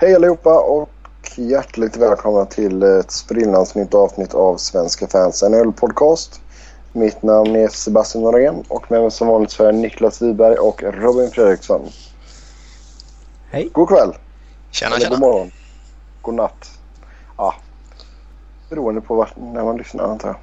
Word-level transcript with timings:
Hej 0.00 0.14
allihopa 0.14 0.60
och 0.60 0.90
hjärtligt 1.36 1.96
välkomna 1.96 2.44
till 2.44 2.82
ett 2.82 3.10
sprillans 3.10 3.74
nytt 3.74 3.94
avsnitt 3.94 4.34
av 4.34 4.56
Svenska 4.56 5.06
fans 5.06 5.42
NHL 5.42 5.72
podcast. 5.72 6.40
Mitt 6.92 7.22
namn 7.22 7.56
är 7.56 7.68
Sebastian 7.68 8.24
Norén 8.24 8.64
och 8.68 8.90
med 8.90 9.02
mig 9.02 9.10
som 9.10 9.28
vanligt 9.28 9.50
så 9.50 9.64
är 9.64 9.72
Niklas 9.72 10.22
Wiberg 10.22 10.54
och 10.58 10.82
Robin 10.82 11.30
Fredriksson. 11.30 11.88
Hej. 13.50 13.68
God 13.72 13.88
kväll. 13.88 14.16
Tjena, 14.70 14.96
Eller 14.96 15.04
tjena. 15.04 15.16
god 15.16 15.20
morgon. 15.20 15.50
God 16.22 16.34
natt. 16.34 16.70
Ja, 17.36 17.54
beroende 18.70 19.00
på 19.00 19.14
vart, 19.14 19.36
när 19.36 19.64
man 19.64 19.76
lyssnar 19.76 20.04
antar 20.04 20.28
jag. 20.28 20.36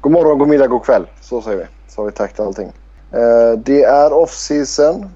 God 0.00 0.12
morgon, 0.12 0.38
god 0.38 0.48
middag, 0.48 0.66
god 0.66 0.84
kväll. 0.84 1.06
Så 1.20 1.42
säger 1.42 1.58
vi. 1.58 1.66
Så 1.88 2.00
har 2.00 2.06
vi 2.06 2.12
täckt 2.12 2.40
allting. 2.40 2.72
Eh, 3.12 3.58
det 3.58 3.82
är 3.82 4.12
off-season. 4.12 5.10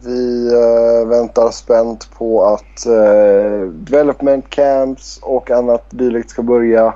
Vi 0.00 0.52
eh, 0.52 1.08
väntar 1.08 1.50
spänt 1.50 2.10
på 2.18 2.44
att 2.44 2.86
eh, 2.86 3.68
development 3.68 4.50
camps 4.50 5.18
och 5.22 5.50
annat 5.50 5.84
dylikt 5.90 6.30
ska 6.30 6.42
börja. 6.42 6.94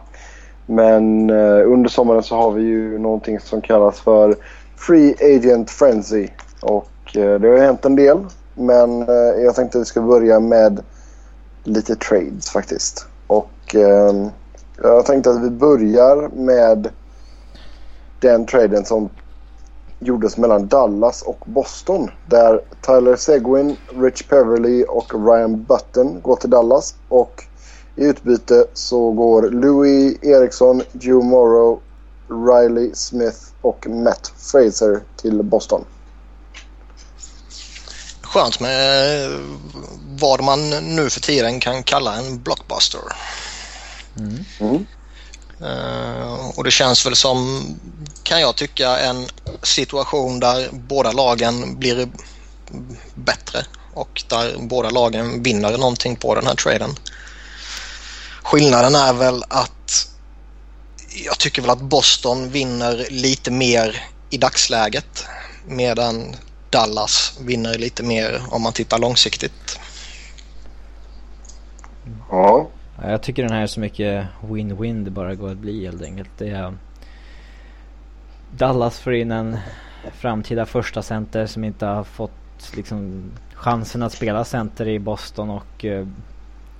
Men 0.67 1.31
eh, 1.31 1.73
under 1.73 1.89
sommaren 1.89 2.23
så 2.23 2.37
har 2.37 2.51
vi 2.51 2.63
ju 2.63 2.99
någonting 2.99 3.41
som 3.41 3.61
kallas 3.61 4.01
för 4.01 4.37
Free 4.77 5.15
Agent 5.21 5.71
Frenzy. 5.71 6.29
Och 6.61 7.17
eh, 7.17 7.41
det 7.41 7.49
har 7.49 7.59
hänt 7.59 7.85
en 7.85 7.97
del. 7.97 8.19
Men 8.55 9.03
eh, 9.03 9.43
jag 9.45 9.55
tänkte 9.55 9.79
att 9.79 9.83
vi 9.83 9.87
ska 9.87 10.01
börja 10.01 10.41
med 10.41 10.83
lite 11.65 11.97
trades 11.97 12.51
faktiskt. 12.51 13.07
Och 13.27 13.75
eh, 13.75 14.29
jag 14.83 15.07
tänkte 15.07 15.31
att 15.31 15.43
vi 15.43 15.51
börjar 15.51 16.29
med 16.29 16.89
den 18.21 18.47
traden 18.47 18.85
som 18.85 19.09
gjordes 19.99 20.37
mellan 20.37 20.69
Dallas 20.69 21.23
och 21.23 21.43
Boston. 21.47 22.11
Där 22.27 22.61
Tyler 22.81 23.17
Seguin, 23.17 23.77
Rich 23.89 24.23
Peverly 24.23 24.85
och 24.85 25.13
Ryan 25.27 25.65
Button 25.65 26.21
går 26.21 26.37
till 26.37 26.51
Dallas. 26.51 26.95
Och 27.09 27.45
i 27.97 28.05
utbyte 28.05 28.67
så 28.75 29.11
går 29.11 29.51
Louis 29.51 30.19
Eriksson, 30.23 30.83
Joe 30.93 31.23
Morrow, 31.23 31.81
Riley 32.29 32.91
Smith 32.95 33.39
och 33.61 33.87
Matt 33.87 34.33
Fraser 34.37 35.01
till 35.17 35.43
Boston. 35.43 35.85
Skönt 38.23 38.61
med 38.61 39.25
eh, 39.25 39.39
vad 40.21 40.45
man 40.45 40.71
nu 40.71 41.11
för 41.11 41.21
tiden 41.21 41.61
kan 41.61 41.83
kalla 41.83 42.17
en 42.17 42.43
blockbuster. 42.43 43.01
Mm. 44.19 44.87
Eh, 45.61 46.59
och 46.59 46.65
det 46.65 46.71
känns 46.71 47.07
väl 47.07 47.17
som, 47.17 47.65
kan 48.27 48.41
jag 48.41 48.57
tycka, 48.57 48.99
en 48.99 49.27
situation 49.63 50.41
där 50.41 50.69
båda 50.73 51.13
lagen 51.13 51.79
blir 51.79 52.09
bättre 53.15 53.65
och 53.95 54.23
där 54.29 54.57
båda 54.59 54.91
lagen 54.91 55.43
vinner 55.43 55.79
någonting 55.79 56.17
på 56.17 56.35
den 56.35 56.47
här 56.47 56.55
traden. 56.55 56.91
Skillnaden 58.43 58.95
är 58.95 59.13
väl 59.13 59.43
att 59.49 60.09
jag 61.25 61.39
tycker 61.39 61.63
väl 61.63 61.71
att 61.71 61.81
Boston 61.81 62.51
vinner 62.51 63.07
lite 63.11 63.51
mer 63.51 64.05
i 64.31 64.39
dagsläget 64.39 65.25
medan 65.67 66.37
Dallas 66.71 67.39
vinner 67.41 67.79
lite 67.79 68.03
mer 68.03 68.43
om 68.51 68.63
man 68.63 68.73
tittar 68.73 68.99
långsiktigt. 68.99 69.79
Ja. 72.31 72.69
Ja, 73.03 73.11
Jag 73.11 73.23
tycker 73.23 73.43
den 73.43 73.53
här 73.53 73.63
är 73.63 73.67
så 73.67 73.81
mycket 73.81 74.27
win-win 74.41 75.05
det 75.05 75.11
bara 75.11 75.35
går 75.35 75.51
att 75.51 75.59
bli 75.59 75.85
helt 75.85 76.03
enkelt. 76.03 76.31
Det 76.39 76.49
är 76.49 76.77
Dallas 78.59 78.99
får 78.99 79.15
in 79.15 79.33
en 79.33 79.59
framtida 80.13 80.67
första 80.67 81.03
center 81.03 81.47
som 81.47 81.65
inte 81.65 81.87
har 81.87 82.05
fått 82.05 82.73
liksom 82.75 83.31
chansen 83.55 84.03
att 84.03 84.13
spela 84.13 84.45
center 84.45 84.89
i 84.89 84.99
Boston 84.99 85.51
och 85.51 85.85
eh, 85.85 86.07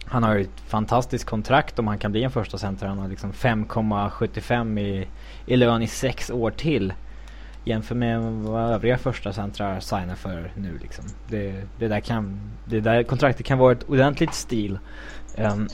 han 0.05 0.23
har 0.23 0.35
ju 0.35 0.43
ett 0.43 0.61
fantastiskt 0.69 1.25
kontrakt 1.25 1.79
om 1.79 1.87
han 1.87 1.99
kan 1.99 2.13
bli 2.13 2.23
en 2.23 2.31
första 2.31 2.59
center. 2.59 2.87
Han 2.87 2.99
har 2.99 3.09
liksom 3.09 3.33
5,75 3.33 4.81
i, 4.81 5.09
i 5.47 5.57
lön 5.57 5.83
i 5.83 5.87
sex 5.87 6.31
år 6.31 6.51
till. 6.51 6.93
Jämför 7.65 7.95
med 7.95 8.23
vad 8.23 8.73
övriga 8.73 8.99
första 8.99 9.33
centrar 9.33 9.81
signar 9.81 10.15
för 10.15 10.53
nu 10.57 10.79
liksom. 10.83 11.05
Det, 11.29 11.63
det 11.79 11.89
där 11.89 12.01
kan, 12.01 12.41
det 12.65 12.81
där 12.81 13.03
kontraktet 13.03 13.47
kan 13.47 13.59
vara 13.59 13.73
ett 13.73 13.89
ordentligt 13.89 14.35
stil. 14.35 14.79
Um, 15.39 15.69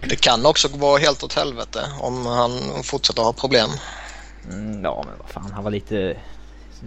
Det 0.00 0.20
kan 0.20 0.46
också 0.46 0.68
vara 0.68 0.98
helt 0.98 1.22
åt 1.22 1.34
helvete 1.34 1.80
om 2.00 2.26
han 2.26 2.50
fortsätter 2.82 3.22
ha 3.22 3.32
problem. 3.32 3.68
Mm, 4.50 4.84
ja 4.84 5.02
men 5.06 5.18
vad 5.18 5.30
fan, 5.30 5.52
han 5.54 5.64
var 5.64 5.70
lite 5.70 6.16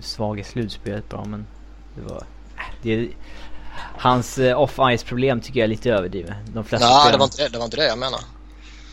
svag 0.02 0.40
i 0.40 0.44
slutspelet 0.44 1.10
bara 1.10 1.26
men 1.26 1.48
det 1.96 2.02
var... 2.02 2.18
äh, 2.58 2.64
Det, 2.82 3.10
hans 3.98 4.38
eh, 4.38 4.60
off-ice 4.60 5.06
problem 5.06 5.42
tycker 5.42 5.60
jag 5.60 5.64
är 5.64 5.70
lite 5.70 5.90
överdrivet. 5.92 6.34
De 6.54 6.64
flesta 6.66 6.88
Nej, 6.88 6.96
det 6.96 7.02
spelarna- 7.02 7.18
var, 7.20 7.26
inte, 7.26 7.50
det 7.50 7.58
var 7.58 7.66
inte 7.66 7.78
det 7.78 7.88
jag 7.88 7.98
menar. 7.98 8.20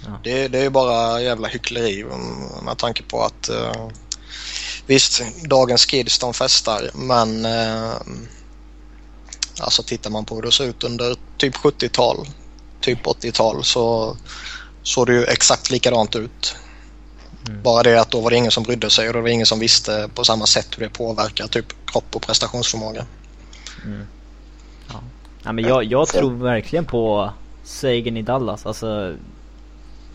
Ja. 0.06 0.18
Det, 0.24 0.48
det 0.48 0.58
är 0.58 0.62
ju 0.62 0.70
bara 0.70 1.20
jävla 1.20 1.48
hyckleri 1.48 2.02
um, 2.04 2.64
med 2.64 2.78
tanke 2.78 3.02
på 3.02 3.22
att 3.22 3.50
uh, 3.52 3.88
visst, 4.86 5.22
dagens 5.48 5.86
kids 5.86 6.18
de 6.18 6.34
festar 6.34 6.90
men 6.94 7.44
uh, 7.46 7.94
alltså 9.60 9.82
tittar 9.82 10.10
man 10.10 10.24
på 10.24 10.34
hur 10.34 10.42
det 10.42 10.52
såg 10.52 10.66
ut 10.66 10.84
under 10.84 11.16
typ 11.36 11.56
70-tal, 11.56 12.28
typ 12.80 13.06
80-tal 13.06 13.64
så 13.64 14.16
såg 14.82 15.06
det 15.06 15.12
ju 15.12 15.24
exakt 15.24 15.70
likadant 15.70 16.16
ut. 16.16 16.56
Mm. 17.48 17.62
Bara 17.62 17.82
det 17.82 18.00
att 18.00 18.10
då 18.10 18.20
var 18.20 18.30
det 18.30 18.36
ingen 18.36 18.50
som 18.50 18.62
brydde 18.62 18.90
sig 18.90 19.08
och 19.08 19.14
då 19.14 19.20
var 19.20 19.28
det 19.28 19.32
ingen 19.32 19.46
som 19.46 19.58
visste 19.58 20.08
på 20.14 20.24
samma 20.24 20.46
sätt 20.46 20.68
hur 20.76 20.82
det 20.82 20.90
påverkar 20.90 21.46
typ 21.46 21.66
kropp 21.86 22.16
och 22.16 22.22
prestationsförmåga. 22.22 23.06
Ja, 25.44 25.52
men 25.52 25.64
jag, 25.64 25.84
jag 25.84 26.08
tror 26.08 26.30
verkligen 26.30 26.84
på 26.84 27.30
Sagan 27.64 28.16
i 28.16 28.22
Dallas. 28.22 28.66
Alltså, 28.66 29.16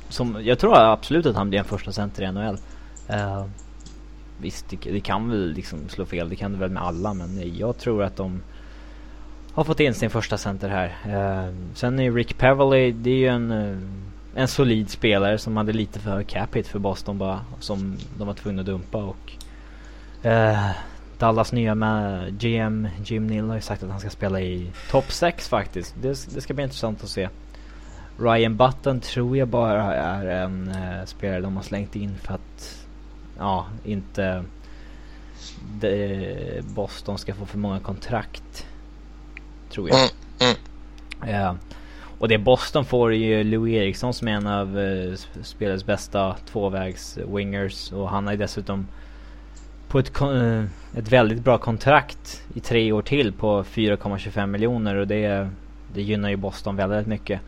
som, 0.10 0.38
jag 0.44 0.60
tror 0.60 0.78
absolut 0.78 1.26
att 1.26 1.36
han 1.36 1.50
blir 1.50 1.60
en 1.60 1.66
första 1.66 1.92
center 1.92 2.24
i 2.24 2.32
NHL. 2.32 2.58
Eh, 3.08 3.46
visst, 4.38 4.70
det, 4.70 4.78
det 4.78 5.00
kan 5.00 5.30
väl 5.30 5.54
liksom 5.54 5.90
slå 5.90 6.06
fel. 6.06 6.30
Det 6.30 6.36
kan 6.36 6.52
det 6.52 6.58
väl 6.58 6.70
med 6.70 6.84
alla. 6.84 7.14
Men 7.14 7.58
jag 7.58 7.78
tror 7.78 8.04
att 8.04 8.16
de 8.16 8.42
har 9.54 9.64
fått 9.64 9.80
in 9.80 9.94
sin 9.94 10.10
första 10.10 10.38
center 10.38 10.70
här. 10.70 10.86
Eh, 11.06 11.54
sen 11.76 12.00
är 12.00 12.12
Rick 12.12 12.38
Peverly, 12.38 12.92
det 12.92 13.10
är 13.10 13.16
ju 13.16 13.28
en, 13.28 13.52
eh, 13.52 13.78
en 14.36 14.48
solid 14.48 14.90
spelare 14.90 15.38
som 15.38 15.58
hade 15.58 15.74
lite 15.74 16.00
för 16.00 16.12
hög 16.12 16.28
cap 16.28 16.56
hit 16.56 16.68
för 16.68 16.80
Boston 16.80 17.18
bara. 17.18 17.42
Som 17.60 17.98
de 18.18 18.28
var 18.28 18.34
tvungna 18.34 18.62
att 18.62 18.66
dumpa 18.66 18.98
och 18.98 19.32
eh, 20.26 20.70
Dallas 21.18 21.52
nya 21.52 21.76
med 21.76 22.34
GM 22.40 22.88
Jim 23.06 23.28
Neal 23.28 23.48
har 23.48 23.56
ju 23.56 23.62
sagt 23.62 23.84
att 23.84 23.90
han 23.90 24.00
ska 24.00 24.10
spela 24.10 24.42
i 24.42 24.72
topp 24.90 25.12
6 25.12 25.50
faktiskt. 25.50 25.96
Det, 26.02 26.28
det 26.34 26.42
ska 26.42 26.54
bli 26.54 26.64
intressant 26.64 27.04
att 27.04 27.10
se. 27.10 27.30
Ryan 28.20 28.58
Button 28.58 29.00
tror 29.00 29.38
jag 29.38 29.48
bara 29.48 29.96
är 29.96 30.26
en 30.26 30.68
eh, 30.68 31.06
spelare 31.06 31.42
de 31.42 31.56
har 31.56 31.64
slängt 31.64 31.96
in 31.96 32.16
för 32.22 32.34
att 32.34 32.86
ja, 33.38 33.66
inte 33.84 34.44
de, 35.80 36.62
Boston 36.62 37.18
ska 37.18 37.34
få 37.34 37.46
för 37.46 37.58
många 37.58 37.80
kontrakt. 37.80 38.68
Tror 39.70 39.90
jag. 39.90 40.00
Mm, 40.00 40.12
mm. 40.40 40.56
Ja. 41.34 41.56
Och 42.22 42.28
det 42.28 42.38
Boston 42.38 42.86
får 42.86 43.14
är 43.14 43.18
ju 43.18 43.44
Louis 43.44 43.74
Eriksson 43.74 44.14
som 44.14 44.28
är 44.28 44.32
en 44.32 44.48
av 44.48 44.78
uh, 44.78 45.16
spelets 45.44 45.86
bästa 45.86 46.36
tvåvägs-wingers. 46.52 47.94
Och 47.94 48.10
han 48.10 48.26
har 48.26 48.34
ju 48.34 48.38
dessutom 48.38 48.88
på 49.88 50.00
ett, 50.00 50.22
eh, 50.22 50.64
ett 50.98 51.12
väldigt 51.12 51.44
bra 51.44 51.58
kontrakt 51.58 52.44
i 52.54 52.60
tre 52.60 52.92
år 52.92 53.02
till 53.02 53.34
på 53.34 53.64
4,25 53.64 54.48
miljoner. 54.48 54.96
Och 54.96 55.08
det, 55.08 55.50
det 55.94 56.02
gynnar 56.02 56.30
ju 56.30 56.36
Boston 56.36 56.76
väldigt 56.76 57.08
mycket. 57.08 57.42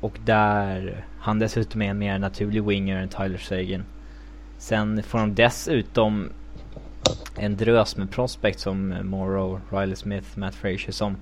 Och 0.00 0.18
där 0.24 1.04
han 1.20 1.38
dessutom 1.38 1.82
är 1.82 1.90
en 1.90 1.98
mer 1.98 2.18
naturlig 2.18 2.64
winger 2.64 2.96
än 2.96 3.08
Tyler 3.08 3.38
Sagan. 3.38 3.84
Sen 4.58 5.02
får 5.02 5.18
de 5.18 5.34
dessutom 5.34 6.28
en 7.36 7.56
drös 7.56 7.96
med 7.96 8.10
prospect 8.10 8.60
som 8.60 8.94
Morrow, 9.02 9.60
Riley 9.70 9.96
Smith, 9.96 10.38
Matt 10.38 10.54
Frazier 10.54 10.92
som 10.92 11.16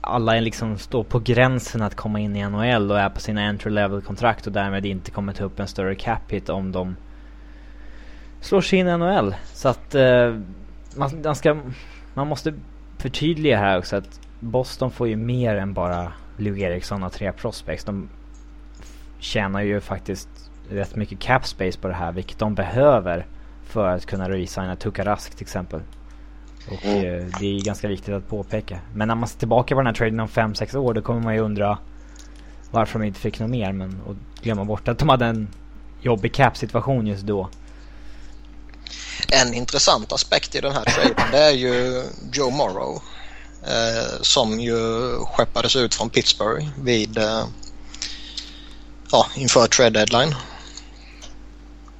alla 0.00 0.36
är 0.36 0.40
liksom 0.40 0.78
står 0.78 1.04
på 1.04 1.18
gränsen 1.18 1.82
att 1.82 1.94
komma 1.94 2.20
in 2.20 2.36
i 2.36 2.48
NHL 2.48 2.90
och 2.90 3.00
är 3.00 3.08
på 3.08 3.20
sina 3.20 3.42
entry 3.42 3.70
level 3.70 4.02
kontrakt 4.02 4.46
och 4.46 4.52
därmed 4.52 4.86
inte 4.86 5.10
kommer 5.10 5.32
ta 5.32 5.44
upp 5.44 5.60
en 5.60 5.68
större 5.68 5.94
cap 5.94 6.32
hit 6.32 6.48
om 6.48 6.72
de 6.72 6.96
slår 8.40 8.60
sig 8.60 8.78
in 8.78 8.88
i 8.88 8.96
NHL. 8.96 9.34
Så 9.52 9.68
att 9.68 9.94
eh, 9.94 10.36
man, 10.96 11.22
man, 11.24 11.36
ska, 11.36 11.56
man 12.14 12.26
måste 12.26 12.54
förtydliga 12.98 13.58
här 13.58 13.78
också 13.78 13.96
att 13.96 14.20
Boston 14.40 14.90
får 14.90 15.08
ju 15.08 15.16
mer 15.16 15.56
än 15.56 15.72
bara 15.72 16.12
Lou 16.36 16.60
Eriksson 16.60 17.02
och 17.02 17.12
tre 17.12 17.32
prospects. 17.32 17.84
De 17.84 18.08
tjänar 19.18 19.60
ju 19.60 19.80
faktiskt 19.80 20.28
rätt 20.70 20.96
mycket 20.96 21.18
cap 21.18 21.46
space 21.46 21.78
på 21.78 21.88
det 21.88 21.94
här 21.94 22.12
vilket 22.12 22.38
de 22.38 22.54
behöver 22.54 23.26
för 23.62 23.88
att 23.88 24.06
kunna 24.06 24.30
resigna 24.30 24.76
Tuka 24.76 25.04
Rask 25.04 25.34
till 25.34 25.44
exempel. 25.44 25.80
Och 26.68 26.84
Mm. 26.84 27.32
det 27.40 27.46
är 27.56 27.60
ganska 27.64 27.88
viktigt 27.88 28.14
att 28.14 28.28
påpeka. 28.28 28.78
Men 28.94 29.08
när 29.08 29.14
man 29.14 29.28
ser 29.28 29.38
tillbaka 29.38 29.74
på 29.74 29.80
den 29.80 29.86
här 29.86 29.94
traden 29.94 30.20
om 30.20 30.28
5-6 30.28 30.76
år 30.76 30.94
då 30.94 31.02
kommer 31.02 31.20
man 31.20 31.34
ju 31.34 31.40
undra 31.40 31.78
varför 32.70 32.98
de 32.98 33.04
inte 33.06 33.20
fick 33.20 33.38
något 33.40 33.50
mer 33.50 33.72
men 33.72 34.00
och 34.06 34.14
glömma 34.42 34.64
bort 34.64 34.88
att 34.88 34.98
de 34.98 35.08
hade 35.08 35.26
en 35.26 35.48
jobbig 36.02 36.34
cap 36.34 36.56
situation 36.56 37.06
just 37.06 37.22
då. 37.22 37.48
En 39.32 39.54
intressant 39.54 40.12
aspekt 40.12 40.54
i 40.54 40.60
den 40.60 40.72
här 40.72 40.84
traden 40.84 41.30
det 41.32 41.38
är 41.38 41.50
ju 41.50 42.02
Joe 42.32 42.50
Morrow. 42.50 43.02
eh, 43.62 44.20
som 44.20 44.60
ju 44.60 44.76
skeppades 45.24 45.76
ut 45.76 45.94
från 45.94 46.10
Pittsburgh 46.10 46.66
vid 46.82 47.18
eh, 47.18 47.44
ja, 49.12 49.26
inför 49.36 49.66
trade 49.66 49.90
deadline. 49.90 50.34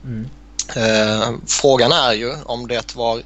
Mm. 0.05 0.29
Eh, 0.77 1.31
frågan 1.47 1.93
är 1.93 2.13
ju 2.13 2.35
om 2.45 2.69
det 2.69 2.95
var 2.97 3.23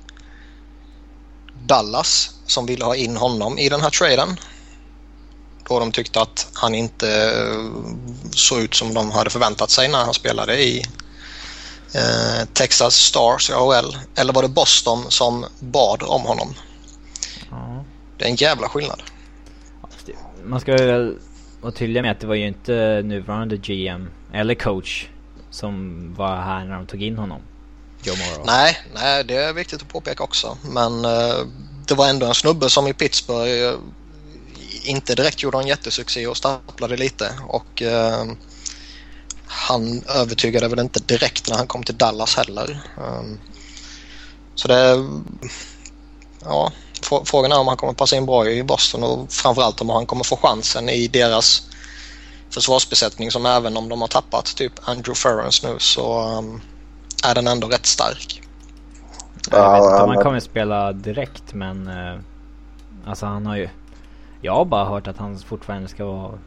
Dallas 1.71 2.35
som 2.47 2.67
ville 2.67 2.85
ha 2.85 2.97
in 2.97 3.17
honom 3.17 3.59
i 3.59 3.69
den 3.69 3.81
här 3.81 3.91
traden. 3.91 4.37
Då 5.69 5.79
de 5.79 5.93
tyckte 5.93 6.21
att 6.21 6.49
han 6.55 6.75
inte 6.75 7.33
såg 8.31 8.61
ut 8.61 8.75
som 8.75 8.95
de 8.95 9.11
hade 9.11 9.31
förväntat 9.31 9.71
sig 9.71 9.89
när 9.89 10.05
han 10.05 10.15
spelade 10.15 10.63
i 10.63 10.83
eh, 11.95 12.49
Texas 12.53 12.95
Stars 12.95 13.51
i 13.51 13.53
AHL. 13.53 13.97
Eller 14.15 14.33
var 14.33 14.43
det 14.43 14.49
Boston 14.49 15.05
som 15.09 15.47
bad 15.61 16.03
om 16.03 16.23
honom? 16.23 16.55
Ja. 17.51 17.85
Det 18.19 18.25
är 18.25 18.29
en 18.29 18.37
jävla 18.37 18.69
skillnad. 18.69 19.03
Man 20.45 20.61
ska 20.61 20.73
väl 20.73 21.19
vara 21.61 21.73
tydlig 21.73 22.03
med 22.03 22.11
att 22.11 22.21
det 22.21 22.27
var 22.27 22.35
ju 22.35 22.47
inte 22.47 23.03
nuvarande 23.05 23.57
GM 23.57 24.09
eller 24.33 24.55
coach 24.55 25.07
som 25.51 26.15
var 26.15 26.37
här 26.37 26.65
när 26.65 26.75
de 26.77 26.87
tog 26.87 27.03
in 27.03 27.19
honom. 27.19 27.41
Joe 28.03 28.17
Morrow. 28.17 28.47
Nej, 28.47 28.79
nej, 28.95 29.25
det 29.25 29.37
är 29.37 29.53
viktigt 29.53 29.83
att 29.83 29.89
påpeka 29.89 30.25
också. 30.25 30.59
Men 30.63 31.05
eh, 31.05 31.47
det 31.87 31.95
var 31.95 32.09
ändå 32.09 32.27
en 32.27 32.35
snubbe 32.35 32.71
som 32.71 32.87
i 32.87 32.95
Pittsburgh 32.95 33.51
eh, 33.51 33.75
inte 34.85 35.15
direkt 35.15 35.43
gjorde 35.43 35.59
en 35.59 35.67
jättesuccé 35.67 36.27
och 36.27 36.37
stapplade 36.37 36.97
lite. 36.97 37.35
Och 37.49 37.83
eh, 37.83 38.25
han 39.47 40.03
övertygade 40.09 40.69
väl 40.69 40.79
inte 40.79 41.01
direkt 41.01 41.49
när 41.49 41.57
han 41.57 41.67
kom 41.67 41.83
till 41.83 41.97
Dallas 41.97 42.37
heller. 42.37 42.81
Um, 42.97 43.41
så 44.55 44.69
det... 44.69 45.09
Ja, 46.45 46.73
frågan 47.25 47.53
är 47.53 47.59
om 47.59 47.69
han 47.69 47.77
kommer 47.77 47.93
passa 47.93 48.17
in 48.17 48.27
bra 48.27 48.51
i 48.51 48.63
Boston 48.63 49.03
och 49.03 49.33
framförallt 49.33 49.81
om 49.81 49.89
han 49.89 50.07
kommer 50.07 50.25
få 50.25 50.37
chansen 50.37 50.89
i 50.89 51.09
deras 51.09 51.63
försvarsbesättning 52.51 53.31
som 53.31 53.47
även 53.47 53.77
om 53.77 53.89
de 53.89 54.01
har 54.01 54.09
tappat 54.09 54.57
typ 54.57 54.73
Andrew 54.83 55.15
Ferrens 55.15 55.63
nu 55.63 55.77
så 55.79 56.23
um, 56.39 56.61
är 57.25 57.35
den 57.35 57.47
ändå 57.47 57.69
rätt 57.69 57.87
stark. 57.87 58.43
Jag 59.51 59.73
vet 59.73 59.93
inte 59.93 60.03
om 60.03 60.11
han 60.11 60.23
kommer 60.23 60.41
spela 60.41 60.93
direkt 60.93 61.55
men 61.55 61.89
uh, 61.89 62.19
alltså 63.07 63.27
han 63.27 63.47
har 63.47 63.57
ju 63.57 63.69
Jag 64.41 64.55
har 64.55 64.65
bara 64.65 64.85
hört 64.85 65.07
att 65.07 65.19
han 65.19 65.39
fortfarande 65.39 65.89
ska 65.89 66.05
vara 66.05 66.39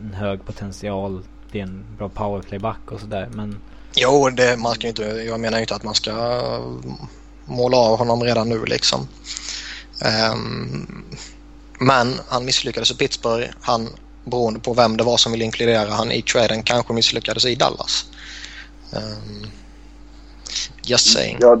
en 0.00 0.14
hög 0.14 0.44
potential 0.44 1.22
bli 1.50 1.60
en 1.60 1.84
bra 1.98 2.08
powerplayback 2.08 2.92
och 2.92 3.00
sådär 3.00 3.28
men 3.32 3.60
Jo, 3.96 4.30
det, 4.30 4.56
man 4.56 4.74
ska 4.74 4.88
inte, 4.88 5.02
jag 5.02 5.40
menar 5.40 5.58
inte 5.58 5.74
att 5.74 5.82
man 5.82 5.94
ska 5.94 6.12
måla 7.44 7.76
av 7.76 7.98
honom 7.98 8.22
redan 8.22 8.48
nu 8.48 8.64
liksom. 8.64 9.08
Um, 10.32 11.04
men 11.78 12.20
han 12.28 12.44
misslyckades 12.44 12.90
i 12.90 12.94
Pittsburgh. 12.94 13.48
Han, 13.60 13.88
beroende 14.24 14.60
på 14.60 14.74
vem 14.74 14.96
det 14.96 15.04
var 15.04 15.16
som 15.16 15.32
ville 15.32 15.44
inkludera 15.44 15.90
han 15.90 16.12
i 16.12 16.22
traden, 16.22 16.62
kanske 16.62 16.92
misslyckades 16.92 17.44
i 17.44 17.54
Dallas. 17.54 18.06
Um, 18.92 19.50
just 20.90 21.12
saying. 21.12 21.38
Ja, 21.40 21.58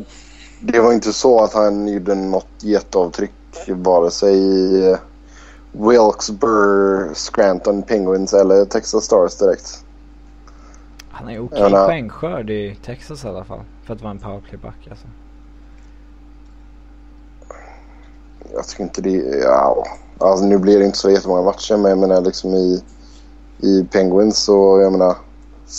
det 0.60 0.80
var 0.80 0.92
inte 0.92 1.12
så 1.12 1.44
att 1.44 1.54
han 1.54 1.88
gjorde 1.88 2.14
något 2.14 2.46
jätteavtryck 2.60 3.30
vare 3.68 4.10
sig 4.10 4.36
i 4.36 4.96
Wilkes-Barre, 5.72 7.14
Scranton 7.14 7.82
Penguins 7.82 8.34
eller 8.34 8.64
Texas 8.64 9.04
Stars 9.04 9.36
direkt. 9.38 9.84
Han 11.10 11.32
ju 11.32 11.40
okej 11.40 11.64
okay 11.64 11.86
poängskörd 11.86 12.50
i 12.50 12.76
Texas 12.84 13.24
i 13.24 13.28
alla 13.28 13.44
fall. 13.44 13.60
För 13.84 13.94
att 13.94 14.02
vara 14.02 14.10
en 14.10 14.18
powerplayback 14.18 14.88
alltså. 14.90 15.06
Jag 18.54 18.66
tycker 18.66 18.82
inte 18.82 19.02
det... 19.02 19.40
Ja, 19.42 19.84
alltså 20.18 20.46
nu 20.46 20.58
blir 20.58 20.78
det 20.78 20.84
inte 20.84 20.98
så 20.98 21.10
jättemånga 21.10 21.42
matcher 21.42 21.76
men 21.76 21.90
jag 21.90 21.98
menar 21.98 22.20
liksom 22.20 22.54
i, 22.54 22.82
i 23.58 23.84
Penguins 23.84 24.38
så 24.38 24.80
jag 24.80 24.92
menar 24.92 25.16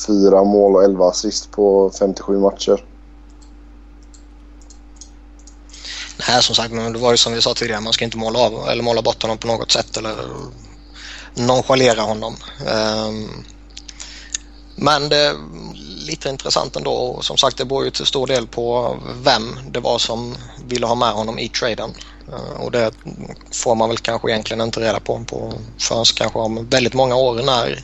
fyra 0.08 0.44
mål 0.44 0.76
och 0.76 0.84
elva 0.84 1.10
assist 1.10 1.52
på 1.52 1.92
57 2.00 2.40
matcher. 2.40 2.84
Nej, 6.18 6.44
som 6.44 6.56
sagt, 6.56 6.74
men 6.74 6.94
det 6.94 7.00
var 7.00 7.12
ju 7.12 7.18
som 7.18 7.34
vi 7.34 7.42
sa 7.42 7.54
tidigare, 7.54 7.82
man 7.82 7.94
ska 7.94 8.06
inte 8.06 8.18
måla 8.18 8.40
av 8.40 8.70
eller 8.70 8.84
måla 8.84 9.02
bort 9.02 9.22
honom 9.22 9.38
på 9.38 9.48
något 9.48 9.72
sätt 9.72 9.98
eller 9.98 10.16
nonchalera 11.34 12.02
honom. 12.02 12.38
Ehm, 12.68 13.44
men 14.76 15.10
det 15.10 15.18
är 15.18 15.36
lite 16.06 16.30
intressant 16.30 16.76
ändå 16.76 16.92
och 16.92 17.26
som 17.26 17.38
sagt 17.38 17.58
det 17.58 17.66
beror 17.66 17.86
ju 17.86 17.92
till 17.92 18.06
stor 18.06 18.28
del 18.28 18.48
på 18.48 18.98
vem 19.24 19.60
det 19.70 19.80
var 19.80 20.00
som 20.00 20.36
ville 20.68 20.86
ha 20.86 20.96
med 20.96 21.12
honom 21.12 21.40
i 21.40 21.50
traden. 21.50 21.94
Ehm, 22.28 22.62
och 22.62 22.72
det 22.72 22.92
får 23.52 23.76
man 23.76 23.90
väl 23.90 23.98
kanske 23.98 24.30
egentligen 24.30 24.62
inte 24.62 24.80
reda 24.80 25.00
på, 25.00 25.26
på 25.26 25.54
förrän 25.80 26.06
kanske 26.16 26.40
om 26.40 26.70
väldigt 26.70 26.94
många 26.94 27.16
år 27.16 27.44
när 27.44 27.82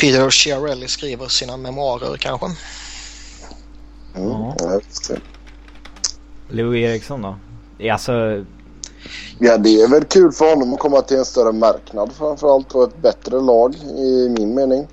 Peter 0.00 0.30
Chiarelli 0.30 0.88
skriver 0.88 1.28
sina 1.28 1.56
memoarer 1.56 2.16
kanske. 2.16 2.46
Mm, 4.16 4.52
ja, 4.58 4.80
Louis 6.48 6.84
Eriksson 6.84 7.22
då? 7.22 7.36
Alltså... 7.92 8.44
Ja, 9.38 9.58
det 9.58 9.82
är 9.82 9.88
väl 9.88 10.04
kul 10.04 10.32
för 10.32 10.50
honom 10.50 10.74
att 10.74 10.80
komma 10.80 11.02
till 11.02 11.16
en 11.16 11.24
större 11.24 11.52
marknad 11.52 12.12
framförallt 12.18 12.72
och 12.72 12.84
ett 12.84 13.02
bättre 13.02 13.40
lag 13.40 13.74
i 13.98 14.28
min 14.28 14.54
mening. 14.54 14.86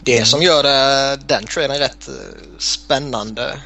Det 0.00 0.24
som 0.24 0.42
gör 0.42 0.62
det, 0.62 1.18
den 1.26 1.46
traden 1.46 1.78
rätt 1.78 2.08
eh, 2.08 2.14
spännande 2.58 3.60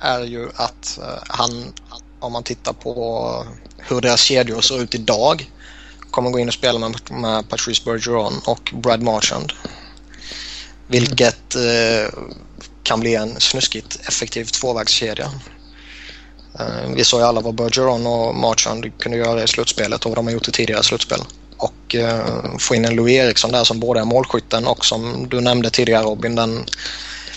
är 0.00 0.20
ju 0.20 0.48
att 0.54 0.98
eh, 1.02 1.22
han, 1.28 1.72
om 2.20 2.32
man 2.32 2.42
tittar 2.42 2.72
på 2.72 3.46
hur 3.76 4.00
deras 4.00 4.20
kedjor 4.20 4.60
ser 4.60 4.82
ut 4.82 4.94
idag, 4.94 5.50
kommer 6.10 6.30
gå 6.30 6.38
in 6.38 6.48
och 6.48 6.54
spela 6.54 6.78
med, 6.78 6.96
med 7.10 7.48
Patrice 7.48 7.84
Bergeron 7.84 8.32
och 8.46 8.72
Brad 8.74 9.02
Marchand. 9.02 9.52
Vilket 10.86 11.54
eh, 11.54 12.18
kan 12.82 13.00
bli 13.00 13.14
en 13.14 13.40
snuskigt 13.40 14.08
effektiv 14.08 14.44
tvåvägskedja. 14.44 15.30
Eh, 16.58 16.90
vi 16.96 17.04
såg 17.04 17.20
ju 17.20 17.26
alla 17.26 17.40
vad 17.40 17.54
Bergeron 17.54 18.06
och 18.06 18.34
Marchand 18.34 18.98
kunde 18.98 19.18
göra 19.18 19.42
i 19.42 19.48
slutspelet 19.48 20.04
och 20.04 20.10
vad 20.10 20.18
de 20.18 20.26
har 20.26 20.32
gjort 20.32 20.48
i 20.48 20.52
tidigare 20.52 20.82
slutspel. 20.82 21.18
Och 21.56 21.94
eh, 21.94 22.56
få 22.58 22.74
in 22.74 22.84
en 22.84 22.96
Louis 22.96 23.14
Eriksson 23.14 23.52
där 23.52 23.64
som 23.64 23.80
både 23.80 24.00
är 24.00 24.04
målskytten 24.04 24.66
och 24.66 24.84
som 24.84 25.28
du 25.28 25.40
nämnde 25.40 25.70
tidigare 25.70 26.04
Robin, 26.04 26.34
den 26.34 26.64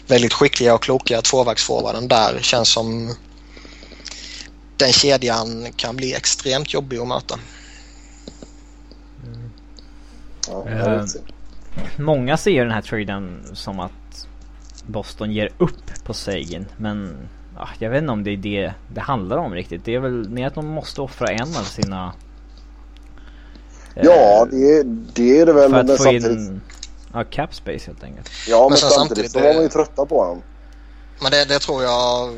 väldigt 0.08 0.34
skickliga 0.34 0.76
och 0.76 0.84
kloka 0.84 1.22
tvåvägsforwarden 1.22 2.08
där 2.08 2.40
känns 2.42 2.70
som 2.70 3.16
den 4.78 4.92
kedjan 4.92 5.68
kan 5.76 5.96
bli 5.96 6.14
extremt 6.14 6.74
jobbig 6.74 6.98
att 6.98 7.08
möta. 7.08 7.40
Mm. 9.26 9.52
Ja, 10.48 10.70
eh, 10.70 11.06
många 11.98 12.38
ser 12.38 12.64
den 12.64 12.74
här 12.74 12.82
traden 12.82 13.46
som 13.54 13.80
att 13.80 14.28
Boston 14.86 15.32
ger 15.32 15.50
upp 15.58 16.04
på 16.04 16.14
Sagan 16.14 16.66
men 16.78 17.28
jag 17.80 17.90
vet 17.90 18.02
inte 18.02 18.12
om 18.12 18.24
det 18.24 18.32
är 18.32 18.38
det 18.38 18.74
det 18.94 19.02
handlar 19.02 19.38
om 19.38 19.54
riktigt. 19.54 19.86
Det 19.86 19.96
är 19.96 20.00
väl 20.00 20.30
mer 20.30 20.48
att 20.48 20.56
de 20.56 20.68
måste 20.68 21.02
offra 21.02 21.28
en 21.28 21.56
av 21.56 21.64
sina... 21.64 22.14
Ja, 23.96 24.42
eh, 24.42 24.48
det, 24.52 24.84
det 25.14 25.40
är 25.40 25.46
det 25.46 25.54
väl. 25.54 25.72
För 25.72 25.80
att 25.80 25.88
få 25.88 25.98
samtidigt... 25.98 26.32
in 26.32 26.62
ja, 27.14 27.24
cap 27.24 27.56
space 27.56 27.86
helt 27.88 28.04
enkelt. 28.04 28.30
Ja, 28.48 28.60
men, 28.60 28.70
men 28.70 28.78
samtidigt, 28.78 28.98
samtidigt 28.98 29.32
så 29.32 29.40
var 29.40 29.54
man 29.54 29.64
ju 29.64 29.70
trötta 29.70 30.06
på 30.06 30.26
dem. 30.26 30.42
Men 31.22 31.32
det, 31.32 31.46
det 31.46 31.60
tror 31.60 31.84
jag 31.84 32.30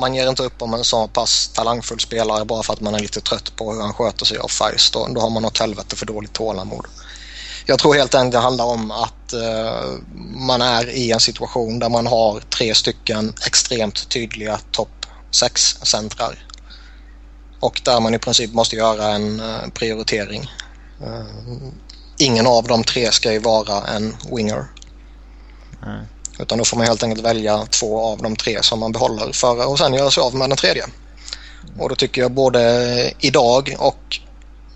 man 0.00 0.14
ger 0.14 0.28
inte 0.28 0.42
upp 0.42 0.62
om 0.62 0.74
en 0.74 0.84
så 0.84 1.08
pass 1.08 1.48
talangfull 1.48 2.00
spelare 2.00 2.44
bara 2.44 2.62
för 2.62 2.72
att 2.72 2.80
man 2.80 2.94
är 2.94 2.98
lite 2.98 3.20
trött 3.20 3.56
på 3.56 3.72
hur 3.72 3.80
han 3.80 3.92
sköter 3.92 4.24
sig 4.24 4.38
off 4.38 4.62
ice. 4.76 4.90
Då, 4.90 5.08
då 5.14 5.20
har 5.20 5.30
man 5.30 5.42
något 5.42 5.58
helvete 5.58 5.96
för 5.96 6.06
dåligt 6.06 6.32
tålamod. 6.32 6.86
Jag 7.66 7.78
tror 7.78 7.94
helt 7.94 8.14
enkelt 8.14 8.32
det 8.32 8.38
handlar 8.38 8.64
om 8.64 8.90
att 8.90 9.34
uh, 9.34 9.98
man 10.36 10.62
är 10.62 10.88
i 10.90 11.12
en 11.12 11.20
situation 11.20 11.78
där 11.78 11.88
man 11.88 12.06
har 12.06 12.40
tre 12.40 12.74
stycken 12.74 13.34
extremt 13.46 14.08
tydliga 14.08 14.58
topp 14.70 15.06
6-centrar. 15.32 16.46
Och 17.60 17.80
där 17.84 18.00
man 18.00 18.14
i 18.14 18.18
princip 18.18 18.52
måste 18.52 18.76
göra 18.76 19.08
en 19.08 19.40
uh, 19.40 19.68
prioritering. 19.74 20.50
Uh, 21.02 21.72
ingen 22.18 22.46
av 22.46 22.66
de 22.66 22.84
tre 22.84 23.12
ska 23.12 23.32
ju 23.32 23.38
vara 23.38 23.86
en 23.86 24.16
winger. 24.36 24.66
Mm. 25.82 26.04
Utan 26.38 26.58
då 26.58 26.64
får 26.64 26.76
man 26.76 26.86
helt 26.86 27.02
enkelt 27.02 27.26
välja 27.26 27.66
två 27.66 28.00
av 28.00 28.22
de 28.22 28.36
tre 28.36 28.62
som 28.62 28.80
man 28.80 28.92
behåller 28.92 29.32
för 29.32 29.68
och 29.68 29.78
sen 29.78 29.94
göra 29.94 30.10
sig 30.10 30.22
av 30.22 30.34
med 30.34 30.50
den 30.50 30.56
tredje. 30.56 30.84
Och 31.78 31.88
då 31.88 31.94
tycker 31.94 32.22
jag 32.22 32.32
både 32.32 33.12
idag 33.18 33.76
och 33.78 34.20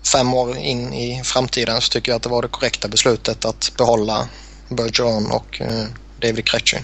fem 0.07 0.33
år 0.33 0.57
in 0.57 0.93
i 0.93 1.21
framtiden 1.23 1.81
så 1.81 1.89
tycker 1.89 2.11
jag 2.11 2.15
att 2.15 2.23
det 2.23 2.29
var 2.29 2.41
det 2.41 2.47
korrekta 2.47 2.87
beslutet 2.87 3.45
att 3.45 3.71
behålla 3.77 4.27
Bergeron 4.69 5.31
och 5.31 5.61
eh, 5.61 5.85
David 6.21 6.45
Krejci. 6.45 6.77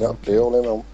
Ja, 0.00 0.14
det 0.24 0.38
håller 0.38 0.56
jag 0.56 0.64
med 0.64 0.72
om. 0.72 0.84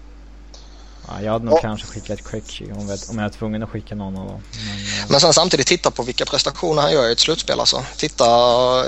Ja, 1.07 1.21
jag 1.21 1.31
hade 1.31 1.45
nog 1.45 1.53
ja. 1.53 1.61
kanske 1.61 1.87
skickat 1.87 2.29
Krejci 2.29 2.71
om, 2.71 2.79
om 3.09 3.17
jag 3.17 3.23
var 3.23 3.29
tvungen 3.29 3.63
att 3.63 3.69
skicka 3.69 3.95
någon 3.95 4.17
av 4.17 4.27
dem. 4.27 4.41
Men, 4.67 4.77
eh, 4.77 5.09
Men 5.09 5.19
sen 5.19 5.33
samtidigt 5.33 5.67
titta 5.67 5.91
på 5.91 6.03
vilka 6.03 6.25
prestationer 6.25 6.81
han 6.81 6.91
gör 6.91 7.09
i 7.09 7.11
ett 7.11 7.19
slutspel 7.19 7.59
alltså. 7.59 7.83
Titta 7.97 8.25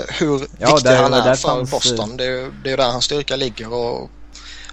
hur 0.08 0.48
ja, 0.58 0.74
viktig 0.74 0.90
där, 0.90 1.02
han 1.02 1.12
är 1.12 1.34
för 1.34 1.48
fanns... 1.48 1.70
Boston. 1.70 2.16
Det 2.16 2.24
är, 2.24 2.52
det 2.64 2.70
är 2.70 2.76
där 2.76 2.90
hans 2.90 3.04
styrka 3.04 3.36
ligger 3.36 3.72
och 3.72 4.10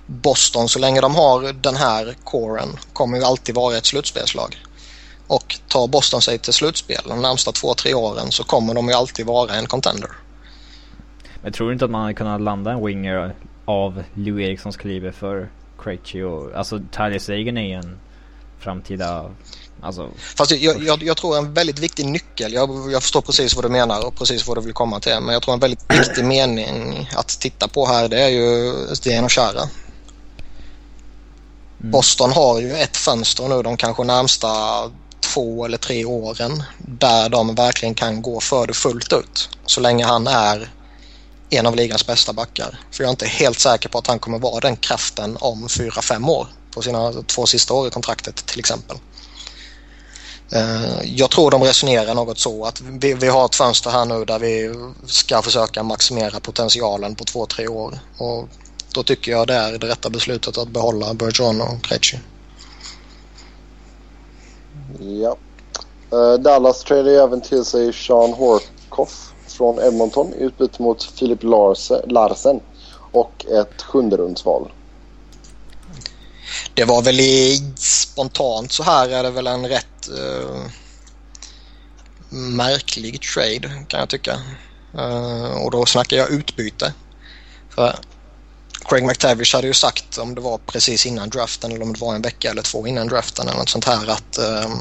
Boston 0.05 0.69
så 0.69 0.79
länge 0.79 1.01
de 1.01 1.15
har 1.15 1.53
den 1.53 1.75
här 1.75 2.17
coren 2.23 2.77
kommer 2.93 3.17
ju 3.17 3.23
alltid 3.23 3.55
vara 3.55 3.77
ett 3.77 3.85
slutspelslag. 3.85 4.57
Och 5.27 5.59
tar 5.67 5.87
Boston 5.87 6.21
sig 6.21 6.37
till 6.37 6.53
slutspel 6.53 7.01
de 7.07 7.21
närmsta 7.21 7.51
två, 7.51 7.73
tre 7.73 7.93
åren 7.93 8.31
så 8.31 8.43
kommer 8.43 8.73
de 8.73 8.87
ju 8.87 8.93
alltid 8.93 9.25
vara 9.25 9.55
en 9.55 9.65
contender. 9.65 10.09
Men 11.41 11.53
tror 11.53 11.67
du 11.67 11.73
inte 11.73 11.85
att 11.85 11.91
man 11.91 12.01
hade 12.01 12.13
kunnat 12.13 12.41
landa 12.41 12.71
en 12.71 12.85
winger 12.85 13.35
av 13.65 14.03
Lou 14.13 14.43
Erikssons 14.43 14.77
kaliber 14.77 15.11
för 15.11 15.49
Krejci 15.83 16.21
och... 16.21 16.55
Alltså 16.55 16.79
Tyler 16.91 17.19
Sagan 17.19 17.57
är 17.57 17.67
ju 17.67 17.73
en 17.73 17.99
framtida... 18.59 19.31
Alltså... 19.81 20.09
Fast 20.37 20.51
jag, 20.51 20.83
jag, 20.83 21.03
jag, 21.03 21.17
tror 21.17 21.37
en 21.37 21.53
väldigt 21.53 21.79
viktig 21.79 22.05
nyckel, 22.05 22.53
jag, 22.53 22.91
jag 22.91 23.01
förstår 23.01 23.21
precis 23.21 23.55
vad 23.55 23.65
du 23.65 23.69
menar 23.69 24.07
och 24.07 24.15
precis 24.15 24.47
vad 24.47 24.57
du 24.57 24.61
vill 24.61 24.73
komma 24.73 24.99
till, 24.99 25.17
men 25.21 25.33
jag 25.33 25.41
tror 25.41 25.53
en 25.53 25.59
väldigt 25.59 25.93
viktig 25.93 26.25
mening 26.35 27.09
att 27.15 27.27
titta 27.27 27.67
på 27.67 27.85
här 27.85 28.07
det 28.07 28.21
är 28.21 28.29
ju 28.29 28.73
Zdeno 28.95 29.29
Chara. 29.29 29.61
Mm. 29.61 29.69
Boston 31.91 32.31
har 32.31 32.59
ju 32.59 32.71
ett 32.71 32.97
fönster 32.97 33.47
nu 33.47 33.61
de 33.61 33.77
kanske 33.77 34.03
närmsta 34.03 34.47
två 35.35 35.65
eller 35.65 35.77
tre 35.77 36.05
åren 36.05 36.63
där 36.77 37.29
de 37.29 37.55
verkligen 37.55 37.95
kan 37.95 38.21
gå 38.21 38.39
för 38.39 38.67
det 38.67 38.73
fullt 38.73 39.13
ut. 39.13 39.49
Så 39.65 39.81
länge 39.81 40.05
han 40.05 40.27
är 40.27 40.69
en 41.49 41.65
av 41.65 41.75
ligans 41.75 42.07
bästa 42.07 42.33
backar. 42.33 42.79
För 42.91 43.03
jag 43.03 43.07
är 43.07 43.11
inte 43.11 43.27
helt 43.27 43.59
säker 43.59 43.89
på 43.89 43.97
att 43.97 44.07
han 44.07 44.19
kommer 44.19 44.39
vara 44.39 44.59
den 44.59 44.75
kraften 44.75 45.37
om 45.39 45.69
fyra 45.69 46.01
fem 46.01 46.29
år 46.29 46.47
på 46.71 46.81
sina 46.81 47.11
två 47.11 47.45
sista 47.45 47.73
år 47.73 47.87
i 47.87 47.91
kontraktet 47.91 48.35
till 48.35 48.59
exempel. 48.59 48.97
Eh, 50.51 51.03
jag 51.03 51.31
tror 51.31 51.51
de 51.51 51.63
resonerar 51.63 52.13
något 52.13 52.39
så 52.39 52.65
att 52.65 52.81
vi, 52.81 53.13
vi, 53.13 53.27
har 53.27 53.45
ett 53.45 53.55
fönster 53.55 53.89
här 53.89 54.05
nu 54.05 54.25
där 54.25 54.39
vi 54.39 54.73
ska 55.07 55.41
försöka 55.41 55.83
maximera 55.83 56.39
potentialen 56.39 57.15
på 57.15 57.23
två, 57.23 57.45
tre 57.45 57.67
år. 57.67 57.99
Och 58.17 58.49
då 58.93 59.03
tycker 59.03 59.31
jag 59.31 59.47
det 59.47 59.53
är 59.53 59.77
det 59.77 59.87
rätta 59.87 60.09
beslutet 60.09 60.57
att 60.57 60.67
behålla 60.67 61.13
Bergeron 61.13 61.61
och 61.61 61.83
Krejci. 61.83 62.19
Ja. 64.99 65.37
Uh, 66.13 66.33
Dallas 66.33 66.83
tradar 66.83 67.11
även 67.11 67.41
till 67.41 67.65
sig 67.65 67.93
Sean 67.93 68.33
Horkoff 68.33 69.33
från 69.47 69.79
Edmonton 69.79 70.33
i 70.33 70.43
utbyte 70.43 70.81
mot 70.81 71.03
Filip 71.03 71.43
Larsen 71.43 72.59
och 73.11 73.45
ett 73.45 73.81
sjunde 73.81 74.17
rundsval. 74.17 74.71
Det 76.73 76.85
var 76.85 77.01
väl 77.01 77.19
i, 77.19 77.73
spontant 77.77 78.71
så 78.71 78.83
här 78.83 79.09
är 79.09 79.23
det 79.23 79.31
väl 79.31 79.47
en 79.47 79.67
rätt 79.67 80.09
uh, 80.19 80.65
märklig 82.29 83.21
trade 83.21 83.85
kan 83.87 83.99
jag 83.99 84.09
tycka. 84.09 84.39
Uh, 84.95 85.63
och 85.65 85.71
då 85.71 85.85
snackar 85.85 86.17
jag 86.17 86.31
utbyte. 86.31 86.93
För 87.69 87.95
Craig 88.89 89.03
McTavish 89.03 89.55
hade 89.55 89.67
ju 89.67 89.73
sagt 89.73 90.17
om 90.17 90.35
det 90.35 90.41
var 90.41 90.57
precis 90.57 91.05
innan 91.05 91.29
draften 91.29 91.71
eller 91.71 91.83
om 91.83 91.93
det 91.93 92.01
var 92.01 92.15
en 92.15 92.21
vecka 92.21 92.49
eller 92.51 92.61
två 92.61 92.87
innan 92.87 93.07
draften 93.07 93.47
eller 93.47 93.57
något 93.59 93.69
sånt 93.69 93.85
här 93.85 94.09
att 94.09 94.39
uh, 94.39 94.75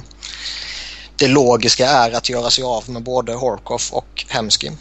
det 1.17 1.29
logiska 1.29 1.89
är 1.89 2.13
att 2.13 2.29
göra 2.29 2.51
sig 2.51 2.65
av 2.65 2.91
med 2.91 3.03
både 3.03 3.35
Horkoff 3.35 3.93
och 3.93 4.25
Hemsky. 4.29 4.69
Um, 4.69 4.77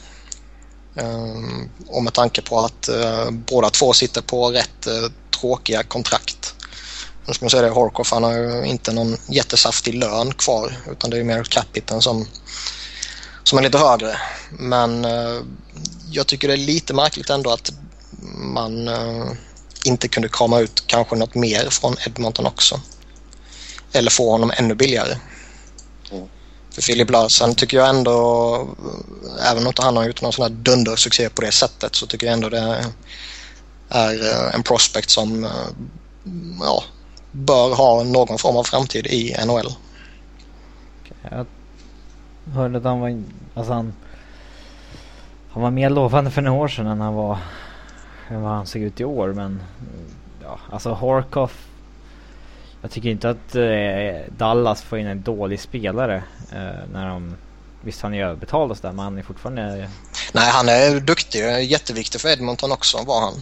ehm, 0.96 1.70
och 1.88 2.04
med 2.04 2.14
tanke 2.14 2.42
på 2.42 2.60
att 2.60 2.90
uh, 2.90 3.32
båda 3.32 3.70
två 3.70 3.94
sitter 3.94 4.22
på 4.22 4.52
rätt 4.52 4.88
uh, 4.88 5.10
tråkiga 5.40 5.84
kontrakt. 5.84 6.56
Nu 7.26 7.34
ska 7.34 7.46
man 7.46 7.50
säga 7.50 7.64
det, 7.64 7.70
Horkoff 7.70 8.12
han 8.12 8.24
har 8.24 8.34
ju 8.34 8.66
inte 8.66 8.94
någon 8.94 9.18
jättesaftig 9.28 9.96
lön 9.96 10.34
kvar 10.34 10.78
utan 10.92 11.10
det 11.10 11.18
är 11.18 11.24
mer 11.24 11.44
capiten 11.44 12.02
som, 12.02 12.28
som 13.44 13.58
är 13.58 13.64
lite 13.64 13.78
högre. 13.78 14.18
Men 14.50 15.06
uh, 15.06 15.42
jag 16.12 16.28
tycker 16.28 16.48
det 16.48 16.54
är 16.54 16.58
lite 16.58 16.94
märkligt 16.94 17.30
ändå 17.30 17.50
att 17.50 17.72
man 18.36 18.90
inte 19.86 20.08
kunde 20.08 20.30
krama 20.30 20.60
ut 20.60 20.84
kanske 20.88 21.16
något 21.16 21.36
mer 21.36 21.70
från 21.70 21.96
Edmonton 22.08 22.46
också. 22.46 22.80
Eller 23.92 24.12
få 24.12 24.32
honom 24.32 24.52
ännu 24.58 24.76
billigare. 24.76 25.18
För 26.74 26.82
Filip 26.82 27.10
Larsen 27.10 27.56
tycker 27.56 27.78
jag 27.78 27.90
ändå, 27.90 28.68
även 29.50 29.64
om 29.64 29.68
inte 29.68 29.82
han 29.82 29.98
har 29.98 30.04
gjort 30.04 30.22
någon 30.22 30.34
sån 30.34 30.44
här 30.44 30.50
dundersuccé 30.50 31.30
på 31.30 31.42
det 31.42 31.52
sättet 31.52 31.96
så 31.96 32.08
tycker 32.08 32.28
jag 32.28 32.34
ändå 32.34 32.50
det 32.50 32.84
är 33.90 34.32
eh, 34.32 34.56
en 34.56 34.64
prospect 34.64 35.10
som 35.10 35.44
eh, 35.44 35.52
ja, 36.60 36.84
bör 37.32 37.76
ha 37.76 38.04
någon 38.04 38.38
form 38.38 38.58
av 38.58 38.64
framtid 38.64 39.08
i 39.08 39.36
NHL. 39.46 39.74
Jag 41.32 41.46
hörde 42.54 42.78
att 42.78 42.84
han 42.84 43.00
var, 43.00 43.24
alltså 43.56 43.74
han, 43.74 43.94
han 45.50 45.64
var 45.64 45.72
mer 45.72 45.90
lovande 45.90 46.32
för 46.32 46.42
några 46.42 46.64
år 46.64 46.68
sedan 46.68 46.88
än 46.88 47.02
han 47.02 47.14
var, 47.14 47.38
än 48.30 48.42
vad 48.42 48.52
han 48.52 48.66
såg 48.66 48.82
ut 48.82 49.00
i 49.00 49.06
år 49.06 49.34
men 49.34 49.64
ja, 50.44 50.60
alltså 50.70 50.94
Horkoff 50.94 51.68
jag 52.82 52.92
tycker 52.92 53.10
inte 53.10 53.30
att 53.30 53.56
eh, 53.56 54.34
Dallas 54.38 54.82
får 54.82 55.00
in 55.00 55.08
en 55.08 55.22
dålig 55.22 55.60
spelare 55.60 56.24
eh, 56.52 56.88
när 56.94 57.08
de 57.08 57.36
Visst 57.86 58.02
han 58.02 58.14
är 58.14 58.26
överbetald 58.26 58.72
och 58.72 58.78
sådär 58.78 58.92
men 58.92 59.06
han 59.06 59.18
är 59.18 59.24
fortfarande... 59.24 59.90
Nej 60.34 60.50
han 60.52 60.70
är 60.70 61.00
duktig. 61.00 61.40
Jätteviktig 61.64 62.22
för 62.22 62.30
Edmonton 62.30 62.72
också 62.72 62.98
var 62.98 63.22
han. 63.22 63.34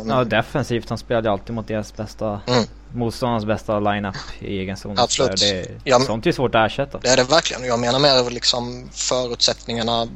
Um... 0.00 0.08
Ja 0.08 0.24
defensivt. 0.24 0.88
Han 0.88 0.98
spelade 0.98 1.30
alltid 1.30 1.54
mot 1.54 1.68
deras 1.68 1.96
bästa 1.96 2.40
mm. 2.46 2.64
Motståndarnas 2.96 3.44
bästa 3.44 3.80
lineup 3.80 4.16
i 4.38 4.58
egen 4.58 4.76
zon. 4.76 4.98
Absolut. 4.98 5.40
Det, 5.40 5.66
ja, 5.84 6.00
sånt 6.00 6.26
är 6.26 6.32
svårt 6.32 6.54
att 6.54 6.70
ersätta. 6.70 6.98
Det 6.98 7.08
är 7.08 7.16
det 7.16 7.24
verkligen. 7.24 7.64
Jag 7.64 7.78
menar 7.78 7.98
mer 7.98 8.30
liksom 8.30 8.88
förutsättningarna 8.92 10.08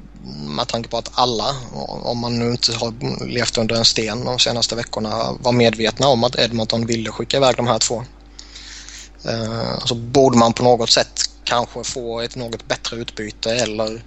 med 0.56 0.68
tanke 0.68 0.88
på 0.88 0.98
att 0.98 1.10
alla, 1.14 1.56
om 2.02 2.18
man 2.18 2.38
nu 2.38 2.50
inte 2.50 2.72
har 2.76 2.94
levt 3.26 3.58
under 3.58 3.76
en 3.76 3.84
sten 3.84 4.24
de 4.24 4.38
senaste 4.38 4.76
veckorna, 4.76 5.32
var 5.40 5.52
medvetna 5.52 6.08
om 6.08 6.24
att 6.24 6.38
Edmonton 6.38 6.86
ville 6.86 7.10
skicka 7.10 7.36
iväg 7.36 7.56
de 7.56 7.66
här 7.66 7.78
två. 7.78 8.04
Uh, 9.28 9.78
så 9.84 9.94
borde 9.94 10.38
man 10.38 10.52
på 10.52 10.62
något 10.62 10.90
sätt 10.90 11.20
kanske 11.44 11.84
få 11.84 12.20
ett 12.20 12.36
något 12.36 12.68
bättre 12.68 12.96
utbyte 12.96 13.54
eller 13.54 14.02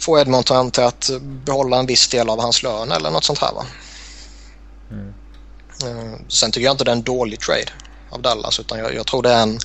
få 0.00 0.18
Edmonton 0.18 0.70
till 0.70 0.82
att 0.82 1.10
behålla 1.20 1.78
en 1.78 1.86
viss 1.86 2.08
del 2.08 2.30
av 2.30 2.40
hans 2.40 2.62
lön 2.62 2.92
eller 2.92 3.10
något 3.10 3.24
sånt 3.24 3.38
här. 3.38 3.52
Va? 3.52 3.66
Mm. 4.90 5.14
Uh, 5.84 6.18
sen 6.28 6.50
tycker 6.50 6.64
jag 6.64 6.74
inte 6.74 6.84
det 6.84 6.90
är 6.90 6.96
en 6.96 7.02
dålig 7.02 7.40
trade 7.40 7.72
av 8.10 8.22
Dallas 8.22 8.60
utan 8.60 8.78
jag, 8.78 8.94
jag 8.94 9.06
tror 9.06 9.22
det 9.22 9.30
är 9.30 9.42
en, 9.42 9.58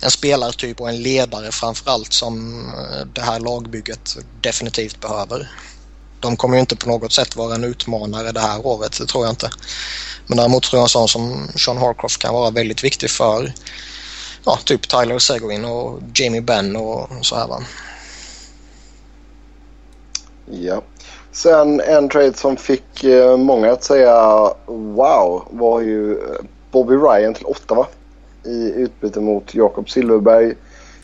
en 0.00 0.10
spelartyp 0.10 0.80
och 0.80 0.88
en 0.88 1.02
ledare 1.02 1.52
framförallt 1.52 2.12
som 2.12 2.64
eh, 2.68 3.06
det 3.06 3.20
här 3.20 3.40
lagbygget 3.40 4.16
definitivt 4.40 5.00
behöver. 5.00 5.50
De 6.20 6.36
kommer 6.36 6.56
ju 6.56 6.60
inte 6.60 6.76
på 6.76 6.88
något 6.88 7.12
sätt 7.12 7.36
vara 7.36 7.54
en 7.54 7.64
utmanare 7.64 8.32
det 8.32 8.40
här 8.40 8.66
året, 8.66 8.98
det 8.98 9.06
tror 9.06 9.24
jag 9.24 9.32
inte. 9.32 9.50
Men 10.26 10.36
däremot 10.38 10.62
tror 10.62 10.78
jag 10.78 10.84
en 10.84 10.88
sån 10.88 11.08
som 11.08 11.48
Sean 11.56 11.76
Harcroft 11.76 12.18
kan 12.18 12.34
vara 12.34 12.50
väldigt 12.50 12.84
viktig 12.84 13.10
för 13.10 13.52
ja, 14.44 14.58
typ 14.64 14.88
Tyler 14.88 15.18
Seguin 15.18 15.64
och 15.64 16.00
Jamie 16.14 16.40
Benn 16.40 16.76
och 16.76 17.08
så 17.22 17.36
här 17.36 17.48
va. 17.48 17.62
Ja. 20.50 20.82
Sen 21.32 21.80
en 21.80 22.08
trade 22.08 22.36
som 22.36 22.56
fick 22.56 23.04
eh, 23.04 23.36
många 23.36 23.72
att 23.72 23.84
säga 23.84 24.14
wow 24.66 25.48
var 25.50 25.80
ju 25.80 26.12
eh, 26.12 26.44
Bobby 26.76 26.94
Ryan 26.94 27.34
till 27.34 27.46
Ottawa 27.46 27.86
i 28.44 28.72
utbyte 28.76 29.20
mot 29.20 29.54
Jakob 29.54 29.90
Silverberg, 29.90 30.54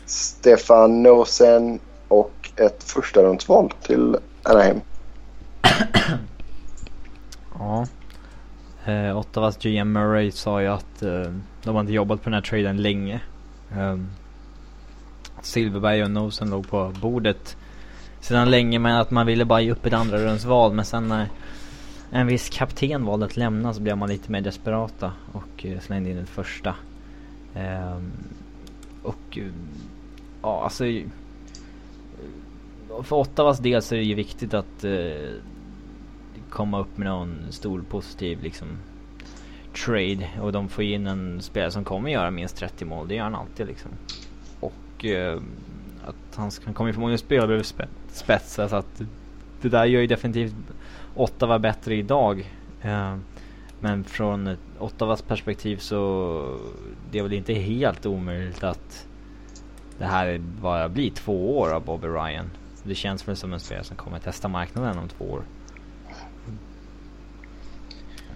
Stefan 0.05 1.03
Nosen 1.03 1.79
och 2.07 2.51
ett 2.55 2.83
första 2.83 3.23
rundsval 3.23 3.73
till 3.81 4.17
Anaheim. 4.43 4.81
ja. 7.59 7.87
Eh, 8.85 9.17
Ottawas 9.17 9.57
GM 9.57 9.91
Murray 9.91 10.31
sa 10.31 10.61
ju 10.61 10.67
att 10.67 11.01
eh, 11.01 11.33
de 11.63 11.75
har 11.75 11.81
inte 11.81 11.93
jobbat 11.93 12.23
på 12.23 12.29
den 12.29 12.33
här 12.33 12.41
traden 12.41 12.81
länge. 12.81 13.21
Um, 13.77 14.07
Silverberg 15.41 16.03
och 16.03 16.11
Nosen 16.11 16.49
låg 16.49 16.69
på 16.69 16.93
bordet 17.01 17.57
sedan 18.19 18.51
länge 18.51 18.79
men 18.79 18.95
att 18.95 19.11
man 19.11 19.25
ville 19.25 19.45
bara 19.45 19.61
ge 19.61 19.71
upp 19.71 19.85
ett 19.85 19.93
andra 19.93 20.17
rundsval 20.17 20.73
men 20.73 20.85
sen 20.85 21.07
när 21.07 21.29
en 22.13 22.27
viss 22.27 22.49
kapten 22.49 23.05
valde 23.05 23.25
att 23.25 23.37
lämna 23.37 23.73
så 23.73 23.81
blev 23.81 23.97
man 23.97 24.09
lite 24.09 24.31
mer 24.31 24.41
desperata 24.41 25.11
och 25.31 25.65
eh, 25.65 25.79
slängde 25.79 26.09
in 26.09 26.17
ett 26.17 26.29
första. 26.29 26.75
Um, 27.55 28.11
och 29.03 29.37
ja 30.41 30.63
alltså 30.63 30.85
eh, 30.85 31.05
för 33.03 33.15
Ottawas 33.15 33.59
del 33.59 33.81
så 33.81 33.95
är 33.95 33.99
det 33.99 34.05
ju 34.05 34.15
viktigt 34.15 34.53
att 34.53 34.85
uh, 34.85 35.31
komma 36.49 36.79
upp 36.79 36.97
med 36.97 37.07
någon 37.07 37.35
stor 37.49 37.81
positiv 37.81 38.43
liksom 38.43 38.67
trade 39.85 40.29
och 40.41 40.51
de 40.51 40.69
får 40.69 40.83
in 40.83 41.07
en 41.07 41.41
spelare 41.41 41.71
som 41.71 41.83
kommer 41.83 42.09
göra 42.09 42.31
minst 42.31 42.57
30 42.57 42.85
mål. 42.85 43.07
Det 43.07 43.15
gör 43.15 43.23
han 43.23 43.35
alltid 43.35 43.67
liksom. 43.67 43.91
Och 44.59 45.05
eh, 45.05 45.41
att 46.05 46.35
han, 46.35 46.51
han 46.65 46.73
kommer 46.73 46.93
förmodligen 46.93 47.19
spela 47.19 47.43
över 47.43 47.63
spe, 47.63 47.87
spetsa 48.11 48.69
så 48.69 48.75
att 48.75 49.01
det 49.61 49.69
där 49.69 49.85
gör 49.85 50.01
ju 50.01 50.07
definitivt 50.07 50.55
Ottawa 51.15 51.59
bättre 51.59 51.95
idag. 51.95 52.51
Eh, 52.81 53.15
men 53.79 54.03
från 54.03 54.57
Ottawas 54.79 55.21
perspektiv 55.21 55.77
så 55.77 56.57
det 57.11 57.19
är 57.19 57.23
väl 57.23 57.33
inte 57.33 57.53
helt 57.53 58.05
omöjligt 58.05 58.63
att 58.63 59.05
det 59.99 60.05
här 60.05 60.37
bara 60.61 60.89
blir 60.89 61.11
två 61.11 61.59
år 61.59 61.73
av 61.73 61.85
Bobby 61.85 62.07
Ryan. 62.07 62.51
Det 62.83 62.95
känns 62.95 63.27
väl 63.27 63.35
som 63.35 63.53
en 63.53 63.59
spelare 63.59 63.83
som 63.83 63.95
kommer 63.95 64.19
testa 64.19 64.47
marknaden 64.47 64.97
om 64.97 65.09
två 65.09 65.25
år. 65.25 65.43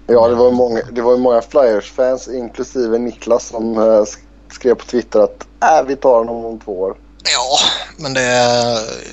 Ja, 0.08 0.28
det 0.28 0.36
var 0.36 0.52
många, 0.52 0.82
det 0.92 1.02
var 1.02 1.18
många 1.18 1.42
Flyers-fans 1.42 2.28
inklusive 2.28 2.98
Niklas 2.98 3.48
som 3.48 3.78
uh, 3.78 4.04
skrev 4.50 4.76
på 4.76 4.86
Twitter 4.86 5.20
att 5.20 5.48
äh, 5.62 5.88
vi 5.88 5.96
tar 5.96 6.18
honom 6.18 6.46
om 6.46 6.60
två 6.60 6.80
år. 6.80 6.98
Ja, 7.24 7.58
men 7.98 8.14
det, 8.14 8.22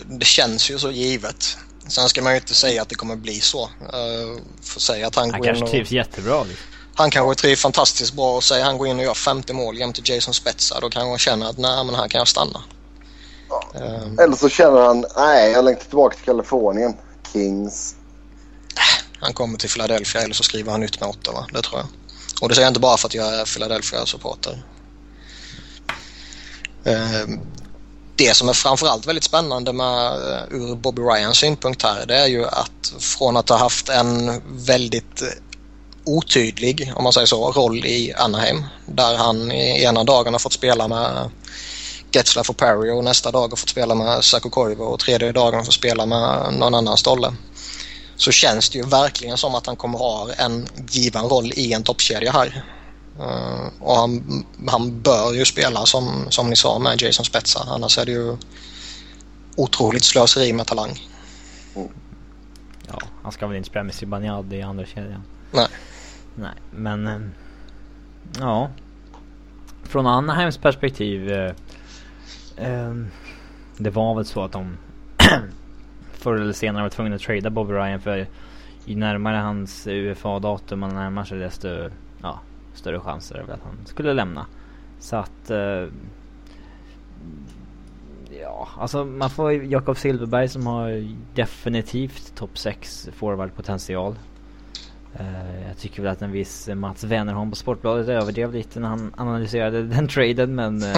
det 0.07 0.25
känns 0.25 0.71
ju 0.71 0.79
så 0.79 0.91
givet. 0.91 1.59
Sen 1.89 2.09
ska 2.09 2.23
man 2.23 2.33
ju 2.33 2.39
inte 2.39 2.55
säga 2.55 2.83
att 2.83 2.89
det 2.89 2.95
kommer 2.95 3.17
bli 3.17 3.41
så. 3.41 3.63
Uh, 3.65 4.41
för 4.63 4.81
säga 4.81 5.07
att 5.07 5.15
han, 5.15 5.31
Han 5.31 5.41
går 5.41 5.49
in 5.49 5.55
kanske 5.55 5.65
och, 5.65 5.71
trivs 5.71 5.91
jättebra. 5.91 6.45
Liksom. 6.45 6.67
Han 6.95 7.11
kanske 7.11 7.43
trivs 7.43 7.63
fantastiskt 7.63 8.15
bra 8.15 8.37
och 8.37 8.45
säger 8.45 8.65
han 8.65 8.79
går 8.79 8.89
in 8.89 8.99
och 8.99 9.05
gör 9.05 9.15
50 9.15 9.53
mål 9.53 9.79
jämte 9.79 10.13
Jason 10.13 10.35
Spezza. 10.35 10.81
Då 10.81 10.91
kanske 10.91 11.09
han 11.09 11.19
känner 11.19 11.51
att 11.51 11.59
nej 11.59 11.85
men 11.85 11.95
här 11.95 12.09
kan 12.09 12.19
jag 12.19 12.29
stanna. 12.29 12.63
Uh, 13.75 14.25
Eller 14.25 14.37
så 14.37 14.49
känner 14.49 14.81
han 14.81 15.05
nej 15.17 15.53
jag 15.53 15.65
längtar 15.65 15.85
tillbaka 15.85 16.17
till 16.17 16.25
Kalifornien. 16.25 16.97
Kings. 17.33 17.95
han 19.21 19.33
kommer 19.33 19.59
till 19.59 19.71
Philadelphia 19.71 20.23
eller 20.23 20.35
så 20.35 20.43
skriver 20.43 20.71
han 20.73 20.81
nytt 20.81 21.01
med 21.01 21.09
Ottawa. 21.09 21.47
Det 21.53 21.63
tror 21.63 21.81
jag. 21.81 21.87
Och 22.41 22.49
det 22.49 22.55
säger 22.55 22.67
jag 22.67 22.71
inte 22.71 22.81
bara 22.81 22.97
för 22.97 23.09
att 23.09 23.15
jag 23.15 23.35
är 23.35 23.45
Philadelphia-supporter. 23.45 24.63
Uh, 26.87 27.39
det 28.17 28.35
som 28.35 28.49
är 28.49 28.53
framförallt 28.53 29.07
väldigt 29.07 29.25
spännande 29.25 29.73
med, 29.73 30.13
eh, 30.13 30.43
ur 30.51 30.75
Bobby 30.75 31.03
Ryans 31.03 31.39
synpunkt 31.39 31.83
här 31.83 32.07
det 32.07 32.17
är 32.17 32.27
ju 32.27 32.45
att 32.45 32.93
från 32.99 33.37
att 33.37 33.49
ha 33.49 33.57
haft 33.57 33.89
en 33.89 34.43
väldigt 34.47 35.23
eh, 35.23 35.29
otydlig, 36.05 36.93
om 36.97 37.05
man 37.05 37.13
säger 37.13 37.27
så, 37.27 37.53
roll 37.53 37.87
i 37.87 38.13
Anaheim 38.17 38.65
där 38.87 39.17
han 39.17 39.53
i 39.53 39.83
ena 39.83 40.05
dagen 40.05 40.35
har 40.35 40.39
fått 40.39 40.53
spela 40.53 40.89
med 40.89 41.31
Getzlaff 42.13 42.51
och 42.51 42.57
Perry 42.57 42.91
och 42.91 43.05
nästa 43.05 43.31
dag 43.31 43.49
har 43.49 43.57
fått 43.57 43.69
spela 43.69 43.95
med 43.95 44.25
Saku 44.25 44.51
Koivu 44.51 44.83
och 44.83 45.01
tredje 45.01 45.33
dagen 45.33 45.55
har 45.55 45.65
fått 45.65 45.75
spela 45.75 46.07
med 46.07 46.55
någon 46.55 46.75
annan 46.75 46.97
stolle. 46.97 47.35
Så 48.17 48.31
känns 48.31 48.71
det 48.71 48.79
ju 48.79 48.85
verkligen 48.85 49.37
som 49.37 49.55
att 49.55 49.67
han 49.67 49.77
kommer 49.77 49.99
ha 49.99 50.29
en 50.39 50.69
given 50.91 51.25
roll 51.25 51.53
i 51.57 51.73
en 51.73 51.83
toppkedja 51.83 52.33
här. 52.33 52.65
Uh, 53.21 53.69
och 53.81 53.97
han, 53.97 54.45
han 54.69 55.01
bör 55.01 55.33
ju 55.33 55.45
spela 55.45 55.87
som, 55.87 56.27
som 56.29 56.51
ni 56.51 56.57
sa 56.57 56.79
med 56.79 57.03
Jason 57.03 57.25
Spezza. 57.25 57.61
Annars 57.69 57.99
är 57.99 58.07
det 58.07 58.13
ju 58.13 58.37
otroligt 59.57 60.05
slöseri 60.05 60.53
med 60.53 60.67
talang. 60.67 60.91
Ja, 62.87 62.99
han 63.23 63.33
ska 63.33 63.47
väl 63.47 63.57
inte 63.57 63.69
spela 63.69 63.83
med 63.83 63.95
Zibanejad 63.95 64.53
i 64.53 64.63
andra 64.63 64.87
kedjan. 64.87 65.23
Nej. 65.53 65.69
Nej, 66.35 66.55
men... 66.71 67.07
eh, 67.07 67.19
Ja. 68.39 68.71
Från 69.83 70.07
Anaheims 70.07 70.59
perspektiv. 70.59 71.33
eh, 71.33 71.55
ehm, 72.57 73.11
det 73.77 73.91
var 73.91 74.15
väl 74.15 74.25
så 74.25 74.45
att 74.45 74.53
de 74.53 74.77
förr 76.13 76.35
eller 76.35 76.53
senare 76.53 76.83
var 76.83 76.91
tvungna 76.91 77.17
att 77.17 77.23
trada 77.23 77.51
Bobby 77.51 77.73
Ryan 77.73 78.01
för 78.01 78.27
ju 78.85 78.97
närmare 78.97 79.37
hans 79.37 79.87
UFA-datum 79.87 80.81
man 80.81 80.95
närmar 80.95 81.25
sig 81.25 81.39
desto 81.39 81.69
ja, 82.23 82.41
större 82.75 83.01
chanser 83.01 83.43
väl 83.43 83.51
att 83.51 83.65
han 83.65 83.87
skulle 83.87 84.13
lämna. 84.13 84.47
Så 84.99 85.17
att... 85.17 85.51
eh, 85.51 85.87
ja, 88.41 88.69
alltså 88.79 89.05
man 89.05 89.31
får 89.31 89.53
Jakob 89.53 89.97
Silverberg 89.97 90.49
som 90.49 90.67
har 90.67 91.15
definitivt 91.35 92.35
topp 92.35 92.59
6 92.59 93.09
forwardpotential. 93.13 94.15
Uh, 95.21 95.67
jag 95.69 95.79
tycker 95.79 96.03
väl 96.03 96.13
att 96.13 96.23
en 96.23 96.33
viss 96.33 96.69
Mats 96.75 97.05
Wennerholm 97.05 97.51
på 97.51 97.57
Sportbladet 97.57 98.09
överdrev 98.09 98.53
lite 98.53 98.81
när 98.81 98.89
han 98.89 99.13
analyserade 99.17 99.83
den 99.83 100.09
traden 100.09 100.55
men... 100.55 100.83
eh, 100.83 100.97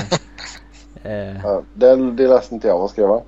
eh, 1.02 1.40
Ja, 1.42 1.62
det, 1.74 2.10
det 2.12 2.28
läste 2.28 2.54
inte 2.54 2.68
jag. 2.68 2.78
Vad 2.78 2.90
skrev 2.90 3.08
han? 3.08 3.20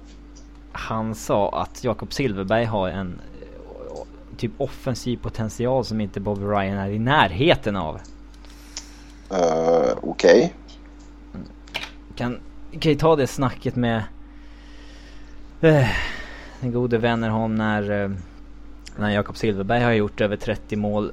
han 0.73 1.15
sa 1.15 1.63
att 1.63 1.85
Jakob 1.85 2.13
Silverberg 2.13 2.65
har 2.65 2.89
en 2.89 3.21
eh, 3.43 4.37
typ 4.37 4.53
offensiv 4.59 5.17
potential 5.17 5.85
som 5.85 6.01
inte 6.01 6.21
Bobby 6.21 6.45
Ryan 6.45 6.79
är 6.79 6.89
i 6.91 6.99
närheten 6.99 7.77
av. 7.77 7.99
Uh, 9.33 9.95
Okej. 10.03 10.55
Kan, 12.17 12.39
kan 12.81 12.93
ju 12.93 12.99
ta 12.99 13.17
det 13.17 13.27
snacket 13.27 13.77
med 13.77 14.03
eh, 15.61 15.89
den 16.61 16.73
gode 16.73 16.99
Wennerholm 16.99 17.55
när, 17.55 18.03
eh, 18.05 18.11
när 18.97 19.11
Jakob 19.11 19.37
Silverberg 19.37 19.83
har 19.85 19.93
gjort 19.93 20.21
över 20.21 20.37
30 20.37 20.77
mål. 20.77 21.13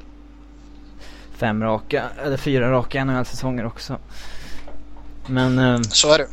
Fem 1.32 1.64
raka, 1.64 2.04
eller 2.26 2.38
fyra 2.38 2.72
raka 2.72 3.06
NHL-säsonger 3.06 3.66
också. 3.66 3.98
Men, 5.28 5.60
eh, 5.60 5.82
Så 5.82 6.14
är 6.14 6.18
det. 6.18 6.28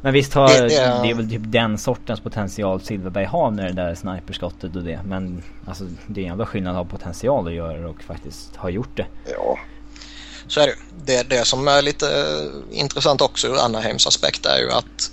men 0.00 0.12
visst 0.12 0.34
har, 0.34 0.48
Det- 0.48 0.60
det, 0.60 0.68
det 0.68 0.74
är- 0.76 1.06
är 1.10 1.14
väl 1.14 1.30
typ 1.30 1.42
den 1.44 1.78
sortens 1.78 2.20
potential 2.20 2.80
Silverberg 2.80 3.24
har 3.24 3.50
med 3.50 3.64
det 3.76 3.82
där 3.82 3.94
sniperskottet 3.94 4.76
och 4.76 4.82
det. 4.82 5.00
Men 5.06 5.42
alltså 5.66 5.84
det 6.06 6.26
är 6.26 6.30
ändå 6.32 6.46
skillnad 6.46 6.70
att 6.76 6.76
ha 6.76 6.84
potential 6.98 7.46
att 7.46 7.52
göra 7.54 7.88
och 7.88 8.02
faktiskt 8.02 8.56
ha 8.56 8.70
gjort 8.70 8.96
det. 8.96 9.06
Ja. 9.32 9.58
Så 10.52 10.60
är 10.60 10.66
det. 10.66 10.76
det. 11.04 11.22
Det 11.22 11.44
som 11.44 11.68
är 11.68 11.82
lite 11.82 12.06
eh, 12.06 12.78
intressant 12.78 13.20
också 13.20 13.48
ur 13.48 13.58
Anaheims 13.58 14.06
aspekt 14.06 14.46
är 14.46 14.58
ju 14.58 14.70
att 14.70 15.10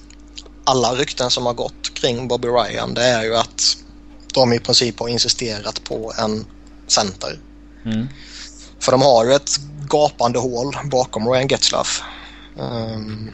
alla 0.64 0.96
rykten 0.96 1.30
som 1.30 1.46
har 1.46 1.54
gått 1.54 1.94
kring 1.94 2.28
Bobby 2.28 2.48
Ryan 2.48 2.94
det 2.94 3.04
är 3.04 3.24
ju 3.24 3.36
att 3.36 3.78
de 4.34 4.54
i 4.54 4.60
princip 4.60 5.00
har 5.00 5.08
insisterat 5.08 5.84
på 5.84 6.14
en 6.18 6.46
center. 6.88 7.40
Mm. 7.86 8.08
För 8.80 8.92
de 8.92 9.02
har 9.02 9.26
ju 9.26 9.34
ett 9.34 9.52
gapande 9.90 10.40
hål 10.40 10.78
bakom 10.84 11.30
Ryan 11.30 11.48
Getzlaff. 11.48 12.04
Um, 12.58 13.32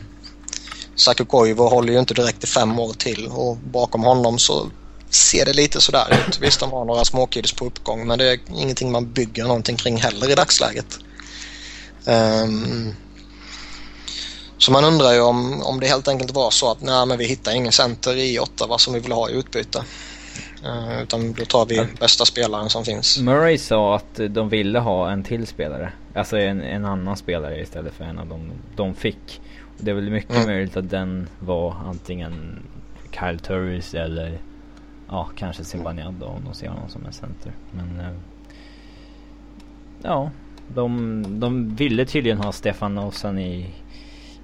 Saku 0.95 1.25
Koivu 1.25 1.63
håller 1.63 1.93
ju 1.93 1.99
inte 1.99 2.13
direkt 2.13 2.43
i 2.43 2.47
fem 2.47 2.79
år 2.79 2.93
till 2.93 3.27
och 3.27 3.57
bakom 3.57 4.03
honom 4.03 4.39
så 4.39 4.69
ser 5.09 5.45
det 5.45 5.53
lite 5.53 5.81
sådär 5.81 6.23
ut. 6.27 6.39
Visst, 6.41 6.59
de 6.59 6.71
har 6.71 6.85
några 6.85 7.05
småkiddies 7.05 7.53
på 7.53 7.65
uppgång 7.65 8.07
men 8.07 8.17
det 8.17 8.31
är 8.31 8.39
ingenting 8.55 8.91
man 8.91 9.11
bygger 9.11 9.43
någonting 9.43 9.77
kring 9.77 9.97
heller 9.97 10.31
i 10.31 10.35
dagsläget. 10.35 10.99
Ehm, 12.07 12.93
så 14.57 14.71
man 14.71 14.83
undrar 14.83 15.13
ju 15.13 15.21
om, 15.21 15.63
om 15.63 15.79
det 15.79 15.87
helt 15.87 16.07
enkelt 16.07 16.31
var 16.33 16.49
så 16.51 16.71
att 16.71 16.81
nej, 16.81 17.05
men 17.05 17.17
vi 17.17 17.25
hittar 17.25 17.55
ingen 17.55 17.71
center 17.71 18.17
i 18.17 18.39
Ottawa 18.39 18.77
som 18.77 18.93
vi 18.93 18.99
vill 18.99 19.11
ha 19.11 19.29
i 19.29 19.33
utbyte. 19.33 19.83
Eh, 20.65 21.01
utan 21.01 21.33
då 21.33 21.45
tar 21.45 21.65
vi 21.65 21.87
bästa 21.99 22.25
spelaren 22.25 22.69
som 22.69 22.85
finns. 22.85 23.19
Murray 23.19 23.57
sa 23.57 23.95
att 23.95 24.19
de 24.29 24.49
ville 24.49 24.79
ha 24.79 25.11
en 25.11 25.23
till 25.23 25.47
spelare. 25.47 25.91
Alltså 26.15 26.37
en, 26.37 26.61
en 26.61 26.85
annan 26.85 27.17
spelare 27.17 27.61
istället 27.61 27.93
för 27.93 28.03
en 28.03 28.19
av 28.19 28.27
dem 28.27 28.51
de 28.75 28.95
fick. 28.95 29.41
Och 29.77 29.83
det 29.83 29.91
är 29.91 29.95
väl 29.95 30.09
mycket 30.09 30.35
Mm. 30.35 30.45
möjligt 30.47 30.77
att 30.77 30.89
den 30.89 31.29
var 31.39 31.75
antingen 31.85 32.63
Kyle 33.11 33.39
Turris 33.39 33.93
eller 33.93 34.39
ja, 35.09 35.29
kanske 35.37 35.63
Zibanejad 35.63 36.23
om 36.23 36.43
de 36.45 36.53
ser 36.53 36.67
honom 36.67 36.89
som 36.89 37.05
en 37.05 37.13
center. 37.13 37.51
Men 37.71 37.99
eh, 37.99 38.15
ja, 40.03 40.31
de, 40.67 41.23
de 41.39 41.75
ville 41.75 42.05
tydligen 42.05 42.37
ha 42.37 42.51
Stefan 42.51 42.95
Nosan 42.95 43.39
i, 43.39 43.69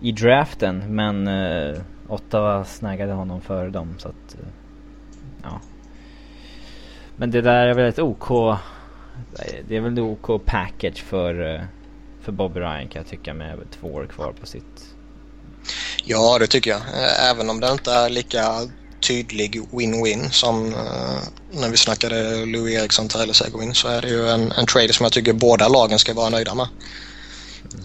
i 0.02 0.12
draften 0.12 0.96
men 0.96 1.28
eh, 1.28 1.82
Ottawa 2.08 2.66
snaggade 2.66 3.14
honom 3.14 3.42
före 3.42 3.70
dem 3.70 3.96
så 3.98 4.08
att 4.08 4.36
eh, 4.40 4.48
ja. 5.44 5.62
Men 7.16 7.32
det 7.32 7.42
där 7.42 7.68
är 7.68 7.74
väl 7.74 7.90
ett 7.90 8.00
OK 8.00 8.58
Det 9.68 9.76
är 9.76 9.82
väl 9.82 9.94
ett 9.94 10.00
OK 10.00 10.46
package 10.46 11.04
för 11.04 11.56
eh, 11.56 11.62
För 12.22 12.32
Bobby 12.32 12.60
Ryan 12.60 12.88
kan 12.88 13.00
jag 13.00 13.08
tycka 13.08 13.34
med 13.34 13.58
två 13.72 13.88
år 13.88 14.06
kvar 14.06 14.34
på 14.40 14.46
sitt 14.46 14.96
Ja, 16.04 16.38
det 16.40 16.48
tycker 16.48 16.72
jag. 16.72 16.82
Även 17.32 17.50
om 17.50 17.60
det 17.60 17.72
inte 17.72 17.92
är 17.92 18.10
lika 18.10 18.44
tydlig 19.02 19.62
win-win 19.72 20.30
som 20.30 20.74
eh, 20.74 21.20
när 21.52 21.70
vi 21.70 21.78
snackade 21.78 22.46
Louis 22.46 22.82
Eriksson 22.82 23.08
Tyler 23.08 23.34
Seguin 23.34 23.74
så 23.74 23.88
är 23.88 24.02
det 24.02 24.08
ju 24.08 24.30
en, 24.30 24.52
en 24.52 24.66
trade 24.66 24.94
som 24.94 25.04
jag 25.04 25.14
tycker 25.14 25.34
båda 25.34 25.68
lagen 25.68 26.00
ska 26.00 26.14
vara 26.14 26.30
nöjda 26.30 26.56
med. 26.56 26.68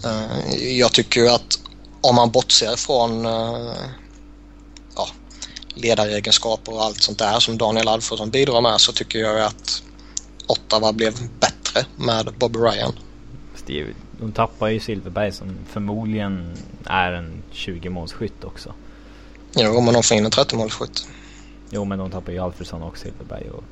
Eh, 0.05 0.77
jag 0.77 0.93
tycker 0.93 1.21
ju 1.21 1.29
att 1.29 1.59
om 2.01 2.15
man 2.15 2.31
bortser 2.31 2.75
från 2.75 3.25
eh, 3.25 3.73
ja, 4.95 5.07
ledaregenskaper 5.75 6.73
och 6.73 6.83
allt 6.83 7.01
sånt 7.03 7.19
där 7.19 7.39
som 7.39 7.57
Daniel 7.57 7.87
Alfredsson 7.87 8.29
bidrar 8.29 8.61
med 8.61 8.81
så 8.81 8.91
tycker 8.91 9.19
jag 9.19 9.39
att 9.39 9.83
Ottawa 10.47 10.93
blev 10.93 11.13
bättre 11.39 11.85
med 11.95 12.33
Bobby 12.37 12.59
Ryan. 12.59 12.93
De 14.19 14.31
tappar 14.31 14.67
ju 14.67 14.79
Silverberg 14.79 15.31
som 15.31 15.57
förmodligen 15.71 16.57
är 16.85 17.11
en 17.11 17.43
20 17.51 17.89
målsskytt 17.89 18.43
också 18.43 18.73
Jo, 19.59 19.81
men 19.81 19.93
de 19.93 20.03
får 20.03 20.17
in 20.17 20.25
en 20.25 20.31
30-målsskytt. 20.31 21.07
Jo 21.69 21.85
men 21.85 21.99
de 21.99 22.11
tappar 22.11 22.31
ju 22.31 22.39
Alfredsson 22.39 22.81
och 22.83 22.97
Silverberg 22.97 23.49
och 23.49 23.63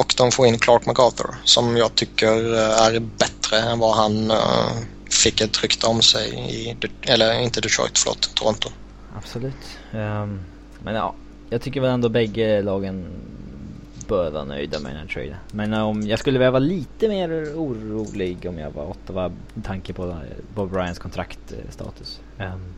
Och 0.00 0.14
de 0.16 0.30
får 0.32 0.46
in 0.46 0.58
Clark 0.58 0.86
MacArthur 0.86 1.34
som 1.44 1.76
jag 1.76 1.94
tycker 1.94 2.54
eh, 2.54 2.82
är 2.86 3.00
bättre 3.00 3.58
än 3.58 3.78
vad 3.78 3.96
han 3.96 4.30
eh, 4.30 4.70
fick 5.10 5.40
ett 5.40 5.62
rykte 5.62 5.86
om 5.86 6.02
sig 6.02 6.28
i, 6.34 6.76
De- 6.80 7.10
eller 7.12 7.40
inte 7.40 7.60
Detroit, 7.60 7.98
förlåt, 7.98 8.34
Toronto. 8.34 8.68
Absolut 9.16 9.78
Ehm, 9.92 10.40
Men 10.82 10.94
ja 10.94 11.14
Jag 11.50 11.60
tycker 11.62 11.80
väl 11.80 11.90
ändå 11.90 12.08
bägge 12.08 12.62
lagen 12.62 13.06
Bör 14.08 14.30
vara 14.30 14.44
nöjda 14.44 14.78
med 14.80 14.92
den 14.92 15.00
här 15.00 15.06
traden 15.06 15.36
Men 15.52 15.72
eh, 15.72 15.82
om 15.82 16.06
jag 16.06 16.18
skulle 16.18 16.38
vara 16.50 16.58
lite 16.58 17.08
mer 17.08 17.30
orolig 17.56 18.46
om 18.48 18.58
jag 18.58 18.70
var 18.70 18.84
Ottawa 18.84 19.32
Med 19.54 19.64
tanke 19.64 19.92
på 19.92 20.16
Bob 20.54 20.74
Ryans 20.76 20.98
kontraktstatus 20.98 22.20
Ehm, 22.38 22.74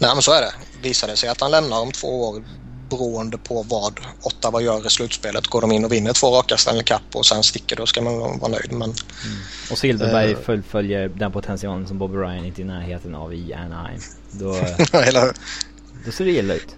Nej 0.00 0.10
men 0.14 0.22
så 0.22 0.32
är 0.32 0.40
det. 0.40 0.52
Visar 0.82 1.08
det 1.08 1.16
sig 1.16 1.28
att 1.28 1.40
han 1.40 1.50
lämnar 1.50 1.80
om 1.80 1.92
två 1.92 2.28
år 2.28 2.44
beroende 2.90 3.38
på 3.38 3.62
vad 3.62 4.00
Ottawa 4.22 4.60
gör 4.60 4.86
i 4.86 4.90
slutspelet. 4.90 5.46
Går 5.46 5.60
de 5.60 5.72
in 5.72 5.84
och 5.84 5.92
vinner 5.92 6.12
två 6.12 6.26
raka 6.26 6.56
Stanley 6.56 6.82
Cup 6.82 7.16
och 7.16 7.26
sen 7.26 7.42
sticker 7.42 7.76
då 7.76 7.86
ska 7.86 8.02
man 8.02 8.38
vara 8.38 8.50
nöjd. 8.50 8.72
Men, 8.72 8.82
mm. 8.82 8.94
Och 9.70 9.78
Silverberg 9.78 10.34
uh, 10.34 10.40
fullföljer 10.40 11.08
den 11.08 11.32
potentialen 11.32 11.86
som 11.86 11.98
Bobby 11.98 12.16
Ryan 12.16 12.44
inte 12.44 12.60
är 12.60 12.64
i 12.64 12.66
närheten 12.66 13.14
av 13.14 13.34
i 13.34 13.54
Anaheim. 13.54 14.00
Då, 14.30 14.52
då 16.04 16.12
ser 16.12 16.24
det 16.24 16.30
illa 16.30 16.54
ut. 16.54 16.76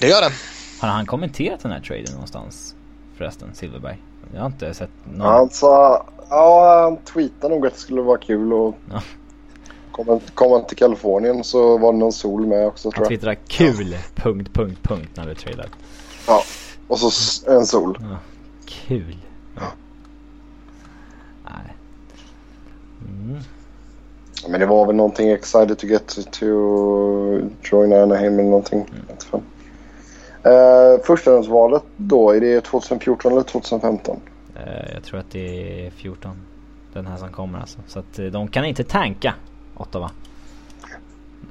Det 0.00 0.08
gör 0.08 0.20
det. 0.20 0.32
Har 0.80 0.88
han 0.88 1.06
kommenterat 1.06 1.60
den 1.60 1.72
här 1.72 1.80
traden 1.80 2.12
någonstans 2.12 2.74
förresten, 3.18 3.54
Silverberg? 3.54 3.98
Jag 4.34 4.40
har 4.40 4.46
inte 4.46 4.74
sett 4.74 4.90
någon. 5.04 5.20
Han 5.26 5.50
sa, 5.50 6.06
ja 6.30 6.82
han 6.82 6.96
tweetade 6.96 7.54
nog 7.54 7.66
att 7.66 7.74
det 7.74 7.80
skulle 7.80 8.00
vara 8.00 8.18
kul 8.18 8.52
och 8.52 8.76
ja. 8.90 9.02
Kom, 10.34 10.52
han 10.52 10.66
till 10.66 10.76
Kalifornien 10.76 11.44
så 11.44 11.78
var 11.78 11.92
det 11.92 11.98
någon 11.98 12.12
sol 12.12 12.46
med 12.46 12.66
också 12.66 12.90
tror 12.90 12.94
jag. 12.94 13.04
Han 13.04 13.08
twittrade 13.08 13.36
kul, 13.46 13.92
ja. 13.92 13.98
punkt, 14.14 14.50
punkt, 14.52 14.78
punkt 14.82 15.10
när 15.14 15.26
du 15.26 15.34
tradar. 15.34 15.68
Ja, 16.26 16.42
och 16.88 16.98
så 16.98 17.10
en 17.50 17.66
sol. 17.66 17.98
Ja. 18.00 18.16
Kul. 18.66 19.16
Ja. 19.56 19.62
Nej. 21.44 21.76
Mm. 23.08 23.42
Men 24.48 24.60
det 24.60 24.66
var 24.66 24.86
väl 24.86 24.96
någonting 24.96 25.30
excited 25.30 25.78
to 25.78 25.86
get 25.86 26.18
to 26.30 26.46
join 27.62 27.92
Anaheim 27.92 28.32
eller 28.32 28.50
någonting. 28.50 28.86
Mm. 28.90 29.44
Uh, 30.46 31.00
Förstahandsvalet 31.04 31.82
då, 31.96 32.30
är 32.30 32.40
det 32.40 32.60
2014 32.60 33.32
eller 33.32 33.42
2015? 33.42 34.20
Uh, 34.56 34.62
eh, 34.62 34.94
jag 34.94 35.04
tror 35.04 35.20
att 35.20 35.30
det 35.30 35.86
är 35.86 35.90
14. 35.90 36.36
Den 36.92 37.06
här 37.06 37.16
som 37.16 37.32
kommer 37.32 37.58
alltså. 37.58 37.78
Så 37.86 37.98
att 37.98 38.18
uh, 38.18 38.30
de 38.30 38.48
kan 38.48 38.64
inte 38.64 38.84
tanka 38.84 39.34
Ottawa. 39.80 40.10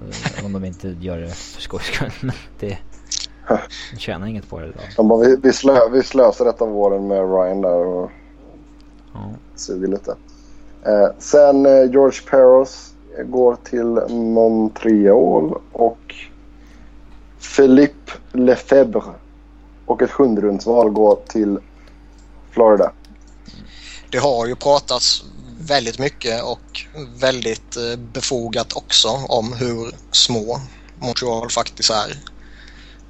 Uh, 0.01 0.45
om 0.45 0.53
de 0.53 0.65
inte 0.65 0.87
gör 0.87 1.17
det 1.17 1.29
för 1.29 1.61
skojs 1.61 1.83
skull. 1.83 2.11
Men 2.21 2.35
det... 2.59 2.77
De 3.91 3.97
tjänar 3.99 4.27
inget 4.27 4.49
på 4.49 4.59
det 4.59 4.65
idag. 4.65 4.83
De 4.95 5.07
bara, 5.07 5.19
vi, 5.19 5.35
vi, 5.43 5.53
slö, 5.53 5.89
vi 5.89 6.03
slösar 6.03 6.45
detta 6.45 6.65
våren 6.65 7.07
med 7.07 7.17
Ryan 7.17 7.61
där 7.61 7.85
och 7.85 8.11
ja. 9.13 9.31
suger 9.55 9.87
lite. 9.87 10.15
sen 11.19 11.63
George 11.91 12.21
Peros 12.29 12.93
går 13.25 13.57
till 13.63 14.15
Montreal 14.15 15.61
och 15.71 16.15
Philippe 17.55 18.11
Lefebvre 18.31 19.13
och 19.85 20.01
ett 20.01 20.11
sjunderumsval 20.11 20.89
går 20.89 21.19
till 21.27 21.59
Florida. 22.51 22.91
Det 24.11 24.17
har 24.17 24.47
ju 24.47 24.55
pratats 24.55 25.23
väldigt 25.59 25.99
mycket 25.99 26.43
och 26.43 26.85
väldigt 27.15 27.77
eh, 27.77 27.95
befogat 27.95 28.73
också 28.73 29.07
om 29.07 29.53
hur 29.53 29.91
små 30.11 30.61
Montreal 30.99 31.49
faktiskt 31.49 31.89
är. 31.89 32.17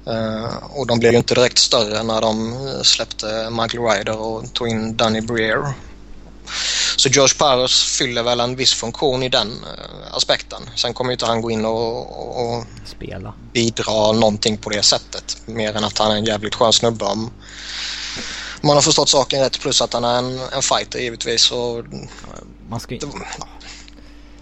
Uh, 0.08 0.56
och 0.70 0.86
de 0.86 0.98
blev 0.98 1.12
ju 1.12 1.18
inte 1.18 1.34
direkt 1.34 1.58
större 1.58 2.02
när 2.02 2.20
de 2.20 2.54
släppte 2.82 3.50
Michael 3.50 3.84
Ryder 3.84 4.18
och 4.18 4.54
tog 4.54 4.68
in 4.68 4.96
Danny 4.96 5.20
Breer 5.20 5.74
så 6.96 7.08
George 7.08 7.34
Paros 7.38 7.98
fyller 7.98 8.22
väl 8.22 8.40
en 8.40 8.56
viss 8.56 8.74
funktion 8.74 9.22
i 9.22 9.28
den 9.28 9.64
aspekten. 10.10 10.62
Sen 10.76 10.94
kommer 10.94 11.12
inte 11.12 11.26
han 11.26 11.40
gå 11.40 11.50
in 11.50 11.64
och, 11.64 12.56
och 12.56 12.64
Spela. 12.84 13.34
bidra 13.52 14.12
någonting 14.12 14.56
på 14.58 14.70
det 14.70 14.82
sättet. 14.82 15.42
Mer 15.46 15.76
än 15.76 15.84
att 15.84 15.98
han 15.98 16.12
är 16.12 16.16
en 16.16 16.24
jävligt 16.24 16.54
skön 16.54 16.72
snubbe 16.72 17.04
om 17.04 17.30
man 18.60 18.76
har 18.76 18.82
förstått 18.82 19.08
saken 19.08 19.40
rätt. 19.40 19.60
Plus 19.60 19.82
att 19.82 19.92
han 19.92 20.04
är 20.04 20.18
en, 20.18 20.38
en 20.52 20.62
fighter 20.62 20.98
givetvis. 20.98 21.52
Och 21.52 21.84
man 22.68 22.80
ska... 22.80 22.94
det, 22.94 23.06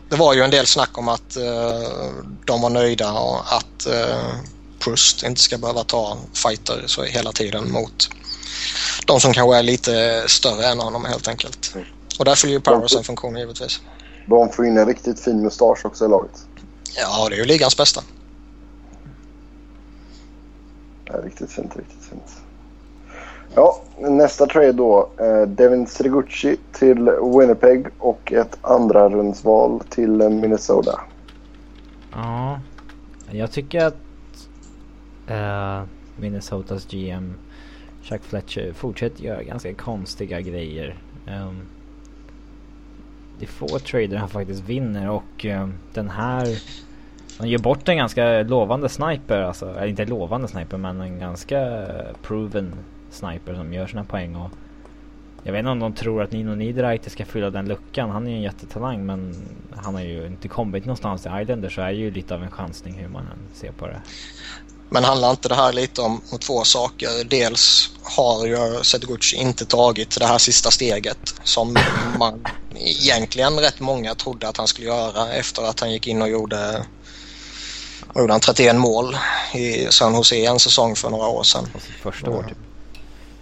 det 0.08 0.16
var 0.16 0.34
ju 0.34 0.42
en 0.42 0.50
del 0.50 0.66
snack 0.66 0.98
om 0.98 1.08
att 1.08 1.36
uh, 1.36 2.22
de 2.44 2.60
var 2.60 2.70
nöjda 2.70 3.12
och 3.12 3.40
att 3.54 3.86
uh, 3.86 4.34
Proust 4.78 5.22
inte 5.22 5.40
ska 5.40 5.58
behöva 5.58 5.84
ta 5.84 6.18
fighter 6.32 6.84
så 6.86 7.02
hela 7.02 7.32
tiden 7.32 7.72
mot 7.72 8.08
de 9.06 9.20
som 9.20 9.32
kanske 9.32 9.56
är 9.56 9.62
lite 9.62 10.24
större 10.26 10.66
än 10.66 10.80
honom 10.80 11.04
helt 11.04 11.28
enkelt. 11.28 11.72
Mm. 11.74 11.86
Och 12.18 12.24
där 12.24 12.34
fyller 12.34 12.54
ju 12.54 12.60
Powers 12.60 12.96
en 12.96 13.04
funktion 13.04 13.36
givetvis. 13.36 13.80
De 14.26 14.52
får 14.52 14.66
in 14.66 14.78
en 14.78 14.86
riktigt 14.86 15.20
fin 15.20 15.42
mustasch 15.42 15.86
också 15.86 16.04
i 16.04 16.08
laget. 16.08 16.46
Ja, 16.96 17.28
det 17.28 17.34
är 17.34 17.38
ju 17.38 17.44
ligans 17.44 17.76
bästa. 17.76 18.02
Ja, 21.04 21.14
riktigt 21.24 21.52
fint, 21.52 21.76
riktigt 21.76 22.08
fint. 22.10 22.37
Ja, 23.58 23.80
nästa 23.98 24.46
trade 24.46 24.72
då. 24.72 25.08
Eh, 25.20 25.42
Devin 25.48 25.86
Strigucci 25.86 26.56
till 26.72 27.10
Winnipeg 27.38 27.86
och 27.98 28.32
ett 28.32 28.58
andra 28.60 29.08
rundsval 29.08 29.80
till 29.88 30.10
Minnesota. 30.10 31.00
Ja, 32.12 32.60
jag 33.30 33.52
tycker 33.52 33.84
att 33.84 33.94
uh, 35.30 35.82
Minnesotas 36.16 36.86
GM 36.90 37.34
Chuck 38.02 38.22
Fletcher 38.22 38.72
fortsätter 38.72 39.24
göra 39.24 39.42
ganska 39.42 39.74
konstiga 39.74 40.40
grejer. 40.40 40.98
Um, 41.26 41.60
det 43.38 43.44
är 43.44 43.48
få 43.48 43.78
trader 43.78 44.16
han 44.16 44.28
faktiskt 44.28 44.68
vinner 44.68 45.10
och 45.10 45.44
um, 45.44 45.74
den 45.94 46.10
här 46.10 46.46
han 47.38 47.48
ger 47.48 47.58
bort 47.58 47.88
en 47.88 47.96
ganska 47.96 48.42
lovande 48.42 48.88
sniper, 48.88 49.42
alltså, 49.42 49.70
eller 49.70 49.86
inte 49.86 50.04
lovande 50.04 50.48
sniper 50.48 50.76
men 50.76 51.00
en 51.00 51.18
ganska 51.18 51.86
proven 52.22 52.72
sniper 53.10 53.54
som 53.54 53.72
gör 53.72 53.86
sina 53.86 54.04
poäng 54.04 54.36
och 54.36 54.50
jag 55.42 55.52
vet 55.52 55.58
inte 55.58 55.70
om 55.70 55.78
de 55.78 55.92
tror 55.92 56.22
att 56.22 56.32
Nino 56.32 56.54
Niederreiter 56.54 57.10
ska 57.10 57.24
fylla 57.24 57.50
den 57.50 57.68
luckan. 57.68 58.10
Han 58.10 58.26
är 58.26 58.30
ju 58.30 58.36
en 58.36 58.42
jättetalang 58.42 59.06
men 59.06 59.34
han 59.76 59.94
har 59.94 60.02
ju 60.02 60.26
inte 60.26 60.48
kommit 60.48 60.84
någonstans 60.84 61.26
i 61.26 61.28
Islander 61.42 61.68
så 61.68 61.80
är 61.80 61.90
ju 61.90 62.10
lite 62.10 62.34
av 62.34 62.42
en 62.42 62.50
chansning 62.50 62.94
hur 62.94 63.08
man 63.08 63.26
ser 63.54 63.72
på 63.72 63.86
det. 63.86 64.02
Men 64.90 65.04
handlar 65.04 65.30
inte 65.30 65.48
det 65.48 65.54
här 65.54 65.72
lite 65.72 66.00
om, 66.00 66.20
om 66.32 66.38
två 66.38 66.64
saker? 66.64 67.08
Dels 67.24 67.90
har 68.02 68.46
ju 68.46 68.82
Setoguchi 68.82 69.36
inte 69.36 69.64
tagit 69.64 70.18
det 70.18 70.26
här 70.26 70.38
sista 70.38 70.70
steget 70.70 71.34
som 71.42 71.76
man 72.18 72.44
egentligen 72.76 73.60
rätt 73.60 73.80
många 73.80 74.14
trodde 74.14 74.48
att 74.48 74.56
han 74.56 74.66
skulle 74.66 74.86
göra 74.86 75.32
efter 75.32 75.62
att 75.62 75.80
han 75.80 75.92
gick 75.92 76.06
in 76.06 76.22
och 76.22 76.28
gjorde, 76.28 76.86
gjorde 78.14 78.32
han 78.32 78.40
31 78.40 78.76
mål 78.76 79.16
i 79.54 79.86
San 79.90 80.14
Jose 80.14 80.44
en 80.44 80.58
säsong 80.58 80.96
för 80.96 81.10
några 81.10 81.26
år 81.26 81.42
sedan. 81.42 81.64
Sitt 81.64 81.94
första 82.02 82.30
år 82.30 82.42
typ. 82.42 82.58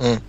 Mm. 0.01 0.21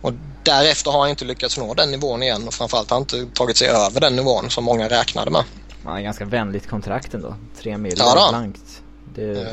Och 0.00 0.12
därefter 0.42 0.90
har 0.90 1.00
han 1.00 1.10
inte 1.10 1.24
lyckats 1.24 1.58
nå 1.58 1.74
den 1.74 1.90
nivån 1.90 2.22
igen 2.22 2.46
och 2.46 2.54
framförallt 2.54 2.90
har 2.90 2.96
han 2.96 3.02
inte 3.02 3.26
tagit 3.38 3.56
sig 3.56 3.68
över 3.68 4.00
den 4.00 4.16
nivån 4.16 4.50
som 4.50 4.64
många 4.64 4.88
räknade 4.88 5.30
med. 5.30 5.44
Har 5.84 6.00
ganska 6.00 6.24
vänligt 6.24 6.68
kontrakt 6.68 7.14
ändå. 7.14 7.34
Tre 7.58 7.78
miljoner 7.78 8.12
ja, 8.16 8.28
blankt. 8.30 8.82
Det... 9.14 9.22
Uh, 9.22 9.46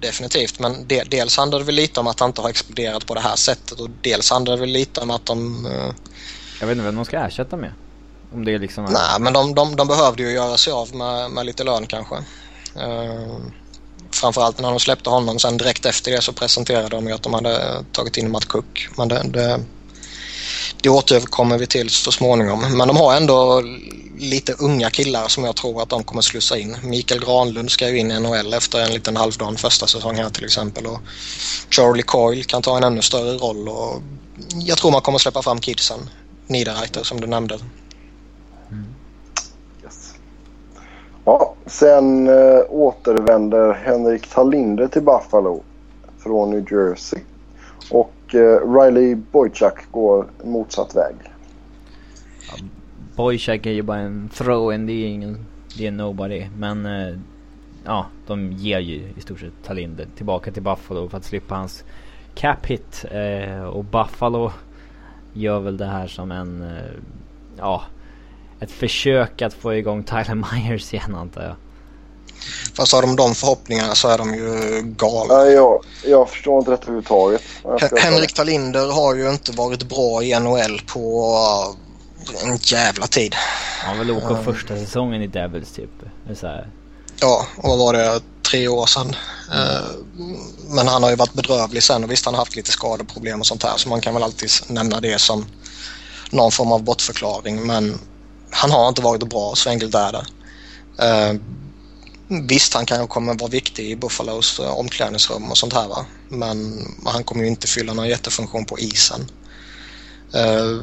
definitivt. 0.00 0.58
Men 0.58 0.86
de, 0.86 1.04
dels 1.04 1.36
handlar 1.36 1.58
det 1.58 1.64
väl 1.64 1.74
lite 1.74 2.00
om 2.00 2.06
att 2.06 2.20
han 2.20 2.30
inte 2.30 2.40
har 2.40 2.48
exploderat 2.48 3.06
på 3.06 3.14
det 3.14 3.20
här 3.20 3.36
sättet 3.36 3.80
och 3.80 3.90
dels 4.02 4.30
handlar 4.30 4.54
det 4.54 4.60
väl 4.60 4.70
lite 4.70 5.00
om 5.00 5.10
att 5.10 5.26
de... 5.26 5.66
Uh... 5.66 5.94
Jag 6.60 6.66
vet 6.66 6.74
inte 6.74 6.84
vem 6.84 6.96
de 6.96 7.04
ska 7.04 7.18
ersätta 7.18 7.56
med. 7.56 7.72
Om 8.34 8.44
det 8.44 8.54
är 8.54 8.58
liksom... 8.58 8.84
Nej, 8.84 9.20
men 9.20 9.32
de, 9.32 9.54
de, 9.54 9.76
de 9.76 9.88
behövde 9.88 10.22
ju 10.22 10.30
göra 10.30 10.56
sig 10.56 10.72
av 10.72 10.94
med, 10.94 11.30
med 11.30 11.46
lite 11.46 11.64
lön 11.64 11.86
kanske. 11.86 12.14
Uh, 12.76 13.36
framförallt 14.12 14.60
när 14.60 14.70
de 14.70 14.80
släppte 14.80 15.10
honom. 15.10 15.38
Sen 15.38 15.56
direkt 15.56 15.86
efter 15.86 16.10
det 16.12 16.22
så 16.22 16.32
presenterade 16.32 16.88
de 16.88 17.06
ju 17.06 17.12
att 17.12 17.22
de 17.22 17.34
hade 17.34 17.84
tagit 17.92 18.16
in 18.16 18.30
Matt 18.30 18.44
Cook. 18.44 18.88
Men 18.96 19.08
det, 19.08 19.22
det, 19.24 19.60
det 20.82 20.88
återkommer 20.88 21.58
vi 21.58 21.66
till 21.66 21.90
så 21.90 22.12
småningom. 22.12 22.76
Men 22.76 22.88
de 22.88 22.96
har 22.96 23.16
ändå 23.16 23.62
lite 24.18 24.52
unga 24.52 24.90
killar 24.90 25.28
som 25.28 25.44
jag 25.44 25.56
tror 25.56 25.82
att 25.82 25.88
de 25.88 26.04
kommer 26.04 26.22
slussa 26.22 26.58
in. 26.58 26.76
Mikael 26.82 27.24
Granlund 27.24 27.70
ska 27.70 27.88
ju 27.88 27.98
in 27.98 28.10
i 28.10 28.20
NHL 28.20 28.54
efter 28.54 28.80
en 28.80 28.92
liten 28.92 29.16
halvdan 29.16 29.56
första 29.56 29.86
säsong 29.86 30.16
här 30.16 30.30
till 30.30 30.44
exempel. 30.44 30.86
Och 30.86 31.00
Charlie 31.70 32.02
Coyle 32.02 32.44
kan 32.44 32.62
ta 32.62 32.76
en 32.76 32.84
ännu 32.84 33.02
större 33.02 33.32
roll 33.38 33.68
och 33.68 34.02
jag 34.54 34.78
tror 34.78 34.90
man 34.90 35.00
kommer 35.00 35.18
släppa 35.18 35.42
fram 35.42 35.60
kidsen. 35.60 36.10
Niederreiter 36.46 37.02
som 37.02 37.20
du 37.20 37.26
nämnde. 37.26 37.54
Mm. 38.70 38.94
Yes. 39.84 40.14
Ja, 41.30 41.54
sen 41.66 42.28
eh, 42.28 42.60
återvänder 42.68 43.72
Henrik 43.72 44.28
Tallinder 44.28 44.88
till 44.88 45.02
Buffalo 45.02 45.62
från 46.18 46.50
New 46.50 46.72
Jersey. 46.72 47.20
Och 47.90 48.34
eh, 48.34 48.72
Riley 48.72 49.14
Boychuk 49.14 49.74
går 49.90 50.26
motsatt 50.44 50.96
väg. 50.96 51.14
Boychuk 53.16 53.66
är 53.66 53.70
ju 53.70 53.82
bara 53.82 53.98
en 53.98 54.30
throw-in, 54.34 54.86
det 54.86 54.92
är 54.92 55.06
ingen, 55.06 55.46
det 55.78 55.86
är 55.86 55.90
nobody. 55.90 56.46
Men 56.58 56.86
eh, 56.86 57.18
ja, 57.84 58.06
de 58.26 58.52
ger 58.52 58.78
ju 58.78 59.02
i 59.16 59.20
stort 59.20 59.40
sett 59.40 59.64
Talinder 59.64 60.06
tillbaka 60.16 60.52
till 60.52 60.62
Buffalo 60.62 61.08
för 61.08 61.18
att 61.18 61.24
slippa 61.24 61.54
hans 61.54 61.84
cap 62.34 62.66
hit. 62.66 63.04
Eh, 63.10 63.62
och 63.62 63.84
Buffalo 63.84 64.52
gör 65.32 65.60
väl 65.60 65.76
det 65.76 65.86
här 65.86 66.06
som 66.06 66.32
en, 66.32 66.62
eh, 66.62 67.00
ja, 67.58 67.82
ett 68.60 68.70
försök 68.70 69.42
att 69.42 69.54
få 69.54 69.74
igång 69.74 70.04
Tyler 70.04 70.34
Myers 70.34 70.94
igen 70.94 71.14
antar 71.14 71.42
jag. 71.42 71.56
Fast 72.74 72.92
har 72.92 73.02
de 73.02 73.16
de 73.16 73.34
förhoppningarna 73.34 73.94
så 73.94 74.08
är 74.08 74.18
de 74.18 74.34
ju 74.34 74.82
galna. 74.82 75.34
Nej, 75.34 75.52
jag, 75.52 75.84
jag 76.04 76.30
förstår 76.30 76.58
inte 76.58 76.70
detta 76.70 76.82
överhuvudtaget. 76.82 77.42
Henrik 77.98 78.32
Talinder 78.32 78.92
har 78.92 79.14
ju 79.14 79.30
inte 79.30 79.52
varit 79.52 79.82
bra 79.82 80.22
i 80.22 80.40
NHL 80.40 80.80
på 80.86 81.34
en 82.44 82.56
jävla 82.56 83.06
tid. 83.06 83.34
Han 83.84 83.98
väl 83.98 84.10
åka 84.10 84.34
um, 84.34 84.44
första 84.44 84.76
säsongen 84.76 85.22
i 85.22 85.26
Devils 85.26 85.72
typ. 85.72 85.90
Så 86.34 86.46
här. 86.46 86.68
Ja, 87.20 87.46
och 87.56 87.68
vad 87.68 87.78
var 87.78 87.92
det? 87.92 88.20
Tre 88.42 88.68
år 88.68 88.86
sedan 88.86 89.16
Eh, 89.54 89.90
men 90.68 90.88
han 90.88 91.02
har 91.02 91.10
ju 91.10 91.16
varit 91.16 91.32
bedrövlig 91.32 91.82
sen 91.82 92.04
och 92.04 92.10
visst 92.10 92.24
han 92.24 92.34
har 92.34 92.40
haft 92.40 92.56
lite 92.56 92.70
skadeproblem 92.70 93.40
och 93.40 93.46
sånt 93.46 93.62
här 93.62 93.76
så 93.76 93.88
man 93.88 94.00
kan 94.00 94.14
väl 94.14 94.22
alltid 94.22 94.50
nämna 94.68 95.00
det 95.00 95.20
som 95.20 95.46
någon 96.30 96.52
form 96.52 96.72
av 96.72 96.82
bortförklaring 96.82 97.66
men 97.66 97.98
han 98.60 98.70
har 98.70 98.88
inte 98.88 99.02
varit 99.02 99.28
bra, 99.28 99.54
så 99.54 99.70
enkelt 99.70 99.94
är 99.94 100.12
det. 100.12 100.24
Uh, 101.02 101.40
visst, 102.48 102.74
han 102.74 102.86
kanske 102.86 103.06
kommer 103.06 103.34
vara 103.34 103.50
viktig 103.50 103.90
i 103.90 103.96
Buffalos 103.96 104.60
uh, 104.60 104.78
omklädningsrum 104.78 105.50
och 105.50 105.58
sånt 105.58 105.72
här 105.72 105.88
va. 105.88 106.06
Men 106.28 106.86
han 107.04 107.24
kommer 107.24 107.42
ju 107.42 107.48
inte 107.48 107.66
fylla 107.66 107.92
någon 107.92 108.08
jättefunktion 108.08 108.64
på 108.64 108.78
isen. 108.78 109.30
Uh, 110.34 110.82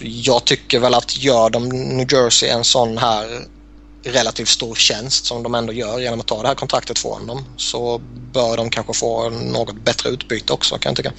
jag 0.00 0.44
tycker 0.44 0.78
väl 0.78 0.94
att 0.94 1.16
gör 1.16 1.50
de 1.50 1.68
New 1.68 2.12
Jersey 2.12 2.48
en 2.48 2.64
sån 2.64 2.98
här 2.98 3.46
relativt 4.04 4.48
stor 4.48 4.74
tjänst 4.74 5.24
som 5.24 5.42
de 5.42 5.54
ändå 5.54 5.72
gör 5.72 5.98
genom 5.98 6.20
att 6.20 6.26
ta 6.26 6.42
det 6.42 6.48
här 6.48 6.54
kontraktet 6.54 6.98
från 6.98 7.26
dem 7.26 7.44
så 7.56 7.98
bör 8.32 8.56
de 8.56 8.70
kanske 8.70 8.94
få 8.94 9.30
något 9.30 9.84
bättre 9.84 10.08
utbyte 10.08 10.52
också 10.52 10.78
kan 10.78 10.90
jag 10.90 10.96
tycka. 10.96 11.12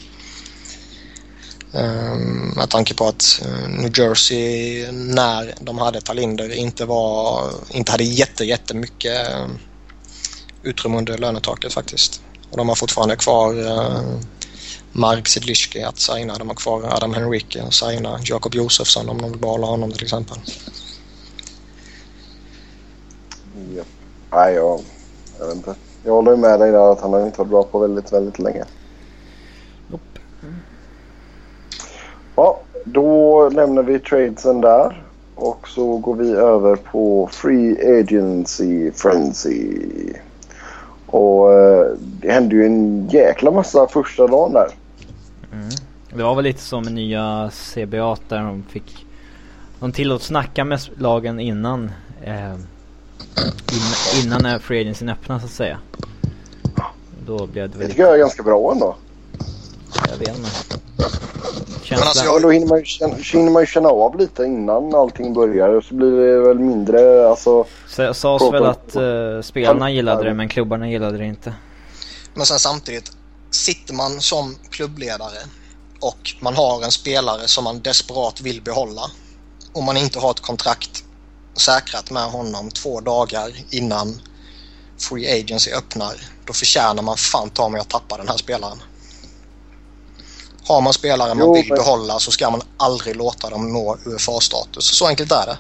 Ehm, 1.74 2.50
med 2.56 2.70
tanke 2.70 2.94
på 2.94 3.08
att 3.08 3.42
eh, 3.46 3.70
New 3.70 4.00
Jersey 4.00 4.92
när 4.92 5.54
de 5.60 5.78
hade 5.78 6.02
Talinder 6.02 6.54
inte, 6.54 6.86
var, 6.86 7.50
inte 7.70 7.92
hade 7.92 8.04
jätte, 8.04 8.46
jättemycket 8.46 9.30
eh, 9.30 9.48
utrymme 10.64 10.98
under 10.98 11.18
lönetaket 11.18 11.74
faktiskt. 11.74 12.22
Och 12.52 12.58
de 12.58 12.70
har 12.70 12.76
fortfarande 12.76 13.16
kvar 13.16 13.66
eh, 13.66 14.20
Mark 14.92 15.28
Zidliski 15.28 15.84
att 15.84 16.00
signa. 16.00 16.38
De 16.38 16.48
har 16.48 16.56
kvar 16.56 16.84
Adam 16.84 17.14
Henrique 17.14 17.64
att 17.64 17.74
signa. 17.74 18.20
Jakob 18.24 18.56
Josefsson 18.56 19.10
om 19.10 19.22
de 19.22 19.32
vill 19.32 19.40
behålla 19.40 19.68
honom 19.68 19.92
till 19.92 20.04
exempel. 20.04 20.38
Ja. 23.76 23.84
Nej, 24.32 24.54
jag, 24.54 24.82
jag 25.40 25.48
vet 25.48 25.56
inte. 25.56 25.76
Jag 26.04 26.14
håller 26.14 26.36
med 26.36 26.60
dig 26.60 26.72
där 26.72 26.92
att 26.92 27.02
han 27.02 27.14
har 27.14 27.26
inte 27.26 27.38
varit 27.38 27.50
bra 27.50 27.64
på 27.64 27.80
väldigt, 27.80 28.14
väldigt 28.14 28.40
länge. 28.40 28.66
Ja, 32.36 32.60
då 32.86 33.50
lämnar 33.50 33.84
vi 33.84 34.00
tradesen 34.00 34.62
där. 34.62 35.04
Och 35.36 35.68
så 35.68 35.98
går 35.98 36.16
vi 36.16 36.32
över 36.32 36.76
på 36.76 37.30
Free 37.32 38.00
Agency 38.00 38.92
Frenzy. 38.92 39.80
Och 41.06 41.54
eh, 41.54 41.86
det 42.00 42.32
hände 42.32 42.56
ju 42.56 42.66
en 42.66 43.08
jäkla 43.10 43.52
massa 43.52 43.88
första 43.88 44.28
dagen 44.28 44.54
där. 44.54 44.68
Mm. 45.54 45.70
Det 46.14 46.24
var 46.24 46.36
väl 46.36 46.44
lite 46.44 46.62
som 46.62 46.84
med 46.84 46.94
nya 46.94 47.52
CBA 47.52 48.18
där 48.28 48.44
de 48.44 48.64
fick... 48.70 49.06
De 49.80 49.92
tillåts 49.92 50.26
snacka 50.26 50.66
med 50.66 50.80
lagen 50.98 51.40
innan... 51.40 51.92
Eh, 52.24 52.54
innan, 54.24 54.42
innan 54.42 54.60
Free 54.60 54.82
Agency 54.82 55.08
öppnas 55.08 55.42
så 55.42 55.46
att 55.46 55.52
säga. 55.52 55.78
Då 57.26 57.48
blev 57.48 57.70
det 57.70 57.78
Det 57.78 57.88
tycker 57.88 58.04
jag 58.04 58.14
är 58.14 58.18
ganska 58.18 58.44
bra 58.44 58.72
ändå. 58.72 58.96
Jag 60.10 60.18
vet 60.18 60.38
inte. 60.38 60.50
Men 61.90 62.00
alltså, 62.00 62.26
Ja, 62.26 62.40
då 62.40 62.52
hinner 62.52 62.68
man, 62.68 62.80
ju 62.80 62.86
känna, 62.86 63.16
hinner 63.16 63.52
man 63.52 63.62
ju 63.62 63.68
känna 63.68 63.90
av 63.90 64.20
lite 64.20 64.44
innan 64.44 64.96
allting 64.96 65.34
börjar. 65.34 65.82
Så 65.82 65.94
blir 65.96 66.12
det 66.12 66.40
väl 66.40 66.60
mindre 66.60 67.30
alltså... 67.30 67.66
Så 67.88 68.14
sades 68.14 68.54
väl 68.54 68.66
att 68.66 68.96
uh, 68.96 69.42
spelarna 69.42 69.92
gillade 69.92 70.24
det 70.24 70.34
men 70.34 70.50
klubbarna 70.50 70.90
gillade 70.90 71.18
det 71.18 71.26
inte. 71.26 71.54
Men 72.34 72.46
sen 72.46 72.60
samtidigt, 72.60 73.12
sitter 73.52 73.94
man 73.94 74.22
som 74.22 74.56
klubbledare 74.70 75.40
och 76.00 76.36
man 76.40 76.56
har 76.56 76.84
en 76.84 76.92
spelare 76.92 77.48
som 77.48 77.64
man 77.64 77.82
desperat 77.82 78.42
vill 78.42 78.62
behålla 78.62 79.02
och 79.74 79.84
man 79.84 79.98
inte 79.98 80.20
har 80.20 80.32
ett 80.32 80.40
kontrakt 80.40 81.04
säkrat 81.54 82.12
med 82.12 82.24
honom 82.24 82.72
två 82.72 83.00
dagar 83.02 83.50
innan 83.70 84.22
Free 84.98 85.42
Agency 85.42 85.72
öppnar, 85.72 86.14
då 86.46 86.54
förtjänar 86.54 87.04
man 87.04 87.18
fan 87.18 87.50
ta 87.50 87.70
mig 87.70 87.82
att 87.82 87.90
tappa 87.90 88.18
den 88.18 88.28
här 88.28 88.38
spelaren. 88.38 88.78
Har 90.68 90.82
man 90.82 90.94
spelare 90.94 91.34
man 91.36 91.48
Jo, 91.48 91.54
vill 91.54 91.66
men- 91.70 91.78
behålla 91.78 92.20
så 92.20 92.32
ska 92.32 92.50
man 92.50 92.62
aldrig 92.78 93.16
låta 93.16 93.50
dem 93.50 93.74
nå 93.74 93.98
UFA-status. 94.06 94.86
Så 94.98 95.08
enkelt 95.08 95.32
är 95.32 95.46
det. 95.46 95.58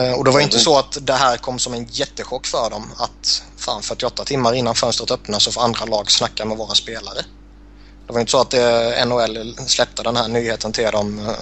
Eh, 0.00 0.12
Och 0.18 0.24
det 0.24 0.30
var 0.30 0.40
inte 0.40 0.58
så 0.58 0.78
att 0.78 0.98
det 1.00 1.12
här 1.12 1.36
kom 1.36 1.58
som 1.58 1.74
en 1.74 1.84
jättechock 1.90 2.46
för 2.46 2.70
dem 2.70 2.90
att 2.98 3.42
fan 3.56 3.82
48 3.82 4.24
timmar 4.24 4.54
innan 4.54 4.74
fönstret 4.74 5.10
öppnar 5.10 5.38
så 5.38 5.52
får 5.52 5.62
andra 5.62 5.84
lag 5.84 6.10
snacka 6.10 6.44
med 6.44 6.56
våra 6.56 6.74
spelare. 6.74 7.18
Det 8.06 8.12
var 8.12 8.20
inte 8.20 8.32
så 8.32 8.40
att 8.40 8.54
eh, 8.54 9.06
NHL 9.06 9.54
släppte 9.66 10.02
den 10.02 10.16
här 10.16 10.28
nyheten 10.28 10.72
till 10.72 10.84
dem 10.92 11.18
eh, 11.18 11.34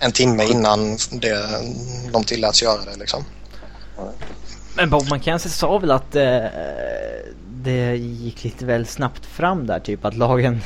en 0.00 0.12
timme 0.12 0.44
innan 0.44 0.98
det, 1.10 1.48
de 2.12 2.24
tilläts 2.24 2.62
göra 2.62 2.84
det 2.84 2.96
liksom. 2.98 3.24
Men 4.76 4.90
Bob 4.90 5.12
McKenzie 5.12 5.50
sa 5.50 5.78
väl 5.78 5.90
att 5.90 6.16
eh, 6.16 6.38
det 7.62 7.96
gick 7.96 8.44
lite 8.44 8.64
väl 8.64 8.86
snabbt 8.86 9.26
fram 9.26 9.66
där 9.66 9.80
typ 9.80 10.04
att 10.04 10.14
lagen... 10.16 10.60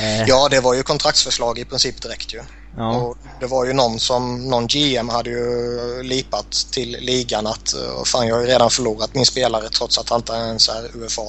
Eh, 0.00 0.22
Ja, 0.28 0.48
det 0.50 0.60
var 0.60 0.74
ju 0.74 0.82
kontraktsförslag 0.82 1.58
i 1.58 1.64
princip 1.64 2.02
direkt 2.02 2.34
ju. 2.34 2.40
ja. 2.76 2.96
Och 2.96 3.16
det 3.40 3.46
var 3.46 3.64
ju 3.64 3.72
någon 3.72 3.98
som, 4.00 4.48
någon 4.50 4.66
GM 4.66 5.08
hade 5.08 5.30
ju 5.30 6.02
lipat 6.02 6.52
till 6.72 6.96
ligan 7.00 7.46
att 7.46 7.74
fan 8.06 8.26
jag 8.26 8.34
har 8.34 8.42
ju 8.42 8.46
redan 8.48 8.70
förlorat 8.70 9.14
min 9.14 9.26
spelare 9.26 9.68
trots 9.68 9.98
att 9.98 10.08
han 10.08 10.18
inte 10.18 10.32
ens 10.32 10.68
är 10.68 10.96
UFA. 10.96 11.22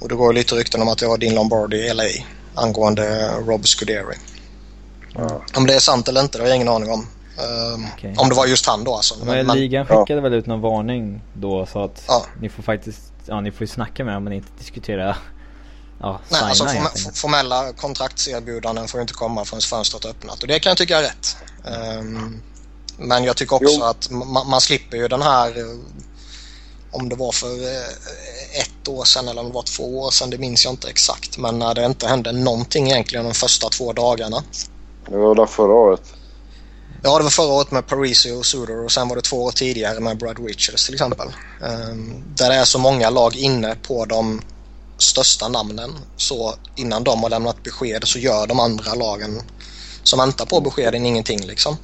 Och 0.00 0.08
det 0.08 0.14
går 0.14 0.32
ju 0.32 0.38
lite 0.38 0.54
rykten 0.54 0.82
om 0.82 0.88
att 0.88 0.98
det 0.98 1.06
var 1.06 1.18
din 1.18 1.34
Lombardi 1.34 1.76
i 1.76 1.94
LA 1.94 2.04
angående 2.54 3.30
Rob 3.46 3.66
Scuderi. 3.66 4.16
Ja. 5.14 5.42
Om 5.56 5.66
det 5.66 5.74
är 5.74 5.78
sant 5.80 6.08
eller 6.08 6.20
inte 6.20 6.38
det 6.38 6.42
har 6.44 6.48
jag 6.48 6.56
ingen 6.56 6.68
aning 6.68 6.90
om. 6.92 7.06
Ehm, 7.38 7.86
Okej. 7.96 8.14
Om 8.18 8.28
det 8.28 8.34
var 8.34 8.46
just 8.46 8.66
han 8.66 8.84
då 8.84 8.94
alltså. 8.94 9.14
Men, 9.24 9.46
Men, 9.46 9.56
ligan 9.56 9.86
skickade 9.86 10.20
väl 10.20 10.34
ut 10.34 10.46
någon 10.46 10.60
varning 10.60 11.20
då 11.34 11.66
sa 11.66 11.84
att 11.84 12.04
Ja. 12.08 12.26
ni 12.40 12.48
får 12.48 12.62
faktiskt, 12.62 13.00
ja 13.26 13.40
ni 13.40 13.50
får 13.50 13.60
ju 13.60 13.66
snacka 13.66 14.04
med 14.04 14.14
dem 14.14 14.24
men 14.24 14.32
inte 14.32 14.48
diskutera, 14.58 15.16
ja 16.04 16.20
nej, 16.28 16.42
alltså 16.42 16.64
form, 16.64 17.12
formella 17.14 17.72
kontraktserbjudanden 17.72 18.88
får 18.88 19.00
inte 19.00 19.12
komma 19.14 19.44
förrän 19.44 19.60
fönstret 19.60 20.04
öppnat 20.04 20.42
och 20.42 20.48
det 20.48 20.58
kan 20.60 20.70
jag 20.70 20.78
tycka 20.78 20.98
är 20.98 21.02
rätt. 21.02 21.36
Ehm, 21.64 22.42
men 22.96 23.24
jag 23.24 23.36
tycker 23.36 23.54
också 23.56 23.76
Jo. 23.78 23.84
att 23.84 24.10
ma- 24.10 24.44
man 24.44 24.60
slipper 24.60 24.96
ju 24.96 25.08
den 25.08 25.22
här 25.22 25.58
eh, 25.58 25.78
om 26.90 27.08
det 27.08 27.16
var 27.16 27.32
för 27.32 27.46
eh, 27.46 28.60
ett 28.60 28.88
år 28.88 29.04
sedan 29.04 29.28
eller 29.28 29.40
om 29.40 29.48
det 29.48 29.54
var 29.54 29.62
två 29.76 30.00
år 30.00 30.10
sedan, 30.10 30.30
det 30.30 30.38
minns 30.38 30.64
jag 30.64 30.72
inte 30.72 30.88
exakt. 30.88 31.38
Men 31.38 31.58
när 31.58 31.74
det 31.74 31.84
inte 31.84 32.06
hände 32.06 32.32
någonting 32.32 32.90
egentligen 32.90 33.24
de 33.24 33.34
första 33.34 33.68
två 33.68 33.92
dagarna. 33.92 34.42
Det 35.08 35.16
var 35.16 35.34
där 35.34 35.46
förra 35.46 35.72
året. 35.72 36.02
Ja, 37.02 37.18
det 37.18 37.22
var 37.24 37.30
förra 37.30 37.52
året 37.52 37.70
med 37.70 37.86
Parisi 37.86 38.32
och 38.32 38.46
Sudor 38.46 38.84
och 38.84 38.92
sen 38.92 39.08
var 39.08 39.16
det 39.16 39.22
två 39.22 39.44
år 39.44 39.50
tidigare 39.50 40.00
med 40.00 40.18
Brad 40.18 40.46
Richards 40.46 40.84
till 40.86 40.94
exempel. 40.94 41.28
Um, 41.60 42.24
där 42.36 42.48
det 42.48 42.54
är 42.54 42.64
så 42.64 42.78
många 42.78 43.10
lag 43.10 43.36
inne 43.36 43.76
på 43.82 44.04
de 44.04 44.42
största 45.04 45.48
namnen 45.48 45.90
så 46.16 46.54
innan 46.76 47.04
de 47.04 47.22
har 47.22 47.30
lämnat 47.30 47.62
besked 47.62 48.04
så 48.04 48.18
gör 48.18 48.46
de 48.46 48.60
andra 48.60 48.94
lagen 48.94 49.42
som 50.02 50.18
väntar 50.18 50.46
på 50.46 50.60
beskeden 50.60 51.06
ingenting 51.06 51.40
liksom. 51.46 51.76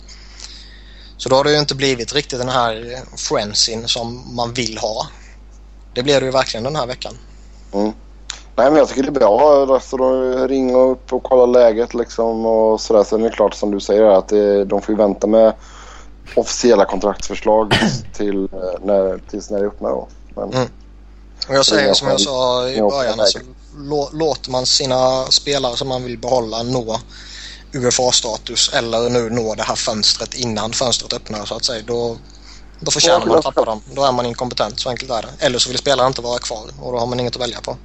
Så 1.16 1.28
då 1.28 1.36
har 1.36 1.44
det 1.44 1.52
ju 1.52 1.58
inte 1.58 1.74
blivit 1.74 2.14
riktigt 2.14 2.38
den 2.38 2.48
här 2.48 2.98
frensin 3.16 3.88
som 3.88 4.36
man 4.36 4.52
vill 4.52 4.78
ha. 4.78 5.06
Det 5.94 6.02
blev 6.02 6.20
det 6.20 6.26
ju 6.26 6.32
verkligen 6.32 6.64
den 6.64 6.76
här 6.76 6.86
veckan. 6.86 7.14
Nej 8.56 8.70
men 8.70 8.76
jag 8.76 8.88
tycker 8.88 9.02
det 9.02 9.08
är 9.08 9.20
bra. 9.20 9.66
Alltså, 9.74 9.96
de 9.96 10.74
upp 10.74 11.12
och 11.12 11.22
kolla 11.22 11.46
läget 11.46 11.94
liksom 11.94 12.46
och 12.46 12.80
sådär. 12.80 13.04
Sen 13.04 13.24
är 13.24 13.30
det 13.30 13.36
klart 13.36 13.54
som 13.54 13.70
du 13.70 13.80
säger 13.80 14.02
att 14.02 14.28
det, 14.28 14.64
de 14.64 14.82
får 14.82 14.92
vänta 14.92 15.26
med 15.26 15.52
officiella 16.36 16.84
kontraktsförslag 16.84 17.74
till 18.12 18.44
eh, 18.44 18.84
när, 18.84 19.18
tills 19.30 19.50
när 19.50 19.60
det 19.60 19.66
öppnar 19.66 19.90
då. 19.90 20.08
Men, 20.34 20.52
Mm. 20.52 20.68
Och 21.48 21.54
jag 21.54 21.66
säger 21.66 21.94
som 21.94 22.08
jag 22.08 22.20
sa 22.20 22.68
i 22.68 22.76
ja, 22.76 22.90
början, 22.90 23.20
alltså, 23.20 23.38
lå- 23.76 24.08
låter 24.12 24.50
man 24.50 24.66
sina 24.66 25.26
spelare 25.26 25.76
som 25.76 25.88
man 25.88 26.04
vill 26.04 26.18
behålla 26.18 26.62
nå 26.62 27.00
UFA-status 27.72 28.70
eller 28.74 29.10
nu 29.10 29.30
nå 29.30 29.54
det 29.54 29.62
här 29.62 29.74
fönstret 29.74 30.34
innan 30.34 30.72
fönstret 30.72 31.12
öppnar 31.12 31.44
så 31.44 31.54
att 31.54 31.64
säga, 31.64 31.82
då, 31.86 32.16
då 32.80 32.90
förtjänar 32.90 33.26
man 33.26 33.38
att 33.38 33.44
tappa 33.44 33.64
dem. 33.64 33.82
Då 33.94 34.04
är 34.04 34.12
man 34.12 34.26
inkompetent, 34.26 34.80
så 34.80 34.90
enkelt 34.90 35.10
är 35.10 35.22
det. 35.22 35.46
Eller 35.46 35.58
så 35.58 35.68
vill 35.68 35.78
spelaren 35.78 36.08
inte 36.08 36.22
vara 36.22 36.38
kvar 36.38 36.64
och 36.82 36.92
då 36.92 36.98
har 36.98 37.06
man 37.06 37.20
inget 37.20 37.36
att 37.36 37.42
välja 37.42 37.60
på. 37.60 37.76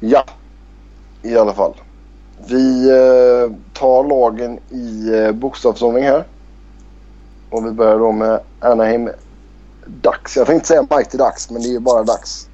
Ja, 0.00 0.24
i 1.22 1.36
alla 1.36 1.54
fall. 1.54 1.74
Vi 2.46 2.90
eh, 2.90 3.56
tar 3.72 4.08
lagen 4.08 4.58
i 4.70 5.08
eh, 5.14 5.32
bokstavsordning 5.32 6.04
här. 6.04 6.26
Och 7.50 7.66
vi 7.66 7.70
börjar 7.70 7.98
då 7.98 8.12
med 8.12 8.40
Anaheim 8.60 9.10
Ducks. 9.86 10.36
Jag 10.36 10.46
tänkte 10.46 10.68
säga 10.68 10.86
Mighty 10.90 11.18
Ducks 11.18 11.50
men 11.50 11.62
det 11.62 11.68
är 11.68 11.72
ju 11.72 11.78
bara 11.78 12.02
Ducks. 12.02 12.48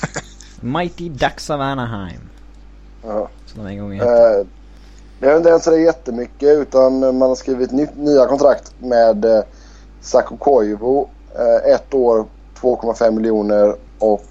Mighty 0.60 1.08
Ducks 1.08 1.50
of 1.50 1.60
Anaheim. 1.60 2.20
Ja. 3.02 3.28
Som 3.46 3.64
de 3.64 3.70
en 3.70 3.78
gång 3.78 3.92
hette. 3.92 4.38
Eh, 4.38 4.46
det 5.20 5.28
har 5.28 5.36
inte 5.36 5.48
ens 5.48 5.64
det 5.64 5.80
jättemycket 5.80 6.58
utan 6.58 7.18
man 7.18 7.28
har 7.28 7.34
skrivit 7.34 7.96
nya 7.96 8.26
kontrakt 8.26 8.72
med 8.78 9.24
eh, 9.24 9.42
Saku 10.00 10.36
Koivu. 10.36 11.04
Eh, 11.34 11.72
ett 11.74 11.94
år 11.94 12.26
2,5 12.60 13.10
miljoner 13.10 13.76
och 13.98 14.26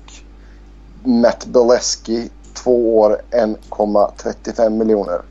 Matt 1.04 1.46
Beleski 1.46 2.30
två 2.54 3.00
år 3.00 3.22
1,35 3.32 4.70
miljoner. 4.70 5.22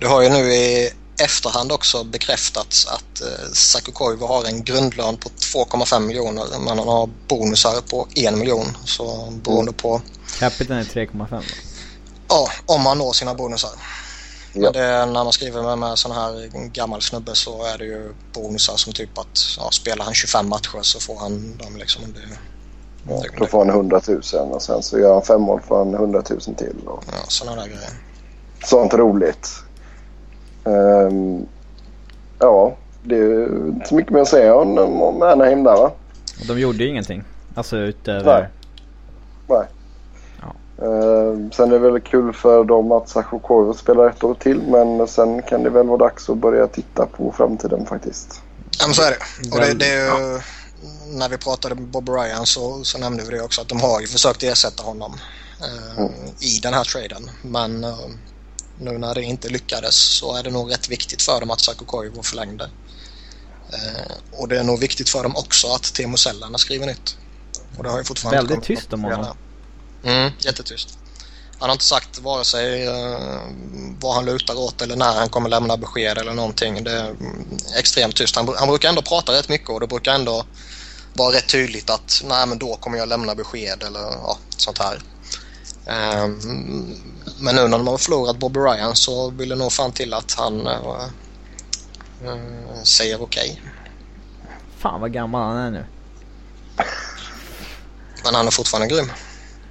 Du 0.00 0.08
har 0.08 0.22
ju 0.22 0.28
nu 0.28 0.52
i 0.52 0.90
efterhand 1.18 1.72
också 1.72 2.04
bekräftats 2.04 2.86
att 2.86 3.20
eh, 3.20 3.52
Saku 3.52 3.92
Koivu 3.92 4.26
har 4.26 4.44
en 4.44 4.64
grundlön 4.64 5.16
på 5.16 5.28
2,5 5.28 6.00
miljoner 6.00 6.44
men 6.58 6.78
han 6.78 6.88
har 6.88 7.10
bonusar 7.28 7.80
på 7.90 8.08
1 8.14 8.38
miljon. 8.38 8.66
Så 8.84 9.32
beroende 9.44 9.72
på... 9.72 10.00
Capiten 10.38 10.76
är 10.76 10.84
3,5 10.84 11.42
Ja, 12.28 12.48
om 12.66 12.82
man 12.82 12.98
når 12.98 13.12
sina 13.12 13.34
bonusar. 13.34 13.70
Ja. 14.54 14.70
Det, 14.70 15.06
när 15.06 15.24
man 15.24 15.32
skriver 15.32 15.62
med, 15.62 15.78
med 15.78 15.98
sån 15.98 16.12
här 16.12 16.50
gammal 16.72 17.02
snubbe 17.02 17.34
så 17.34 17.64
är 17.64 17.78
det 17.78 17.84
ju 17.84 18.14
bonusar 18.32 18.76
som 18.76 18.92
typ 18.92 19.18
att 19.18 19.40
ja, 19.58 19.70
spelar 19.70 20.04
han 20.04 20.14
25 20.14 20.48
matcher 20.48 20.82
så 20.82 21.00
får 21.00 21.18
han 21.18 21.56
dem 21.56 21.76
liksom. 21.76 22.02
Det, 22.12 22.20
ja, 23.08 23.22
då 23.38 23.46
får 23.46 23.58
han 23.58 23.70
100 23.70 24.00
000 24.08 24.20
och 24.52 24.62
sen 24.62 24.82
så 24.82 24.98
gör 24.98 25.14
han 25.14 25.22
fem 25.22 25.40
mål 25.40 25.60
får 25.68 25.78
han 25.78 25.94
100 25.94 26.22
000 26.30 26.40
till. 26.40 26.76
Och... 26.86 27.04
Ja, 27.06 27.24
sådana 27.28 27.62
där 27.62 27.68
grejer. 27.68 27.90
Sånt 28.64 28.94
roligt. 28.94 29.48
Um, 30.64 31.46
ja, 32.38 32.76
det 33.02 33.16
är 33.16 33.68
inte 33.68 33.88
så 33.88 33.94
mycket 33.94 34.12
mer 34.12 34.20
att 34.20 34.28
säga 34.28 34.54
om, 34.54 34.78
om 34.78 35.22
Anaheim 35.22 35.64
där 35.64 35.76
va? 35.76 35.90
De 36.48 36.60
gjorde 36.60 36.84
ju 36.84 36.90
ingenting. 36.90 37.22
Alltså 37.54 37.76
utöver... 37.76 38.40
Nej. 38.40 38.48
Nej. 39.48 39.66
Uh, 40.88 41.50
sen 41.50 41.72
är 41.72 41.78
det 41.78 41.90
väl 41.90 42.00
kul 42.00 42.32
för 42.32 42.64
dem 42.64 42.92
att 42.92 43.08
Sacho 43.08 43.38
Koivu 43.38 43.74
spelar 43.74 44.08
ett 44.08 44.24
år 44.24 44.34
till 44.34 44.62
men 44.62 45.08
sen 45.08 45.42
kan 45.42 45.62
det 45.62 45.70
väl 45.70 45.86
vara 45.86 45.98
dags 45.98 46.30
att 46.30 46.38
börja 46.38 46.66
titta 46.66 47.06
på 47.06 47.32
framtiden 47.36 47.86
faktiskt. 47.86 48.42
Ja 48.78 48.86
men 48.86 48.94
så 48.94 49.02
är 49.02 49.10
det. 49.10 49.50
Och 49.52 49.60
det, 49.60 49.74
det 49.74 49.86
är 49.86 50.04
ju, 50.04 50.32
ja. 50.32 50.40
När 51.06 51.28
vi 51.28 51.38
pratade 51.38 51.74
med 51.74 51.84
Bob 51.84 52.08
Ryan 52.08 52.46
så, 52.46 52.84
så 52.84 52.98
nämnde 52.98 53.24
vi 53.24 53.36
det 53.36 53.42
också 53.42 53.60
att 53.60 53.68
de 53.68 53.80
har 53.80 54.00
ju 54.00 54.06
försökt 54.06 54.42
ersätta 54.42 54.82
honom 54.82 55.12
uh, 55.60 55.98
mm. 55.98 56.12
i 56.40 56.60
den 56.62 56.74
här 56.74 56.84
traden. 56.84 57.30
Men 57.42 57.84
uh, 57.84 57.98
nu 58.78 58.98
när 58.98 59.14
det 59.14 59.22
inte 59.22 59.48
lyckades 59.48 59.94
så 59.94 60.36
är 60.36 60.42
det 60.42 60.50
nog 60.50 60.72
rätt 60.72 60.88
viktigt 60.88 61.22
för 61.22 61.40
dem 61.40 61.50
att 61.50 61.60
Sacho 61.60 61.84
Koivu 61.84 62.22
förlängde. 62.22 62.70
och 64.30 64.48
det 64.48 64.58
är 64.58 64.64
nog 64.64 64.80
viktigt 64.80 65.08
för 65.08 65.22
dem 65.22 65.36
också 65.36 65.66
att 65.72 65.94
Teemu 65.94 66.16
Selänne 66.16 66.58
skriver 66.58 66.86
nytt. 66.86 67.16
Och 67.76 67.82
det 67.82 67.90
har 67.90 67.98
ju 67.98 68.04
fortfarande 68.04 68.36
Väldigt 68.38 68.62
tyst 68.62 68.92
om 68.92 69.04
honom. 69.04 69.36
Mm, 70.04 70.32
jättetyst. 70.38 70.98
Han 71.58 71.68
har 71.68 71.74
inte 71.74 71.84
sagt 71.84 72.18
vare 72.18 72.44
sig 72.44 72.88
uh, 72.88 73.40
vad 74.00 74.14
han 74.14 74.24
lutar 74.24 74.58
åt 74.58 74.82
eller 74.82 74.96
när 74.96 75.14
han 75.14 75.28
kommer 75.28 75.48
lämna 75.48 75.76
besked 75.76 76.18
eller 76.18 76.34
någonting. 76.34 76.84
Det 76.84 76.92
är 76.92 77.16
extremt 77.78 78.16
tyst. 78.16 78.36
Han, 78.36 78.54
han 78.58 78.68
brukar 78.68 78.88
ändå 78.88 79.02
prata 79.02 79.32
rätt 79.32 79.48
mycket 79.48 79.68
och 79.68 79.80
det 79.80 79.86
brukar 79.86 80.14
ändå 80.14 80.44
vara 81.12 81.36
rätt 81.36 81.48
tydligt 81.48 81.90
att 81.90 82.22
nej 82.24 82.46
men 82.46 82.58
då 82.58 82.76
kommer 82.76 82.98
jag 82.98 83.08
lämna 83.08 83.34
besked 83.34 83.82
eller 83.82 84.00
ja, 84.00 84.38
sånt 84.56 84.78
här. 84.78 85.02
Um, 85.86 86.94
men 87.40 87.54
nu 87.54 87.68
när 87.68 87.78
de 87.78 87.86
har 87.86 87.98
förlorat 87.98 88.36
Bobby 88.36 88.60
Ryan 88.60 88.94
så 88.94 89.30
vill 89.30 89.48
det 89.48 89.56
nog 89.56 89.72
fan 89.72 89.92
till 89.92 90.14
att 90.14 90.34
han 90.38 90.60
uh, 90.60 91.06
uh, 92.24 92.82
säger 92.84 93.22
okej. 93.22 93.50
Okay. 93.50 93.72
Fan 94.76 95.00
vad 95.00 95.12
gammal 95.12 95.42
han 95.42 95.56
är 95.56 95.70
nu. 95.70 95.84
Men 98.24 98.34
han 98.34 98.46
är 98.46 98.50
fortfarande 98.50 98.94
grym. 98.94 99.06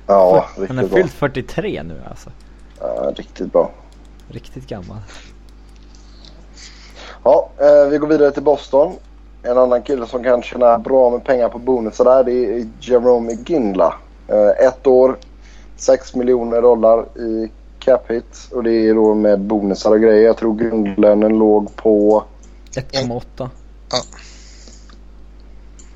Ja, 0.08 0.48
riktigt 0.58 0.68
Han 0.68 0.78
har 0.78 0.98
fyllt 0.98 1.14
43 1.14 1.84
nu 1.84 2.02
alltså. 2.10 2.30
Ja, 2.80 3.14
riktigt 3.16 3.52
bra. 3.52 3.72
Riktigt 4.28 4.68
gammal. 4.68 4.98
Ja, 7.24 7.50
eh, 7.58 7.90
vi 7.90 7.98
går 7.98 8.08
vidare 8.08 8.32
till 8.32 8.44
Boston. 8.44 8.96
En 9.44 9.58
annan 9.58 9.82
kille 9.82 10.08
som 10.08 10.24
kan 10.24 10.44
tjäna 10.44 10.80
bra 10.80 11.10
med 11.10 11.24
pengar 11.24 11.50
på 11.50 11.60
bonusar 11.60 12.06
där 12.06 12.24
det 12.24 12.32
är 12.32 12.68
Jerome 12.80 13.38
Ginla. 13.46 13.96
Eh, 14.28 14.68
ett 14.68 14.88
år, 14.88 15.18
6 15.82 16.16
miljoner 16.16 16.62
dollar 16.62 17.18
i 17.20 17.52
cap 17.80 18.12
hit 18.12 18.48
och 18.52 18.64
det 18.64 18.72
är 18.72 18.94
då 18.94 19.14
med 19.14 19.40
bonusar 19.40 19.92
och 19.92 20.02
grejer. 20.02 20.26
Jag 20.26 20.38
tror 20.38 20.56
grundlönen 20.56 21.38
låg 21.38 21.76
på... 21.76 22.24
1,8. 22.72 23.50
Ja. 23.92 23.98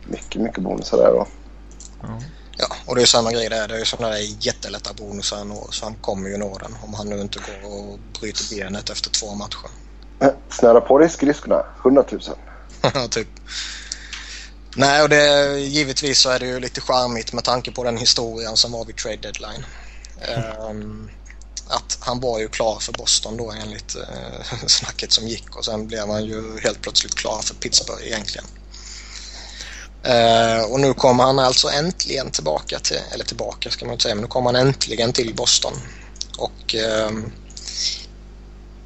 Mycket, 0.08 0.42
mycket 0.42 0.64
bonusar 0.64 0.98
där 0.98 1.12
då. 1.12 1.28
Ja. 2.02 2.08
Ja, 2.58 2.68
och 2.86 2.96
det 2.96 3.02
är 3.02 3.06
samma 3.06 3.32
grej 3.32 3.50
där. 3.50 3.68
Det 3.68 3.82
är 3.82 3.86
sådana 3.86 4.10
där 4.10 4.46
jättelätta 4.46 4.94
bonusar 4.94 5.46
nå, 5.46 5.68
så 5.70 5.86
han 5.86 5.96
kommer 5.96 6.30
ju 6.30 6.38
nå 6.38 6.58
den 6.58 6.76
om 6.84 6.94
han 6.94 7.10
nu 7.10 7.22
inte 7.22 7.40
går 7.40 7.70
och 7.72 8.00
bryter 8.20 8.56
benet 8.56 8.90
efter 8.90 9.10
två 9.10 9.36
matcher. 9.36 9.70
Snöra 10.50 10.82
på 10.82 10.98
dig 10.98 11.10
skridskorna. 11.10 11.66
100 11.82 12.04
000. 12.12 12.22
Ja, 12.82 13.08
typ. 13.10 13.28
Nej, 14.78 15.04
och 15.04 15.10
det, 15.10 15.60
givetvis 15.60 16.20
så 16.20 16.30
är 16.30 16.40
det 16.40 16.46
ju 16.46 16.60
lite 16.60 16.82
charmigt 16.82 17.34
med 17.34 17.44
tanke 17.44 17.72
på 17.72 17.84
den 17.84 17.98
historien 17.98 18.58
som 18.58 18.72
var 18.72 18.86
vid 18.86 18.96
trade 18.96 19.18
deadline. 19.18 19.66
Um, 20.70 21.10
att 21.68 21.98
han 22.00 22.20
var 22.20 22.40
ju 22.40 22.48
klar 22.48 22.80
för 22.80 22.94
Boston 22.94 23.38
då 23.38 23.52
enligt 23.52 23.96
uh, 23.96 24.66
snacket 24.68 25.12
som 25.12 25.28
gick 25.28 25.56
och 25.56 25.66
sen 25.66 25.88
blev 25.88 26.10
han 26.10 26.26
ju 26.26 26.60
helt 26.60 26.82
plötsligt 26.82 27.16
klar 27.16 27.42
för 27.42 27.56
Pittsburgh 27.56 28.08
egentligen. 28.08 28.46
Uh, 30.08 30.72
och 30.72 30.80
nu 30.80 30.94
kommer 30.94 31.24
han 31.24 31.40
alltså 31.40 31.70
äntligen 31.70 32.32
tillbaka 32.32 32.80
till, 32.80 33.00
eller 33.12 33.26
tillbaka 33.26 33.70
ska 33.70 33.86
man 33.86 33.94
inte 33.94 34.04
säga, 34.04 34.16
men 34.16 34.22
nu 34.22 34.28
kommer 34.28 34.54
han 34.54 34.68
äntligen 34.68 35.14
till 35.14 35.36
Boston. 35.36 35.74
Och 36.38 36.76
uh, 36.76 37.20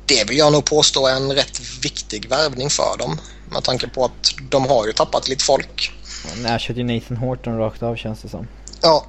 det 0.05 0.23
vill 0.23 0.37
jag 0.37 0.51
nog 0.51 0.65
påstå 0.65 1.07
är 1.07 1.15
en 1.15 1.33
rätt 1.33 1.59
viktig 1.81 2.29
värvning 2.29 2.69
för 2.69 2.97
dem. 2.97 3.19
Med 3.51 3.63
tanke 3.63 3.87
på 3.87 4.05
att 4.05 4.33
de 4.49 4.65
har 4.65 4.87
ju 4.87 4.93
tappat 4.93 5.27
lite 5.27 5.43
folk. 5.43 5.91
Han 6.29 6.45
ersätter 6.45 6.81
ju 6.81 6.83
Nathan 6.83 7.17
Horton 7.17 7.57
rakt 7.57 7.83
av 7.83 7.95
känns 7.95 8.21
det 8.21 8.29
som. 8.29 8.47
Ja, 8.81 9.05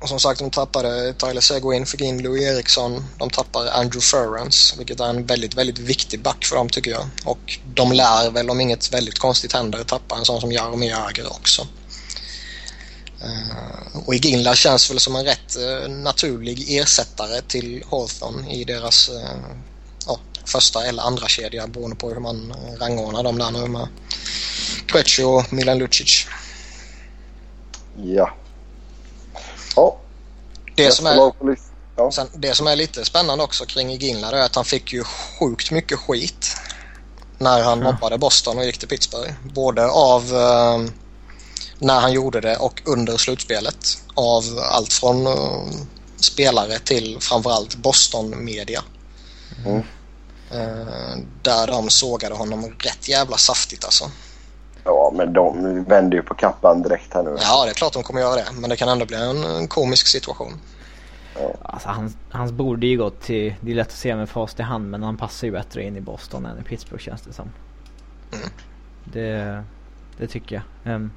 och 0.00 0.08
som 0.08 0.20
sagt, 0.20 0.40
de 0.40 0.50
tappade 0.50 1.12
Tyler 1.12 1.40
Seguin, 1.40 1.86
fick 1.86 2.00
in 2.00 2.22
Louis 2.22 2.42
Eriksson. 2.42 3.04
De 3.18 3.30
tappar 3.30 3.66
Andrew 3.66 4.00
Ferrance, 4.00 4.74
vilket 4.78 5.00
är 5.00 5.04
en 5.08 5.26
väldigt, 5.26 5.54
väldigt 5.54 5.78
viktig 5.78 6.22
back 6.22 6.44
för 6.44 6.56
dem 6.56 6.68
tycker 6.68 6.90
jag. 6.90 7.08
Och 7.24 7.58
de 7.74 7.92
lär 7.92 8.30
väl, 8.30 8.50
om 8.50 8.60
inget 8.60 8.94
väldigt 8.94 9.18
konstigt 9.18 9.52
händer, 9.52 9.84
tappa 9.84 10.16
en 10.16 10.24
sån 10.24 10.40
som 10.40 10.52
Jaromir 10.52 10.90
Jagr 10.90 11.26
också. 11.26 11.66
Uh, 13.24 14.00
och 14.06 14.14
Iginla 14.14 14.54
känns 14.54 14.90
väl 14.90 15.00
som 15.00 15.16
en 15.16 15.24
rätt 15.24 15.56
uh, 15.58 15.88
naturlig 15.88 16.78
ersättare 16.78 17.40
till 17.42 17.84
Hawthorne 17.90 18.52
i 18.52 18.64
deras 18.64 19.08
uh, 19.08 19.16
ja, 19.16 19.69
första 20.44 20.84
eller 20.84 21.02
andra 21.02 21.28
kedja 21.28 21.66
beroende 21.66 21.96
på 21.96 22.08
hur 22.08 22.20
man 22.20 22.54
rangordnar 22.80 23.22
dem 23.22 23.38
där 23.38 23.50
nu 23.50 23.68
med 23.68 23.88
Krejci 24.86 25.22
och 25.22 25.52
Milan 25.52 25.78
Lucic. 25.78 26.26
Ja, 27.96 28.34
Ja. 29.76 29.96
Det 30.74 30.92
som, 30.92 31.06
är, 31.06 31.32
ja. 31.96 32.12
sen, 32.12 32.28
det 32.34 32.54
som 32.54 32.66
är 32.66 32.76
lite 32.76 33.04
spännande 33.04 33.44
också 33.44 33.66
kring 33.66 33.90
Iginla 33.90 34.30
är 34.30 34.42
att 34.42 34.54
han 34.54 34.64
fick 34.64 34.92
ju 34.92 35.04
sjukt 35.04 35.70
mycket 35.70 35.98
skit 35.98 36.56
när 37.38 37.62
han 37.62 37.78
ja. 37.78 37.92
mobbade 37.92 38.18
Boston 38.18 38.58
och 38.58 38.64
gick 38.64 38.78
till 38.78 38.88
Pittsburgh. 38.88 39.32
Både 39.54 39.90
av 39.90 40.22
eh, 40.22 40.90
när 41.78 42.00
han 42.00 42.12
gjorde 42.12 42.40
det 42.40 42.56
och 42.56 42.82
under 42.84 43.16
slutspelet. 43.16 44.02
Av 44.14 44.44
allt 44.62 44.92
från 44.92 45.26
eh, 45.26 45.64
spelare 46.16 46.78
till 46.78 47.18
framförallt 47.20 47.76
Boston-media. 47.76 48.82
Mm. 49.66 49.82
Eh, 50.52 51.16
där 51.42 51.66
de 51.66 51.90
sågade 51.90 52.34
honom 52.34 52.64
rätt 52.78 53.08
jävla 53.08 53.36
saftigt 53.36 53.84
alltså. 53.84 54.04
Ja, 54.84 55.12
men 55.16 55.32
de 55.32 55.84
vänder 55.84 56.16
ju 56.16 56.22
på 56.22 56.34
kappan 56.34 56.82
direkt 56.82 57.14
här 57.14 57.22
nu. 57.22 57.36
Ja, 57.40 57.64
det 57.64 57.70
är 57.70 57.74
klart 57.74 57.92
de 57.92 58.02
kommer 58.02 58.20
göra 58.20 58.34
det. 58.34 58.46
Men 58.60 58.70
det 58.70 58.76
kan 58.76 58.88
ändå 58.88 59.06
bli 59.06 59.16
en, 59.16 59.68
komisk 59.68 60.06
situation. 60.06 60.52
Ja. 61.34 61.54
Alltså, 61.62 61.88
han, 61.88 62.14
hans 62.30 62.52
borde 62.52 62.86
ju 62.86 62.98
gått 62.98 63.20
till... 63.20 63.54
Det 63.60 63.70
är 63.70 63.74
lätt 63.74 63.88
att 63.88 63.92
se 63.92 64.16
med 64.16 64.28
fast 64.28 64.60
i 64.60 64.62
hand, 64.62 64.90
men 64.90 65.02
han 65.02 65.16
passar 65.16 65.46
ju 65.46 65.52
bättre 65.52 65.82
in 65.82 65.96
i 65.96 66.00
Boston 66.00 66.46
än 66.46 66.58
i 66.58 66.62
Pittsburgh 66.62 67.02
känns 67.02 67.22
det 67.22 67.32
som. 67.32 67.50
Mm. 68.32 68.48
Det, 69.04 69.64
det 70.18 70.26
tycker 70.26 70.62
jag. 70.84 70.94
Um, 70.94 71.12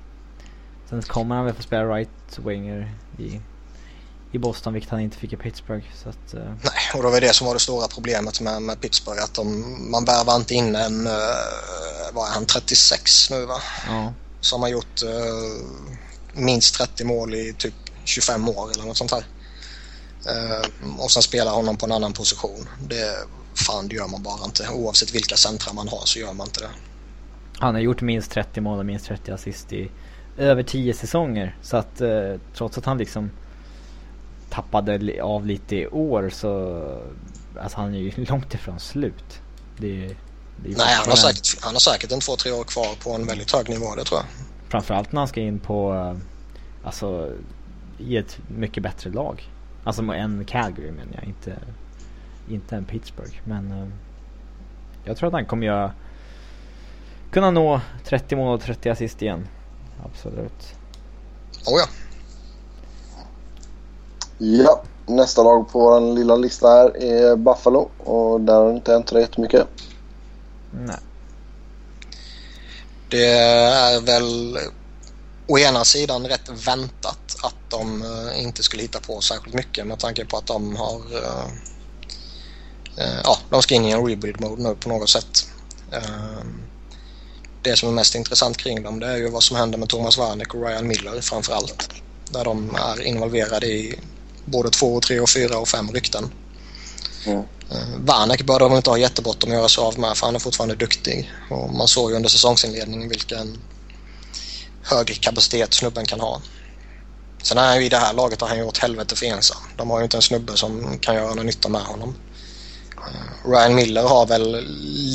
sen 0.89 1.01
kommer 1.01 1.35
han 1.35 1.45
väl 1.45 1.53
få 1.53 1.61
spela 1.61 1.95
right 1.95 2.39
winger 2.45 2.91
i 3.17 3.41
i 4.33 4.39
Boston 4.39 4.73
vilket 4.73 4.91
han 4.91 4.99
inte 4.99 5.17
fick 5.17 5.33
i 5.33 5.37
Pittsburgh. 5.37 5.85
Så 6.03 6.09
att, 6.09 6.33
uh... 6.33 6.39
Nej, 6.41 6.73
och 6.93 7.03
det 7.03 7.09
var 7.09 7.21
det 7.21 7.33
som 7.33 7.47
var 7.47 7.53
det 7.53 7.59
stora 7.59 7.87
problemet 7.87 8.41
med, 8.41 8.61
med 8.61 8.81
Pittsburgh. 8.81 9.23
Att 9.23 9.33
de, 9.33 9.91
man 9.91 10.05
värvar 10.05 10.35
inte 10.35 10.53
in 10.53 10.75
en, 10.75 11.07
uh, 11.07 11.13
vad 12.13 12.29
är 12.29 12.33
han, 12.33 12.45
36 12.45 13.29
nu 13.29 13.45
va? 13.45 13.61
Ja. 13.87 14.13
Som 14.41 14.61
har 14.61 14.69
gjort 14.69 15.03
uh, 15.03 15.65
minst 16.33 16.75
30 16.75 17.03
mål 17.05 17.35
i 17.35 17.53
typ 17.57 17.73
25 18.03 18.49
år 18.49 18.71
eller 18.71 18.83
något 18.83 18.97
sånt 18.97 19.11
här. 19.11 19.23
Uh, 20.29 20.99
och 20.99 21.11
sen 21.11 21.23
spelar 21.23 21.51
honom 21.51 21.77
på 21.77 21.85
en 21.85 21.91
annan 21.91 22.13
position. 22.13 22.69
Det, 22.87 23.15
fan, 23.67 23.87
det 23.87 23.95
gör 23.95 24.07
man 24.07 24.23
bara 24.23 24.45
inte. 24.45 24.69
Oavsett 24.69 25.15
vilka 25.15 25.35
centra 25.35 25.73
man 25.73 25.87
har 25.87 26.01
så 26.05 26.19
gör 26.19 26.33
man 26.33 26.47
inte 26.47 26.59
det. 26.59 26.69
Han 27.59 27.73
har 27.73 27.81
gjort 27.81 28.01
minst 28.01 28.31
30 28.31 28.61
mål 28.61 28.79
och 28.79 28.85
minst 28.85 29.05
30 29.05 29.31
assist 29.31 29.73
i 29.73 29.91
över 30.37 30.63
10 30.63 30.93
säsonger. 30.93 31.57
Så 31.61 31.77
att 31.77 32.01
uh, 32.01 32.35
trots 32.53 32.77
att 32.77 32.85
han 32.85 32.97
liksom 32.97 33.31
tappade 34.53 35.23
av 35.23 35.45
lite 35.45 35.75
i 35.75 35.87
år 35.87 36.29
så... 36.29 36.81
Alltså 37.61 37.77
han 37.77 37.93
är 37.93 37.99
ju 37.99 38.11
långt 38.25 38.53
ifrån 38.53 38.79
slut. 38.79 39.41
Det, 39.77 40.07
det 40.57 40.77
Nej, 40.77 40.95
han 40.95 41.09
har, 41.09 41.15
säkert, 41.15 41.63
han 41.63 41.73
har 41.73 41.79
säkert 41.79 42.11
en 42.11 42.19
två, 42.19 42.35
tre 42.35 42.51
år 42.51 42.63
kvar 42.63 42.95
på 43.03 43.13
en 43.13 43.27
väldigt 43.27 43.51
hög 43.51 43.69
nivå, 43.69 43.95
det 43.95 44.03
tror 44.03 44.19
jag. 44.19 44.25
Framförallt 44.69 45.11
när 45.11 45.21
han 45.21 45.27
ska 45.27 45.41
in 45.41 45.59
på... 45.59 46.15
Alltså 46.83 47.31
i 47.97 48.17
ett 48.17 48.39
mycket 48.47 48.83
bättre 48.83 49.09
lag. 49.09 49.49
Alltså 49.83 50.03
en 50.03 50.45
Calgary 50.45 50.91
menar 50.91 51.13
jag, 51.13 51.23
inte, 51.23 51.57
inte 52.49 52.75
en 52.75 52.85
Pittsburgh. 52.85 53.35
Men... 53.43 53.93
jag 55.05 55.17
tror 55.17 55.27
att 55.27 55.33
han 55.33 55.45
kommer 55.45 55.67
göra... 55.67 55.93
Kunna 57.31 57.51
nå 57.51 57.81
30 58.05 58.35
mål 58.35 58.55
och 58.55 58.61
30 58.61 58.89
assist 58.89 59.21
igen. 59.21 59.47
Absolut. 60.05 60.75
Oh 61.65 61.79
ja. 61.79 61.85
Ja, 64.37 64.83
nästa 65.07 65.43
lag 65.43 65.69
på 65.69 65.79
vår 65.79 66.15
lilla 66.15 66.35
lista 66.35 66.67
här 66.67 66.97
är 67.03 67.35
Buffalo 67.35 67.91
och 67.97 68.41
där 68.41 68.53
har 68.53 68.69
det 68.69 68.75
inte 68.75 68.91
hänt 68.91 69.11
jättemycket. 69.11 69.67
Nej. 70.69 70.99
Det 73.09 73.25
är 73.25 74.01
väl 74.01 74.57
å 75.47 75.59
ena 75.59 75.85
sidan 75.85 76.27
rätt 76.27 76.49
väntat 76.49 77.35
att 77.43 77.55
de 77.67 78.01
eh, 78.01 78.43
inte 78.43 78.63
skulle 78.63 78.83
hitta 78.83 78.99
på 78.99 79.21
särskilt 79.21 79.55
mycket 79.55 79.87
med 79.87 79.99
tanke 79.99 80.25
på 80.25 80.37
att 80.37 80.45
de 80.45 80.75
har 80.75 81.01
eh, 81.17 81.45
eh, 82.97 83.19
ja, 83.23 83.37
de 83.49 83.61
ska 83.61 83.75
in 83.75 83.85
i 83.85 83.91
en 83.91 84.07
rebuild 84.07 84.41
mode 84.41 84.63
nu 84.63 84.75
på 84.75 84.89
något 84.89 85.09
sätt. 85.09 85.47
det 87.61 87.75
som 87.75 87.89
är 87.89 87.93
mest 87.93 88.15
intressant 88.15 88.57
kring 88.57 88.83
dem 88.83 88.99
det 88.99 89.07
är 89.07 89.17
ju 89.17 89.29
vad 89.29 89.43
som 89.43 89.57
händer 89.57 89.77
med 89.77 89.89
Thomas 89.89 90.17
Wernick 90.17 90.53
och 90.53 90.67
Ryan 90.67 90.87
Miller 90.87 91.21
framför 91.21 91.53
allt. 91.53 91.89
Där 92.31 92.43
de 92.43 92.75
är 92.75 93.01
involverade 93.01 93.67
i 93.67 93.99
både 94.45 94.69
två, 94.69 94.99
tre, 94.99 95.19
och 95.19 95.29
fyra 95.29 95.57
och 95.57 95.67
fem 95.67 95.91
rykten. 95.91 96.31
Mm. 97.25 97.43
Vanek 97.97 98.45
bör 98.45 98.59
de 98.59 98.75
inte 98.75 98.89
ha 98.89 98.97
jättebråttom 98.97 99.49
att 99.49 99.55
göra 99.55 99.69
sig 99.69 99.81
av 99.81 99.99
med 99.99 100.17
för 100.17 100.25
han 100.25 100.35
är 100.35 100.39
fortfarande 100.39 100.75
duktig. 100.75 101.31
Och 101.49 101.73
man 101.73 101.87
såg 101.87 102.09
ju 102.09 102.15
under 102.15 102.29
säsongsinledningen 102.29 103.09
vilken 103.09 103.57
hög 104.83 105.21
kapacitet 105.21 105.73
snubben 105.73 106.05
kan 106.05 106.19
ha. 106.19 106.41
Sen 107.43 107.57
är 107.57 107.67
han 107.67 107.79
ju 107.79 107.85
i 107.85 107.89
det 107.89 107.97
här 107.97 108.13
laget 108.13 108.41
har 108.41 108.47
han 108.47 108.59
gjort 108.59 108.77
helvete 108.77 109.15
för 109.15 109.25
ensam. 109.25 109.57
De 109.77 109.89
har 109.89 109.99
ju 109.99 110.03
inte 110.03 110.17
en 110.17 110.21
snubbe 110.21 110.57
som 110.57 110.99
kan 110.99 111.15
göra 111.15 111.33
någon 111.33 111.45
nytta 111.45 111.69
med 111.69 111.81
honom. 111.81 112.15
Eh, 112.97 113.49
Ryan 113.49 113.75
Miller 113.75 114.03
har 114.03 114.25
väl 114.25 114.65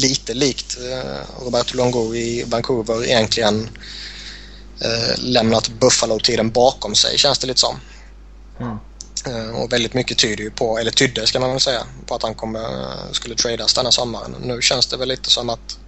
lite 0.00 0.34
likt 0.34 0.76
eh, 0.78 1.44
Roberto 1.44 1.76
Longo 1.76 2.14
i 2.14 2.44
Vancouver 2.46 3.04
egentligen 3.04 3.70
eh, 4.80 5.18
lämnat 5.18 5.68
Buffalo-tiden 5.68 6.50
bakom 6.50 6.94
sig 6.94 7.18
känns 7.18 7.38
det 7.38 7.46
lite 7.46 7.60
som. 7.60 7.80
Mm. 8.60 8.78
Och 9.54 9.72
väldigt 9.72 9.94
mycket 9.94 10.18
tyder 10.18 10.44
ju 10.44 10.50
på, 10.50 10.78
eller 10.78 10.90
tydde 10.90 11.26
ska 11.26 11.40
man 11.40 11.50
väl 11.50 11.60
säga, 11.60 11.82
på 12.06 12.14
att 12.14 12.22
han 12.22 12.34
kommer, 12.34 12.62
skulle 13.12 13.34
tradas 13.34 13.74
denna 13.74 13.90
sommaren. 13.90 14.36
Nu 14.40 14.62
känns 14.62 14.86
det 14.86 14.96
väl 14.96 15.08
lite 15.08 15.30
som 15.30 15.50
att 15.50 15.78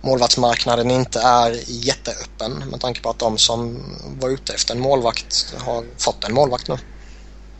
målvaktsmarknaden 0.00 0.90
inte 0.90 1.20
är 1.20 1.60
jätteöppen 1.66 2.52
med 2.70 2.80
tanke 2.80 3.00
på 3.00 3.10
att 3.10 3.18
de 3.18 3.38
som 3.38 3.84
var 4.20 4.28
ute 4.28 4.52
efter 4.52 4.74
en 4.74 4.80
målvakt 4.80 5.54
har 5.58 5.84
fått 5.98 6.24
en 6.24 6.34
målvakt 6.34 6.68
nu. 6.68 6.76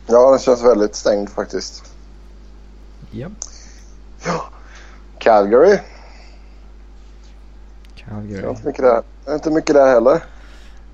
Ja, 0.06 0.30
den 0.30 0.38
känns 0.38 0.62
väldigt 0.62 0.94
stängd 0.94 1.30
faktiskt. 1.30 1.82
Ja. 3.11 3.28
Ja. 4.24 4.50
Calgary. 5.18 5.78
Calgary. 7.96 8.40
Det 8.40 8.46
är 8.46 8.50
inte 8.50 8.66
mycket 8.66 8.82
där, 8.82 9.02
inte 9.34 9.50
mycket 9.50 9.74
där 9.74 9.86
heller. 9.86 10.24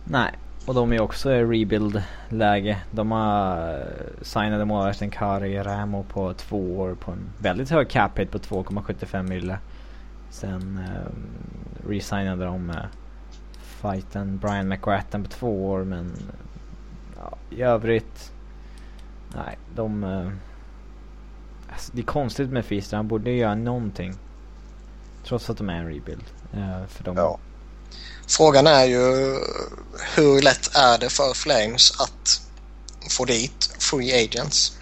Nej, 0.04 0.38
och 0.66 0.74
de 0.74 0.92
är 0.92 1.00
också 1.00 1.32
i 1.32 1.44
rebuild-läge. 1.44 2.78
De 2.90 3.12
har 3.12 3.72
eh, 3.72 4.22
signade 4.22 4.64
målvakten 4.64 5.10
Kari 5.10 5.58
Ramo 5.58 6.02
på 6.02 6.32
två 6.32 6.78
år 6.78 6.94
på 6.94 7.12
en 7.12 7.30
väldigt 7.38 7.70
hög 7.70 7.88
cap 7.88 8.14
på 8.14 8.38
2,75 8.38 9.22
mille. 9.22 9.58
Sen 10.30 10.78
eh, 10.78 11.88
resignade 11.88 12.44
de 12.44 12.70
eh, 12.70 12.76
fighten 13.52 14.38
Brian 14.38 14.68
McGrattan 14.68 15.22
på 15.22 15.30
två 15.30 15.66
år 15.66 15.84
men 15.84 16.12
ja, 17.16 17.36
i 17.50 17.62
övrigt 17.62 18.32
nej 19.34 19.58
de 19.74 20.04
eh, 20.04 20.30
alltså, 21.72 21.92
det 21.94 22.00
är 22.00 22.06
konstigt 22.06 22.50
med 22.50 22.64
Feaster, 22.64 22.96
han 22.96 23.08
borde 23.08 23.30
göra 23.30 23.54
någonting. 23.54 24.14
Trots 25.24 25.50
att 25.50 25.58
de 25.58 25.70
är 25.70 25.74
en 25.74 25.86
rebuild. 25.86 26.24
Eh, 26.52 26.86
för 26.86 27.04
de 27.04 27.16
Ja. 27.16 27.38
Frågan 28.26 28.66
är 28.66 28.84
ju 28.84 29.38
hur 30.14 30.42
lätt 30.42 30.76
är 30.76 30.98
det 30.98 31.10
för 31.10 31.34
Flames 31.34 31.92
att 32.00 32.40
få 33.10 33.24
dit 33.24 33.70
free 33.78 34.24
agents? 34.24 34.72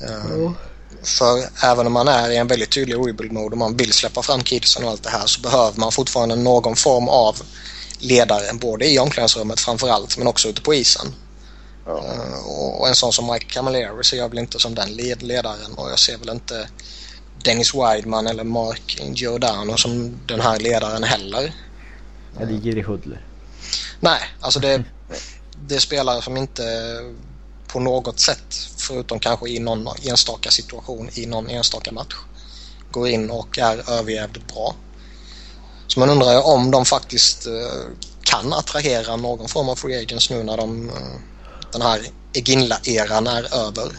Mm. 0.00 0.54
För 1.02 1.48
även 1.62 1.86
om 1.86 1.92
man 1.92 2.08
är 2.08 2.30
i 2.30 2.36
en 2.36 2.46
väldigt 2.46 2.70
tydlig 2.70 2.96
rebuild-mode 2.96 3.52
och 3.52 3.58
man 3.58 3.76
vill 3.76 3.92
släppa 3.92 4.22
fram 4.22 4.42
kidsen 4.42 4.84
och 4.84 4.90
allt 4.90 5.02
det 5.02 5.10
här 5.10 5.26
så 5.26 5.40
behöver 5.40 5.80
man 5.80 5.92
fortfarande 5.92 6.36
någon 6.36 6.76
form 6.76 7.08
av 7.08 7.42
ledare 7.98 8.54
både 8.54 8.86
i 8.86 8.98
omklädningsrummet 8.98 9.60
framförallt 9.60 10.18
men 10.18 10.26
också 10.26 10.48
ute 10.48 10.62
på 10.62 10.74
isen. 10.74 11.14
Uh, 11.88 12.46
och 12.46 12.88
en 12.88 12.94
sån 12.94 13.12
som 13.12 13.26
Mike 13.32 13.46
Camilleri 13.46 14.04
ser 14.04 14.16
jag 14.16 14.28
väl 14.28 14.38
inte 14.38 14.58
som 14.58 14.74
den 14.74 14.92
led 14.92 15.22
ledaren 15.22 15.74
och 15.74 15.90
jag 15.90 15.98
ser 15.98 16.18
väl 16.18 16.28
inte 16.28 16.68
Dennis 17.44 17.74
Wideman 17.74 18.26
eller 18.26 18.44
Mark 18.44 18.98
Giordano 19.14 19.76
som 19.76 20.20
den 20.26 20.40
här 20.40 20.58
ledaren 20.58 21.04
heller. 21.04 21.52
Ja, 22.38 22.46
det 22.46 22.54
är 22.54 22.58
Jiri 22.58 22.82
Hudler. 22.82 23.26
Nej, 24.00 24.20
alltså 24.40 24.60
det, 24.60 24.84
det 25.66 25.74
är 25.74 25.80
spelare 25.80 26.22
som 26.22 26.36
inte 26.36 26.62
på 27.66 27.80
något 27.80 28.20
sätt, 28.20 28.54
förutom 28.76 29.18
kanske 29.18 29.48
i 29.48 29.58
någon 29.58 29.88
enstaka 30.02 30.50
situation 30.50 31.10
i 31.14 31.26
någon 31.26 31.50
enstaka 31.50 31.92
match, 31.92 32.14
går 32.90 33.08
in 33.08 33.30
och 33.30 33.58
är 33.58 33.90
överjävligt 33.90 34.54
bra. 34.54 34.74
Så 35.86 36.00
man 36.00 36.10
undrar 36.10 36.32
ju 36.32 36.38
om 36.38 36.70
de 36.70 36.84
faktiskt 36.84 37.46
eh, 37.46 37.52
kan 38.22 38.52
attrahera 38.52 39.16
någon 39.16 39.48
form 39.48 39.68
av 39.68 39.76
free 39.76 40.02
agents 40.02 40.30
nu 40.30 40.42
när 40.42 40.56
de, 40.56 40.88
eh, 40.88 40.94
den 41.72 41.82
här 41.82 42.00
Eginla-eran 42.32 43.26
är 43.26 43.66
över. 43.66 43.92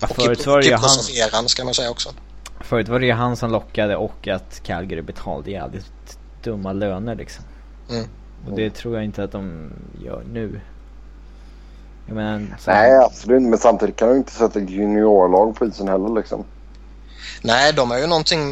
Ja, 0.00 0.06
förut 0.06 0.46
var 0.46 0.58
det 0.60 0.66
ju 0.66 0.74
han... 0.74 0.98
eran 1.14 1.48
ska 1.48 1.64
man 1.64 1.74
säga 1.74 1.90
också. 1.90 2.14
Förut 2.60 2.88
var 2.88 3.00
det 3.00 3.06
ju 3.06 3.12
han 3.12 3.36
som 3.36 3.50
lockade 3.50 3.96
och 3.96 4.28
att 4.28 4.62
Calgary 4.62 5.02
betalade 5.02 5.50
jävligt 5.50 6.18
dumma 6.42 6.72
löner 6.72 7.14
liksom. 7.14 7.44
Mm. 7.90 8.06
Och 8.46 8.56
det 8.56 8.74
tror 8.74 8.94
jag 8.94 9.04
inte 9.04 9.24
att 9.24 9.32
de 9.32 9.72
gör 10.04 10.24
nu. 10.32 10.60
Menar, 12.06 12.58
Nej, 12.66 12.96
absolut 12.96 13.42
Men 13.42 13.58
samtidigt 13.58 13.96
kan 13.96 14.08
du 14.08 14.16
inte 14.16 14.32
sätta 14.32 14.60
juniorlag 14.60 15.56
på 15.56 15.66
isen 15.66 15.88
heller 15.88 16.14
liksom. 16.14 16.44
Nej, 17.42 17.72
de 17.72 17.90
är 17.90 17.98
ju 17.98 18.06
någonting... 18.06 18.42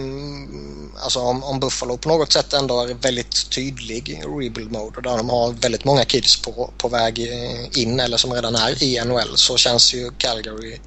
Alltså 1.05 1.21
om, 1.21 1.45
om 1.45 1.61
Buffalo 1.61 1.97
på 1.97 2.09
något 2.09 2.33
sätt 2.33 2.53
ändå 2.53 2.81
är 2.81 2.95
väldigt 2.95 3.51
tydlig 3.51 4.23
rebuild 4.25 4.73
mode 4.73 4.97
och 4.97 5.03
där 5.03 5.17
de 5.17 5.31
har 5.31 5.53
väldigt 5.53 5.85
många 5.85 6.05
kids 6.05 6.43
på, 6.43 6.71
på 6.79 6.89
väg 6.89 7.19
in 7.77 8.01
eller 8.01 8.17
som 8.17 8.33
redan 8.33 8.55
är 8.55 8.83
i 8.83 9.05
NHL 9.05 9.37
så 9.37 9.57
känns 9.57 9.95
ju 9.95 10.11
Calgary... 10.19 10.79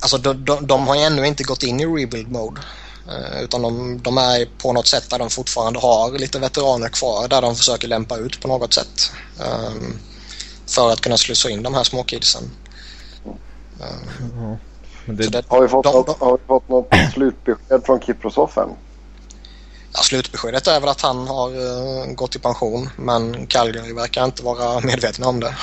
Alltså 0.00 0.18
de, 0.18 0.44
de, 0.44 0.66
de 0.66 0.86
har 0.86 0.96
ju 0.96 1.02
ännu 1.02 1.26
inte 1.26 1.42
gått 1.42 1.62
in 1.62 1.80
i 1.80 1.86
rebuild 1.86 2.30
mode. 2.30 2.60
Uh, 3.08 3.42
utan 3.42 3.62
de, 3.62 3.98
de, 4.02 4.18
är 4.18 4.48
på 4.58 4.72
något 4.72 4.86
sätt 4.86 5.10
där 5.10 5.18
de 5.18 5.30
fortfarande 5.30 5.78
har 5.78 6.18
lite 6.18 6.38
veteraner 6.38 6.88
kvar 6.88 7.28
där 7.28 7.42
de 7.42 7.56
försöker 7.56 7.88
lämpa 7.88 8.16
ut 8.16 8.40
på 8.40 8.48
något 8.48 8.74
sätt. 8.74 9.12
Um, 9.38 9.98
för 10.66 10.92
att 10.92 11.00
kunna 11.00 11.16
slussa 11.16 11.50
in 11.50 11.62
de 11.62 11.74
här 11.74 11.84
småkidsen. 11.84 12.42
Mm. 14.34 14.56
Det... 15.06 15.44
har, 15.48 15.62
vi 15.62 15.68
fått 15.68 15.84
de, 15.84 15.92
något, 15.92 16.20
har 16.20 16.38
vi 16.38 16.44
fått 16.46 16.68
något 16.68 16.88
slutbesked 17.14 17.86
från 17.86 18.00
Kiprosov 18.00 18.50
än? 18.56 18.68
Ja, 19.92 20.00
slutbeskedet 20.00 20.66
är 20.66 20.80
väl 20.80 20.88
att 20.88 21.00
han 21.00 21.28
har 21.28 21.56
uh, 21.56 22.12
gått 22.12 22.36
i 22.36 22.38
pension 22.38 22.90
men 22.96 23.46
Calgary 23.46 23.92
verkar 23.92 24.24
inte 24.24 24.42
vara 24.42 24.80
medvetna 24.84 25.26
om 25.28 25.40
det. 25.40 25.56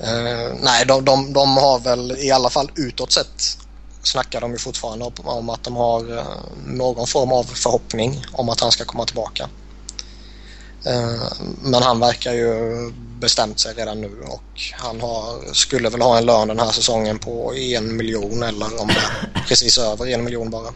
uh, 0.00 0.54
nej, 0.62 0.86
de, 0.86 1.04
de, 1.04 1.32
de, 1.32 1.56
har 1.56 1.78
väl 1.78 2.16
i 2.18 2.30
alla 2.30 2.50
fall 2.50 2.70
utåt 2.74 3.12
sett 3.12 3.59
snackar 4.02 4.40
de 4.40 4.52
ju 4.52 4.58
fortfarande 4.58 5.12
om, 5.16 5.50
att 5.50 5.62
de 5.62 5.76
har 5.76 6.12
uh, 6.12 6.24
någon 6.66 7.06
form 7.06 7.32
av 7.32 7.44
förhoppning 7.44 8.24
om 8.32 8.48
att 8.48 8.60
han 8.60 8.72
ska 8.72 8.84
komma 8.84 9.04
tillbaka. 9.04 9.48
Men 11.62 11.82
han 11.82 12.00
verkar 12.00 12.32
ju 12.32 12.52
bestämt 13.20 13.60
sig 13.60 13.74
redan 13.74 14.00
nu 14.00 14.20
och 14.22 14.60
han 14.72 15.00
har, 15.00 15.54
skulle 15.54 15.88
väl 15.88 16.02
ha 16.02 16.18
en 16.18 16.26
lön 16.26 16.48
den 16.48 16.58
här 16.58 16.70
säsongen 16.70 17.18
på 17.18 17.54
en 17.54 17.96
miljon 17.96 18.42
eller 18.42 18.80
om 18.80 18.88
det 18.88 18.94
är 18.94 19.44
precis 19.48 19.78
över 19.78 20.06
en 20.06 20.24
miljon 20.24 20.50
bara. 20.50 20.74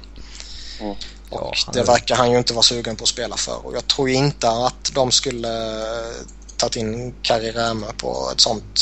Mm. 0.81 0.97
Och 1.31 1.55
det 1.72 1.83
verkar 1.83 2.16
han 2.16 2.31
ju 2.31 2.39
inte 2.39 2.55
vara 2.55 2.62
sugen 2.62 2.97
på 2.97 3.03
att 3.03 3.09
spela 3.09 3.37
för 3.37 3.66
och 3.66 3.75
jag 3.75 3.87
tror 3.87 4.09
inte 4.09 4.49
att 4.49 4.91
de 4.95 5.11
skulle 5.11 5.49
tagit 6.57 6.77
in 6.77 7.14
Kari 7.22 7.51
Rämö 7.51 7.87
på 7.97 8.31
ett 8.33 8.41
sånt 8.41 8.81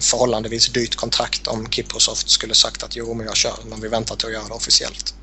förhållandevis 0.00 0.68
dyrt 0.72 0.96
kontrakt 0.96 1.46
om 1.46 1.66
Kiprosoft 1.66 2.28
skulle 2.28 2.54
sagt 2.54 2.82
att 2.82 2.96
jo 2.96 3.14
men 3.14 3.26
jag 3.26 3.36
kör 3.36 3.58
men 3.70 3.80
vi 3.80 3.88
väntar 3.88 4.16
till 4.16 4.26
att 4.26 4.32
göra 4.32 4.48
det 4.48 4.54
officiellt. 4.54 5.14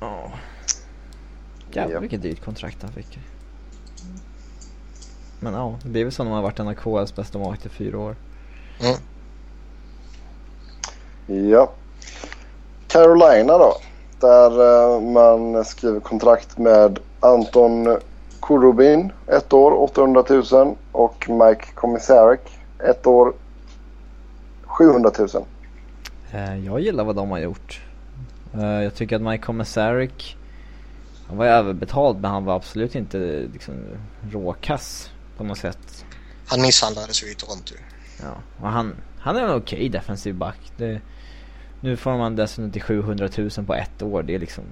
Ja. 0.00 0.32
Jävlar 1.72 2.00
vilket 2.00 2.22
dyrt 2.22 2.44
kontrakt 2.44 2.82
han 2.82 2.92
fick. 2.92 3.18
Men 5.40 5.54
ja, 5.54 5.78
det 5.84 6.00
är 6.00 6.04
väl 6.04 6.12
så 6.12 6.24
när 6.24 6.30
man 6.30 6.36
har 6.36 6.42
varit 6.42 6.58
en 6.58 6.68
av 6.68 6.74
KHLs 6.74 7.14
bästa 7.14 7.38
målvakter 7.38 7.66
i 7.66 7.72
fyra 7.72 7.98
år. 7.98 8.16
Mm. 8.80 8.96
Ja. 11.50 11.72
Carolina 12.88 13.58
då. 13.58 13.76
Där 14.20 14.62
uh, 14.62 15.00
man 15.00 15.64
skriver 15.64 16.00
kontrakt 16.00 16.58
med 16.58 16.98
Anton 17.20 17.98
Kurubin, 18.42 19.12
ett 19.26 19.52
år 19.52 19.72
800 19.82 20.24
000 20.52 20.76
och 20.92 21.30
Mike 21.30 21.66
Komisarek, 21.74 22.53
ett 22.78 23.06
år 23.06 23.34
700 24.62 25.10
000. 25.18 25.28
Uh, 26.34 26.66
jag 26.66 26.80
gillar 26.80 27.04
vad 27.04 27.16
de 27.16 27.30
har 27.30 27.38
gjort. 27.38 27.82
Uh, 28.54 28.82
jag 28.82 28.94
tycker 28.94 29.16
att 29.16 29.22
Mike 29.22 29.44
Commissaric, 29.44 30.36
han 31.28 31.36
var 31.36 31.46
överbetald 31.46 32.20
men 32.20 32.30
han 32.30 32.44
var 32.44 32.56
absolut 32.56 32.94
inte 32.94 33.48
liksom 33.52 33.74
råkass 34.30 35.10
på 35.36 35.44
något 35.44 35.58
sätt. 35.58 36.04
Han 36.46 36.62
misshandlades 36.62 37.24
ju 37.24 37.30
i 37.30 37.34
Toronto. 37.34 37.74
Ja, 38.22 38.34
och 38.60 38.68
han, 38.68 38.94
han 39.18 39.36
är 39.36 39.40
en 39.40 39.50
okej 39.50 39.76
okay 39.76 39.88
defensiv 39.88 40.34
back. 40.34 40.72
Det, 40.76 41.00
nu 41.80 41.96
får 41.96 42.16
man 42.16 42.36
dessutom 42.36 42.70
till 42.70 42.82
700 42.82 43.28
000 43.36 43.50
på 43.50 43.74
ett 43.74 44.02
år. 44.02 44.22
Det 44.22 44.34
är 44.34 44.38
liksom, 44.38 44.64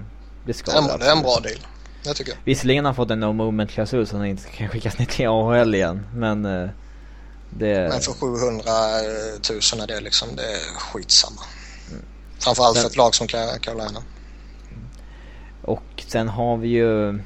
det 0.46 0.52
ska 0.52 0.80
det, 0.80 0.98
det 0.98 1.06
är 1.06 1.16
en 1.16 1.22
bra 1.22 1.38
deal. 1.42 1.58
Jag 2.04 2.16
tycker. 2.16 2.34
Visserligen 2.44 2.84
har 2.84 2.88
han 2.88 2.96
fått 2.96 3.10
en 3.10 3.20
no 3.20 3.32
moment 3.32 3.70
klausul 3.70 4.06
så 4.06 4.16
han 4.16 4.26
inte 4.26 4.48
kan 4.50 4.68
skickas 4.68 4.98
ner 4.98 5.06
till 5.06 5.28
AHL 5.28 5.74
igen. 5.74 6.06
Men 6.14 6.46
uh, 6.46 6.70
det... 7.58 7.88
Men 7.88 8.00
för 8.00 8.12
700 8.12 8.62
000 9.74 9.82
är 9.82 9.86
det 9.86 10.00
liksom, 10.00 10.28
det 10.36 10.42
är 10.42 10.78
skitsamma. 10.78 11.40
Mm. 11.90 12.02
Framförallt 12.38 12.78
för 12.78 12.86
ett 12.86 12.96
lag 12.96 13.14
som 13.14 13.26
Carolina. 13.60 14.02
Och 15.62 16.04
sen 16.06 16.28
har 16.28 16.56
vi 16.56 16.68
ju 16.68 17.18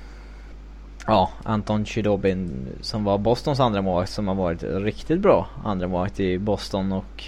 Ja, 1.06 1.30
Anton 1.44 1.84
Chidobin 1.84 2.68
som 2.80 3.04
var 3.04 3.18
Bostons 3.18 3.60
andra 3.60 3.82
målvakt 3.82 4.12
som 4.12 4.28
har 4.28 4.34
varit 4.34 4.62
riktigt 4.62 5.20
bra 5.20 5.48
andra 5.64 5.88
målvakt 5.88 6.20
i 6.20 6.38
Boston 6.38 6.92
och 6.92 7.24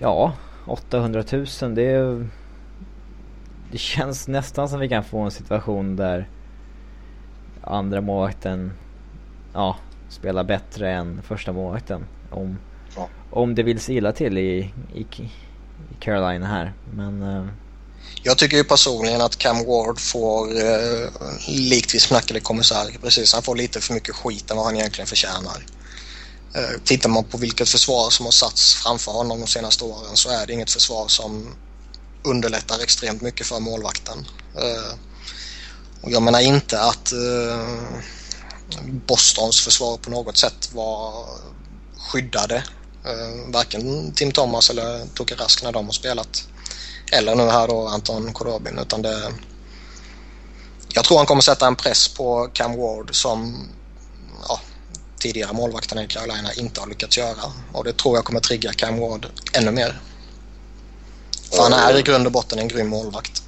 Ja, 0.00 0.32
800 0.66 1.24
000 1.32 1.46
det 1.74 1.82
är 1.82 2.28
Det 3.72 3.78
känns 3.78 4.28
nästan 4.28 4.68
som 4.68 4.80
vi 4.80 4.88
kan 4.88 5.04
få 5.04 5.18
en 5.18 5.30
situation 5.30 5.96
där 5.96 6.28
andra 7.62 8.00
målvakten 8.00 8.72
Ja, 9.52 9.76
spelar 10.10 10.44
bättre 10.44 10.92
än 10.92 11.22
första 11.22 11.52
målvakten. 11.52 12.06
Om, 12.30 12.58
ja. 12.96 13.08
om 13.30 13.54
det 13.54 13.62
vill 13.62 13.80
sig 13.80 13.96
illa 13.96 14.12
till 14.12 14.38
i, 14.38 14.74
i, 14.94 15.00
i 15.00 15.30
Carolina 16.00 16.46
här. 16.46 16.72
Men... 16.94 17.22
Uh... 17.22 17.46
Jag 18.22 18.38
tycker 18.38 18.56
ju 18.56 18.64
personligen 18.64 19.20
att 19.20 19.38
Cam 19.38 19.66
Ward 19.66 20.00
får, 20.00 20.56
eh, 20.56 21.08
likt 21.48 21.94
vi 21.94 22.00
snackade 22.00 22.40
kommissar, 22.40 22.86
precis, 23.02 23.34
han 23.34 23.42
får 23.42 23.56
lite 23.56 23.80
för 23.80 23.94
mycket 23.94 24.14
skit 24.14 24.50
än 24.50 24.56
vad 24.56 24.66
han 24.66 24.76
egentligen 24.76 25.06
förtjänar. 25.06 25.66
Eh, 26.54 26.80
tittar 26.84 27.08
man 27.08 27.24
på 27.24 27.38
vilket 27.38 27.68
försvar 27.68 28.10
som 28.10 28.26
har 28.26 28.32
satts 28.32 28.74
framför 28.74 29.12
honom 29.12 29.40
de 29.40 29.46
senaste 29.46 29.84
åren 29.84 30.16
så 30.16 30.30
är 30.30 30.46
det 30.46 30.52
inget 30.52 30.70
försvar 30.70 31.08
som 31.08 31.54
underlättar 32.22 32.82
extremt 32.82 33.22
mycket 33.22 33.46
för 33.46 33.60
målvakten. 33.60 34.26
Eh, 34.54 34.94
och 36.00 36.10
jag 36.10 36.22
menar 36.22 36.40
inte 36.40 36.80
att 36.80 37.12
eh, 37.12 38.00
Bostons 39.06 39.60
försvar 39.60 39.96
på 39.96 40.10
något 40.10 40.36
sätt 40.36 40.70
var 40.74 41.24
skyddade. 41.98 42.64
Eh, 43.04 43.52
varken 43.52 44.12
Tim 44.12 44.32
Thomas 44.32 44.70
eller 44.70 45.06
Toke 45.14 45.34
Rask 45.34 45.62
när 45.62 45.72
de 45.72 45.84
har 45.84 45.92
spelat. 45.92 46.48
Eller 47.12 47.34
nu 47.34 47.42
här 47.42 47.68
då 47.68 47.88
Anton 47.88 48.32
Korobin 48.32 48.78
utan 48.78 49.02
det... 49.02 49.32
Jag 50.88 51.04
tror 51.04 51.16
han 51.16 51.26
kommer 51.26 51.42
sätta 51.42 51.66
en 51.66 51.76
press 51.76 52.08
på 52.08 52.48
Cam 52.52 52.76
Ward 52.76 53.14
som 53.14 53.68
ja, 54.48 54.60
tidigare 55.18 55.52
målvakterna 55.52 56.04
i 56.04 56.06
Carolina 56.06 56.52
inte 56.56 56.80
har 56.80 56.88
lyckats 56.88 57.18
göra. 57.18 57.52
Och 57.72 57.84
det 57.84 57.92
tror 57.92 58.16
jag 58.16 58.24
kommer 58.24 58.40
trigga 58.40 58.72
Cam 58.72 59.00
Ward 59.00 59.26
ännu 59.52 59.70
mer. 59.70 60.00
För 61.52 61.62
han 61.62 61.72
är 61.72 61.98
i 61.98 62.02
grund 62.02 62.26
och 62.26 62.32
botten 62.32 62.58
en 62.58 62.68
grym 62.68 62.88
målvakt. 62.88 63.42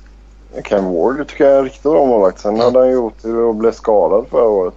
Cam 0.64 0.84
Ward 0.84 1.28
tycker 1.28 1.44
jag 1.44 1.52
är 1.52 1.58
en 1.58 1.64
riktigt 1.64 1.82
bra 1.82 2.06
målvakt. 2.06 2.40
Sen 2.40 2.54
mm. 2.54 2.64
hade 2.64 2.78
han 2.78 2.90
gjort 2.90 3.22
det 3.22 3.32
och 3.32 3.54
blev 3.54 3.72
skadad 3.72 4.26
förra 4.30 4.48
året. 4.48 4.74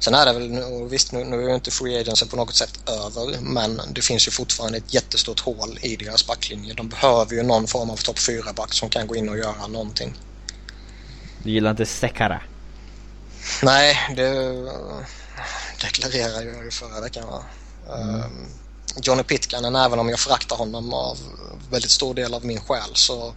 Sen 0.00 0.14
är 0.14 0.26
det 0.26 0.32
väl, 0.32 0.88
visst 0.88 1.12
nu, 1.12 1.24
nu 1.24 1.44
är 1.44 1.48
ju 1.48 1.54
inte 1.54 1.70
free 1.70 2.00
agency 2.00 2.26
på 2.26 2.36
något 2.36 2.54
sätt 2.54 2.88
över 2.88 3.40
men 3.40 3.80
det 3.90 4.02
finns 4.02 4.28
ju 4.28 4.30
fortfarande 4.30 4.78
ett 4.78 4.94
jättestort 4.94 5.40
hål 5.40 5.78
i 5.82 5.96
deras 5.96 6.26
backlinje. 6.26 6.74
De 6.74 6.88
behöver 6.88 7.34
ju 7.34 7.42
någon 7.42 7.66
form 7.66 7.90
av 7.90 7.96
topp 7.96 8.18
4-back 8.18 8.72
som 8.72 8.88
kan 8.88 9.06
gå 9.06 9.16
in 9.16 9.28
och 9.28 9.38
göra 9.38 9.66
någonting. 9.66 10.18
Du 11.42 11.50
gillar 11.50 11.70
inte 11.70 11.86
Sekara? 11.86 12.42
Nej, 13.62 13.96
det 14.16 14.30
deklarerade 15.80 16.44
jag 16.44 16.64
ju 16.64 16.70
förra 16.70 17.00
veckan 17.00 17.26
va. 17.26 17.44
Mm. 17.94 18.14
Um, 18.14 18.48
Johnny 19.02 19.22
Pitkanen, 19.22 19.76
även 19.76 19.98
om 19.98 20.08
jag 20.08 20.20
föraktar 20.20 20.56
honom 20.56 20.94
av 20.94 21.18
väldigt 21.70 21.90
stor 21.90 22.14
del 22.14 22.34
av 22.34 22.44
min 22.44 22.60
själ 22.60 22.90
så 22.94 23.34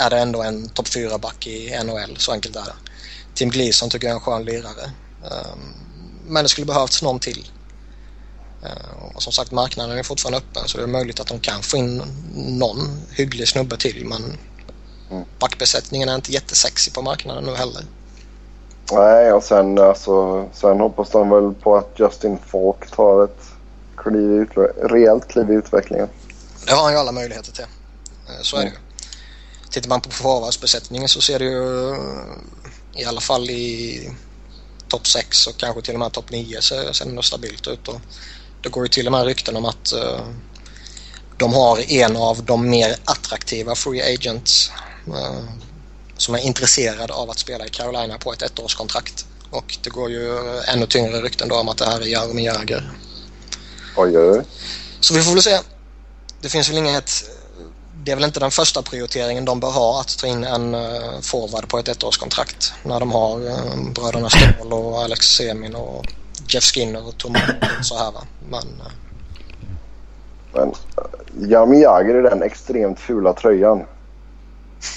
är 0.00 0.10
det 0.10 0.18
ändå 0.18 0.42
en 0.42 0.68
topp 0.68 0.86
4-back 0.86 1.46
i 1.46 1.78
NHL, 1.84 2.16
så 2.16 2.32
enkelt 2.32 2.56
är 2.56 2.64
det. 2.64 2.76
Tim 3.34 3.50
Gleason 3.50 3.90
tycker 3.90 4.06
jag 4.06 4.12
är 4.12 4.16
en 4.16 4.20
skön 4.20 4.44
lirare. 4.44 4.90
Men 6.28 6.44
det 6.44 6.48
skulle 6.48 6.66
behövts 6.66 7.02
någon 7.02 7.18
till. 7.18 7.50
Eh, 8.62 9.14
och 9.14 9.22
som 9.22 9.32
sagt 9.32 9.50
marknaden 9.50 9.98
är 9.98 10.02
fortfarande 10.02 10.38
öppen 10.38 10.68
så 10.68 10.78
det 10.78 10.84
är 10.84 10.88
möjligt 10.88 11.20
att 11.20 11.26
de 11.26 11.40
kan 11.40 11.62
få 11.62 11.76
in 11.76 12.02
någon 12.34 13.00
hygglig 13.10 13.48
snubbe 13.48 13.76
till 13.76 14.04
men 14.04 14.38
mm. 15.10 15.24
backbesättningen 15.38 16.08
är 16.08 16.14
inte 16.14 16.32
jättesexig 16.32 16.94
på 16.94 17.02
marknaden 17.02 17.44
nu 17.44 17.54
heller. 17.54 17.84
Nej 18.92 19.32
och 19.32 19.42
sen, 19.42 19.78
alltså, 19.78 20.48
sen 20.52 20.80
hoppas 20.80 21.10
de 21.10 21.30
väl 21.30 21.54
på 21.54 21.76
att 21.76 21.92
Justin 21.96 22.38
Falk 22.46 22.90
tar 22.90 23.24
ett 23.24 23.42
kliv 23.96 24.48
rejält 24.82 25.28
kliv 25.28 25.50
i 25.50 25.54
utvecklingen. 25.54 26.08
Det 26.66 26.72
har 26.72 26.82
han 26.82 26.92
ju 26.92 26.98
alla 26.98 27.12
möjligheter 27.12 27.52
till. 27.52 27.64
Eh, 28.28 28.42
så 28.42 28.56
är 28.56 28.60
mm. 28.60 28.72
det 28.72 28.78
ju. 28.78 28.82
Tittar 29.70 29.88
man 29.88 30.00
på 30.00 30.10
förvarsbesättningen 30.10 31.08
så 31.08 31.20
ser 31.20 31.38
det 31.38 31.44
ju 31.44 31.96
i 32.94 33.04
alla 33.04 33.20
fall 33.20 33.50
i 33.50 34.10
topp 34.88 35.06
6 35.06 35.46
och 35.46 35.56
kanske 35.56 35.82
till 35.82 35.94
och 35.94 36.00
med 36.00 36.12
topp 36.12 36.30
9 36.30 36.60
ser, 36.62 36.92
ser 36.92 37.04
det 37.04 37.12
nog 37.12 37.24
stabilt 37.24 37.66
ut. 37.66 37.88
Och 37.88 38.00
det 38.62 38.68
går 38.68 38.84
ju 38.84 38.88
till 38.88 39.06
och 39.06 39.12
med 39.12 39.24
rykten 39.24 39.56
om 39.56 39.64
att 39.64 39.92
uh, 39.96 40.28
de 41.36 41.52
har 41.52 41.92
en 41.92 42.16
av 42.16 42.44
de 42.44 42.70
mer 42.70 42.96
attraktiva 43.04 43.74
free 43.74 44.14
agents 44.14 44.70
uh, 45.08 45.48
som 46.16 46.34
är 46.34 46.38
intresserad 46.38 47.10
av 47.10 47.30
att 47.30 47.38
spela 47.38 47.66
i 47.66 47.68
Carolina 47.68 48.18
på 48.18 48.32
ett 48.32 48.42
ettårskontrakt. 48.42 49.26
Och 49.50 49.78
det 49.82 49.90
går 49.90 50.10
ju 50.10 50.58
ännu 50.60 50.86
tyngre 50.86 51.22
rykten 51.22 51.48
då 51.48 51.54
om 51.54 51.68
att 51.68 51.78
det 51.78 51.86
här 51.86 52.00
är 52.00 52.06
Jaromir 52.06 52.44
Jagr. 52.44 52.92
Oj, 53.96 54.18
oj, 54.18 54.30
oj. 54.30 54.44
Så 55.00 55.14
vi 55.14 55.22
får 55.22 55.32
väl 55.32 55.42
se. 55.42 55.58
Det 56.40 56.48
finns 56.48 56.68
väl 56.68 56.78
inget 56.78 57.10
det 58.08 58.12
är 58.12 58.16
väl 58.16 58.24
inte 58.24 58.40
den 58.40 58.50
första 58.50 58.82
prioriteringen 58.82 59.44
de 59.44 59.60
bör 59.60 59.70
ha 59.70 60.00
att 60.00 60.18
ta 60.18 60.26
in 60.26 60.44
en 60.44 60.74
uh, 60.74 61.20
forward 61.22 61.68
på 61.68 61.78
ett 61.78 61.88
ettårskontrakt 61.88 62.72
när 62.82 63.00
de 63.00 63.12
har 63.12 63.40
uh, 63.40 63.92
bröderna 63.94 64.30
Ståhl 64.30 64.72
och 64.72 64.98
Alex 64.98 65.26
Semin 65.26 65.74
och 65.74 66.06
Jeff 66.48 66.64
Skinner 66.64 67.08
och 67.08 67.18
Tom 67.18 67.36
så 67.82 67.98
här 67.98 68.12
va. 68.12 68.22
Men, 68.50 68.62
uh... 68.62 68.92
Men 70.52 70.74
Jami 71.50 71.82
Jagr 71.82 72.14
är 72.14 72.22
den 72.22 72.42
extremt 72.42 73.00
fula 73.00 73.32
tröjan. 73.32 73.84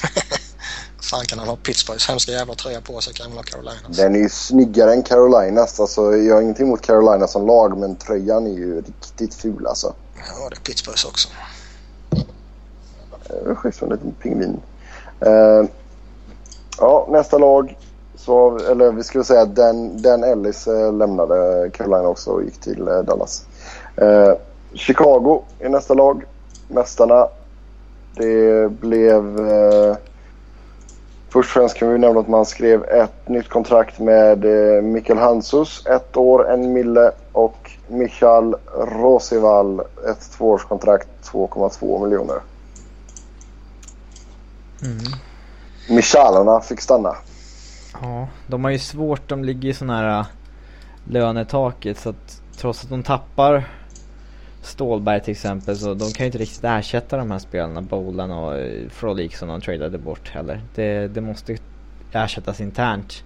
fan 1.01 1.25
kan 1.25 1.39
han 1.39 1.47
ha 1.47 1.55
Pittsburghs 1.55 2.09
hemska 2.09 2.31
jävla 2.31 2.55
tröja 2.55 2.81
på 2.81 3.01
sig 3.01 3.13
ha 3.35 3.43
Carolinas. 3.43 3.97
Den 3.97 4.15
är 4.15 4.19
ju 4.19 4.29
snyggare 4.29 4.93
än 4.93 5.03
Carolinas. 5.03 5.79
Alltså, 5.79 6.15
jag 6.15 6.35
har 6.35 6.41
ingenting 6.41 6.67
emot 6.67 6.81
Carolina 6.81 7.27
som 7.27 7.47
lag 7.47 7.77
men 7.77 7.95
tröjan 7.95 8.47
är 8.47 8.51
ju 8.57 8.81
riktigt 8.81 9.33
ful 9.33 9.67
alltså. 9.67 9.93
Ja 10.15 10.49
det 10.49 10.55
är 10.55 10.59
Pittsburghs 10.59 11.05
också. 11.05 11.29
Det 13.45 13.55
schysst 13.55 13.79
som 13.79 13.91
en 13.91 13.97
liten 13.97 14.11
pingvin. 14.11 14.59
Uh, 15.27 15.69
ja, 16.79 17.07
nästa 17.09 17.37
lag. 17.37 17.77
Så, 18.15 18.57
eller 18.57 18.91
vi 18.91 19.03
skulle 19.03 19.23
säga 19.23 19.41
att 19.41 19.55
Dan, 19.55 20.01
Dan 20.01 20.23
Ellis 20.23 20.67
eh, 20.67 20.93
lämnade 20.93 21.69
Carolina 21.73 22.07
också 22.07 22.31
och 22.31 22.43
gick 22.43 22.59
till 22.59 22.89
uh, 22.89 23.03
Dallas. 23.03 23.45
Chicago 24.73 25.41
är 25.59 25.69
nästa 25.69 25.93
lag. 25.93 26.23
Mästarna. 26.67 27.27
Det 28.15 28.71
blev... 28.71 29.39
Först 31.29 31.49
och 31.49 31.53
främst 31.53 31.75
kan 31.75 31.91
vi 31.91 31.97
nämna 31.97 32.19
att 32.19 32.27
man 32.27 32.45
skrev 32.45 32.83
ett 32.83 33.27
nytt 33.29 33.49
kontrakt 33.49 33.99
med 33.99 34.45
Mikael 34.83 35.19
Hansus. 35.19 35.85
Ett 35.85 36.17
år, 36.17 36.49
en 36.49 36.73
mille. 36.73 37.11
Och 37.31 37.71
Michal 37.87 38.55
Rosival 39.01 39.81
ett 40.09 40.31
tvåårskontrakt, 40.37 41.07
2,2 41.23 42.03
miljoner. 42.03 42.39
Mm. 44.83 44.97
Michalerna 45.89 46.61
fick 46.61 46.81
stanna. 46.81 47.15
Ja, 48.01 48.27
de 48.47 48.63
har 48.63 48.71
ju 48.71 48.79
svårt. 48.79 49.29
De 49.29 49.43
ligger 49.43 49.67
ju 49.67 49.73
så 49.73 49.85
nära 49.85 50.19
äh, 50.19 50.25
lönetaket 51.05 51.99
så 51.99 52.09
att 52.09 52.41
trots 52.57 52.83
att 52.83 52.89
de 52.89 53.03
tappar 53.03 53.67
Stålberg 54.61 55.21
till 55.21 55.31
exempel 55.31 55.77
så 55.77 55.93
de 55.93 56.11
kan 56.11 56.23
ju 56.23 56.25
inte 56.25 56.37
riktigt 56.37 56.63
ersätta 56.63 57.17
de 57.17 57.31
här 57.31 57.39
spelarna, 57.39 57.81
Bolan 57.81 58.31
och 58.31 58.57
äh, 58.57 58.89
Frolik 58.89 59.35
som 59.35 59.47
de 59.47 59.61
tradade 59.61 59.97
bort 59.97 60.29
heller. 60.29 60.61
Det, 60.75 61.07
det 61.07 61.21
måste 61.21 61.57
ersättas 62.11 62.61
internt. 62.61 63.23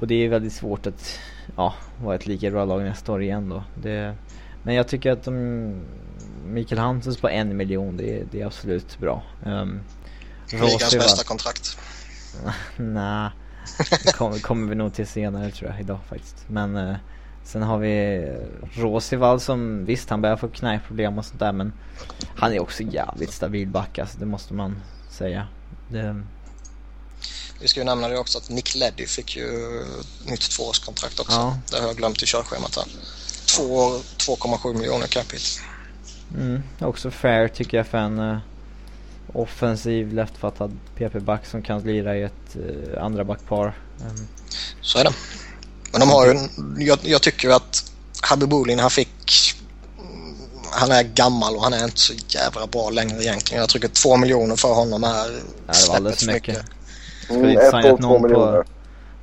Och 0.00 0.06
det 0.06 0.14
är 0.14 0.28
väldigt 0.28 0.52
svårt 0.52 0.86
att 0.86 1.18
ja, 1.56 1.74
vara 2.04 2.14
ett 2.14 2.26
lika 2.26 2.50
bra 2.50 2.64
lag 2.64 2.82
nästa 2.82 3.12
år 3.12 3.22
igen 3.22 3.48
då. 3.48 3.64
Det, 3.82 4.14
men 4.62 4.74
jag 4.74 4.88
tycker 4.88 5.12
att 5.12 5.24
de, 5.24 5.74
Mikael 6.46 6.78
Hansens 6.78 7.20
på 7.20 7.28
en 7.28 7.56
miljon, 7.56 7.96
det, 7.96 8.22
det 8.30 8.40
är 8.40 8.46
absolut 8.46 8.98
bra. 8.98 9.22
Um, 9.46 9.80
Ligans 10.50 10.94
bästa 10.94 11.24
kontrakt. 11.24 11.78
Nej, 12.76 13.30
det 14.04 14.12
kommer, 14.12 14.38
kommer 14.38 14.68
vi 14.68 14.74
nog 14.74 14.94
till 14.94 15.06
senare 15.06 15.50
tror 15.50 15.70
jag 15.70 15.80
idag 15.80 15.98
faktiskt. 16.08 16.36
Men 16.46 16.76
uh, 16.76 16.96
Sen 17.44 17.62
har 17.62 17.78
vi 17.78 18.26
Rosival 18.74 19.40
som 19.40 19.84
visst 19.84 20.10
han 20.10 20.22
börjar 20.22 20.36
få 20.36 20.48
knäproblem 20.48 21.18
och 21.18 21.24
sånt 21.24 21.40
där 21.40 21.52
men 21.52 21.72
han 22.36 22.52
är 22.52 22.60
också 22.60 22.82
jävligt 22.82 23.32
stabil 23.32 23.68
back 23.68 23.98
alltså, 23.98 24.18
det 24.18 24.26
måste 24.26 24.54
man 24.54 24.82
säga. 25.10 25.46
Det... 25.88 26.22
Vi 27.60 27.68
ska 27.68 27.80
ju 27.80 27.84
nämna 27.84 28.08
det 28.08 28.18
också 28.18 28.38
att 28.38 28.50
Nick 28.50 28.74
Leddy 28.74 29.06
fick 29.06 29.36
ju 29.36 29.48
nytt 30.26 30.50
tvåårskontrakt 30.50 31.20
också. 31.20 31.36
Ja. 31.36 31.58
Det 31.70 31.80
har 31.80 31.86
jag 31.86 31.96
glömt 31.96 32.22
i 32.22 32.26
körschemat 32.26 32.76
här. 32.76 32.86
Två 33.56 33.76
år, 33.76 33.90
2,7 34.18 34.74
miljoner 34.74 35.06
capita. 35.06 35.44
Mm, 36.34 36.62
också 36.80 37.10
fair 37.10 37.48
tycker 37.48 37.76
jag 37.76 37.86
för 37.86 37.98
en 37.98 38.18
uh, 38.18 38.38
offensiv 39.32 40.12
leftfattad 40.12 40.78
PP-back 40.96 41.46
som 41.46 41.62
kan 41.62 41.82
lira 41.82 42.16
i 42.16 42.22
ett 42.22 42.56
uh, 42.56 43.04
andra 43.04 43.24
backpar. 43.24 43.66
Um. 44.00 44.28
Så 44.80 44.98
är 44.98 45.04
det. 45.04 45.12
Men 45.92 46.00
de 46.00 46.10
har 46.10 46.26
ju, 46.26 46.38
jag, 46.84 46.98
jag 47.02 47.22
tycker 47.22 47.50
att 47.50 47.92
Habibulin 48.22 48.78
han 48.78 48.90
fick 48.90 49.54
han 50.72 50.92
är 50.92 51.02
gammal 51.02 51.56
och 51.56 51.62
han 51.62 51.72
är 51.72 51.84
inte 51.84 52.00
så 52.00 52.14
jävla 52.28 52.66
bra 52.66 52.90
längre 52.90 53.22
egentligen. 53.22 53.60
Jag 53.60 53.68
tycker 53.68 53.88
två 53.88 54.16
miljoner 54.16 54.56
för 54.56 54.74
honom 54.74 55.04
är 55.04 55.08
ja, 55.08 55.72
det 55.72 55.88
var 55.88 55.96
alldeles 55.96 56.26
mycket. 56.26 56.56
mycket. 56.56 56.70
Skulle 57.22 57.38
mm, 57.38 57.50
inte 57.50 57.70
signat 57.70 58.00
någon 58.00 58.22
på, 58.22 58.64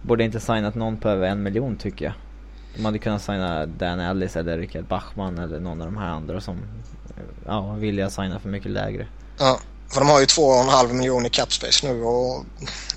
borde 0.02 0.24
inte 0.24 0.40
signat 0.40 0.76
någon 0.76 0.98
på 0.98 1.10
över 1.10 1.28
en 1.28 1.44
miljon 1.44 1.76
tycker 1.78 2.06
jag. 2.06 2.14
De 2.76 2.86
hade 2.86 3.00
kunnat 3.00 3.22
signa 3.22 3.66
Dan 3.66 4.00
Ellis 4.00 4.36
eller 4.36 4.58
Rickard 4.58 4.86
Bachman 4.86 5.40
eller 5.40 5.60
någon 5.60 5.82
av 5.82 5.88
de 5.88 5.98
här 5.98 6.10
andra 6.10 6.42
som 6.42 6.58
ja, 7.46 7.74
vilja 7.74 8.10
signa 8.10 8.40
för 8.40 8.50
mycket 8.50 8.72
lägre. 8.72 9.08
Ja, 9.40 9.60
för 9.92 10.00
de 10.00 10.10
har 10.10 10.20
ju 10.20 10.26
2,5 10.26 10.94
miljoner 10.94 11.28
i 11.28 11.30
capspace 11.30 11.88
nu 11.88 12.04
och 12.04 12.46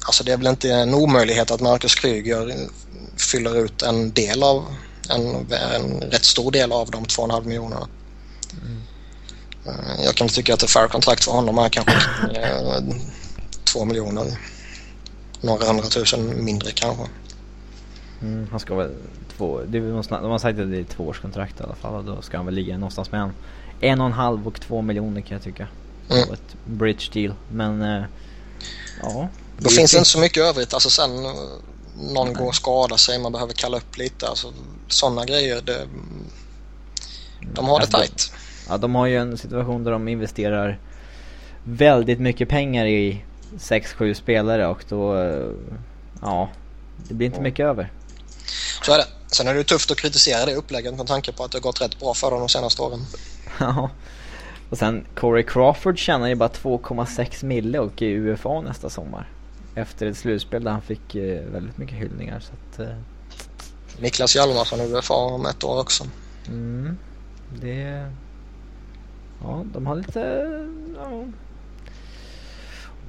alltså 0.00 0.24
det 0.24 0.32
är 0.32 0.36
väl 0.36 0.46
inte 0.46 0.72
en 0.72 0.94
omöjlighet 0.94 1.50
att 1.50 1.60
Marcus 1.60 1.94
Kryger 1.94 2.68
fyller 3.16 3.64
ut 3.64 3.82
en 3.82 4.12
del 4.12 4.42
av 4.42 4.64
en, 5.10 5.52
en 5.52 6.00
rätt 6.00 6.24
stor 6.24 6.50
del 6.50 6.72
av 6.72 6.90
de 6.90 7.04
2,5 7.04 7.44
miljonerna. 7.44 7.88
Mm. 8.62 8.82
Jag 10.04 10.14
kan 10.14 10.28
tycka 10.28 10.54
att 10.54 10.62
ett 10.62 10.70
fair 10.70 10.88
kontrakt 10.88 11.24
för 11.24 11.32
honom 11.32 11.58
är 11.58 11.68
kanske 11.68 11.92
2 13.64 13.80
eh, 13.80 13.86
miljoner. 13.86 14.38
Några 15.40 15.66
hundratusen 15.66 16.44
mindre 16.44 16.70
kanske. 16.70 17.04
Mm, 18.22 18.46
han 18.50 18.60
ska 18.60 18.74
väl 18.74 18.94
två, 19.36 19.60
det, 19.66 19.80
de 19.80 19.94
har 19.94 20.38
sagt 20.38 20.58
att 20.58 20.70
det 20.70 20.78
är 20.78 20.84
två 20.84 21.04
årskontrakt 21.04 21.60
i 21.60 21.62
alla 21.62 21.74
fall 21.74 21.94
och 21.94 22.04
då 22.04 22.22
ska 22.22 22.36
han 22.36 22.46
väl 22.46 22.54
ligga 22.54 22.78
någonstans 22.78 23.12
mellan 23.12 23.32
en 23.80 24.00
och 24.00 24.06
en 24.06 24.12
halv 24.12 24.46
och 24.46 24.60
två 24.60 24.82
miljoner 24.82 25.20
kan 25.20 25.34
jag 25.34 25.42
tycka. 25.42 25.68
Mm. 26.10 26.32
Ett 26.32 26.56
bridge 26.66 27.10
deal. 27.12 27.34
Men 27.52 27.82
äh, 27.82 28.04
ja. 29.02 29.28
Då 29.58 29.70
finns 29.70 29.90
det 29.90 29.98
inte 29.98 30.10
så 30.10 30.18
mycket 30.18 30.42
övrigt. 30.42 30.74
Alltså 30.74 30.90
sen 30.90 31.22
någon 31.96 32.26
Nej. 32.26 32.34
går 32.34 32.46
och 32.46 32.54
skadar 32.54 32.96
sig, 32.96 33.18
man 33.18 33.32
behöver 33.32 33.52
kalla 33.52 33.76
upp 33.76 33.98
lite. 33.98 34.28
Alltså, 34.28 34.52
sådana 34.88 35.24
grejer. 35.24 35.60
Det, 35.60 35.88
de 37.54 37.64
har 37.64 37.80
alltså, 37.80 37.96
det 37.98 38.06
tight. 38.06 38.32
Ja, 38.68 38.76
de 38.76 38.94
har 38.94 39.06
ju 39.06 39.18
en 39.18 39.38
situation 39.38 39.84
där 39.84 39.90
de 39.90 40.08
investerar 40.08 40.78
väldigt 41.64 42.20
mycket 42.20 42.48
pengar 42.48 42.86
i 42.86 43.24
6-7 43.58 44.14
spelare 44.14 44.66
och 44.66 44.84
då, 44.88 45.16
ja, 46.22 46.50
det 47.08 47.14
blir 47.14 47.26
inte 47.26 47.40
mycket 47.40 47.66
över. 47.66 47.92
Så 48.82 48.92
är 48.92 48.98
det. 48.98 49.06
Sen 49.26 49.48
är 49.48 49.54
det 49.54 49.64
tufft 49.64 49.90
att 49.90 49.98
kritisera 49.98 50.46
det 50.46 50.54
upplägget 50.54 50.94
med 50.94 51.06
tanke 51.06 51.32
på 51.32 51.44
att 51.44 51.50
det 51.50 51.58
har 51.58 51.62
gått 51.62 51.80
rätt 51.80 52.00
bra 52.00 52.14
för 52.14 52.30
dem 52.30 52.40
de 52.40 52.48
senaste 52.48 52.82
åren. 52.82 53.06
Ja. 53.58 53.90
Och 54.74 54.78
sen 54.78 55.06
Corey 55.14 55.42
Crawford 55.42 55.98
tjänar 55.98 56.28
ju 56.28 56.34
bara 56.34 56.48
2,6 56.48 57.44
mille 57.44 57.78
och 57.78 58.02
är 58.02 58.06
i 58.06 58.14
UFA 58.14 58.60
nästa 58.60 58.90
sommar. 58.90 59.28
Efter 59.74 60.06
ett 60.06 60.16
slutspel 60.16 60.64
där 60.64 60.70
han 60.70 60.82
fick 60.82 61.14
eh, 61.14 61.44
väldigt 61.52 61.78
mycket 61.78 61.98
hyllningar 61.98 62.40
så 62.40 62.52
att... 62.52 62.80
Eh... 62.80 62.96
Niklas 63.98 64.36
Hjalmarsson 64.36 64.80
UFA 64.80 65.14
om 65.14 65.46
ett 65.46 65.64
år 65.64 65.80
också. 65.80 66.04
Mm. 66.48 66.98
Det... 67.60 68.06
Ja, 69.42 69.64
de 69.64 69.86
har 69.86 69.96
lite... 69.96 70.20
Ja. 70.96 71.24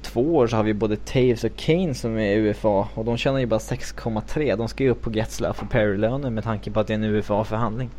Två 0.02 0.36
år 0.36 0.46
så 0.46 0.56
har 0.56 0.62
vi 0.62 0.74
både 0.74 0.96
Taves 0.96 1.44
och 1.44 1.56
Kane 1.56 1.94
som 1.94 2.18
är 2.18 2.36
UFA 2.36 2.88
och 2.94 3.04
de 3.04 3.16
tjänar 3.16 3.38
ju 3.38 3.46
bara 3.46 3.60
6,3. 3.60 4.56
De 4.56 4.68
ska 4.68 4.84
ju 4.84 4.90
upp 4.90 5.02
på 5.02 5.10
Getzlaff 5.10 5.62
och 5.62 5.70
Perry-löner 5.70 6.30
med 6.30 6.44
tanke 6.44 6.70
på 6.70 6.80
att 6.80 6.86
det 6.86 6.92
är 6.92 6.98
en 6.98 7.04
UFA-förhandling. 7.04 7.90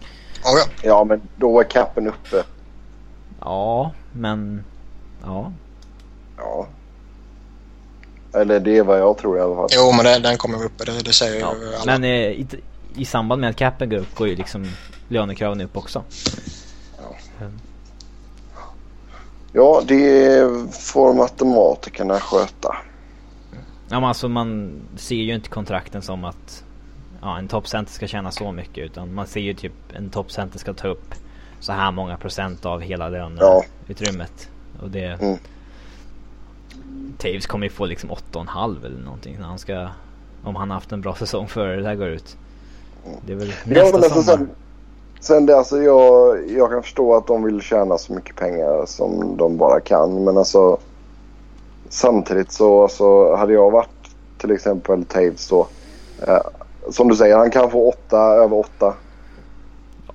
Oh 0.43 0.59
ja. 0.59 0.65
ja, 0.84 1.03
men 1.03 1.22
då 1.36 1.59
är 1.59 1.63
capen 1.63 2.07
uppe. 2.07 2.43
Ja, 3.47 3.91
men... 4.11 4.63
Ja. 5.23 5.51
Ja. 6.37 6.67
Eller 8.33 8.59
det 8.59 8.77
är 8.77 8.83
vad 8.83 8.99
jag 8.99 9.17
tror 9.17 9.37
i 9.37 9.41
alla 9.41 9.55
fall. 9.55 9.67
Jo, 9.71 9.91
men 9.95 10.05
det, 10.05 10.19
den 10.19 10.37
kommer 10.37 10.65
upp. 10.65 10.77
Det, 10.77 11.03
det 11.03 11.13
säger 11.13 11.39
ja. 11.39 11.55
ju 11.61 11.75
alla. 11.75 11.85
Men 11.85 12.03
eh, 12.03 12.09
i, 12.09 12.47
i 12.95 13.05
samband 13.05 13.41
med 13.41 13.49
att 13.49 13.55
capen 13.55 13.89
går 13.89 13.97
upp 13.97 14.15
går 14.15 14.27
ju 14.27 14.35
liksom 14.35 14.67
lönekraven 15.07 15.61
upp 15.61 15.77
också. 15.77 16.03
Ja. 16.97 17.15
Mm. 17.45 17.59
Ja, 19.53 19.81
det 19.85 20.41
får 20.71 21.13
matematikerna 21.13 22.19
sköta. 22.19 22.75
Ja, 23.89 23.99
men 23.99 24.03
alltså 24.03 24.29
man 24.29 24.81
ser 24.95 25.15
ju 25.15 25.35
inte 25.35 25.49
kontrakten 25.49 26.01
som 26.01 26.23
att 26.23 26.63
ja, 27.21 27.37
en 27.37 27.47
toppcenter 27.47 27.93
ska 27.93 28.07
tjäna 28.07 28.31
så 28.31 28.51
mycket. 28.51 28.85
Utan 28.85 29.13
man 29.13 29.27
ser 29.27 29.39
ju 29.39 29.53
typ 29.53 29.73
en 29.93 30.09
toppcenter 30.09 30.59
ska 30.59 30.73
ta 30.73 30.87
upp 30.87 31.13
så 31.59 31.71
här 31.71 31.91
många 31.91 32.17
procent 32.17 32.65
av 32.65 32.81
hela 32.81 33.09
löneutrymmet. 33.09 34.49
Ja. 34.77 34.83
Och 34.83 34.89
det... 34.89 35.05
Mm. 35.05 35.37
Taves 37.17 37.45
kommer 37.45 37.65
ju 37.65 37.69
få 37.69 37.85
liksom 37.85 38.11
8,5 38.11 38.85
eller 38.85 38.99
någonting 38.99 39.37
när 39.39 39.47
han 39.47 39.59
ska... 39.59 39.87
Om 40.43 40.55
han 40.55 40.71
haft 40.71 40.91
en 40.91 41.01
bra 41.01 41.15
säsong 41.15 41.47
före 41.47 41.75
det 41.75 41.87
här 41.87 41.95
går 41.95 42.07
ut. 42.07 42.37
Det 43.25 43.33
är 43.33 43.37
väl 43.37 43.47
nästa 43.47 43.73
ja, 43.73 43.85
men 43.85 43.95
alltså 43.95 44.23
sommar. 44.23 44.37
Sen, 44.37 44.49
sen 45.19 45.45
det, 45.45 45.57
alltså 45.57 45.81
jag, 45.81 46.37
jag 46.51 46.71
kan 46.71 46.83
förstå 46.83 47.15
att 47.15 47.27
de 47.27 47.43
vill 47.43 47.61
tjäna 47.61 47.97
så 47.97 48.13
mycket 48.13 48.35
pengar 48.35 48.85
som 48.85 49.37
de 49.37 49.57
bara 49.57 49.79
kan. 49.79 50.23
Men 50.23 50.37
alltså 50.37 50.77
samtidigt 51.89 52.51
så 52.51 52.83
alltså, 52.83 53.35
hade 53.35 53.53
jag 53.53 53.71
varit 53.71 53.89
till 54.37 54.51
exempel 54.51 55.05
Taves 55.05 55.41
så. 55.41 55.67
Eh, 56.27 56.39
som 56.89 57.07
du 57.07 57.15
säger, 57.15 57.37
han 57.37 57.51
kan 57.51 57.71
få 57.71 57.89
8 57.89 58.17
över 58.17 58.57
8 58.57 58.93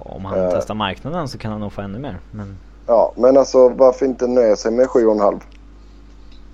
om 0.06 0.24
han 0.24 0.38
uh, 0.38 0.50
testar 0.52 0.74
marknaden 0.74 1.28
så 1.28 1.38
kan 1.38 1.52
han 1.52 1.60
nog 1.60 1.72
få 1.72 1.80
ännu 1.80 1.98
mer. 1.98 2.18
Men... 2.30 2.56
Ja, 2.86 3.12
men 3.16 3.36
alltså 3.36 3.68
varför 3.68 4.06
inte 4.06 4.26
nöja 4.26 4.56
sig 4.56 4.72
med 4.72 4.86
7,5? 4.86 5.40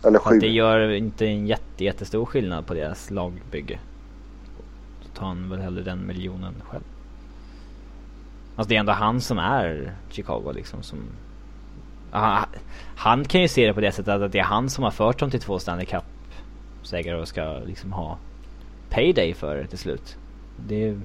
Eller 0.05 0.19
7. 0.19 0.39
Det 0.39 0.49
gör 0.49 0.91
inte 0.91 1.27
en 1.27 1.47
jätte, 1.47 1.85
jättestor 1.85 2.25
skillnad 2.25 2.67
på 2.67 2.75
deras 2.75 3.11
lagbygge. 3.11 3.79
Så 5.03 5.09
tar 5.19 5.27
han 5.27 5.51
väl 5.51 5.61
hellre 5.61 5.83
den 5.83 6.07
miljonen 6.07 6.55
själv. 6.71 6.85
Alltså 8.57 8.69
det 8.69 8.77
är 8.77 8.81
ändå 8.81 8.93
han 8.93 9.21
som 9.21 9.39
är 9.39 9.93
Chicago 10.11 10.53
liksom 10.55 10.83
som... 10.83 10.99
Aha, 12.13 12.47
han 12.97 13.25
kan 13.25 13.41
ju 13.41 13.49
se 13.49 13.67
det 13.67 13.75
på 13.75 13.81
det 13.81 13.93
sättet 13.93 14.23
att 14.23 14.33
det 14.33 14.39
är 14.39 14.45
han 14.45 14.71
som 14.71 14.85
har 14.85 14.91
fört 14.91 15.19
dem 15.19 15.31
till 15.31 15.41
två 15.41 15.59
Stanley 15.59 15.87
Cup-segrar 15.87 17.19
och 17.19 17.29
ska 17.29 17.59
liksom 17.67 17.93
ha 17.93 18.19
payday 18.91 19.35
för 19.35 19.57
det 19.57 19.67
till 19.67 19.79
slut. 19.79 20.17
Det 20.67 20.89
är 20.89 21.01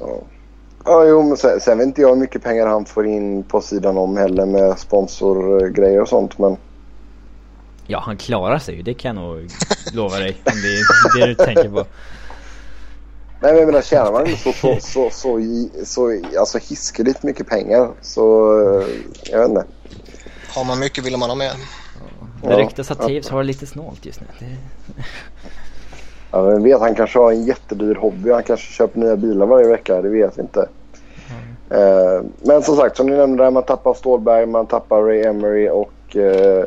Ja. 0.00 0.20
Ja, 0.84 1.04
jo, 1.04 1.22
men 1.22 1.36
sen, 1.36 1.60
sen 1.60 1.78
vet 1.78 1.86
inte 1.86 2.00
jag 2.00 2.08
hur 2.08 2.16
mycket 2.16 2.42
pengar 2.42 2.66
han 2.66 2.84
får 2.84 3.06
in 3.06 3.42
på 3.42 3.60
sidan 3.60 3.98
om 3.98 4.16
heller 4.16 4.46
med 4.46 4.78
sponsorgrejer 4.78 6.00
och 6.00 6.08
sånt. 6.08 6.38
Men... 6.38 6.56
Ja, 7.86 8.00
han 8.00 8.16
klarar 8.16 8.58
sig 8.58 8.74
ju. 8.74 8.82
Det 8.82 8.94
kan 8.94 9.16
jag 9.16 9.22
nog 9.24 9.50
lova 9.92 10.18
dig. 10.18 10.42
Om 10.44 10.52
det 10.62 10.68
är 10.68 11.20
det 11.20 11.26
du 11.26 11.34
tänker 11.34 11.68
på. 11.68 11.86
Nej, 13.40 13.52
men 13.52 13.56
jag 13.56 13.66
menar 13.66 13.82
tjänar 13.82 14.12
man 14.12 14.36
så, 14.36 14.52
så, 14.52 14.76
så, 14.80 15.10
så, 15.10 15.40
så 15.84 16.20
alltså 16.38 16.58
hiskeligt 16.58 17.22
mycket 17.22 17.48
pengar 17.48 17.90
så 18.02 18.52
eh, 18.60 18.86
jag 19.24 19.38
vet 19.38 19.48
inte. 19.48 19.64
Har 20.48 20.64
man 20.64 20.78
mycket 20.78 21.04
vill 21.04 21.16
man 21.16 21.30
ha 21.30 21.36
mer. 21.36 21.52
Ja. 22.42 22.48
Det 22.48 22.56
ryktas 22.56 22.90
att 22.90 22.98
Taves 22.98 23.28
har 23.28 23.38
det 23.38 23.46
lite 23.46 23.66
snålt 23.66 24.06
just 24.06 24.20
nu. 24.20 24.26
Det... 24.38 24.56
Ja, 26.36 26.42
vem 26.42 26.62
vet, 26.62 26.80
han 26.80 26.94
kanske 26.94 27.18
har 27.18 27.32
en 27.32 27.44
jättedyr 27.44 27.94
hobby. 27.94 28.30
Han 28.30 28.42
kanske 28.42 28.72
köper 28.72 29.00
nya 29.00 29.16
bilar 29.16 29.46
varje 29.46 29.68
vecka. 29.68 30.02
Det 30.02 30.08
vet 30.08 30.36
jag 30.36 30.44
inte. 30.44 30.68
Mm. 31.70 31.82
Eh, 31.82 32.22
men 32.40 32.62
som 32.62 32.76
sagt, 32.76 32.96
som 32.96 33.06
ni 33.06 33.16
nämnde, 33.16 33.50
man 33.50 33.62
tappar 33.62 33.94
Stålberg, 33.94 34.46
man 34.46 34.66
tappar 34.66 35.02
Ray 35.02 35.22
Emery 35.22 35.68
och... 35.68 36.16
Eh, 36.16 36.64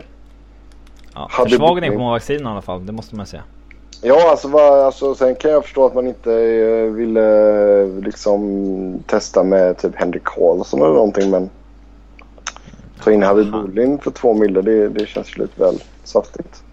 ja, 1.14 1.30
försvagning 1.32 1.92
på 1.92 2.00
målvaktssidan 2.00 2.48
i 2.48 2.50
alla 2.50 2.62
fall, 2.62 2.86
det 2.86 2.92
måste 2.92 3.16
man 3.16 3.26
säga. 3.26 3.44
Ja, 4.02 4.32
alltså, 4.32 4.48
va, 4.48 4.86
alltså 4.86 5.16
sen 5.16 5.36
kan 5.36 5.52
jag 5.52 5.64
förstå 5.64 5.86
att 5.86 5.96
man 5.96 6.08
inte 6.08 6.34
eh, 6.34 6.92
ville 6.92 7.86
liksom 7.86 9.04
testa 9.08 9.44
med 9.44 9.78
typ 9.78 9.96
Henrik 9.96 10.24
Karlsson 10.24 10.82
eller 10.82 10.94
någonting. 10.94 11.30
Men 11.30 11.50
ta 13.04 13.12
in 13.12 13.24
Harry 13.24 13.44
Bullin 13.44 14.00
för 14.00 14.12
två 14.12 14.34
miljoner, 14.34 14.62
det, 14.62 14.90
det 14.90 15.06
känns 15.06 15.38
ju 15.38 15.42
lite 15.42 15.62
väl 15.62 15.84
saftigt. 16.04 16.64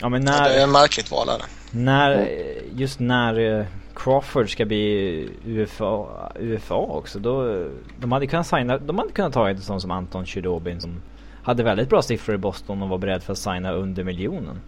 Ja, 0.00 0.08
men 0.08 0.24
när... 0.24 0.48
Det 0.48 0.54
är 0.54 0.64
ett 0.64 0.72
märkligt 0.72 1.10
val 1.10 1.28
är 1.28 1.38
det. 1.38 1.44
När, 1.76 2.28
just 2.74 3.00
när 3.00 3.58
eh, 3.58 3.66
Crawford 3.94 4.52
ska 4.52 4.64
bli 4.64 5.28
UFA, 5.46 6.06
UFA 6.40 6.74
också, 6.74 7.18
då, 7.18 7.64
de 8.00 8.12
hade 8.12 8.26
kunnat 8.26 8.46
signa, 8.46 8.78
de 8.78 8.98
hade 8.98 9.12
kunnat 9.12 9.32
ta 9.32 9.48
en 9.48 9.60
sån 9.60 9.80
som 9.80 9.90
Anton 9.90 10.26
Chudobin 10.26 10.80
som 10.80 11.02
hade 11.42 11.62
väldigt 11.62 11.88
bra 11.88 12.02
siffror 12.02 12.34
i 12.34 12.38
Boston 12.38 12.82
och 12.82 12.88
var 12.88 12.98
beredd 12.98 13.22
för 13.22 13.32
att 13.32 13.38
signa 13.38 13.72
under 13.72 14.04
miljonen. 14.04 14.60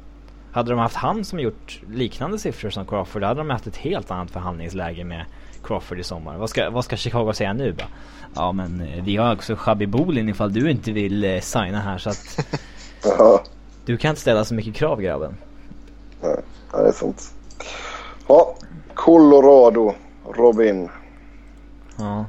Hade 0.53 0.71
de 0.71 0.79
haft 0.79 0.97
han 0.97 1.25
som 1.25 1.41
gjort 1.41 1.81
liknande 1.91 2.39
siffror 2.39 2.71
som 2.71 2.87
Crawford, 2.87 3.23
då 3.23 3.27
hade 3.27 3.41
de 3.41 3.51
haft 3.51 3.67
ett 3.67 3.77
helt 3.77 4.11
annat 4.11 4.31
förhandlingsläge 4.31 5.05
med 5.05 5.25
Crawford 5.63 5.99
i 5.99 6.05
sommar. 6.05 6.37
Vad 6.37 6.51
ska, 6.51 6.71
vad 6.71 6.85
ska 6.85 6.97
Chicago 6.97 7.33
säga 7.33 7.53
nu 7.53 7.73
bara? 7.73 7.89
Ja 8.35 8.53
men 8.53 8.81
eh, 8.81 9.05
vi 9.05 9.17
har 9.17 9.35
också 9.35 9.57
Shabby 9.57 9.87
Bolin 9.87 10.29
ifall 10.29 10.53
du 10.53 10.71
inte 10.71 10.93
vill 10.93 11.25
eh, 11.25 11.41
signa 11.41 11.81
här 11.81 11.99
så 11.99 12.11
att 12.11 12.49
du 13.85 13.97
kan 13.97 14.09
inte 14.09 14.21
ställa 14.21 14.45
så 14.45 14.55
mycket 14.55 14.75
krav 14.75 15.01
grabben. 15.01 15.35
Nej, 16.23 16.37
ja, 16.73 16.83
det 16.83 16.89
är 16.89 16.93
sant. 16.93 17.35
Ja, 18.29 18.55
Colorado. 18.95 19.95
Robin. 20.35 20.89
Ja. 21.97 22.25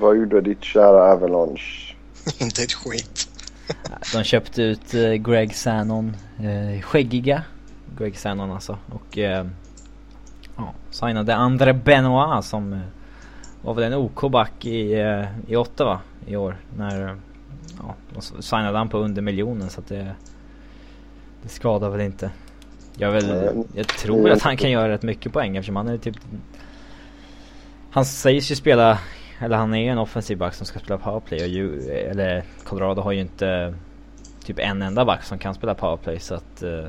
Vad 0.00 0.16
gjorde 0.16 0.40
ditt 0.40 0.64
kära 0.64 1.12
Avalanche? 1.12 1.94
Inte 2.40 2.62
ett 2.62 2.72
skit. 2.72 3.28
De 4.12 4.24
köpte 4.24 4.62
ut 4.62 4.94
eh, 4.94 5.12
Greg 5.12 5.54
Sanon, 5.54 6.16
eh, 6.38 6.82
skäggiga 6.82 7.42
Greg 7.98 8.18
Sanon 8.18 8.50
alltså. 8.50 8.78
Och 8.92 9.18
eh, 9.18 9.46
ja, 10.56 10.72
signade 10.90 11.34
André 11.34 11.72
Benoit 11.72 12.44
som 12.44 12.72
eh, 12.72 12.78
var 13.62 13.74
väl 13.74 13.84
en 13.84 13.94
OK-back 13.94 14.64
i, 14.64 14.92
eh, 14.92 15.24
i 15.48 15.56
Ottawa 15.56 16.00
i 16.26 16.36
år. 16.36 16.56
När 16.76 17.16
ja, 17.78 17.94
de 18.14 18.42
signade 18.42 18.78
han 18.78 18.88
på 18.88 18.98
under 18.98 19.22
miljonen 19.22 19.70
så 19.70 19.80
att 19.80 19.88
det, 19.88 20.14
det 21.42 21.48
skadar 21.48 21.90
väl 21.90 22.00
inte. 22.00 22.30
Jag, 22.96 23.12
väl, 23.12 23.64
jag 23.74 23.88
tror 23.88 24.30
att 24.30 24.42
han 24.42 24.56
kan 24.56 24.70
göra 24.70 24.88
rätt 24.88 25.02
mycket 25.02 25.32
poäng 25.32 25.56
eftersom 25.56 25.76
han 25.76 25.88
är 25.88 25.98
typ 25.98 26.16
Han 27.90 28.04
sägs 28.04 28.50
ju 28.50 28.54
spela 28.54 28.98
eller 29.40 29.56
han 29.56 29.74
är 29.74 29.78
ju 29.78 29.88
en 29.88 29.98
offensiv 29.98 30.38
back 30.38 30.54
som 30.54 30.66
ska 30.66 30.78
spela 30.78 30.98
powerplay 30.98 31.42
och 31.42 31.48
ju, 31.48 31.90
eller 31.90 32.44
Colorado 32.64 33.02
har 33.02 33.12
ju 33.12 33.20
inte 33.20 33.74
typ 34.44 34.58
en 34.58 34.82
enda 34.82 35.04
back 35.04 35.22
som 35.22 35.38
kan 35.38 35.54
spela 35.54 35.74
powerplay 35.74 36.18
så 36.18 36.34
att 36.34 36.62
uh, 36.62 36.84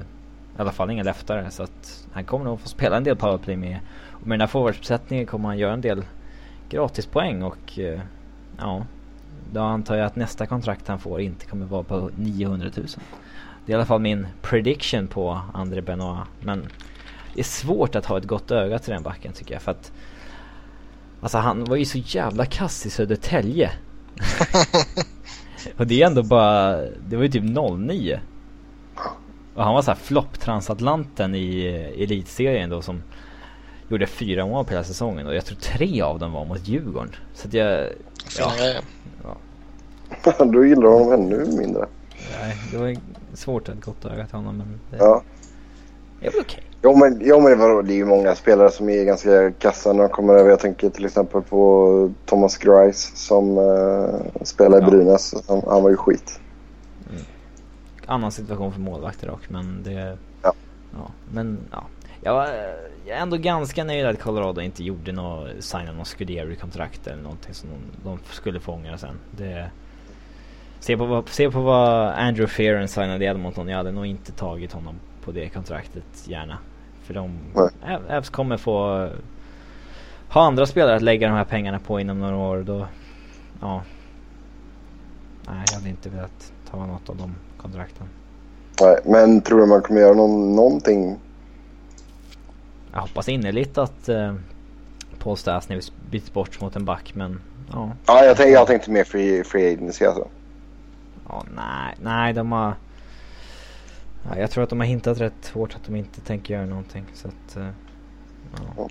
i 0.58 0.62
alla 0.62 0.72
fall 0.72 0.92
ingen 0.92 1.06
leftare 1.06 1.52
så 1.52 1.64
att 1.64 2.08
han 2.12 2.26
kommer 2.26 2.46
nog 2.46 2.60
få 2.60 2.68
spela 2.68 2.98
en 2.98 3.04
del 3.04 3.16
powerplay 3.16 3.58
med. 3.58 3.80
Och 4.10 4.28
med 4.28 4.34
den 4.34 4.42
här 4.42 4.48
forwardsuppsättningen 4.48 5.26
kommer 5.26 5.48
han 5.48 5.58
göra 5.58 5.74
en 5.74 5.82
del 5.82 6.04
gratispoäng 6.70 7.44
och 7.44 7.80
uh, 7.80 8.00
ja. 8.58 8.86
Då 9.54 9.62
antar 9.62 9.96
jag 9.96 10.06
att 10.06 10.16
nästa 10.16 10.46
kontrakt 10.46 10.88
han 10.88 11.00
får 11.00 11.22
inte 11.22 11.46
kommer 11.46 11.66
vara 11.66 11.84
på 11.84 12.10
900 12.16 12.70
000. 12.78 12.88
Det 13.66 13.72
är 13.72 13.74
i 13.74 13.76
alla 13.76 13.86
fall 13.86 14.02
min 14.02 14.28
prediction 14.42 15.08
på 15.08 15.42
André 15.54 15.82
Benoit 15.82 16.28
men 16.40 16.68
det 17.34 17.40
är 17.40 17.44
svårt 17.44 17.96
att 17.96 18.06
ha 18.06 18.18
ett 18.18 18.26
gott 18.26 18.52
öga 18.52 18.80
till 18.80 18.94
den 18.94 19.04
backen 19.04 19.34
tycker 19.34 19.54
jag 19.54 19.62
för 19.62 19.72
att 19.72 19.92
Alltså 21.22 21.38
han 21.38 21.64
var 21.64 21.76
ju 21.76 21.86
så 21.86 21.98
jävla 21.98 22.46
kass 22.46 22.86
i 22.86 22.90
Södertälje. 22.90 23.72
och 25.78 25.88
det 25.88 26.02
är 26.02 26.08
ändå 26.08 26.24
bara, 26.24 26.78
det 26.82 27.16
var 27.16 27.24
ju 27.24 27.30
typ 27.30 27.44
09. 27.44 28.20
Och 29.56 29.64
han 29.64 29.74
var 29.74 29.82
såhär 29.82 29.98
flopp-transatlanten 29.98 31.36
i 31.36 31.66
elitserien 31.98 32.70
då 32.70 32.82
som 32.82 33.04
gjorde 33.90 34.08
fyra 34.08 34.46
mål 34.46 34.66
på 34.66 34.72
hela 34.72 34.84
säsongen 34.84 35.28
och 35.28 35.36
jag 35.36 35.46
tror 35.46 35.58
tre 35.58 36.02
av 36.02 36.20
dem 36.20 36.32
var 36.32 36.46
mot 36.46 36.68
Djurgården. 36.68 37.16
Så 37.34 37.48
att 37.48 37.54
jag... 37.54 37.90
Fina 38.26 38.48
Ja, 38.48 38.54
grejer. 38.58 38.82
du 40.52 40.70
gillar 40.70 40.88
honom 40.88 41.12
ännu 41.14 41.58
mindre. 41.58 41.88
Nej, 42.42 42.56
det 42.72 42.78
var 42.78 42.96
svårt 43.34 43.70
att 43.70 43.82
gott 43.82 44.06
öga 44.06 44.26
till 44.26 44.36
honom 44.36 44.58
men 44.58 44.80
det, 44.90 44.98
Ja. 44.98 45.24
det 46.20 46.30
väl 46.30 46.42
okej. 46.42 46.64
Jo 46.84 46.96
men, 46.96 47.22
jo, 47.22 47.40
men 47.40 47.60
vadå, 47.60 47.82
det 47.82 47.94
är 47.94 47.96
ju 47.96 48.06
många 48.06 48.36
spelare 48.36 48.72
som 48.72 48.90
är 48.90 49.04
ganska 49.04 49.52
kassa 49.52 49.94
när 49.94 50.00
de 50.04 50.10
kommer 50.10 50.34
över. 50.34 50.50
Jag 50.50 50.60
tänker 50.60 50.90
till 50.90 51.06
exempel 51.06 51.42
på 51.42 52.12
Thomas 52.26 52.58
Grice 52.58 53.16
som 53.16 53.58
uh, 53.58 54.22
spelar 54.42 54.78
i 54.78 54.82
Ja. 54.82 54.90
Brynäs. 54.90 55.34
Han, 55.48 55.62
han 55.68 55.84
var 55.84 55.90
ju 55.90 55.96
skit. 55.98 56.40
Annan 58.06 58.32
situation 58.32 58.74
för 58.74 58.80
målvakter 58.80 59.28
dock 59.28 59.50
men 59.50 59.84
det... 59.84 60.18
Ja. 60.42 60.54
ja 60.94 61.12
men 61.34 61.58
ja. 61.72 61.84
Jag, 62.24 62.34
var, 62.34 62.48
jag 63.06 63.18
är 63.18 63.22
ändå 63.22 63.38
ganska 63.38 63.84
nöjd 63.84 64.06
att 64.06 64.20
Colorado 64.20 64.62
inte 64.62 64.84
gjorde 64.84 65.12
något, 65.12 65.50
signa 65.60 65.92
något 65.92 66.08
Scuderi-kontrakt 66.08 67.08
eller 67.08 67.24
någonting 67.24 67.54
som 67.54 67.70
de, 67.70 68.10
de 68.10 68.20
skulle 68.32 68.60
ångra 68.66 68.98
sen. 68.98 69.20
Det... 69.38 69.72
Se 70.82 70.98
på, 70.98 71.06
vad, 71.06 71.30
se 71.30 71.52
på 71.52 71.62
vad 71.62 72.08
Andrew 72.08 72.48
Fearon 72.48 72.88
signade 72.88 73.26
i 73.26 73.28
Edmonton. 73.28 73.68
Jag 73.68 73.78
hade 73.78 73.92
nog 73.92 74.06
inte 74.06 74.32
tagit 74.32 74.72
honom 74.72 74.96
på 75.24 75.32
det 75.32 75.50
kontraktet 75.50 76.28
gärna. 76.28 76.58
För 77.04 77.14
de... 77.14 77.40
Avs 78.10 78.30
kommer 78.30 78.58
få 78.58 79.10
ha 80.30 80.42
andra 80.42 80.66
spelare 80.66 80.96
att 80.96 81.02
lägga 81.02 81.28
de 81.28 81.34
här 81.34 81.44
pengarna 81.44 81.80
på 81.80 82.00
inom 82.00 82.20
några 82.20 82.36
år. 82.36 82.64
Då, 82.64 82.88
ja. 83.62 83.82
Nej, 85.48 85.64
jag 85.72 85.78
hade 85.78 85.90
inte 85.90 86.10
velat 86.10 86.54
ta 86.72 86.86
något 86.86 87.10
av 87.10 87.18
de 87.18 87.36
kontrakten. 87.58 88.08
Nej, 88.82 88.98
men 89.06 89.42
tror 89.42 89.60
du 89.60 89.66
man 89.66 89.82
kommer 89.82 90.02
göra 90.02 90.14
någon, 90.14 90.56
någonting? 90.56 91.20
Jag 92.94 93.02
hoppas 93.02 93.30
innerligt 93.30 93.78
att 93.78 94.10
eh, 94.10 94.36
Paul 95.20 95.38
Stastny 95.38 95.80
byts 96.12 96.34
bort 96.34 96.62
mot 96.62 96.76
en 96.76 96.86
back 96.86 97.16
men 97.16 97.42
ja. 97.72 97.92
Ja, 98.06 98.26
jag, 98.26 98.38
tänkte, 98.38 98.54
jag 98.54 98.68
tänkte 98.68 98.92
mer 98.92 99.04
free, 99.04 99.44
free 99.44 99.74
agency 99.74 100.06
alltså. 100.06 100.28
Ja 101.28 101.44
nej, 101.56 101.96
nej 102.02 102.34
de 102.34 102.52
har... 102.52 102.76
Ja, 104.24 104.38
jag 104.38 104.52
tror 104.52 104.64
att 104.64 104.70
de 104.70 104.80
har 104.80 104.88
hintat 104.88 105.20
rätt 105.20 105.52
hårt 105.54 105.76
att 105.76 105.86
de 105.86 105.96
inte 105.96 106.22
tänker 106.22 106.54
göra 106.54 106.66
någonting 106.66 107.06
så 107.14 107.28
att... 107.28 107.58
Eh, 107.58 107.68
ja. 108.78 108.88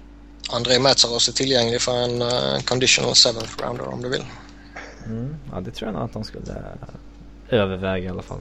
André 0.52 0.78
Metsaros 0.78 1.28
är 1.28 1.32
tillgänglig 1.32 1.80
för 1.80 1.92
en 1.92 2.22
eh, 2.22 2.60
conditional 2.64 3.14
seventh 3.14 3.62
rounder 3.62 3.88
om 3.88 4.02
du 4.02 4.08
vill. 4.08 4.24
Mm, 5.06 5.36
ja 5.52 5.60
det 5.60 5.70
tror 5.70 5.88
jag 5.88 5.94
nog 5.94 6.02
att 6.02 6.12
de 6.12 6.24
skulle 6.24 6.54
överväga 7.48 8.04
i 8.04 8.08
alla 8.08 8.22
fall. 8.22 8.40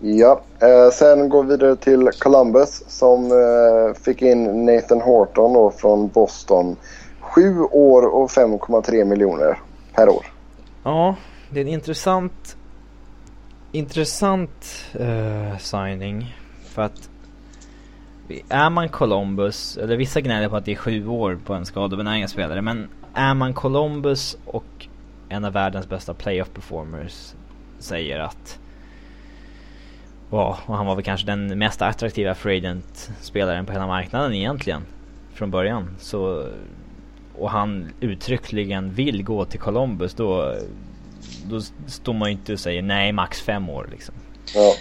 Ja, 0.00 0.40
eh, 0.60 0.90
sen 0.92 1.28
går 1.28 1.42
vi 1.42 1.50
vidare 1.50 1.76
till 1.76 2.10
Columbus 2.18 2.82
som 2.88 3.24
eh, 3.24 4.02
fick 4.02 4.22
in 4.22 4.66
Nathan 4.66 5.00
Horton 5.00 5.52
då 5.52 5.70
från 5.70 6.08
Boston. 6.08 6.76
Sju 7.20 7.60
år 7.60 8.02
och 8.02 8.30
5,3 8.30 9.04
miljoner 9.04 9.60
per 9.94 10.08
år. 10.08 10.26
Ja, 10.82 11.16
det 11.50 11.60
är 11.60 11.64
en 11.64 11.68
intressant 11.68 12.56
intressant 13.72 14.86
uh, 15.00 15.58
signing. 15.58 16.36
För 16.64 16.82
att 16.82 17.10
är 18.48 18.70
man 18.70 18.88
Columbus, 18.88 19.76
eller 19.76 19.96
vissa 19.96 20.20
gnäller 20.20 20.48
på 20.48 20.56
att 20.56 20.64
det 20.64 20.72
är 20.72 20.76
sju 20.76 21.06
år 21.06 21.38
på 21.44 21.54
en 21.54 21.66
skadebenägen 21.66 22.28
spelare. 22.28 22.62
Men 22.62 22.88
är 23.14 23.34
man 23.34 23.54
Columbus 23.54 24.36
och 24.44 24.86
en 25.28 25.44
av 25.44 25.52
världens 25.52 25.88
bästa 25.88 26.14
playoff 26.14 26.50
performers 26.54 27.34
säger 27.78 28.18
att 28.18 28.58
Ja, 30.30 30.58
och 30.66 30.76
han 30.76 30.86
var 30.86 30.94
väl 30.94 31.04
kanske 31.04 31.26
den 31.26 31.58
mest 31.58 31.82
attraktiva 31.82 32.34
free 32.34 32.58
agent 32.58 33.10
spelaren 33.20 33.66
på 33.66 33.72
hela 33.72 33.86
marknaden 33.86 34.34
egentligen. 34.34 34.82
Från 35.32 35.50
början. 35.50 35.96
Så 35.98 36.48
och 37.38 37.50
han 37.50 37.88
uttryckligen 38.00 38.90
vill 38.90 39.24
gå 39.24 39.44
till 39.44 39.60
Columbus 39.60 40.14
då 40.14 40.54
då 41.44 41.60
står 41.86 42.12
man 42.12 42.28
ju 42.28 42.32
inte 42.36 42.52
och 42.52 42.60
säger 42.60 42.82
nej 42.82 43.12
max 43.12 43.40
fem 43.40 43.68
år 43.68 43.88
liksom. 43.90 44.14
Ja, 44.54 44.68
Och, 44.68 44.74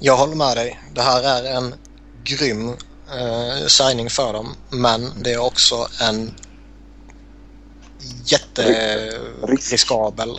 Jag 0.00 0.16
håller 0.16 0.36
med 0.36 0.56
dig. 0.56 0.80
Det 0.94 1.02
här 1.02 1.22
är 1.22 1.56
en 1.56 1.74
grym 2.24 2.68
eh, 2.68 3.66
signing 3.66 4.10
för 4.10 4.32
dem. 4.32 4.48
Men 4.70 5.10
det 5.22 5.32
är 5.32 5.38
också 5.46 5.74
en 6.10 6.30
jätteriskabel 8.24 10.28
eh, 10.28 10.34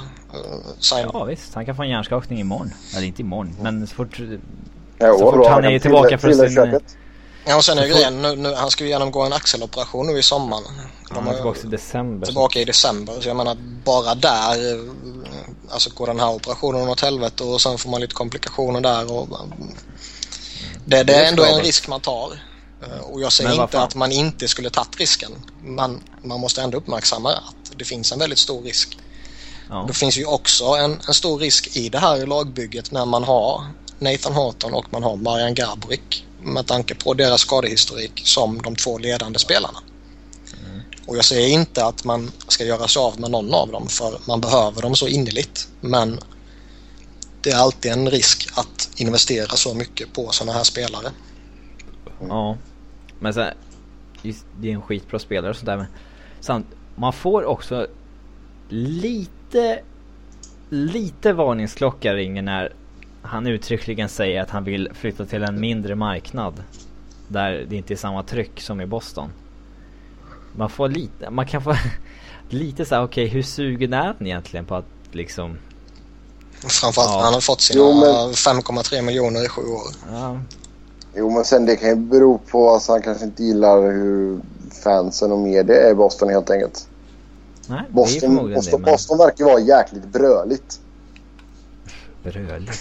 signing. 0.80 1.10
ja 1.14 1.24
visst, 1.24 1.54
han 1.56 1.66
kan 1.66 1.76
få 1.76 1.84
en 1.84 1.90
hjärnskakning 1.90 2.40
imorgon. 2.40 2.72
Eller 2.96 3.08
inte 3.08 3.22
imorgon, 3.22 3.56
men 3.62 3.88
så 3.88 3.96
fort... 3.96 4.20
ja 4.98 5.14
Så 5.18 5.32
fort 5.32 5.48
han 5.48 5.66
är 5.66 5.80
tillbaka 5.80 6.18
från 6.18 6.34
sin- 6.36 6.56
köket. 6.56 6.98
Ja, 7.50 7.56
och 7.56 7.66
sen 7.66 7.78
är 7.78 7.88
grejen, 7.88 8.22
nu, 8.22 8.36
nu, 8.36 8.54
han 8.54 8.72
ska 8.72 8.84
ju 8.84 8.89
genomgå 8.89 9.22
en 9.22 9.34
axeloperation 9.34 10.08
nu 10.08 10.20
i 10.20 10.24
sommar. 10.24 10.62
Han 11.10 11.26
De 11.26 11.28
är 11.28 11.34
tillbaka 11.34 11.60
i 11.60 11.68
december. 11.72 12.26
tillbaka 12.26 12.60
i 12.60 12.66
december. 12.66 13.22
Så 13.22 13.28
jag 13.28 13.38
menar 13.38 13.58
bara 13.86 14.16
där, 14.16 14.74
eh, 14.74 14.84
alltså 15.70 15.89
går 15.89 16.08
den 16.08 16.20
här 16.20 16.30
operationen 16.30 16.89
åt 16.89 17.00
helvete 17.02 17.43
och 17.43 17.62
sen 17.62 17.78
får 17.78 17.89
man 17.89 18.02
lite 18.02 18.14
komplikationer 18.14 18.82
där. 18.82 19.12
Och, 19.12 19.28
det, 20.86 21.04
det 21.04 21.14
är 21.14 21.30
ändå 21.30 21.45
en 21.45 21.60
risk 21.62 21.88
man 21.88 22.02
tar. 22.02 22.32
Eh, 22.84 23.00
Och 23.00 23.22
jag 23.22 23.32
säger 23.34 23.62
inte 23.62 23.82
att 23.82 23.95
man 23.95 24.12
inte 24.12 24.47
skulle 24.47 24.70
tagit 24.70 24.97
risken. 25.00 25.32
Men 25.64 26.04
man 26.24 26.39
måste 26.39 26.62
ändå 26.62 26.78
uppmärksamma 26.78 27.32
att 27.32 27.78
det 27.78 27.86
finns 27.86 28.12
en 28.12 28.20
väldigt 28.20 28.39
stor 28.39 28.62
risk. 28.64 28.97
Ja. 29.70 29.86
Det 29.88 29.93
finns 29.93 30.18
ju 30.18 30.26
också 30.26 30.66
en, 30.66 31.00
en 31.08 31.14
stor 31.14 31.39
risk 31.39 31.78
i 31.78 31.89
det 31.89 32.00
här 32.00 32.26
lagbygget 32.26 32.91
när 32.91 33.06
man 33.06 33.24
har 33.24 33.64
Nathan 34.00 34.34
Horton 34.34 34.74
och 34.74 34.86
man 34.93 35.04
har 35.04 35.16
Marian 35.16 35.54
Gaborik 35.54 36.26
med 36.42 36.68
tanke 36.68 36.96
på 36.96 37.14
deras 37.14 37.42
skadehistorik 37.42 38.22
som 38.26 38.62
de 38.62 38.76
två 38.76 38.98
ledande 38.98 39.40
spelarna. 39.40 39.80
Och 41.06 41.18
jag 41.18 41.26
säger 41.26 41.48
inte 41.48 41.86
att 41.86 42.04
man 42.04 42.32
ska 42.48 42.64
göra 42.64 42.88
sig 42.88 43.00
av 43.00 43.20
med 43.20 43.32
någon 43.32 43.54
av 43.54 43.72
dem 43.72 43.88
för 43.88 44.20
man 44.28 44.42
behöver 44.42 44.82
dem 44.82 44.96
så 44.96 45.08
innerligt. 45.08 45.68
Men 45.82 46.20
det 47.42 47.50
är 47.50 47.58
alltid 47.58 47.92
en 47.92 48.10
risk 48.10 48.50
att 48.56 48.90
investera 48.96 49.56
så 49.56 49.74
mycket 49.74 50.14
på 50.14 50.32
sådana 50.32 50.54
här 50.54 50.64
spelare. 50.64 51.12
Ja. 52.28 52.58
Men 53.20 53.34
sen, 53.34 53.54
det 54.60 54.70
är 54.70 54.74
en 54.74 54.82
skitbra 54.82 55.20
spelare 55.20 55.50
och 55.50 55.56
sånt 55.56 55.66
där 55.66 55.78
men 55.78 55.88
samt, 56.40 56.68
man 56.96 57.14
får 57.14 57.46
också 57.46 57.88
lite, 58.70 59.82
lite 60.70 61.34
varningsklocka 61.34 62.14
ringer 62.14 62.42
när 62.42 62.74
han 63.30 63.48
uttryckligen 63.48 64.10
säger 64.10 64.42
att 64.42 64.50
han 64.50 64.64
vill 64.64 64.90
flytta 64.94 65.26
till 65.26 65.44
en 65.44 65.60
mindre 65.60 65.96
marknad. 65.96 66.64
Där 67.28 67.66
det 67.70 67.76
inte 67.76 67.94
är 67.94 67.98
samma 67.98 68.24
tryck 68.24 68.62
som 68.62 68.82
i 68.82 68.86
Boston. 68.86 69.30
Man 70.56 70.70
får 70.70 70.90
lite, 70.90 71.30
man 71.30 71.46
kan 71.46 71.64
få 71.64 71.76
lite 72.50 72.86
så 72.86 72.96
här, 72.96 73.04
okej 73.04 73.26
okay, 73.26 73.36
hur 73.36 73.44
sugen 73.44 73.94
är 73.94 74.06
han 74.06 74.16
egentligen 74.20 74.66
på 74.66 74.76
att 74.76 74.86
liksom 75.12 75.58
Framförallt 76.52 77.10
ja. 77.10 77.22
han 77.24 77.34
har 77.34 77.42
fått 77.42 77.62
sina 77.62 77.84
men... 77.84 78.34
5,3 78.34 79.02
miljoner 79.02 79.46
i 79.46 79.48
sju 79.48 79.62
år. 79.62 79.88
Ja. 80.12 80.40
Jo 81.16 81.30
men 81.30 81.46
sen 81.46 81.66
det 81.66 81.76
kan 81.76 81.90
ju 81.90 81.96
bero 81.96 82.38
på 82.38 82.76
att 82.76 82.88
han 82.88 83.02
kanske 83.02 83.26
inte 83.26 83.44
gillar 83.44 83.92
hur 83.92 84.40
fansen 84.84 85.32
och 85.32 85.40
media 85.40 85.88
är 85.88 85.92
i 85.92 85.96
Boston 85.96 86.30
helt 86.30 86.50
enkelt. 86.50 86.88
Nej, 87.68 87.82
Boston, 87.90 88.36
Boston, 88.36 88.64
det, 88.66 88.72
men... 88.72 88.82
Boston 88.82 89.18
verkar 89.18 89.46
vara 89.46 89.60
jäkligt 89.60 90.06
bröligt. 90.06 90.80
Bröligt? 92.34 92.80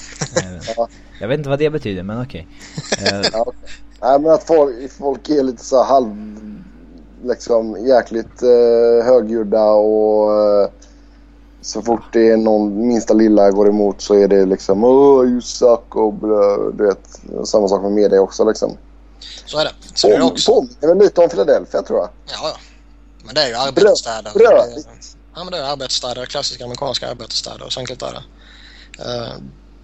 ja. 0.76 0.88
Jag 1.20 1.28
vet 1.28 1.38
inte 1.38 1.50
vad 1.50 1.58
det 1.58 1.70
betyder 1.70 2.02
men 2.02 2.22
okej. 2.22 2.48
Okay. 2.92 3.18
Uh... 3.18 3.26
ja. 3.32 3.52
Nej 4.00 4.18
men 4.18 4.32
att 4.32 4.44
folk, 4.44 4.92
folk 4.92 5.28
är 5.28 5.42
lite 5.42 5.64
så 5.64 5.82
halv... 5.82 6.14
Liksom 7.24 7.86
jäkligt 7.86 8.42
uh, 8.42 9.04
högljudda 9.04 9.64
och... 9.64 10.30
Uh, 10.30 10.68
så 11.62 11.82
fort 11.82 12.12
det 12.12 12.30
är 12.30 12.36
någon 12.36 12.88
minsta 12.88 13.14
lilla 13.14 13.50
går 13.50 13.68
emot 13.68 14.02
så 14.02 14.14
är 14.14 14.28
det 14.28 14.46
liksom 14.46 14.84
oh 14.84 15.26
you 15.26 15.40
suck 15.40 15.96
och 15.96 16.12
blö, 16.12 16.70
du 16.72 16.86
vet. 16.86 17.20
Samma 17.48 17.68
sak 17.68 17.82
med 17.82 17.92
media 17.92 18.20
också 18.20 18.44
liksom. 18.44 18.76
Så 19.46 19.58
är 19.58 19.64
det. 19.64 19.72
Så 19.94 20.08
är 20.08 20.18
det 20.18 20.24
också. 20.24 20.52
Påminner 20.52 20.88
väl 20.88 20.98
lite 20.98 21.20
om 21.20 21.28
Philadelphia 21.28 21.82
tror 21.82 21.98
jag. 21.98 22.08
Ja, 22.26 22.34
ja. 22.42 22.56
Men 23.24 23.34
det 23.34 23.40
är 23.40 23.48
ju 23.48 23.54
arbetsstäder. 23.54 24.32
Brödigt. 24.34 24.88
Ja, 25.34 25.44
men 25.44 25.52
det 25.52 25.58
är 25.58 25.72
arbetsstäder. 25.72 26.26
Klassiska 26.26 26.64
amerikanska 26.64 27.10
arbetsstäder. 27.10 27.68
Så 27.68 27.80
enkelt 27.80 28.02
är 28.02 28.12
det. 28.98 29.04
Uh, 29.04 29.32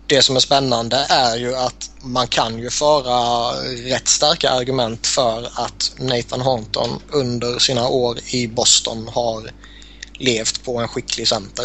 det 0.07 0.23
som 0.23 0.37
är 0.37 0.41
spännande 0.41 1.07
är 1.11 1.37
ju 1.37 1.57
att 1.57 1.91
man 2.01 2.27
kan 2.27 2.59
ju 2.59 2.71
föra 2.71 3.53
rätt 3.91 4.09
starka 4.09 4.51
argument 4.51 5.07
för 5.07 5.49
att 5.55 5.93
Nathan 5.99 6.41
Horton 6.41 7.01
under 7.11 7.59
sina 7.59 7.89
år 7.89 8.19
i 8.33 8.49
Boston 8.49 9.09
har 9.12 9.51
levt 10.19 10.65
på 10.65 10.79
en 10.79 10.89
skicklig 10.89 11.29
center. 11.29 11.65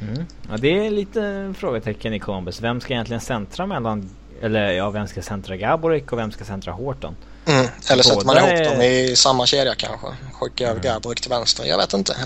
Mm. 0.00 0.26
Ja, 0.50 0.56
det 0.56 0.86
är 0.86 0.90
lite 0.90 1.54
frågetecken 1.58 2.14
i 2.14 2.18
Columbus. 2.18 2.60
Vem 2.60 2.80
ska 2.80 2.92
egentligen 2.92 3.20
centra 3.20 3.66
mellan... 3.66 4.10
Eller 4.42 4.72
ja, 4.72 4.90
vem 4.90 5.08
ska 5.08 5.22
centra 5.22 5.56
Gaborik 5.56 6.12
och 6.12 6.18
vem 6.18 6.32
ska 6.32 6.44
centra 6.44 6.72
Horton? 6.72 7.16
Mm. 7.46 7.66
Eller 7.90 8.02
sätter 8.02 8.26
man 8.26 8.36
ihop 8.36 8.72
dem 8.72 8.82
i 8.82 9.16
samma 9.16 9.46
kedja 9.46 9.74
kanske? 9.74 10.06
Skicka 10.32 10.64
över 10.64 10.80
mm. 10.80 10.82
Gaborik 10.82 11.20
till 11.20 11.30
vänster. 11.30 11.64
Jag 11.64 11.78
vet 11.78 11.92
inte. 11.92 12.16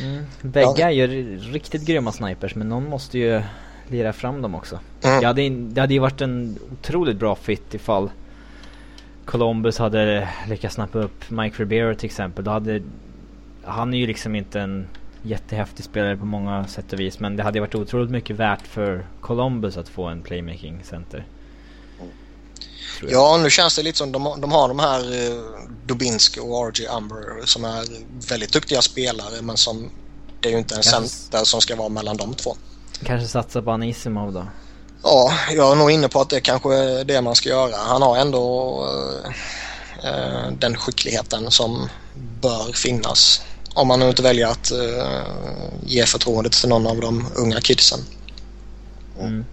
Mm. 0.00 0.24
Bägge 0.42 0.74
ja. 0.76 0.86
är 0.86 0.90
ju 0.90 1.38
riktigt 1.38 1.86
grymma 1.86 2.12
snipers 2.12 2.54
men 2.54 2.68
någon 2.68 2.88
måste 2.88 3.18
ju 3.18 3.42
lira 3.88 4.12
fram 4.12 4.42
dem 4.42 4.54
också. 4.54 4.78
Mm. 5.04 5.20
Det, 5.20 5.26
hade, 5.26 5.48
det 5.48 5.80
hade 5.80 5.94
ju 5.94 6.00
varit 6.00 6.20
en 6.20 6.58
otroligt 6.72 7.16
bra 7.16 7.34
fit 7.34 7.74
ifall 7.74 8.10
Columbus 9.24 9.78
hade 9.78 10.28
lyckats 10.48 10.74
snappa 10.74 10.98
upp 10.98 11.30
Mike 11.30 11.62
Ribeiro 11.62 11.94
till 11.94 12.06
exempel. 12.06 12.44
Då 12.44 12.50
hade 12.50 12.82
han 13.64 13.94
är 13.94 13.98
ju 13.98 14.06
liksom 14.06 14.34
inte 14.34 14.60
en 14.60 14.86
jättehäftig 15.22 15.84
spelare 15.84 16.16
på 16.16 16.24
många 16.24 16.66
sätt 16.66 16.92
och 16.92 17.00
vis. 17.00 17.20
Men 17.20 17.36
det 17.36 17.42
hade 17.42 17.60
varit 17.60 17.74
otroligt 17.74 18.10
mycket 18.10 18.36
värt 18.36 18.66
för 18.66 19.06
Columbus 19.20 19.76
att 19.76 19.88
få 19.88 20.04
en 20.04 20.22
playmaking 20.22 20.80
center. 20.82 21.24
Ja, 23.08 23.36
nu 23.36 23.50
känns 23.50 23.76
det 23.76 23.82
lite 23.82 23.98
som 23.98 24.12
de, 24.12 24.40
de 24.40 24.52
har 24.52 24.68
de 24.68 24.78
här 24.78 25.00
uh, 25.00 25.42
Dubinski 25.86 26.40
och 26.40 26.68
RG 26.68 26.86
Umber 26.96 27.46
som 27.46 27.64
är 27.64 27.84
väldigt 28.28 28.52
duktiga 28.52 28.82
spelare 28.82 29.42
men 29.42 29.56
som 29.56 29.90
det 30.40 30.48
är 30.48 30.52
ju 30.52 30.58
inte 30.58 30.74
en 30.74 30.82
Kanske... 30.82 31.08
center 31.08 31.44
som 31.44 31.60
ska 31.60 31.76
vara 31.76 31.88
mellan 31.88 32.16
de 32.16 32.34
två. 32.34 32.56
Kanske 33.04 33.28
satsa 33.28 33.62
på 33.62 33.70
Anisimov 33.70 34.32
då? 34.32 34.46
Ja, 35.02 35.32
jag 35.50 35.72
är 35.72 35.76
nog 35.76 35.90
inne 35.90 36.08
på 36.08 36.20
att 36.20 36.30
det 36.30 36.40
kanske 36.40 36.74
är 36.74 37.04
det 37.04 37.22
man 37.22 37.34
ska 37.34 37.48
göra. 37.48 37.76
Han 37.76 38.02
har 38.02 38.16
ändå 38.16 38.84
uh, 38.84 39.30
uh, 40.10 40.52
den 40.58 40.76
skickligheten 40.76 41.50
som 41.50 41.88
bör 42.40 42.72
finnas. 42.72 43.42
Om 43.74 43.88
man 43.88 44.00
nu 44.00 44.08
inte 44.08 44.22
väljer 44.22 44.46
att 44.46 44.72
uh, 44.72 45.04
ge 45.86 46.06
förtroendet 46.06 46.52
till 46.52 46.68
någon 46.68 46.86
av 46.86 47.00
de 47.00 47.26
unga 47.36 47.60
kidsen. 47.60 47.98
Mm. 49.20 49.44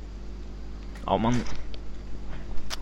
Ja, 1.06 1.18
man... 1.18 1.42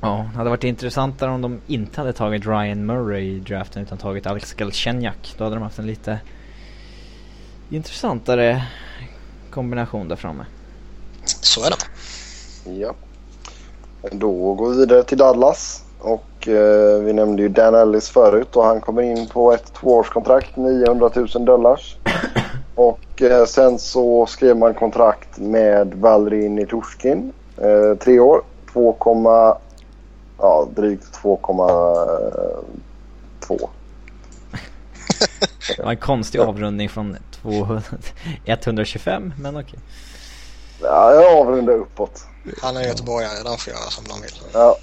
Ja, 0.07 0.25
det 0.31 0.37
hade 0.37 0.49
varit 0.49 0.63
intressantare 0.63 1.31
om 1.31 1.41
de 1.41 1.61
inte 1.67 2.01
hade 2.01 2.13
tagit 2.13 2.45
Ryan 2.45 2.85
Murray 2.85 3.35
i 3.35 3.39
draften 3.39 3.83
utan 3.83 3.97
tagit 3.97 4.27
Alex 4.27 4.53
Galchenyuk. 4.53 5.35
Då 5.37 5.43
hade 5.43 5.55
de 5.55 5.63
haft 5.63 5.79
en 5.79 5.87
lite 5.87 6.19
intressantare 7.69 8.63
kombination 9.49 10.07
där 10.07 10.15
framme. 10.15 10.45
Så 11.25 11.63
är 11.63 11.69
det. 11.69 11.77
Ja. 12.79 12.93
Då 14.11 14.53
går 14.53 14.69
vi 14.69 14.77
vidare 14.77 15.03
till 15.03 15.17
Dallas. 15.17 15.83
Och 15.99 16.47
eh, 16.47 16.99
vi 16.99 17.13
nämnde 17.13 17.41
ju 17.41 17.49
Dan 17.49 17.75
Ellis 17.75 18.09
förut 18.09 18.55
och 18.55 18.63
han 18.63 18.81
kommer 18.81 19.01
in 19.01 19.27
på 19.27 19.53
ett 19.53 19.73
tvåårskontrakt, 19.73 20.55
900 20.55 21.09
000 21.15 21.45
dollars. 21.45 21.97
Och 22.75 23.21
eh, 23.21 23.45
sen 23.45 23.79
så 23.79 24.25
skrev 24.25 24.57
man 24.57 24.73
kontrakt 24.73 25.37
med 25.37 25.93
Valrin 25.93 26.67
Turskin. 26.67 27.33
Eh, 27.57 27.97
tre 27.99 28.19
år, 28.19 28.41
2, 28.73 28.93
ja, 30.37 30.67
drygt 30.75 31.19
2,2. 31.23 33.69
Det 35.77 35.83
var 35.83 35.91
en 35.91 35.97
konstig 35.97 36.39
avrundning 36.39 36.89
från 36.89 37.17
200, 37.41 37.83
125 38.45 39.33
men 39.39 39.55
okej. 39.55 39.67
Okay. 39.67 39.79
Ja, 40.81 41.13
jag 41.13 41.37
avrundar 41.37 41.73
uppåt. 41.73 42.25
Han 42.61 42.77
är 42.77 42.81
göteborgare, 42.81 43.43
de 43.43 43.57
får 43.57 43.73
göra 43.73 43.89
som 43.89 44.03
de 44.03 44.21
vill. 44.21 44.41
Ja. 44.53 44.77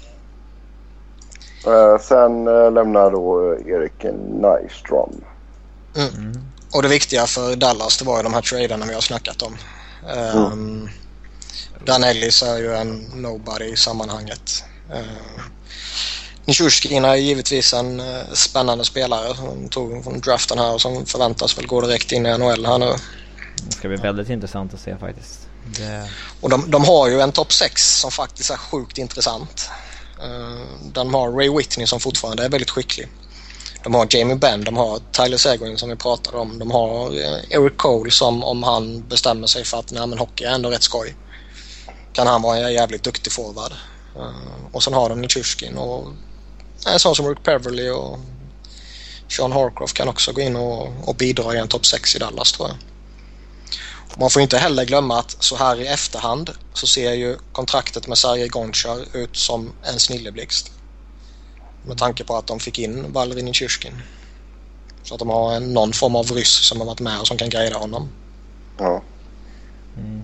Uh, 1.67 1.99
sen 1.99 2.47
uh, 2.47 2.71
lämnar 2.71 3.11
då 3.11 3.53
Erik 3.53 4.03
Nyström. 4.03 5.21
Mm. 5.95 6.09
Mm. 6.15 6.41
Och 6.73 6.81
det 6.81 6.87
viktiga 6.87 7.25
för 7.25 7.55
Dallas 7.55 7.97
det 7.97 8.05
var 8.05 8.17
ju 8.17 8.23
de 8.23 8.33
här 8.33 8.41
traderna 8.41 8.85
vi 8.85 8.93
har 8.93 9.01
snackat 9.01 9.41
om. 9.41 9.57
Um, 10.35 10.45
mm. 10.45 10.89
Dan 11.85 12.03
Ellis 12.03 12.43
är 12.43 12.57
ju 12.57 12.73
en 12.73 13.05
nobody 13.13 13.65
i 13.65 13.75
sammanhanget. 13.75 14.63
Uh, 14.93 15.41
Nishushkin 16.45 17.05
är 17.05 17.15
givetvis 17.15 17.73
en 17.73 17.99
uh, 17.99 18.33
spännande 18.33 18.85
spelare 18.85 19.35
som 19.35 19.69
tog 19.69 20.03
från 20.03 20.19
draften 20.19 20.59
här 20.59 20.73
och 20.73 20.81
som 20.81 21.05
förväntas 21.05 21.57
väl 21.57 21.67
gå 21.67 21.81
direkt 21.81 22.11
in 22.11 22.25
i 22.25 22.37
NHL 22.37 22.65
här 22.65 22.77
nu. 22.77 22.93
Det 23.67 23.75
ska 23.75 23.87
bli 23.87 23.97
väldigt 23.97 24.29
intressant 24.29 24.73
att 24.73 24.79
se 24.79 24.97
faktiskt. 24.97 25.39
Det... 25.65 26.09
Och 26.41 26.49
de, 26.49 26.71
de 26.71 26.85
har 26.85 27.09
ju 27.09 27.21
en 27.21 27.31
topp 27.31 27.53
6 27.53 27.99
som 27.99 28.11
faktiskt 28.11 28.49
är 28.49 28.57
sjukt 28.57 28.97
intressant. 28.97 29.69
Uh, 30.23 30.91
de 30.93 31.13
har 31.13 31.31
Ray 31.31 31.49
Whitney 31.49 31.87
som 31.87 31.99
fortfarande 31.99 32.45
är 32.45 32.49
väldigt 32.49 32.69
skicklig. 32.69 33.07
De 33.83 33.93
har 33.93 34.07
Jamie 34.09 34.35
Benn, 34.35 34.63
de 34.63 34.77
har 34.77 34.99
Tyler 35.11 35.37
Seguin 35.37 35.77
som 35.77 35.89
vi 35.89 35.95
pratade 35.95 36.37
om. 36.37 36.59
De 36.59 36.71
har 36.71 37.13
Eric 37.49 37.77
Cole 37.77 38.11
som 38.11 38.43
om 38.43 38.63
han 38.63 39.07
bestämmer 39.07 39.47
sig 39.47 39.63
för 39.63 39.79
att 39.79 39.91
nej, 39.91 40.07
men 40.07 40.19
hockey 40.19 40.43
är 40.43 40.51
ändå 40.51 40.69
rätt 40.69 40.83
skoj. 40.83 41.15
Kan 42.13 42.27
han 42.27 42.41
vara 42.41 42.57
en 42.57 42.73
jävligt 42.73 43.03
duktig 43.03 43.33
forward. 43.33 43.71
Uh, 44.17 44.65
och 44.71 44.83
sen 44.83 44.93
har 44.93 45.09
de 45.09 45.21
Nichushkin 45.21 45.77
och 45.77 46.07
en 46.87 46.99
sån 46.99 47.15
som 47.15 47.29
Rick 47.29 47.43
Peverly 47.43 47.89
och 47.89 48.19
Sean 49.27 49.51
Harcroft 49.51 49.97
kan 49.97 50.07
också 50.07 50.31
gå 50.31 50.41
in 50.41 50.55
och, 50.55 51.09
och 51.09 51.15
bidra 51.15 51.55
i 51.55 51.57
en 51.57 51.67
topp 51.67 51.85
6 51.85 52.15
i 52.15 52.19
Dallas 52.19 52.51
tror 52.51 52.69
jag. 52.69 52.77
Man 54.19 54.29
får 54.29 54.41
inte 54.41 54.57
heller 54.57 54.85
glömma 54.85 55.19
att 55.19 55.35
så 55.39 55.55
här 55.55 55.81
i 55.81 55.87
efterhand 55.87 56.49
så 56.73 56.87
ser 56.87 57.13
ju 57.13 57.37
kontraktet 57.51 58.07
med 58.07 58.17
Sergej 58.17 58.47
Gonchar 58.47 59.05
ut 59.13 59.35
som 59.35 59.73
en 59.83 59.99
snilleblixt. 59.99 60.71
Med 61.81 61.97
tanke 61.97 62.23
på 62.23 62.35
att 62.35 62.47
de 62.47 62.59
fick 62.59 62.79
in 62.79 63.13
Valerin 63.13 63.53
Tjurskin. 63.53 64.01
Så 65.03 65.13
att 65.13 65.19
de 65.19 65.29
har 65.29 65.53
en, 65.53 65.73
någon 65.73 65.93
form 65.93 66.15
av 66.15 66.31
ryss 66.31 66.67
som 66.67 66.79
har 66.79 66.85
varit 66.85 66.99
med 66.99 67.19
och 67.19 67.27
som 67.27 67.37
kan 67.37 67.49
guida 67.49 67.77
honom. 67.77 68.09
Ja. 68.77 69.01
Mm. 69.97 70.23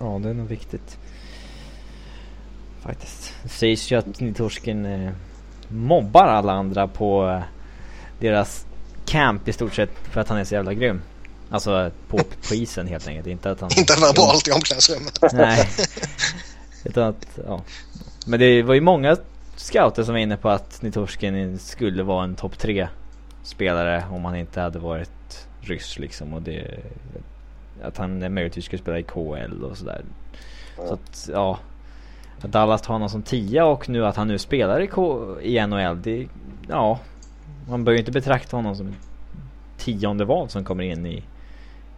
Ja, 0.00 0.20
det 0.22 0.28
är 0.28 0.34
nog 0.34 0.48
viktigt. 0.48 0.98
Faktiskt. 2.88 3.34
Det 3.42 3.48
sägs 3.48 3.92
ju 3.92 3.98
att 3.98 4.20
Nitorskin 4.20 4.86
eh, 4.86 5.10
mobbar 5.68 6.26
alla 6.26 6.52
andra 6.52 6.88
på 6.88 7.28
eh, 7.28 7.40
deras 8.20 8.66
camp 9.06 9.48
i 9.48 9.52
stort 9.52 9.74
sett 9.74 9.90
för 10.10 10.20
att 10.20 10.28
han 10.28 10.38
är 10.38 10.44
så 10.44 10.54
jävla 10.54 10.74
grym. 10.74 11.02
Alltså 11.50 11.90
på, 12.08 12.18
på 12.48 12.54
isen 12.54 12.86
helt 12.86 13.08
enkelt. 13.08 13.26
Inte 13.26 13.50
att 13.50 13.60
han... 13.60 13.70
Inte 13.76 13.94
verbalt 14.00 14.48
i 14.48 14.52
omklädningsrummet. 14.52 15.18
Nej. 15.32 15.68
Utan 16.84 17.08
att, 17.08 17.38
ja. 17.46 17.62
Men 18.26 18.40
det 18.40 18.62
var 18.62 18.74
ju 18.74 18.80
många 18.80 19.16
scouter 19.56 20.02
som 20.02 20.14
var 20.14 20.20
inne 20.20 20.36
på 20.36 20.48
att 20.48 20.82
Nitorskin 20.82 21.58
skulle 21.58 22.02
vara 22.02 22.24
en 22.24 22.34
topp 22.34 22.58
tre 22.58 22.88
spelare 23.42 24.04
om 24.10 24.24
han 24.24 24.36
inte 24.36 24.60
hade 24.60 24.78
varit 24.78 25.48
ryss 25.60 25.98
liksom. 25.98 26.34
Och 26.34 26.42
det, 26.42 26.80
att 27.82 27.96
han 27.96 28.34
möjligtvis 28.34 28.64
skulle 28.64 28.82
spela 28.82 28.98
i 28.98 29.02
KL 29.02 29.64
och 29.64 29.78
sådär. 29.78 30.04
Så 30.76 30.94
att, 30.94 31.28
ja. 31.32 31.58
Att 32.42 32.52
Dallas 32.52 32.82
tar 32.82 32.92
honom 32.94 33.08
som 33.08 33.22
tia 33.22 33.64
och 33.66 33.88
nu 33.88 34.06
att 34.06 34.16
han 34.16 34.28
nu 34.28 34.38
spelar 34.38 34.80
i, 34.80 34.86
K 34.86 35.24
i 35.40 35.66
NHL. 35.66 36.02
Det, 36.02 36.28
ja. 36.68 36.98
Man 37.68 37.84
bör 37.84 37.92
ju 37.92 37.98
inte 37.98 38.12
betrakta 38.12 38.56
honom 38.56 38.76
som 38.76 38.94
tionde 39.78 40.24
val 40.24 40.48
som 40.48 40.64
kommer 40.64 40.84
in 40.84 41.06
i 41.06 41.24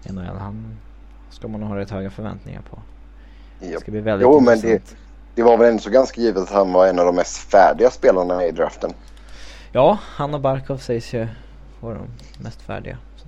NHL. 0.05 0.37
Han 0.39 0.77
ska 1.31 1.49
man 1.49 1.61
nog 1.61 1.69
ha 1.69 1.77
rätt 1.77 1.91
höga 1.91 2.11
förväntningar 2.11 2.63
på. 2.71 2.79
Det 3.61 3.81
ska 3.81 3.91
bli 3.91 4.01
väldigt 4.01 4.25
Jo, 4.25 4.41
men 4.41 4.55
intressant. 4.55 4.89
det, 4.89 4.97
det 5.35 5.43
var 5.43 5.57
väl 5.57 5.69
ändå 5.69 5.83
så 5.83 5.91
ganska 5.91 6.21
givet 6.21 6.43
att 6.43 6.51
han 6.51 6.73
var 6.73 6.87
en 6.87 6.99
av 6.99 7.07
de 7.07 7.17
mest 7.17 7.37
färdiga 7.37 7.91
spelarna 7.91 8.45
i 8.47 8.51
draften. 8.51 8.93
Ja, 9.73 9.99
han 10.03 10.35
och 10.35 10.41
Barkov 10.41 10.77
sägs 10.77 11.15
ju 11.15 11.29
vara 11.81 11.95
de 11.95 12.07
mest 12.43 12.63
färdiga. 12.63 12.99
Så 13.17 13.27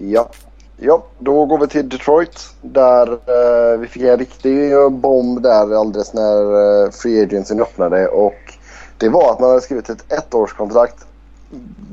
Ja. 0.00 0.30
Ja, 0.76 1.04
då 1.18 1.46
går 1.46 1.58
vi 1.58 1.68
till 1.68 1.88
Detroit. 1.88 2.54
Där 2.62 3.12
eh, 3.12 3.78
vi 3.78 3.86
fick 3.86 4.02
en 4.02 4.18
riktig 4.18 4.72
bomb 4.90 5.42
där 5.42 5.80
alldeles 5.80 6.14
när 6.14 6.84
eh, 6.84 6.90
Free 6.90 7.22
Agency 7.22 7.60
öppnade. 7.60 8.08
Och 8.08 8.54
det 8.98 9.08
var 9.08 9.32
att 9.32 9.40
man 9.40 9.48
hade 9.48 9.60
skrivit 9.60 9.88
ett 9.88 10.12
ettårskontrakt 10.12 11.06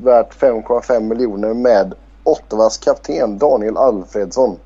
värt 0.02 0.40
5,5 0.40 1.00
miljoner 1.00 1.54
med 1.54 1.94
Ottawas 2.24 2.78
kapten 2.78 3.38
Daniel 3.38 3.76
Alfredsson. 3.76 4.58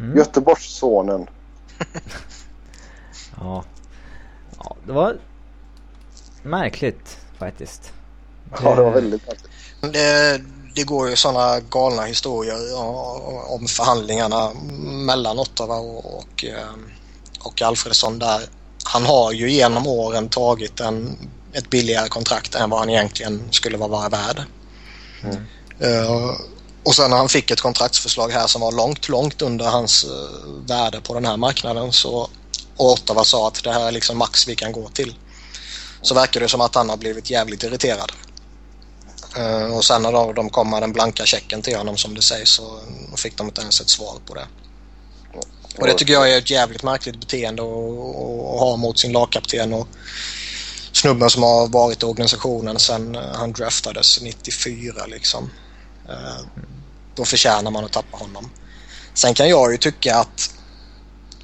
mm. 0.00 0.16
Göteborgssonen. 0.16 1.26
Ja. 3.40 3.64
ja, 4.58 4.76
det 4.86 4.92
var 4.92 5.16
märkligt 6.42 7.18
faktiskt. 7.38 7.92
Ja, 8.62 8.74
det 8.74 8.82
var 8.82 8.90
väldigt 8.90 9.26
märkligt. 9.26 9.50
Det, 9.80 10.40
det 10.74 10.84
går 10.84 11.10
ju 11.10 11.16
sådana 11.16 11.60
galna 11.60 12.02
historier 12.02 12.78
om- 13.48 13.68
förhandlingarna 13.68 14.50
mellan 14.82 15.38
Ottawa 15.38 15.76
och, 15.76 16.18
och, 16.18 16.44
eh, 16.44 16.74
och 17.40 17.62
Alfredsson 17.62 18.18
där. 18.18 18.40
Han 18.84 19.06
har 19.06 19.32
ju 19.32 19.50
genom 19.50 19.86
åren 19.86 20.28
tagit 20.28 20.80
en, 20.80 21.18
ett 21.52 21.70
billigare 21.70 22.08
kontrakt 22.08 22.54
än 22.54 22.70
vad 22.70 22.80
han 22.80 22.90
egentligen 22.90 23.48
skulle 23.50 23.76
vara 23.76 24.08
värd. 24.08 24.42
Mm. 25.22 25.36
Eh, 25.78 26.30
och 26.82 26.94
sen 26.94 27.10
när 27.10 27.16
han 27.16 27.28
fick 27.28 27.50
ett 27.50 27.60
kontraktsförslag 27.60 28.28
här 28.28 28.46
som 28.46 28.60
var 28.60 28.72
långt, 28.72 29.08
långt 29.08 29.42
under 29.42 29.64
hans 29.64 30.04
eh, 30.04 30.50
värde 30.68 31.00
på 31.00 31.14
den 31.14 31.24
här 31.24 31.36
marknaden 31.36 31.92
så 31.92 32.28
och 32.76 32.92
Ottawa 32.92 33.24
sa 33.24 33.48
att 33.48 33.64
det 33.64 33.72
här 33.72 33.86
är 33.86 33.92
liksom 33.92 34.18
max 34.18 34.48
vi 34.48 34.56
kan 34.56 34.72
gå 34.72 34.88
till. 34.88 35.14
Så 36.02 36.14
verkar 36.14 36.40
det 36.40 36.48
som 36.48 36.60
att 36.60 36.74
han 36.74 36.88
har 36.90 36.96
blivit 36.96 37.30
jävligt 37.30 37.62
irriterad. 37.62 38.12
Eh, 39.36 39.76
och 39.76 39.84
sen 39.84 40.02
när 40.02 40.12
de, 40.12 40.34
de 40.34 40.50
kom 40.50 40.70
med 40.70 40.82
den 40.82 40.92
blanka 40.92 41.26
checken 41.26 41.62
till 41.62 41.76
honom 41.76 41.96
som 41.96 42.14
det 42.14 42.22
sägs 42.22 42.50
så 42.50 42.80
fick 43.16 43.36
de 43.36 43.46
inte 43.46 43.60
ens 43.60 43.80
ett 43.80 43.90
svar 43.90 44.18
på 44.26 44.34
det. 44.34 44.46
Och 45.78 45.86
det 45.86 45.94
tycker 45.94 46.12
jag 46.12 46.32
är 46.32 46.38
ett 46.38 46.50
jävligt 46.50 46.82
märkligt 46.82 47.20
beteende 47.20 47.62
att, 47.62 48.60
ha 48.60 48.76
mot 48.76 48.98
sin 48.98 49.12
lagkapten 49.12 49.72
och 49.72 49.88
snubben 50.92 51.30
som 51.30 51.42
har 51.42 51.68
varit 51.68 52.02
i 52.02 52.06
organisationen 52.06 52.78
sedan 52.78 53.14
eh, 53.14 53.34
han 53.34 53.52
draftades 53.52 54.20
94 54.22 55.06
liksom. 55.06 55.50
Eh, 56.08 56.64
då 57.14 57.24
förtjänar 57.24 57.70
man 57.70 57.84
att 57.84 57.92
tappa 57.92 58.16
honom. 58.16 58.50
Sen 59.14 59.34
kan 59.34 59.48
jag 59.48 59.72
ju 59.72 59.78
tycka 59.78 60.16
att 60.16 60.53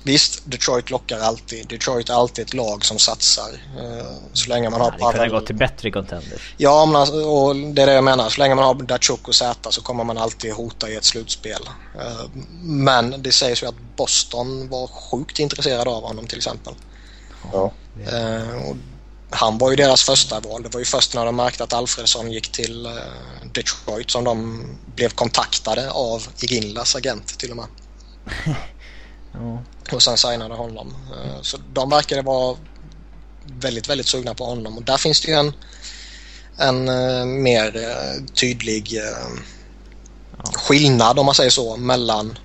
Visst, 0.03 0.43
Detroit 0.45 0.91
lockar 0.91 1.19
alltid. 1.21 1.69
Detroit 1.69 2.09
är 2.09 2.15
alltid 2.15 2.45
ett 2.47 2.55
lag 2.55 2.85
som 2.85 2.99
satsar. 2.99 3.51
Eh, 3.79 4.07
Så 4.33 4.49
länge 4.49 4.71
man 4.71 4.81
har 4.81 4.95
Ja, 4.99 5.07
det 5.07 5.19
kunde 5.19 5.29
gått 5.29 5.47
till 5.47 5.55
bättre 5.55 5.91
contenders. 5.91 6.55
Ja, 6.57 6.87
men 6.87 6.97
alltså, 6.97 7.15
och 7.25 7.57
det 7.57 7.83
är 7.83 7.87
det 7.87 7.93
jag 7.93 8.05
menar. 8.05 8.29
Så 8.31 8.41
länge 8.41 8.55
man 8.55 8.65
har 8.65 8.75
Datsjuk 8.75 9.29
och 9.29 9.35
Zäta 9.35 9.73
så 9.73 9.83
kommer 9.83 10.05
man 10.05 10.19
alltid 10.19 10.53
hota 10.53 10.89
i 10.91 10.97
ett 10.97 11.05
slutspel. 11.05 11.63
Eh, 11.95 12.31
Men 12.63 13.23
det 13.23 13.33
sägs 13.33 13.63
ju 13.63 13.67
att 13.67 13.97
Boston 13.97 14.69
var 14.69 14.87
sjukt 14.87 15.39
intresserade 15.39 15.91
av 15.91 16.03
honom 16.03 16.27
till 16.27 16.39
exempel. 16.39 16.75
Ja. 17.53 17.73
Eh, 18.13 18.69
och 18.69 18.77
han 19.31 19.59
var 19.59 19.71
ju 19.71 19.77
deras 19.77 20.03
första 20.03 20.41
val. 20.41 20.63
Det 20.63 20.69
var 20.69 20.79
ju 20.81 20.85
först 20.87 21.15
när 21.15 21.25
de 21.27 21.37
märkte 21.37 21.65
att 21.65 21.73
Alfredsson 21.73 22.33
gick 22.33 22.53
till 22.53 22.89
Detroit 23.53 24.11
som 24.11 24.25
de 24.25 24.65
blev 24.95 25.09
kontaktade 25.09 25.91
av 25.91 26.27
Iginlas 26.43 26.97
agent 26.97 27.39
till 27.39 27.51
och 27.51 27.57
med. 27.57 27.67
Ja. 29.33 29.63
Och 29.93 30.03
sen 30.03 30.17
signade 30.17 30.55
honom. 30.55 30.95
Eh, 31.13 31.43
Så 31.43 31.59
de 31.73 31.91
verkade 31.91 32.23
vara 32.23 32.57
väldigt, 33.61 33.89
väldigt 33.89 34.07
sugna 34.07 34.35
på 34.35 34.45
honom. 34.45 34.77
Och 34.77 34.83
där 34.83 34.97
finns 34.97 35.21
det 35.21 35.29
ju 35.29 35.35
en, 35.35 35.53
en 36.57 36.89
eh, 36.89 37.25
mer 37.27 37.77
eh, 37.77 38.25
tydlig 38.35 39.01
skillnad 40.55 41.19
om 41.19 41.27
man 41.27 41.35
säger 41.35 41.51
så 41.51 41.77
mellan 41.77 42.39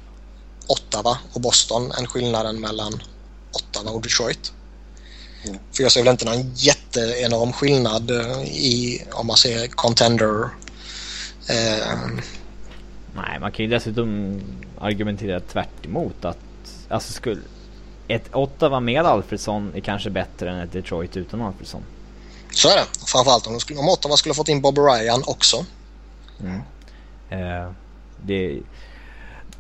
Ottawa 0.68 1.18
och 1.34 1.42
Boston 1.42 1.92
än 1.92 2.08
skillnaden 2.08 2.60
mellan 2.60 2.94
Ottawa 3.52 3.92
och 3.92 4.02
Detroit. 4.02 4.52
Mm. 5.44 5.58
För 5.76 5.84
jag 5.84 5.92
ser 5.92 6.04
väl 6.04 6.12
inte 6.12 6.26
någon 6.26 6.54
jätteenorm 6.56 7.54
skillnad 7.54 8.12
i 8.46 9.02
om 9.12 9.28
man 9.28 9.38
ser 9.38 9.68
contender 9.68 10.50
eh, 11.50 11.98
Nej, 13.16 13.40
man 13.40 13.52
kan 13.52 13.66
ju 13.66 13.72
dessutom 13.72 14.42
argumentera 14.80 15.40
tvärt 15.40 15.86
emot 15.86 16.26
att 16.26 16.38
alltså 16.90 17.14
skulle 17.14 17.42
ett 18.08 18.36
Ottawa 18.36 18.80
med 18.80 19.06
Alfredsson 19.06 19.72
är 19.76 19.80
kanske 19.80 20.10
bättre 20.10 20.52
än 20.52 20.60
ett 20.60 20.72
Detroit 20.72 21.18
utan 21.18 21.42
Alfredsson. 21.42 21.82
Så 22.52 22.70
är 22.70 22.76
det. 22.76 22.86
Framförallt 23.08 23.48
om, 23.48 23.54
de 23.54 23.60
skulle, 23.60 23.80
om 23.80 23.90
Ottawa 23.90 24.18
skulle 24.18 24.36
fått 24.36 24.50
in 24.50 24.62
Bob 24.62 24.78
Ryan 24.78 25.24
också. 25.28 25.66
Eh, 27.30 27.72
det, 28.24 28.60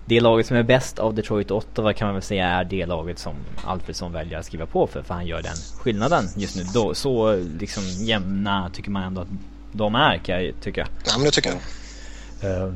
det 0.05 0.19
laget 0.19 0.47
som 0.47 0.57
är 0.57 0.63
bäst 0.63 0.99
av 0.99 1.13
Detroit 1.13 1.51
och 1.51 1.57
Ottawa 1.57 1.93
kan 1.93 2.07
man 2.07 2.15
väl 2.15 2.23
säga 2.23 2.47
är 2.47 2.63
det 2.63 2.85
laget 2.85 3.19
som 3.19 3.33
Alfredsson 3.65 4.11
väljer 4.11 4.39
att 4.39 4.45
skriva 4.45 4.65
på 4.65 4.87
för. 4.87 5.01
För 5.01 5.13
han 5.13 5.25
gör 5.25 5.41
den 5.41 5.55
skillnaden 5.79 6.25
just 6.35 6.55
nu. 6.55 6.63
Då, 6.73 6.93
så 6.93 7.35
liksom 7.59 7.83
jämna 7.83 8.69
tycker 8.73 8.91
man 8.91 9.03
ändå 9.03 9.21
att 9.21 9.27
de 9.71 9.95
är 9.95 10.17
kan 10.17 10.43
jag 10.43 10.53
tycka. 10.61 10.87
Ja, 11.05 11.11
men 11.17 11.25
det 11.25 11.31
tycker 11.31 11.49
jag. 11.49 12.51
Eh, 12.51 12.73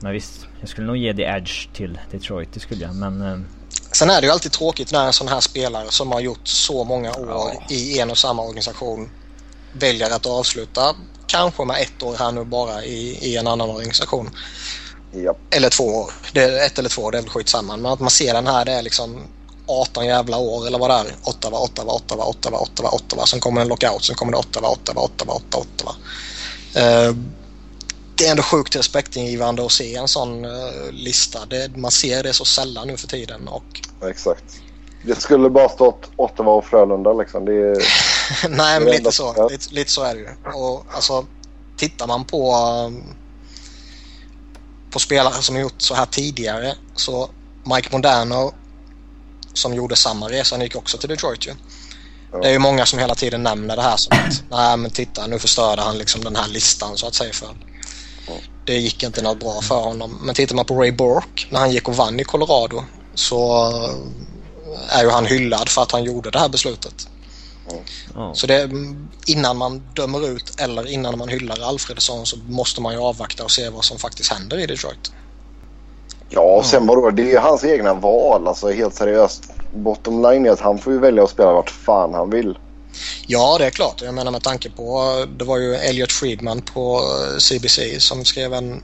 men 0.00 0.12
visst, 0.12 0.46
jag 0.60 0.68
skulle 0.68 0.86
nog 0.86 0.96
ge 0.96 1.14
the 1.14 1.22
edge 1.22 1.68
till 1.72 1.98
Detroit, 2.10 2.52
det 2.52 2.60
skulle 2.60 2.82
jag. 2.82 2.94
Men 2.94 3.22
eh, 3.22 3.38
Sen 3.94 4.10
är 4.10 4.20
det 4.20 4.26
ju 4.26 4.32
alltid 4.32 4.52
tråkigt 4.52 4.92
när 4.92 5.06
en 5.06 5.12
sån 5.12 5.28
här 5.28 5.40
spelare 5.40 5.86
som 5.90 6.12
har 6.12 6.20
gjort 6.20 6.48
så 6.48 6.84
många 6.84 7.10
år 7.10 7.26
Ja. 7.28 7.74
i 7.74 7.98
en 7.98 8.10
och 8.10 8.18
samma 8.18 8.42
organisation 8.42 9.10
väljer 9.72 10.10
att 10.10 10.26
avsluta 10.26 10.96
kanske 11.26 11.64
med 11.64 11.82
ett 11.82 12.02
år 12.02 12.16
här 12.18 12.32
nu 12.32 12.44
bara 12.44 12.84
i, 12.84 13.18
i 13.22 13.36
en 13.36 13.46
annan 13.46 13.70
organisation. 13.70 14.30
Ja. 15.12 15.36
Eller 15.50 15.70
två 15.70 15.84
år. 15.84 16.12
Det 16.32 16.64
ett 16.66 16.78
eller 16.78 16.88
två, 16.88 17.10
det 17.10 17.18
är 17.18 17.22
väl 17.22 17.30
skitsamma. 17.30 17.76
Men 17.76 17.92
att 17.92 18.00
man 18.00 18.10
ser 18.10 18.34
den 18.34 18.46
här, 18.46 18.64
det 18.64 18.72
är 18.72 18.82
liksom 18.82 19.22
18 19.66 20.06
jävla 20.06 20.36
år 20.38 20.66
eller 20.66 20.78
vad 20.78 20.90
det 20.90 20.94
är. 20.94 21.14
Ottawa, 21.22 21.58
Ottawa, 21.58 21.92
Ottawa, 21.92 22.24
Ottawa, 22.24 22.58
Ottawa, 22.58 22.88
Ottawa. 22.90 23.26
Sen 23.26 23.40
kommer 23.40 23.60
en 23.60 23.68
lockout, 23.68 24.04
sen 24.04 24.16
kommer 24.16 24.32
det 24.32 24.38
Ottawa, 24.38 24.68
Ottawa, 24.68 25.02
Ottawa, 25.02 25.32
Ottawa, 25.34 25.62
Ottawa. 25.64 25.94
Eh, 26.74 27.14
det 28.16 28.26
är 28.26 28.30
ändå 28.30 28.42
sjukt 28.42 28.76
respektingivande 28.76 29.66
att 29.66 29.72
se 29.72 29.94
en 29.94 30.08
sån 30.08 30.44
eh, 30.44 30.90
lista. 30.90 31.46
Det, 31.46 31.76
man 31.76 31.90
ser 31.90 32.22
det 32.22 32.32
så 32.32 32.44
sällan 32.44 32.88
nu 32.88 32.96
för 32.96 33.08
tiden 33.08 33.48
och 33.48 33.64
Exakt. 34.08 34.44
Det 35.02 35.20
skulle 35.20 35.50
bara 35.50 35.68
stått 35.68 36.10
Ottawa 36.16 36.52
och 36.52 36.64
Frölunda 36.64 37.12
liksom. 37.12 37.44
Det 37.44 37.52
är... 37.52 37.76
Nej, 38.48 38.80
men 38.80 38.90
lite 38.90 39.12
så. 39.12 39.48
Lite, 39.50 39.74
lite 39.74 39.90
så 39.90 40.02
är 40.02 40.14
det 40.14 40.20
ju. 40.20 40.28
Och 40.54 40.86
alltså, 40.94 41.26
tittar 41.76 42.06
man 42.06 42.24
på, 42.24 42.54
um, 42.86 43.02
på 44.90 44.98
spelare 44.98 45.42
som 45.42 45.60
gjort 45.60 45.74
så 45.82 45.94
här 45.94 46.06
tidigare 46.06 46.74
så 46.94 47.30
Mike 47.74 47.88
Modano 47.92 48.52
som 49.52 49.74
gjorde 49.74 49.96
samma 49.96 50.28
resa, 50.28 50.54
han 50.54 50.62
gick 50.62 50.76
också 50.76 50.98
till 50.98 51.08
Detroit 51.08 51.46
ju. 51.46 51.54
Ja. 52.32 52.38
Det 52.38 52.48
är 52.48 52.52
ju 52.52 52.58
många 52.58 52.86
som 52.86 52.98
hela 52.98 53.14
tiden 53.14 53.42
nämner 53.42 53.76
det 53.76 53.82
här 53.82 53.96
som 53.96 54.18
att 54.18 54.42
nej 54.50 54.76
men 54.76 54.90
titta 54.90 55.26
nu 55.26 55.38
förstörde 55.38 55.82
han 55.82 55.98
liksom 55.98 56.24
den 56.24 56.36
här 56.36 56.48
listan 56.48 56.96
så 56.96 57.06
att 57.06 57.14
säga 57.14 57.32
för 57.32 57.48
det 58.64 58.74
gick 58.74 59.02
inte 59.02 59.22
något 59.22 59.40
bra 59.40 59.60
för 59.60 59.80
honom. 59.80 60.18
Men 60.22 60.34
tittar 60.34 60.56
man 60.56 60.64
på 60.64 60.74
Ray 60.74 60.92
Bork 60.92 61.46
när 61.50 61.60
han 61.60 61.70
gick 61.70 61.88
och 61.88 61.96
vann 61.96 62.20
i 62.20 62.24
Colorado 62.24 62.84
så 63.14 63.66
eh, 63.66 64.98
är 64.98 65.02
ju 65.04 65.10
han 65.10 65.26
hyllad 65.26 65.68
för 65.68 65.82
att 65.82 65.92
han 65.92 66.04
gjorde 66.04 66.30
det 66.30 66.38
här 66.38 66.48
beslutet. 66.48 67.08
ja. 68.14 68.34
Så 68.34 68.46
det, 68.46 68.70
innan 69.26 69.56
man 69.56 69.82
dömer 69.94 70.28
ut 70.28 70.60
eller 70.60 70.88
innan 70.88 71.18
man 71.18 71.28
hyllar 71.28 71.60
Alfredsson 71.62 72.26
så 72.26 72.36
måste 72.36 72.80
man 72.80 72.94
ju 72.94 73.00
avvakta 73.00 73.44
och 73.44 73.50
se 73.50 73.68
vad 73.68 73.84
som 73.84 73.98
faktiskt 73.98 74.32
händer 74.32 74.58
i 74.58 74.66
Detroit. 74.66 75.12
Ja, 76.28 76.56
och 76.56 76.64
sen 76.64 76.86
vadå? 76.86 77.10
Det 77.10 77.32
är 77.32 77.40
hans 77.40 77.64
egna 77.64 77.94
val. 77.94 78.48
Alltså 78.48 78.70
helt 78.70 78.94
seriöst. 78.94 79.52
Bottom 79.74 80.22
line 80.22 80.46
är 80.46 80.50
att 80.50 80.60
han 80.60 80.78
får 80.78 80.92
ju 80.92 80.98
välja 80.98 81.24
att 81.24 81.30
spela 81.30 81.52
vart 81.52 81.70
fan 81.70 82.14
han 82.14 82.30
vill. 82.30 82.58
Ja, 83.26 83.56
det 83.58 83.66
är 83.66 83.70
klart. 83.70 84.02
Jag 84.02 84.14
menar 84.14 84.30
med 84.30 84.42
tanke 84.42 84.70
på, 84.70 85.26
det 85.38 85.44
var 85.44 85.58
ju 85.58 85.74
Elliot 85.74 86.12
Friedman 86.12 86.62
på 86.62 86.98
eh, 86.98 87.38
CBC 87.38 87.78
som 87.98 88.24
skrev 88.24 88.54
en 88.54 88.82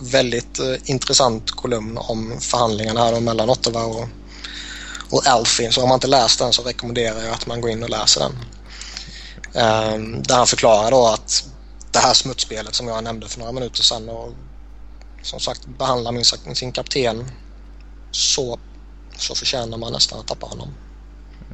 väldigt 0.00 0.58
eh, 0.58 0.74
intressant 0.84 1.50
kolumn 1.50 1.98
om 1.98 2.40
förhandlingarna 2.40 3.04
här 3.04 3.20
mellan 3.20 3.50
Ottawa 3.50 3.84
och, 3.84 4.08
och 5.10 5.26
Alfie. 5.26 5.72
Så 5.72 5.82
om 5.82 5.88
man 5.88 5.96
inte 5.96 6.06
läst 6.06 6.38
den 6.38 6.52
så 6.52 6.62
rekommenderar 6.62 7.24
jag 7.24 7.34
att 7.34 7.46
man 7.46 7.60
går 7.60 7.70
in 7.70 7.82
och 7.82 7.90
läser 7.90 8.20
den. 8.20 8.32
Um, 9.48 10.22
där 10.22 10.36
han 10.36 10.46
förklarar 10.46 10.90
då 10.90 11.06
att 11.06 11.44
det 11.92 11.98
här 11.98 12.14
smutsspelet 12.14 12.74
som 12.74 12.88
jag 12.88 13.04
nämnde 13.04 13.28
för 13.28 13.38
några 13.38 13.52
minuter 13.52 13.82
sedan 13.82 14.08
och 14.08 14.32
som 15.22 15.40
sagt 15.40 15.66
behandlar 15.66 16.12
min, 16.12 16.24
sin 16.54 16.72
kapten 16.72 17.30
så, 18.10 18.58
så 19.16 19.34
förtjänar 19.34 19.78
man 19.78 19.92
nästan 19.92 20.20
att 20.20 20.26
tappa 20.26 20.46
honom. 20.46 20.68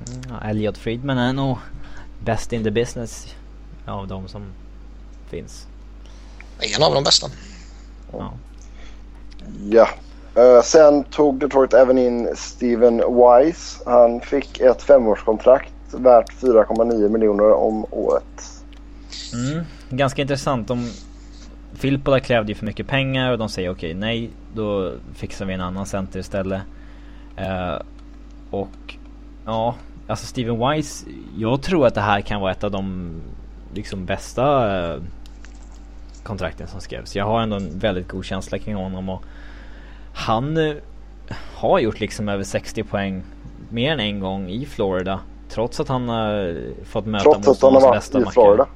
Mm, 0.06 0.22
ja, 0.28 0.50
Elliot 0.50 0.78
Friedman 0.78 1.18
är 1.18 1.32
nog 1.32 1.58
best 2.24 2.52
in 2.52 2.64
the 2.64 2.70
business 2.70 3.34
av 3.86 4.08
de 4.08 4.28
som 4.28 4.42
finns. 5.28 5.66
En 6.76 6.82
av 6.82 6.94
de 6.94 7.04
bästa. 7.04 7.26
Ja. 8.12 8.32
Ja. 9.70 9.88
Uh, 10.38 10.62
sen 10.62 11.04
tog 11.04 11.40
Detroit 11.40 11.74
även 11.74 11.98
in 11.98 12.28
Steven 12.36 12.96
Wise. 12.96 13.82
Han 13.86 14.20
fick 14.20 14.60
ett 14.60 14.82
femårskontrakt 14.82 15.72
värt 15.90 16.32
4,9 16.40 17.08
miljoner 17.08 17.52
om 17.52 17.86
året. 17.90 18.62
Mm, 19.32 19.64
ganska 19.90 20.22
intressant. 20.22 20.68
De, 20.68 20.90
Filippola 21.74 22.20
krävde 22.20 22.52
ju 22.52 22.54
för 22.54 22.66
mycket 22.66 22.86
pengar 22.86 23.32
och 23.32 23.38
de 23.38 23.48
säger 23.48 23.70
okej 23.70 23.90
okay, 23.90 24.00
nej, 24.00 24.30
då 24.54 24.92
fixar 25.14 25.44
vi 25.46 25.54
en 25.54 25.60
annan 25.60 25.86
center 25.86 26.20
istället. 26.20 26.62
Uh, 27.38 27.82
och 28.50 28.94
ja, 29.44 29.74
alltså 30.06 30.26
Steven 30.26 30.70
Wise, 30.70 31.06
jag 31.36 31.62
tror 31.62 31.86
att 31.86 31.94
det 31.94 32.00
här 32.00 32.20
kan 32.20 32.40
vara 32.40 32.52
ett 32.52 32.64
av 32.64 32.70
de 32.70 33.12
liksom 33.74 34.06
bästa 34.06 34.94
uh, 34.94 35.02
kontrakten 36.22 36.68
som 36.68 36.80
skrevs. 36.80 37.16
Jag 37.16 37.24
har 37.24 37.40
ändå 37.40 37.56
en 37.56 37.78
väldigt 37.78 38.08
god 38.08 38.24
känsla 38.24 38.58
kring 38.58 38.74
honom 38.74 39.08
och 39.08 39.22
han 40.14 40.56
uh, 40.56 40.76
har 41.54 41.78
gjort 41.78 42.00
liksom 42.00 42.28
över 42.28 42.44
60 42.44 42.82
poäng 42.82 43.22
mer 43.70 43.92
än 43.92 44.00
en 44.00 44.20
gång 44.20 44.48
i 44.48 44.66
Florida. 44.66 45.20
Trots 45.48 45.80
att 45.80 45.88
han 45.88 46.08
har 46.08 46.58
fått 46.84 47.06
möta 47.06 47.38
motståndarnas 47.46 47.90
bästa 47.90 48.20
backar. 48.20 48.66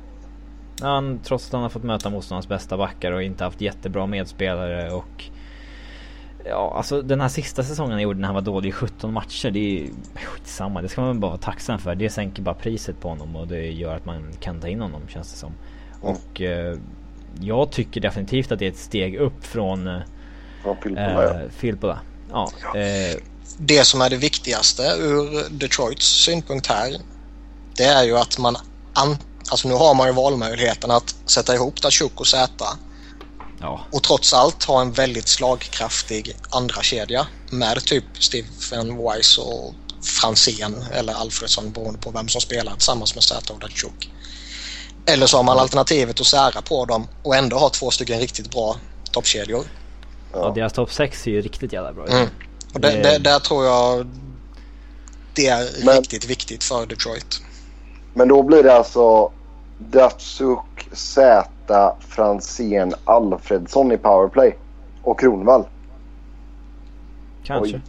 Han, 0.81 1.18
trots 1.24 1.47
att 1.47 1.53
han 1.53 1.62
har 1.62 1.68
fått 1.68 1.83
möta 1.83 2.11
motståndarnas 2.11 2.49
bästa 2.49 2.76
backar 2.76 3.12
och 3.12 3.22
inte 3.22 3.45
haft 3.45 3.61
jättebra 3.61 4.07
medspelare 4.07 4.91
och 4.93 5.24
Ja, 6.49 6.74
alltså 6.76 7.03
den 7.03 7.20
här 7.20 7.28
sista 7.28 7.64
säsongen 7.64 7.92
han 7.92 8.03
gjorde 8.03 8.20
när 8.20 8.28
han 8.28 8.34
var 8.34 8.42
dålig 8.42 8.68
i 8.68 8.72
17 8.72 9.12
matcher, 9.12 9.51
det 9.51 9.59
är 9.59 9.90
skitsamma. 10.14 10.82
Det 10.82 10.88
ska 10.88 11.01
man 11.01 11.20
bara 11.20 11.30
vara 11.30 11.40
tacksam 11.40 11.78
för. 11.78 11.94
Det 11.94 12.11
sänker 12.11 12.42
bara 12.42 12.55
priset 12.55 13.01
på 13.01 13.09
honom 13.09 13.36
och 13.36 13.49
det 13.49 13.66
gör 13.66 13.96
att 13.96 14.05
man 14.05 14.32
kan 14.40 14.61
ta 14.61 14.68
in 14.68 14.80
honom 14.80 15.03
känns 15.09 15.32
det 15.32 15.38
som. 15.38 15.53
Mm. 16.03 16.16
Och 16.16 16.40
eh, 16.40 16.78
jag 17.40 17.70
tycker 17.70 18.01
definitivt 18.01 18.53
att 18.53 18.59
det 18.59 18.66
är 18.66 18.70
ett 18.70 18.78
steg 18.78 19.16
upp 19.16 19.46
från... 19.46 19.86
Eh, 19.86 20.01
från 20.62 21.51
Filippola, 21.51 21.99
ja. 22.30 22.51
ja. 22.62 22.80
Eh, 22.80 23.16
det 23.59 23.84
som 23.86 24.01
är 24.01 24.11
det 24.11 24.16
viktigaste 24.16 24.82
ur 24.82 25.51
Detroits 25.59 26.07
synpunkt 26.07 26.66
här 26.66 26.96
det 27.78 27.84
är 27.84 28.05
ju 28.05 28.18
att 28.18 28.38
man 28.38 28.57
an, 28.92 29.16
alltså 29.51 29.68
nu 29.68 29.74
har 29.74 29.94
man 29.94 30.07
ju 30.07 30.12
valmöjligheten 30.12 30.90
att 30.90 31.14
sätta 31.26 31.55
ihop 31.55 31.82
Datsjuk 31.82 32.20
och 32.20 32.26
Zäta 32.26 32.66
ja. 33.61 33.80
och 33.92 34.02
trots 34.02 34.32
allt 34.34 34.64
ha 34.64 34.80
en 34.80 34.92
väldigt 34.92 35.28
slagkraftig 35.28 36.36
andra 36.50 36.82
kedja 36.82 37.26
med 37.50 37.84
typ 37.84 38.04
Stephen 38.18 38.96
Wise 38.96 39.40
och 39.40 39.74
Franzén 40.02 40.84
eller 40.92 41.14
Alfredsson 41.14 41.72
beroende 41.72 41.98
på 41.98 42.11
vem 42.11 42.28
som 42.28 42.40
spelar 42.40 42.72
tillsammans 42.72 43.14
med 43.14 43.24
Zäta 43.24 43.52
och 43.52 43.61
Datsjuk. 43.61 44.11
Eller 45.06 45.26
så 45.26 45.36
har 45.36 45.44
man 45.44 45.59
alternativet 45.59 46.20
att 46.20 46.26
sära 46.26 46.62
på 46.62 46.84
dem 46.84 47.09
och 47.22 47.36
ändå 47.36 47.59
ha 47.59 47.70
två 47.70 47.90
stycken 47.90 48.20
riktigt 48.20 48.50
bra 48.50 48.76
toppkedjor. 49.11 49.64
Ja, 50.32 50.38
ja 50.38 50.52
deras 50.54 50.72
topp 50.72 50.92
6 50.92 51.26
är 51.26 51.30
ju 51.30 51.42
riktigt 51.42 51.72
jävla 51.72 51.92
bra. 51.92 52.06
Mm. 52.06 52.28
Och 52.74 52.80
det, 52.80 52.90
det, 52.90 53.18
där 53.18 53.38
tror 53.38 53.64
jag 53.64 54.06
det 55.34 55.46
är 55.46 55.84
men, 55.84 55.96
riktigt 55.96 56.24
viktigt 56.24 56.64
för 56.64 56.86
Detroit. 56.86 57.42
Men 58.14 58.28
då 58.28 58.42
blir 58.42 58.62
det 58.62 58.74
alltså 58.76 59.32
Datsuk, 59.78 60.88
Zäta, 60.92 61.50
Franzén, 62.00 62.94
Alfredsson 63.04 63.92
i 63.92 63.98
powerplay 63.98 64.56
och 65.02 65.20
Kronvall. 65.20 65.64
Kanske. 67.44 67.76
Oj, 67.76 67.82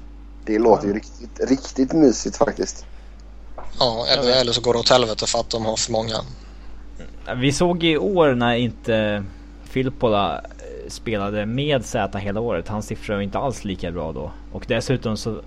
det 0.46 0.60
låter 0.60 0.88
ju 0.88 0.94
riktigt, 0.94 1.50
riktigt 1.50 1.94
mysigt 1.94 2.38
faktiskt. 2.38 2.86
Ja, 3.80 4.06
eller, 4.14 4.42
eller 4.42 4.52
så 4.52 4.62
går 4.62 4.74
det 4.74 4.80
åt 4.80 4.90
helvete 4.90 5.26
för 5.28 5.40
att 5.40 5.50
de 5.50 5.66
har 5.66 5.76
för 5.76 5.92
många. 5.92 6.16
Vi 7.36 7.52
såg 7.52 7.84
i 7.84 7.98
år 7.98 8.36
när 8.36 8.56
inte 8.56 9.24
Filippola 9.64 10.42
spelade 10.88 11.46
med 11.46 11.86
Z 11.86 12.18
hela 12.18 12.40
året. 12.40 12.68
Hans 12.68 12.86
siffror 12.86 13.16
var 13.16 13.22
inte 13.22 13.38
alls 13.38 13.64
lika 13.64 13.92
bra 13.92 14.12
då. 14.12 14.32
Och 14.52 14.66
dessutom 14.68 15.18
så 15.18 15.42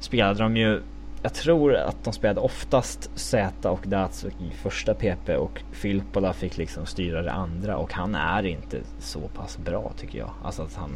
spelade 0.00 0.42
de 0.42 0.56
ju 0.56 0.82
jag 1.22 1.34
tror 1.34 1.74
att 1.74 2.04
de 2.04 2.12
spelade 2.12 2.40
oftast 2.40 3.10
Z 3.14 3.70
och 3.70 3.80
Datsuk 3.84 4.34
i 4.40 4.54
första 4.62 4.94
PP 4.94 5.36
och 5.36 5.62
Filippola 5.72 6.32
fick 6.32 6.56
liksom 6.56 6.86
styra 6.86 7.22
det 7.22 7.32
andra 7.32 7.76
och 7.76 7.92
han 7.92 8.14
är 8.14 8.46
inte 8.46 8.80
så 8.98 9.20
pass 9.20 9.58
bra 9.58 9.92
tycker 9.96 10.18
jag. 10.18 10.30
Alltså 10.44 10.62
att 10.62 10.74
han... 10.74 10.90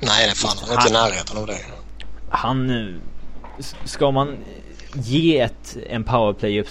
Nej, 0.00 0.28
det 0.28 0.34
fan 0.34 0.56
han 0.60 0.70
är 0.70 0.80
inte 0.80 0.88
i 0.88 0.92
närheten 0.92 1.38
av 1.38 1.46
det. 1.46 1.58
Han... 2.30 3.00
Ska 3.84 4.10
man 4.10 4.36
ge 4.94 5.40
ett, 5.40 5.76
en 5.88 6.04
powerplay 6.04 6.64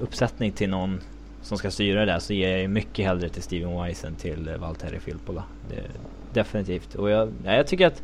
uppsättning 0.00 0.52
till 0.52 0.70
någon 0.70 1.00
som 1.42 1.58
ska 1.58 1.70
styra 1.70 2.00
det 2.00 2.12
där 2.12 2.18
så 2.18 2.32
ger 2.32 2.56
jag 2.56 2.70
mycket 2.70 3.06
hellre 3.06 3.28
till 3.28 3.42
Steven 3.42 3.84
Wise 3.84 4.06
än 4.06 4.14
till 4.14 4.50
Valtteri 4.58 5.00
Filppula. 5.00 5.44
definitivt. 6.32 6.94
Och 6.94 7.10
jag, 7.10 7.32
jag 7.44 7.66
tycker 7.66 7.86
att 7.86 8.02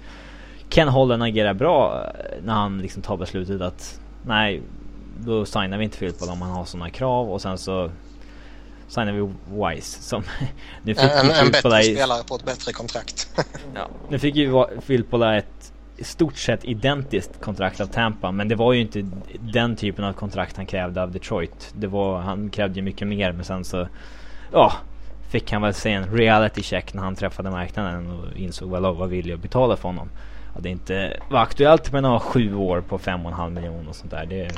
Ken 0.68 0.88
Holland 0.88 1.22
agerar 1.22 1.54
bra 1.54 2.04
eh, 2.04 2.44
när 2.44 2.54
han 2.54 2.78
liksom 2.78 3.02
tar 3.02 3.16
beslutet 3.16 3.60
att 3.60 4.00
nej, 4.26 4.62
då 5.18 5.46
signar 5.46 5.78
vi 5.78 5.84
inte 5.84 5.98
Filppula 5.98 6.32
om 6.32 6.42
han 6.42 6.50
har 6.50 6.64
sådana 6.64 6.90
krav 6.90 7.32
och 7.32 7.42
sen 7.42 7.58
så 7.58 7.90
signar 8.88 9.12
vi 9.12 9.32
Wise 9.64 10.02
som... 10.02 10.22
nu 10.82 10.94
fick 10.94 11.04
en, 11.04 11.30
en 11.30 11.50
bättre 11.50 11.82
spelare 11.82 12.24
på 12.24 12.34
ett 12.34 12.44
bättre 12.44 12.72
kontrakt. 12.72 13.28
ja, 13.74 13.88
nu 14.08 14.18
fick 14.18 14.36
ju 14.36 14.64
Filppula 14.80 15.36
ett 15.36 15.72
i 15.96 16.04
stort 16.04 16.36
sett 16.36 16.64
identiskt 16.64 17.40
kontrakt 17.40 17.80
av 17.80 17.86
Tampa. 17.86 18.32
Men 18.32 18.48
det 18.48 18.54
var 18.54 18.72
ju 18.72 18.80
inte 18.80 19.06
den 19.40 19.76
typen 19.76 20.04
av 20.04 20.12
kontrakt 20.12 20.56
han 20.56 20.66
krävde 20.66 21.02
av 21.02 21.12
Detroit. 21.12 21.72
Det 21.74 21.86
var, 21.86 22.20
han 22.20 22.50
krävde 22.50 22.76
ju 22.76 22.82
mycket 22.82 23.08
mer 23.08 23.32
men 23.32 23.44
sen 23.44 23.64
så... 23.64 23.88
Ja, 24.52 24.72
fick 25.30 25.52
han 25.52 25.62
väl 25.62 25.74
se 25.74 25.92
en 25.92 26.16
reality 26.16 26.62
check 26.62 26.94
när 26.94 27.02
han 27.02 27.14
träffade 27.14 27.50
marknaden 27.50 28.10
och 28.10 28.36
insåg 28.36 28.70
vad 28.70 28.82
Lova 28.82 29.06
ville 29.06 29.34
att 29.34 29.40
betala 29.40 29.76
för 29.76 29.88
honom. 29.88 30.08
Det 30.60 30.68
inte 30.68 31.20
var 31.30 31.40
aktuellt 31.40 31.92
med 31.92 32.02
några 32.02 32.20
sju 32.20 32.54
år 32.54 32.80
på 32.80 32.98
fem 32.98 33.26
och 33.26 33.32
en 33.32 33.36
halv 33.36 33.52
miljon 33.52 33.88
och 33.88 33.96
sånt 33.96 34.10
där. 34.10 34.26
Det, 34.26 34.50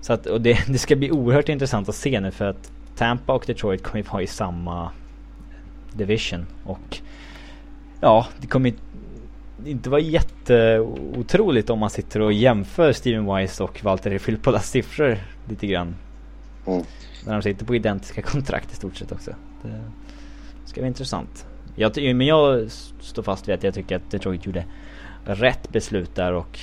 så 0.00 0.12
att, 0.12 0.26
och 0.26 0.40
det, 0.40 0.58
det 0.68 0.78
ska 0.78 0.96
bli 0.96 1.10
oerhört 1.10 1.48
intressant 1.48 1.88
att 1.88 1.94
se 1.94 2.20
nu 2.20 2.30
för 2.30 2.44
att 2.44 2.72
Tampa 2.96 3.32
och 3.32 3.44
Detroit 3.46 3.82
kommer 3.82 4.04
ju 4.04 4.10
vara 4.10 4.22
i 4.22 4.26
samma 4.26 4.90
division. 5.92 6.46
Och 6.64 6.98
ja, 8.00 8.26
det 8.40 8.46
kommer 8.46 8.72
inte 9.64 9.90
vara 9.90 10.00
jätteotroligt 10.00 11.70
om 11.70 11.78
man 11.78 11.90
sitter 11.90 12.20
och 12.20 12.32
jämför 12.32 12.92
Steven 12.92 13.36
Wise 13.36 13.64
och 13.64 13.84
Walter 13.84 14.18
Filippolas 14.18 14.70
siffror 14.70 15.18
lite 15.48 15.66
grann. 15.66 15.94
Mm. 16.66 16.84
När 17.26 17.32
de 17.32 17.42
sitter 17.42 17.66
på 17.66 17.74
identiska 17.74 18.22
kontrakt 18.32 18.72
i 18.72 18.76
stort 18.76 18.96
sett 18.96 19.12
också. 19.12 19.30
Det 19.62 19.80
ska 20.64 20.80
vara 20.80 20.88
intressant. 20.88 21.46
Jag, 21.74 21.96
men 21.96 22.26
jag 22.26 22.70
står 23.00 23.22
fast 23.22 23.48
vid 23.48 23.54
att 23.54 23.62
jag 23.62 23.74
tycker 23.74 23.96
att 23.96 24.10
Detroit 24.10 24.46
gjorde 24.46 24.64
rätt 25.24 25.68
beslut 25.72 26.14
där 26.14 26.32
och 26.32 26.58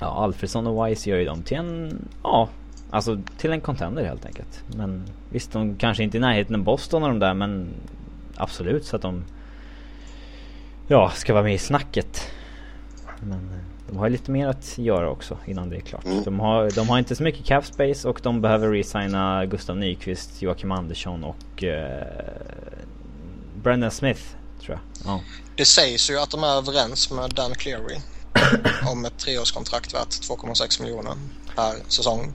ja, 0.00 0.06
Alfredsson 0.06 0.66
och 0.66 0.86
Wise 0.86 1.10
gör 1.10 1.18
ju 1.18 1.24
dem 1.24 1.42
till 1.42 1.56
en, 1.56 1.98
ja, 2.22 2.48
alltså 2.90 3.20
till 3.38 3.52
en 3.52 3.60
contender 3.60 4.04
helt 4.04 4.26
enkelt. 4.26 4.64
Men 4.76 5.02
visst, 5.30 5.52
de 5.52 5.76
kanske 5.76 6.02
inte 6.02 6.16
är 6.16 6.18
i 6.18 6.22
närheten 6.22 6.54
av 6.54 6.62
Boston 6.62 7.02
och 7.02 7.08
de 7.08 7.18
där 7.18 7.34
men 7.34 7.68
absolut 8.36 8.84
så 8.84 8.96
att 8.96 9.02
de 9.02 9.24
ja, 10.88 11.10
ska 11.10 11.32
vara 11.32 11.44
med 11.44 11.54
i 11.54 11.58
snacket. 11.58 12.30
Men 13.20 13.50
eh, 13.50 13.58
de 13.88 13.98
har 13.98 14.08
lite 14.08 14.30
mer 14.30 14.48
att 14.48 14.78
göra 14.78 15.10
också 15.10 15.38
innan 15.46 15.70
det 15.70 15.76
är 15.76 15.80
klart. 15.80 16.04
Mm. 16.04 16.22
De, 16.22 16.40
har, 16.40 16.70
de 16.70 16.88
har 16.88 16.98
inte 16.98 17.16
så 17.16 17.22
mycket 17.22 17.44
cap 17.44 17.64
space 17.64 18.08
och 18.08 18.20
de 18.22 18.40
behöver 18.40 18.68
resigna 18.68 19.46
Gustav 19.46 19.76
Nyqvist, 19.76 20.42
Joakim 20.42 20.72
Andersson 20.72 21.24
och 21.24 21.64
eh, 21.64 22.06
Brendan 23.62 23.90
Smith 23.90 24.22
tror 24.60 24.78
jag. 24.78 25.12
Ja. 25.12 25.20
Det 25.56 25.64
sägs 25.64 26.10
ju 26.10 26.18
att 26.18 26.30
de 26.30 26.44
är 26.44 26.56
överens 26.56 27.10
med 27.10 27.34
Dan 27.34 27.54
Cleary 27.54 28.00
om 28.86 29.04
ett 29.04 29.18
treårskontrakt 29.18 29.94
värt 29.94 30.08
2,6 30.08 30.82
miljoner 30.82 31.14
per 31.56 31.76
säsong. 31.88 32.32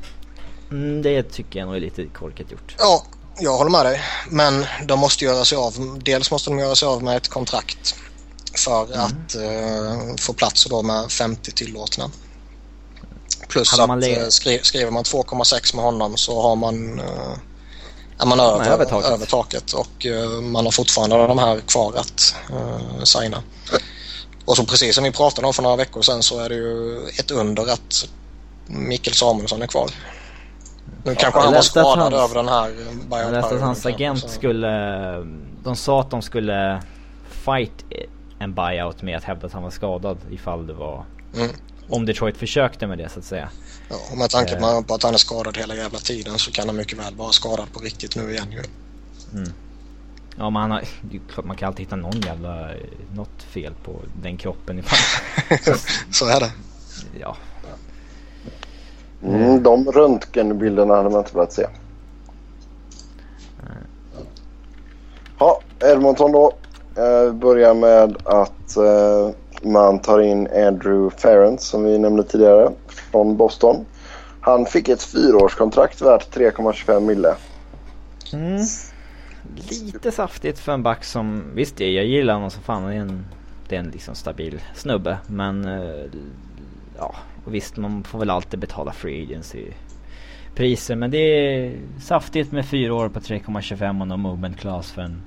Mm, 0.71 1.01
det 1.01 1.23
tycker 1.23 1.59
jag 1.59 1.65
nog 1.65 1.75
är 1.75 1.79
lite 1.79 2.05
korkat 2.05 2.51
gjort. 2.51 2.75
Ja, 2.77 3.05
jag 3.39 3.57
håller 3.57 3.71
med 3.71 3.85
dig. 3.85 4.01
Men 4.29 4.65
de 4.85 4.99
måste 4.99 5.25
göra 5.25 5.45
sig 5.45 5.57
av. 5.57 5.99
Dels 6.03 6.31
måste 6.31 6.49
de 6.49 6.59
göra 6.59 6.75
sig 6.75 6.87
av 6.87 7.03
med 7.03 7.17
ett 7.17 7.27
kontrakt 7.27 7.95
för 8.55 8.85
mm. 8.85 8.99
att 8.99 9.35
uh, 9.35 10.15
få 10.19 10.33
plats 10.33 10.65
då 10.65 10.81
med 10.81 11.11
50 11.11 11.51
tillåtna. 11.51 12.11
Plus 13.47 13.79
att 13.79 13.89
uh, 13.89 14.27
skri 14.29 14.59
skriver 14.63 14.91
man 14.91 15.03
2,6 15.03 15.75
med 15.75 15.85
honom 15.85 16.17
så 16.17 16.41
har 16.41 16.55
man, 16.55 16.99
uh, 16.99 17.37
är 18.19 18.25
man 18.25 18.39
över, 18.39 18.69
över, 18.69 18.85
taket. 18.85 19.11
över 19.11 19.25
taket 19.25 19.73
och 19.73 20.05
uh, 20.05 20.41
man 20.41 20.65
har 20.65 20.71
fortfarande 20.71 21.27
de 21.27 21.37
här 21.37 21.59
kvar 21.59 21.93
att 21.95 22.35
uh, 22.51 23.03
signa. 23.03 23.43
Och 24.45 24.57
så 24.57 24.65
precis 24.65 24.95
som 24.95 25.03
vi 25.03 25.11
pratade 25.11 25.47
om 25.47 25.53
för 25.53 25.63
några 25.63 25.75
veckor 25.75 26.01
sedan 26.01 26.23
så 26.23 26.39
är 26.39 26.49
det 26.49 26.55
ju 26.55 27.07
ett 27.19 27.31
under 27.31 27.63
att 27.63 28.07
Mikael 28.67 29.15
Samuelsson 29.15 29.61
är 29.61 29.67
kvar. 29.67 29.89
Nu 31.03 31.11
ja, 31.11 31.15
kanske 31.19 31.39
han 31.39 31.53
var 31.53 31.61
skadad 31.61 32.13
över 32.13 32.35
den 32.35 32.47
här 32.47 32.71
Jag 33.09 33.31
läste 33.31 33.55
att 33.55 33.61
hans 33.61 33.85
agent 33.85 34.19
så. 34.19 34.27
skulle... 34.27 34.67
De 35.63 35.75
sa 35.75 36.01
att 36.01 36.09
de 36.09 36.21
skulle 36.21 36.81
fight 37.29 37.85
en 38.39 38.53
buyout 38.53 39.01
med 39.01 39.17
att 39.17 39.23
hävda 39.23 39.47
att 39.47 39.53
han 39.53 39.63
var 39.63 39.69
skadad 39.69 40.17
ifall 40.31 40.67
det 40.67 40.73
var... 40.73 41.05
Mm. 41.35 41.51
Om 41.89 42.05
Detroit 42.05 42.37
försökte 42.37 42.87
med 42.87 42.97
det 42.97 43.09
så 43.09 43.19
att 43.19 43.25
säga. 43.25 43.49
Ja, 43.89 43.95
och 44.11 44.17
med 44.17 44.29
tanke 44.29 44.55
uh, 44.55 44.81
på 44.81 44.93
att 44.93 45.03
han 45.03 45.13
är 45.13 45.17
skadad 45.17 45.57
hela 45.57 45.75
jävla 45.75 45.99
tiden 45.99 46.37
så 46.37 46.51
kan 46.51 46.67
han 46.67 46.75
mycket 46.75 46.99
väl 46.99 47.15
vara 47.15 47.31
skadad 47.31 47.73
på 47.73 47.79
riktigt 47.79 48.15
nu 48.15 48.31
igen 48.31 48.51
ju. 48.51 48.63
Mm. 49.39 49.53
Ja 50.37 50.49
men 50.49 50.61
han 50.61 50.71
har, 50.71 50.83
man 51.43 51.57
kan 51.57 51.67
alltid 51.67 51.85
hitta 51.85 51.95
någon 51.95 52.21
jävla, 52.21 52.69
något 53.15 53.43
fel 53.43 53.73
på 53.83 54.01
den 54.21 54.37
kroppen 54.37 54.79
ifall. 54.79 54.99
Så 56.11 56.25
är 56.25 56.39
det. 56.39 56.51
Ja. 57.19 57.37
Mm, 59.23 59.63
de 59.63 59.91
röntgenbilderna 59.91 60.95
hade 60.95 61.09
man 61.09 61.19
inte 61.19 61.33
velat 61.33 61.53
se. 61.53 61.67
Ja, 65.39 65.61
Edmonton 65.79 66.31
då. 66.31 66.53
Eh, 66.95 67.33
börjar 67.33 67.73
med 67.73 68.17
att 68.23 68.77
eh, 68.77 69.29
man 69.63 69.99
tar 69.99 70.19
in 70.19 70.47
Andrew 70.47 71.17
Ferrens 71.17 71.63
som 71.63 71.83
vi 71.83 71.97
nämnde 71.97 72.23
tidigare 72.23 72.71
från 72.87 73.37
Boston. 73.37 73.85
Han 74.41 74.65
fick 74.65 74.89
ett 74.89 75.03
fyraårskontrakt 75.03 76.01
värt 76.01 76.35
3,25 76.35 76.99
mille. 76.99 77.35
Mm. 78.33 78.61
Lite 79.69 80.11
saftigt 80.11 80.59
för 80.59 80.71
en 80.71 80.83
back 80.83 81.03
som, 81.03 81.43
visst 81.53 81.79
jag 81.79 82.05
gillar 82.05 82.33
honom 82.33 82.51
som 82.51 82.63
fan. 82.63 82.83
Det 82.83 82.95
är 82.95 82.99
en, 82.99 83.25
det 83.69 83.75
är 83.75 83.79
en 83.79 83.89
liksom 83.89 84.15
stabil 84.15 84.61
snubbe. 84.75 85.17
Men 85.27 85.65
eh, 85.65 86.05
ja, 86.97 87.15
och 87.45 87.53
visst 87.53 87.77
man 87.77 88.03
får 88.03 88.19
väl 88.19 88.29
alltid 88.29 88.59
betala 88.59 88.91
free 88.91 89.23
agency 89.23 89.63
priser. 90.55 90.95
Men 90.95 91.11
det 91.11 91.17
är 91.17 91.77
saftigt 91.99 92.51
med 92.51 92.65
fyra 92.65 92.93
år 92.93 93.09
på 93.09 93.19
3,25 93.19 94.01
och 94.01 94.07
no 94.07 94.17
movement 94.17 94.59
class 94.59 94.91
för 94.91 95.01
en, 95.01 95.21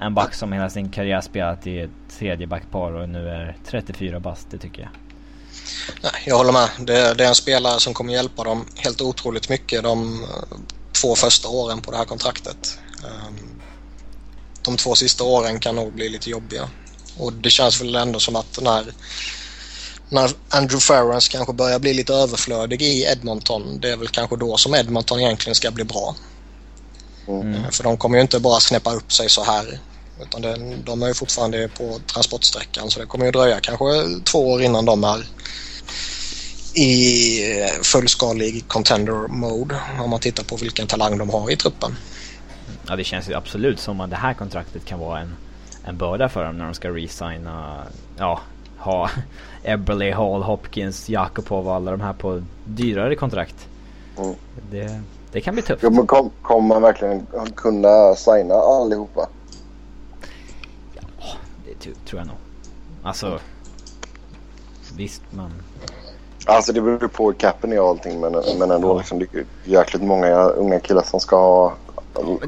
en 0.00 0.14
back 0.14 0.34
som 0.34 0.52
hela 0.52 0.70
sin 0.70 0.90
karriär 0.90 1.20
spelat 1.20 1.66
i 1.66 1.80
ett 1.80 2.18
tredje 2.18 2.46
backpar 2.46 2.92
och 2.92 3.08
nu 3.08 3.28
är 3.28 3.56
34 3.66 4.20
bast. 4.20 4.46
Det 4.50 4.58
tycker 4.58 4.82
jag. 4.82 4.90
Nej, 6.02 6.22
jag 6.26 6.36
håller 6.36 6.52
med. 6.52 6.68
Det, 6.78 7.14
det, 7.14 7.24
är 7.24 7.28
en 7.28 7.34
spelare 7.34 7.80
som 7.80 7.94
kommer 7.94 8.12
hjälpa 8.12 8.44
dem 8.44 8.66
helt 8.76 9.00
otroligt 9.00 9.48
mycket 9.48 9.82
de 9.82 10.26
två 10.92 11.14
första 11.14 11.48
åren 11.48 11.80
på 11.80 11.90
det 11.90 11.96
här 11.96 12.04
kontraktet. 12.04 12.78
Ehm, 13.04 13.60
de 14.62 14.76
två 14.76 14.94
sista 14.94 15.24
åren 15.24 15.60
kan 15.60 15.76
nog 15.76 15.92
bli 15.92 16.08
lite 16.08 16.30
jobbiga. 16.30 16.68
Och 17.18 17.32
det 17.32 17.50
känns 17.50 17.80
väl 17.80 17.94
ändå 17.94 18.20
som 18.20 18.36
att 18.36 18.58
när, 18.62 18.84
när 20.08 20.30
Andrew 20.48 20.80
Ferrens 20.80 21.28
kanske 21.28 21.52
börjar 21.52 21.78
bli 21.78 21.94
lite 21.94 22.14
överflödig 22.14 22.82
i 22.82 23.04
Edmonton, 23.04 23.80
det 23.80 23.90
är 23.90 23.96
väl 23.96 24.08
kanske 24.08 24.36
då 24.36 24.56
som 24.56 24.74
Edmonton 24.74 25.20
egentligen 25.20 25.54
ska 25.54 25.70
bli 25.70 25.84
bra. 25.84 26.16
Mm. 27.28 27.54
Ehm, 27.54 27.70
för 27.70 27.84
de 27.84 27.96
kommer 27.96 28.16
ju 28.16 28.22
inte 28.22 28.40
bara 28.40 28.60
snäppa 28.60 28.92
upp 28.92 29.12
sig 29.12 29.28
så 29.28 29.44
här. 29.44 29.78
Utan 30.22 30.42
det, 30.42 30.76
de 30.84 31.02
är 31.02 31.08
ju 31.08 31.14
fortfarande 31.14 31.68
på 31.68 32.00
transportsträckan 32.06 32.90
så 32.90 33.00
det 33.00 33.06
kommer 33.06 33.24
ju 33.24 33.30
dröja 33.30 33.60
kanske 33.60 33.84
två 34.24 34.52
år 34.52 34.62
innan 34.62 34.84
de 34.84 35.04
är 35.04 35.26
i 36.74 37.40
fullskalig 37.82 38.68
contender 38.68 39.28
mode 39.28 39.76
om 40.00 40.10
man 40.10 40.20
tittar 40.20 40.44
på 40.44 40.56
vilken 40.56 40.86
talang 40.86 41.18
de 41.18 41.30
har 41.30 41.50
i 41.50 41.56
truppen. 41.56 41.96
Ja 42.88 42.96
det 42.96 43.04
känns 43.04 43.28
ju 43.28 43.34
absolut 43.34 43.80
som 43.80 44.00
att 44.00 44.10
det 44.10 44.16
här 44.16 44.34
kontraktet 44.34 44.84
kan 44.84 44.98
vara 44.98 45.20
en, 45.20 45.36
en 45.84 45.96
börda 45.96 46.28
för 46.28 46.44
dem 46.44 46.58
när 46.58 46.64
de 46.64 46.74
ska 46.74 46.88
resigna, 46.88 47.86
ja, 48.18 48.40
ha 48.78 49.10
Eberle, 49.62 50.14
Hall, 50.14 50.42
Hopkins, 50.42 51.08
Jakobov 51.08 51.68
och 51.68 51.74
alla 51.74 51.90
de 51.90 52.00
här 52.00 52.12
på 52.12 52.42
dyrare 52.64 53.14
kontrakt. 53.14 53.68
Mm. 54.18 54.34
Det, 54.70 55.02
det 55.34 55.40
kan 55.40 55.54
bli 55.54 55.62
tufft. 55.62 55.82
Ja, 55.82 55.90
men 55.90 56.06
kom, 56.06 56.30
kommer 56.42 56.68
man 56.68 56.82
verkligen 56.82 57.26
kunna 57.54 58.14
signa 58.14 58.54
allihopa? 58.54 59.28
Ja, 60.94 61.02
det 61.64 62.06
tror 62.06 62.20
jag 62.20 62.26
nog. 62.26 62.36
Alltså, 63.02 63.38
visst 64.96 65.22
man 65.30 65.50
Alltså 66.46 66.72
det 66.72 66.80
beror 66.80 67.08
på 67.08 67.32
capen 67.32 67.78
och 67.78 67.88
allting 67.88 68.20
men, 68.20 68.32
men 68.58 68.70
ändå 68.70 68.88
ja. 68.88 68.98
liksom, 68.98 69.18
det 69.18 69.34
är 69.34 69.44
jäkligt 69.64 70.02
många 70.02 70.36
unga 70.36 70.80
killar 70.80 71.02
som 71.02 71.20
ska 71.20 71.36
ha... 71.36 71.72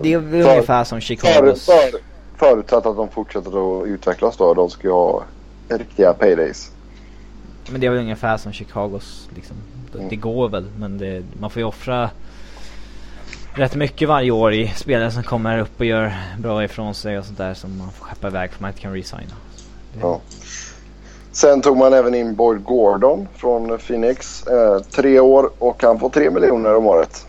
Det 0.03 0.13
är 0.13 0.19
väl 0.19 0.43
ungefär 0.43 0.85
som 0.85 1.01
Chicagos... 1.01 1.67
För, 1.67 1.73
för, 1.73 1.99
förutsatt 2.37 2.87
att 2.87 2.97
de 2.97 3.09
fortsätter 3.09 3.81
att 3.81 3.87
utvecklas 3.87 4.37
då. 4.37 4.55
De 4.55 4.71
ska 4.71 4.87
ju 4.87 4.93
ha 4.93 5.23
riktiga 5.69 6.13
paydays. 6.13 6.71
Men 7.71 7.81
det 7.81 7.87
är 7.87 7.91
väl 7.91 8.01
ungefär 8.01 8.37
som 8.37 8.53
Chicagos 8.53 9.29
liksom. 9.35 9.57
Det, 9.93 9.99
mm. 9.99 10.11
det 10.11 10.17
går 10.17 10.49
väl 10.49 10.65
men 10.79 10.99
det, 10.99 11.23
man 11.41 11.51
får 11.51 11.61
ju 11.61 11.67
offra 11.67 12.11
rätt 13.57 13.75
mycket 13.75 14.09
varje 14.09 14.31
år 14.31 14.53
i 14.53 14.69
spelare 14.69 15.11
som 15.11 15.23
kommer 15.23 15.59
upp 15.59 15.81
och 15.81 15.87
gör 15.87 16.13
bra 16.39 16.65
ifrån 16.65 16.95
sig 16.95 17.19
och 17.19 17.25
sånt 17.25 17.39
där 17.39 17.55
som 17.55 17.79
man 17.79 17.91
får 17.91 18.05
skeppa 18.05 18.29
iväg 18.29 18.53
för 18.53 18.63
man 18.63 18.71
inte 18.71 18.81
kan 18.81 18.93
resigna. 18.93 19.35
Det... 19.93 20.01
Ja. 20.01 20.21
Sen 21.33 21.61
tog 21.61 21.77
man 21.77 21.93
även 21.93 22.15
in 22.15 22.35
Boyd 22.35 22.65
Gordon 22.65 23.29
från 23.35 23.79
Phoenix. 23.79 24.47
Eh, 24.47 24.79
tre 24.79 25.21
år 25.21 25.51
och 25.59 25.83
han 25.83 25.99
får 25.99 26.09
tre 26.09 26.31
miljoner 26.31 26.77
om 26.77 26.87
året. 26.87 27.27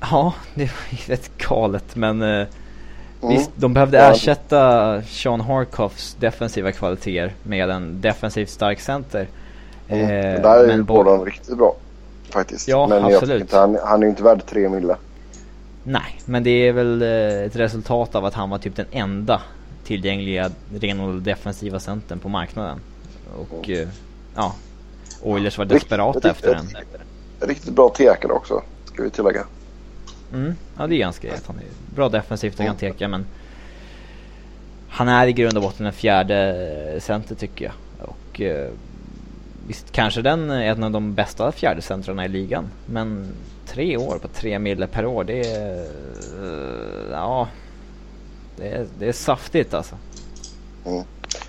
Ja, 0.00 0.34
det 0.54 0.64
var 0.64 0.90
ju 0.90 1.14
rätt 1.14 1.38
galet 1.38 1.96
men 1.96 2.22
eh, 2.22 2.28
mm. 2.28 2.48
visst, 3.20 3.50
de 3.54 3.74
behövde 3.74 3.98
ersätta 3.98 5.02
Sean 5.02 5.40
Harkoffs 5.40 6.16
defensiva 6.20 6.72
kvaliteter 6.72 7.34
med 7.42 7.70
en 7.70 8.00
defensivt 8.00 8.50
stark 8.50 8.80
center. 8.80 9.28
Mm. 9.88 10.04
Eh, 10.04 10.42
där 10.42 10.64
är 10.64 10.66
men 10.66 10.86
Gordon 10.86 11.24
riktigt 11.24 11.56
bra 11.56 11.76
faktiskt. 12.30 12.68
Ja, 12.68 12.86
men 12.86 13.04
absolut. 13.04 13.40
Inte, 13.40 13.58
han, 13.58 13.78
han 13.84 14.00
är 14.00 14.04
ju 14.04 14.10
inte 14.10 14.22
värd 14.22 14.46
tre 14.46 14.68
mille. 14.68 14.96
Nej, 15.84 16.20
men 16.24 16.42
det 16.42 16.50
är 16.50 16.72
väl 16.72 17.02
eh, 17.02 17.08
ett 17.46 17.56
resultat 17.56 18.14
av 18.14 18.24
att 18.24 18.34
han 18.34 18.50
var 18.50 18.58
typ 18.58 18.76
den 18.76 18.86
enda 18.90 19.42
tillgängliga 19.84 20.50
renodlade 20.80 21.20
defensiva 21.20 21.80
centern 21.80 22.18
på 22.18 22.28
marknaden. 22.28 22.80
Och 23.36 23.70
eh, 23.70 23.88
ja, 24.34 24.54
Oilers 25.22 25.58
var 25.58 25.64
desperata 25.64 26.18
riktigt, 26.18 26.32
efter 26.32 26.54
den. 26.54 26.68
Riktigt 27.48 27.74
bra 27.74 27.88
tekare 27.88 28.32
också, 28.32 28.62
ska 28.84 29.02
vi 29.02 29.10
tillägga. 29.10 29.44
Mm, 30.32 30.54
ja 30.78 30.86
det 30.86 30.94
är 30.94 30.98
ganska 30.98 31.28
rätt. 31.28 31.44
Han 31.46 31.56
är 31.56 31.94
bra 31.94 32.08
defensivt 32.08 32.60
och 32.60 32.66
kan 32.66 32.76
teka 32.76 33.08
men 33.08 33.26
han 34.88 35.08
är 35.08 35.26
i 35.26 35.32
grund 35.32 35.56
och 35.56 35.62
botten 35.62 35.86
en 35.86 35.92
fjärde 35.92 37.00
center 37.00 37.34
tycker 37.34 37.64
jag. 37.64 37.74
Och 38.08 38.40
eh, 38.40 38.70
visst 39.66 39.92
kanske 39.92 40.22
den 40.22 40.50
är 40.50 40.62
en 40.62 40.84
av 40.84 40.90
de 40.90 41.14
bästa 41.14 41.52
fjärde 41.52 41.82
centrarna 41.82 42.24
i 42.24 42.28
ligan. 42.28 42.70
Men 42.86 43.28
tre 43.66 43.96
år 43.96 44.18
på 44.22 44.28
tre 44.28 44.58
mille 44.58 44.86
per 44.86 45.06
år 45.06 45.24
det 45.24 45.40
är... 45.40 45.86
Uh, 46.40 47.10
ja... 47.12 47.48
Det 48.56 48.68
är, 48.68 48.86
det 48.98 49.08
är 49.08 49.12
saftigt 49.12 49.74
alltså. 49.74 49.94
Mm. 50.86 51.04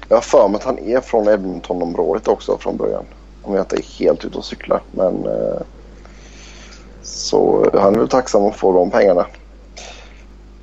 Jag 0.07 0.17
har 0.17 0.21
för 0.21 0.47
mig 0.47 0.55
att 0.55 0.63
han 0.63 0.79
är 0.79 1.01
från 1.01 1.27
Edmonton-området 1.27 2.27
också 2.27 2.57
från 2.57 2.77
början. 2.77 3.05
Om 3.41 3.55
jag 3.55 3.63
inte 3.63 3.75
är 3.75 3.99
helt 3.99 4.25
ute 4.25 4.37
och 4.37 4.45
cyklar. 4.45 4.81
Men, 4.91 5.25
eh, 5.25 5.61
så 7.03 7.69
han 7.73 7.95
är 7.95 7.99
väl 7.99 8.09
tacksam 8.09 8.45
att 8.45 8.55
få 8.55 8.73
de 8.73 8.91
pengarna. 8.91 9.25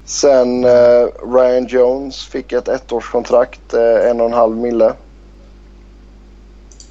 Sen 0.05 0.65
eh, 0.65 1.07
Ryan 1.35 1.67
Jones 1.67 2.27
fick 2.27 2.53
ett 2.53 2.69
ettårskontrakt, 2.69 3.75
eh, 3.75 4.11
en 4.11 4.21
och 4.21 4.27
en 4.27 4.33
halv 4.33 4.57
mille. 4.57 4.93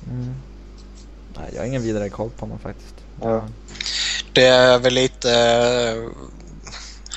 Mm. 0.10 0.34
Nej, 1.42 1.52
jag 1.54 1.62
har 1.62 1.68
ingen 1.68 1.84
vidare 1.84 2.10
koll 2.10 2.30
på 2.30 2.46
honom 2.46 2.60
faktiskt. 2.60 2.96
Ja. 3.22 3.44
Det 4.34 4.46
är 4.46 4.80
väl 4.80 4.94
lite... 4.94 5.30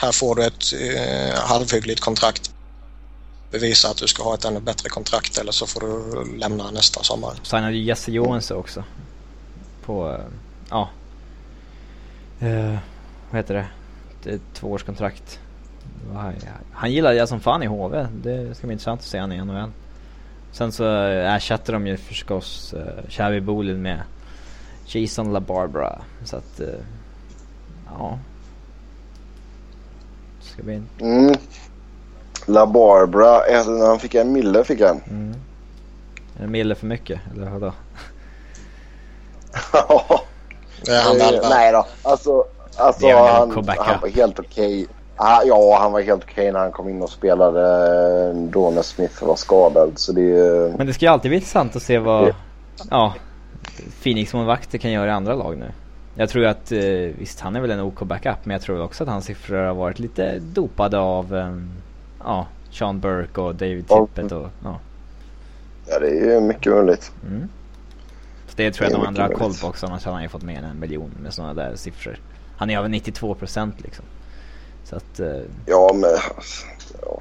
Här 0.00 0.12
får 0.12 0.34
du 0.34 0.44
ett 0.44 0.72
eh, 0.72 1.40
halvhyggligt 1.40 2.00
kontrakt 2.00 2.50
bevisa 3.50 3.90
att 3.90 3.96
du 3.96 4.06
ska 4.06 4.22
ha 4.22 4.34
ett 4.34 4.44
ännu 4.44 4.60
bättre 4.60 4.88
kontrakt 4.88 5.38
eller 5.38 5.52
så 5.52 5.66
får 5.66 5.80
du 5.80 6.24
lämna 6.38 6.70
nästa 6.70 7.02
sommar. 7.02 7.34
Signade 7.42 7.76
Jesse 7.76 8.12
Johansson 8.12 8.56
också. 8.56 8.84
På, 9.84 10.08
uh, 10.08 10.18
ja. 10.70 10.90
Vad 13.30 13.36
heter 13.36 13.54
det? 13.54 13.66
det 14.22 14.40
tvåårskontrakt. 14.54 15.40
Han 16.72 16.92
gillade 16.92 17.16
jag 17.16 17.28
som 17.28 17.40
fan 17.40 17.62
i 17.62 17.66
HV. 17.66 18.06
Det 18.22 18.54
ska 18.54 18.66
bli 18.66 18.72
intressant 18.72 19.00
att 19.00 19.06
se 19.06 19.20
honom 19.20 19.38
i 19.38 19.44
NHL. 19.44 19.70
Sen 20.52 20.72
så 20.72 20.84
ersätter 21.06 21.72
de 21.72 21.86
ju 21.86 21.96
förstås 21.96 22.74
Xavi 23.08 23.40
Bolin 23.40 23.82
med 23.82 24.02
Jason 24.86 25.32
LaBarbara. 25.32 25.98
Så 26.24 26.36
att, 26.36 26.60
uh, 26.60 26.68
ja. 27.98 28.18
Ska 30.40 30.62
bli... 30.62 30.82
Mm. 31.00 31.34
La 32.46 32.66
Barbara, 32.66 33.38
när 33.66 33.86
han 33.86 33.98
fick 33.98 34.14
en 34.14 34.32
mille 34.32 34.64
fick 34.64 34.80
han. 34.80 35.00
Mm. 35.10 35.34
En 36.40 36.50
mille 36.50 36.74
för 36.74 36.86
mycket, 36.86 37.20
eller 37.34 37.50
vadå? 37.50 37.72
Ja. 39.82 40.20
Nej 41.50 41.72
då, 41.72 41.86
alltså, 42.02 42.44
alltså 42.76 43.06
han, 43.16 43.50
han 43.50 44.00
var 44.00 44.08
helt 44.08 44.38
okej. 44.38 44.82
Okay. 44.82 45.48
Ja, 45.48 45.78
han 45.80 45.92
var 45.92 46.00
helt 46.00 46.22
okej 46.22 46.32
okay 46.32 46.52
när 46.52 46.60
han 46.60 46.72
kom 46.72 46.88
in 46.88 47.02
och 47.02 47.10
spelade 47.10 47.60
eh, 48.30 48.36
då 48.36 48.70
när 48.70 48.82
Smith 48.82 49.24
var 49.24 49.36
skadad. 49.36 49.92
Så 49.96 50.12
det, 50.12 50.74
Men 50.76 50.86
det 50.86 50.94
ska 50.94 51.04
ju 51.04 51.12
alltid 51.12 51.30
bli 51.30 51.36
intressant 51.36 51.76
att 51.76 51.82
se 51.82 51.98
vad 51.98 52.34
ja, 52.90 53.14
Phoenix-målvakter 54.02 54.78
kan 54.78 54.92
göra 54.92 55.06
i 55.06 55.10
andra 55.10 55.34
lag 55.34 55.58
nu. 55.58 55.72
Jag 56.16 56.28
tror 56.28 56.44
att, 56.44 56.72
eh, 56.72 56.80
visst 57.18 57.40
han 57.40 57.56
är 57.56 57.60
väl 57.60 57.70
en 57.70 57.80
OK 57.80 58.00
backup, 58.00 58.44
men 58.44 58.54
jag 58.54 58.62
tror 58.62 58.82
också 58.82 59.04
att 59.04 59.10
hans 59.10 59.24
siffror 59.24 59.56
har 59.56 59.74
varit 59.74 59.98
lite 59.98 60.38
dopade 60.38 60.98
av 60.98 61.34
um, 61.34 61.70
ja, 62.24 62.46
Sean 62.70 63.00
Burke 63.00 63.40
och 63.40 63.54
David 63.54 63.88
Tippett 63.88 64.32
och 64.32 64.48
ja. 64.64 64.78
Ja 65.86 65.98
det 65.98 66.08
är 66.08 66.34
ju 66.34 66.40
mycket 66.40 66.72
möjligt. 66.72 67.12
Mm. 67.26 67.48
Så 68.46 68.52
det 68.56 68.72
tror 68.72 68.90
jag 68.90 69.00
de 69.00 69.06
andra 69.06 69.22
har 69.22 69.30
koll 69.30 69.54
på 69.54 69.66
också 69.66 69.86
annars 69.86 70.04
hade 70.04 70.14
han 70.14 70.22
ju 70.22 70.28
fått 70.28 70.42
mer 70.42 70.58
än 70.58 70.64
en 70.64 70.80
miljon 70.80 71.10
med 71.22 71.34
sådana 71.34 71.54
där 71.54 71.76
siffror. 71.76 72.18
Han 72.56 72.70
är 72.70 72.78
över 72.78 72.88
92 72.88 73.34
procent 73.34 73.80
liksom. 73.80 74.04
Så 74.84 74.96
att... 74.96 75.20
Uh... 75.20 75.42
Ja 75.66 75.90
men... 75.94 76.10
Ja. 77.02 77.20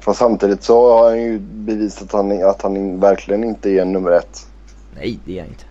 Fast 0.00 0.18
samtidigt 0.18 0.62
så 0.62 0.92
har 0.92 1.08
han 1.08 1.22
ju 1.22 1.38
bevisat 1.38 2.02
att 2.02 2.12
han, 2.12 2.42
att 2.42 2.62
han 2.62 3.00
verkligen 3.00 3.44
inte 3.44 3.70
är 3.70 3.84
nummer 3.84 4.10
ett. 4.10 4.46
Nej, 4.96 5.18
det 5.24 5.32
är 5.32 5.36
jag 5.36 5.46
inte. 5.46 5.64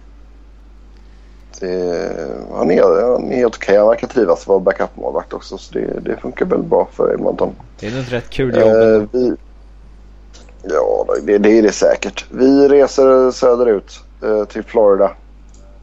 Det, 1.60 2.12
han, 2.54 2.72
är, 2.72 3.12
han 3.12 3.32
är 3.32 3.36
helt 3.36 3.56
okej. 3.56 3.78
Han 3.78 3.88
verkar 3.88 4.08
trivas 4.08 4.42
att 4.42 4.48
vara 4.48 4.60
backup-målvakt 4.60 5.34
också. 5.34 5.58
Så 5.58 5.74
det, 5.74 6.00
det 6.00 6.18
funkar 6.18 6.46
väl 6.46 6.64
bra 6.64 6.88
för 6.94 7.14
Edmonton. 7.14 7.56
Det 7.80 7.88
är 7.88 7.92
nog 7.92 8.00
ett 8.00 8.12
rätt 8.12 8.30
kul 8.30 8.56
jobb. 8.56 8.68
Eh, 8.68 9.04
vi, 9.12 9.36
ja, 10.64 11.06
det, 11.24 11.38
det 11.38 11.58
är 11.58 11.62
det 11.62 11.72
säkert. 11.72 12.26
Vi 12.30 12.68
reser 12.68 13.32
söderut 13.32 14.00
eh, 14.24 14.46
till 14.46 14.64
Florida. 14.64 15.12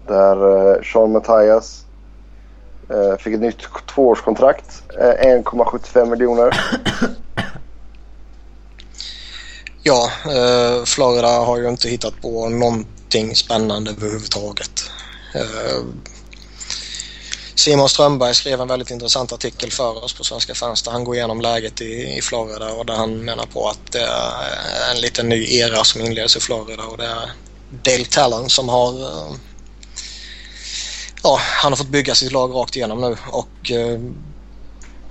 Där 0.07 0.71
eh, 0.77 0.83
Sean 0.83 1.13
Mattias 1.13 1.85
eh, 2.89 3.17
fick 3.19 3.35
ett 3.35 3.41
nytt 3.41 3.63
tvåårskontrakt. 3.95 4.83
Eh, 4.99 5.43
1,75 5.43 6.11
miljoner. 6.11 6.61
Ja, 9.85 10.11
eh, 10.25 10.85
Florida 10.85 11.29
har 11.29 11.59
ju 11.59 11.69
inte 11.69 11.89
hittat 11.89 12.21
på 12.21 12.49
någonting 12.49 13.37
spännande 13.37 13.91
överhuvudtaget. 13.91 14.71
Eh, 15.35 15.85
Simon 17.55 17.89
Strömberg 17.89 18.35
skrev 18.35 18.61
en 18.61 18.69
väldigt 18.69 18.91
intressant 18.91 19.33
artikel 19.33 19.71
för 19.71 20.05
oss 20.05 20.15
på 20.15 20.25
Svenska 20.25 20.55
fans 20.55 20.83
där 20.83 20.93
han 20.93 21.05
går 21.05 21.15
igenom 21.15 21.41
läget 21.41 21.81
i, 21.81 22.17
i 22.19 22.23
Florida 22.23 22.73
och 22.73 22.87
där 22.87 22.95
han 22.95 23.25
menar 23.25 23.47
på 23.47 23.69
att 23.69 23.93
det 23.93 24.03
är 24.03 24.91
en 24.91 25.01
liten 25.01 25.29
ny 25.29 25.57
era 25.57 25.85
som 25.85 26.01
inleds 26.01 26.37
i 26.37 26.41
Florida 26.41 26.85
och 26.85 26.99
det 26.99 27.07
är 27.07 27.33
Dale 27.69 28.05
Talon 28.05 28.51
som 28.51 28.69
har 28.69 29.01
eh, 29.01 29.37
ja, 31.23 31.41
han 31.41 31.73
har 31.73 31.77
fått 31.77 31.89
bygga 31.89 32.15
sitt 32.15 32.33
lag 32.33 32.55
rakt 32.55 32.77
igenom 32.77 33.01
nu 33.01 33.17
och 33.27 33.71
eh, 33.71 33.99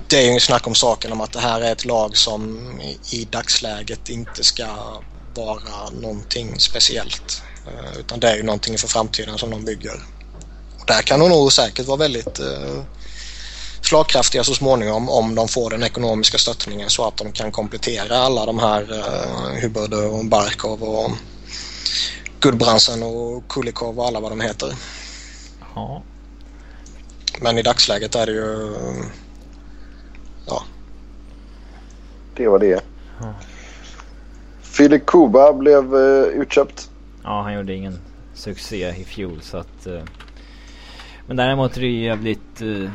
det 0.08 0.18
är 0.18 0.22
ju 0.22 0.30
inget 0.30 0.44
snack 0.44 0.68
om 0.68 0.76
saken 0.76 1.12
om 1.12 1.22
att 1.22 1.32
det 1.32 1.40
här 1.40 1.62
är 1.62 1.72
ett 1.72 1.86
lag 1.86 2.18
som 2.18 2.72
i, 2.82 3.00
i 3.12 3.26
dagsläget 3.26 4.10
inte 4.10 4.44
ska 4.44 4.68
vara 5.36 5.90
någonting 5.90 6.60
speciellt. 6.60 7.44
Eh, 7.68 8.00
utan 8.00 8.20
det 8.20 8.30
är 8.30 8.36
ju 8.36 8.44
någonting 8.44 8.78
för 8.78 8.88
framtiden 8.88 9.38
som 9.38 9.50
de 9.50 9.66
bygger. 9.66 9.96
Och 10.80 10.86
där 10.88 11.02
kan 11.02 11.20
de 11.20 11.30
nog 11.30 11.54
säkert 11.54 11.88
vara 11.88 11.98
väldigt 11.98 12.40
eh, 12.40 12.84
slagkraftiga 13.82 14.44
så 14.44 14.54
småningom 14.54 15.10
om 15.10 15.36
de 15.36 15.48
får 15.48 15.70
den 15.70 15.84
ekonomiska 15.84 16.38
stöttningen 16.38 16.90
så 16.90 17.08
att 17.08 17.18
de 17.18 17.32
kan 17.32 17.52
komplettera 17.52 18.18
alla 18.18 18.46
de 18.46 18.60
här 18.60 18.82
eh, 19.00 19.62
Hubbard 19.62 19.94
och 19.94 20.26
Barkov 20.26 20.84
och 20.84 21.12
Gudbrandsen 22.40 23.04
och 23.04 23.48
Kulikov 23.48 24.00
och 24.00 24.08
alla 24.08 24.20
vad 24.20 24.32
de 24.32 24.42
heter. 24.42 24.76
Ja. 25.76 26.04
Men 27.42 27.58
i 27.58 27.62
dagsläget 27.62 28.16
är 28.16 28.26
det 28.26 28.32
ju 28.32 28.76
ja, 30.48 30.64
Det 32.36 32.48
var 32.48 32.60
det. 32.60 32.84
Ja. 33.20 33.34
Filip 34.62 35.06
Kuba 35.06 35.54
blev 35.54 35.96
eh, 35.96 36.24
utköpt. 36.24 36.91
Ja, 37.24 37.42
han 37.42 37.54
gjorde 37.54 37.74
ingen 37.74 37.98
succé 38.34 38.90
i 38.90 39.04
fjol 39.04 39.42
så 39.42 39.58
att... 39.58 39.88
eh, 39.88 40.02
men 41.28 41.38
däremot 41.38 41.78
är 41.78 41.82
det 41.82 41.88
ju 41.88 42.04
jävligt 42.06 42.62
eh, 42.62 42.92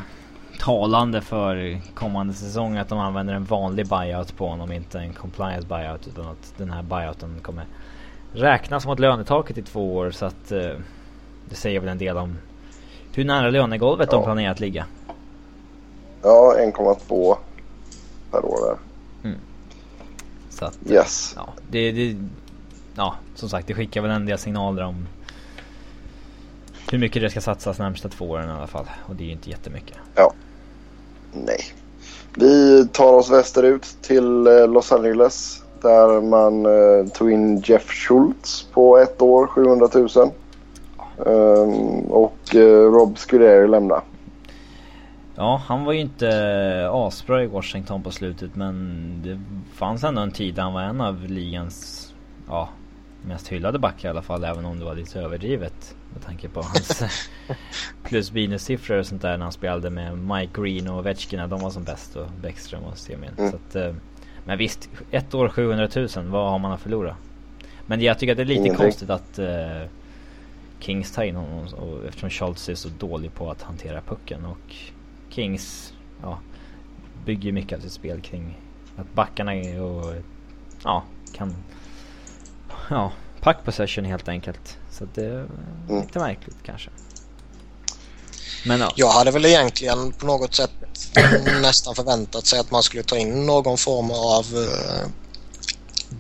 talande 0.60 1.20
för 1.20 1.80
kommande 1.94 2.34
säsong 2.34 2.76
att 2.76 2.88
de 2.88 2.98
använder 2.98 3.34
en 3.34 3.44
vanlig 3.44 3.86
buyout 3.88 4.36
på 4.36 4.48
honom, 4.48 4.72
inte 4.72 4.98
en 4.98 5.12
compliance 5.12 5.66
buyout. 5.66 6.06
Utan 6.08 6.26
att 6.26 6.54
den 6.56 6.70
här 6.70 6.82
buyouten 6.82 7.40
kommer 7.42 7.64
räknas 8.32 8.86
mot 8.86 8.98
lönetaket 8.98 9.58
i 9.58 9.62
två 9.62 9.96
år 9.96 10.10
så 10.10 10.26
att 10.26 10.52
eh, 10.52 10.70
det 11.48 11.54
säger 11.54 11.80
väl 11.80 11.88
en 11.88 11.98
del 11.98 12.16
om 12.16 12.38
hur 13.14 13.24
nära 13.24 13.50
lönegolvet 13.50 14.10
de 14.10 14.20
Ja. 14.20 14.24
planerar 14.24 14.50
att 14.52 14.60
ligga. 14.60 14.86
Ja, 16.22 16.54
1,2 16.58 17.36
per 18.30 18.44
år 18.44 18.66
där. 18.68 18.76
Så 20.50 20.64
att, 20.64 20.78
Yes. 20.90 21.32
ja, 21.36 21.48
det, 21.70 21.92
det, 21.92 22.16
ja, 22.96 23.14
som 23.34 23.48
sagt 23.48 23.66
det 23.66 23.74
skickar 23.74 24.00
väl 24.00 24.10
en 24.10 24.26
del 24.26 24.38
signaler 24.38 24.84
om 24.84 25.06
hur 26.90 26.98
mycket 26.98 27.22
det 27.22 27.30
ska 27.30 27.40
satsas 27.40 27.78
närmsta 27.78 28.08
två 28.08 28.30
åren 28.30 28.48
i 28.48 28.52
alla 28.52 28.66
fall. 28.66 28.86
Och 29.06 29.16
det 29.16 29.24
är 29.24 29.26
ju 29.26 29.32
inte 29.32 29.50
jättemycket. 29.50 29.96
Nej. 31.32 31.60
Vi 32.34 32.88
tar 32.92 33.12
oss 33.12 33.30
västerut 33.30 33.96
till 34.02 34.46
eh, 34.46 34.68
Los 34.68 34.92
Angeles. 34.92 35.62
Där 35.82 36.20
man 36.20 36.66
eh, 36.66 37.06
tog 37.12 37.32
in 37.32 37.60
Jeff 37.64 37.90
Schultz 37.90 38.62
på 38.72 38.98
ett 38.98 39.22
år, 39.22 39.46
700 39.46 39.88
000. 39.94 40.08
Ehm, 41.26 42.00
och 42.00 42.54
eh, 42.54 42.92
Rob 42.92 43.18
Scuderi 43.18 43.68
lämna. 43.68 44.02
Ja, 45.34 45.62
han 45.66 45.84
var 45.84 45.92
ju 45.92 46.00
inte 46.00 46.28
eh, 46.28 46.94
asbra 46.94 47.42
i 47.42 47.46
Washington 47.46 48.02
på 48.02 48.10
slutet 48.10 48.56
men 48.56 49.02
det 49.24 49.40
fanns 49.74 50.04
ändå 50.04 50.22
en 50.22 50.30
tid 50.30 50.54
där 50.54 50.62
han 50.62 50.72
var 50.72 50.82
en 50.82 51.00
av 51.00 51.24
ligans 51.24 52.06
ja, 52.48 52.68
mest 53.26 53.48
hyllade 53.48 53.78
backar 53.78 54.08
i 54.08 54.10
alla 54.10 54.22
fall 54.22 54.44
även 54.44 54.64
om 54.64 54.78
det 54.78 54.84
var 54.84 54.94
lite 54.94 55.20
överdrivet 55.20 55.96
med 56.12 56.22
tanke 56.22 56.48
på 56.48 56.62
hans 56.62 57.02
plus 58.02 58.32
minus 58.32 58.62
siffror 58.62 58.98
och 58.98 59.06
sånt 59.06 59.22
där 59.22 59.36
när 59.36 59.44
han 59.44 59.52
spelade 59.52 59.90
med 59.90 60.18
Mike 60.18 60.62
Green 60.62 60.88
och 60.88 60.98
Ovechkin 60.98 61.48
de 61.48 61.60
var 61.60 61.70
som 61.70 61.84
bäst 61.84 62.16
och 62.16 62.26
Bäckström 62.42 62.84
och 62.84 62.98
Semien. 62.98 63.34
Mm. 63.38 63.50
Så 63.50 63.56
att, 63.56 63.76
eh, 63.76 63.94
men 64.44 64.58
visst, 64.58 64.88
ett 65.10 65.34
år 65.34 65.48
700 65.48 65.88
000, 65.96 66.08
vad 66.26 66.50
har 66.50 66.58
man 66.58 66.72
att 66.72 66.80
förlora? 66.80 67.16
Men 67.86 68.00
jag 68.00 68.18
tycker 68.18 68.32
att 68.32 68.36
det 68.36 68.42
är 68.42 68.44
lite 68.44 68.60
Ingenting. 68.60 68.84
konstigt 68.84 69.10
att 69.10 69.38
eh, 69.38 69.82
Kings 70.78 71.12
tar 71.12 71.22
in 71.22 71.36
honom 71.36 71.66
och, 71.74 72.06
eftersom 72.08 72.30
Schultz 72.30 72.68
är 72.68 72.74
så 72.74 72.88
dålig 72.88 73.34
på 73.34 73.50
att 73.50 73.62
hantera 73.62 74.00
pucken 74.00 74.44
och 74.44 74.74
Kings 75.28 75.94
ja, 76.22 76.38
bygger 77.24 77.52
mycket 77.52 77.78
av 77.78 77.82
sitt 77.82 77.92
spel 77.92 78.20
kring 78.20 78.58
att 78.96 79.14
backarna 79.14 79.54
är 79.54 79.82
och 79.82 80.14
ja, 80.84 81.02
kan 81.32 81.54
ja, 82.90 83.12
puck 83.40 83.56
possession 83.64 84.04
helt 84.04 84.28
enkelt. 84.28 84.76
Så 84.92 85.04
det 85.14 85.24
är 85.24 85.46
Mm. 85.88 86.02
lite 86.02 86.18
märkligt 86.18 86.56
kanske. 86.64 86.90
Men 88.66 88.80
ja, 88.80 88.92
Jag 88.96 89.08
hade 89.10 89.30
väl 89.30 89.44
egentligen 89.44 90.12
på 90.12 90.26
något 90.26 90.54
sätt 90.54 90.70
nästan 91.62 91.94
förväntat 91.94 92.46
sig 92.46 92.58
att 92.58 92.70
man 92.70 92.82
skulle 92.82 93.02
ta 93.02 93.16
in 93.16 93.46
någon 93.46 93.78
form 93.78 94.10
av 94.10 94.46
eh, 94.64 95.08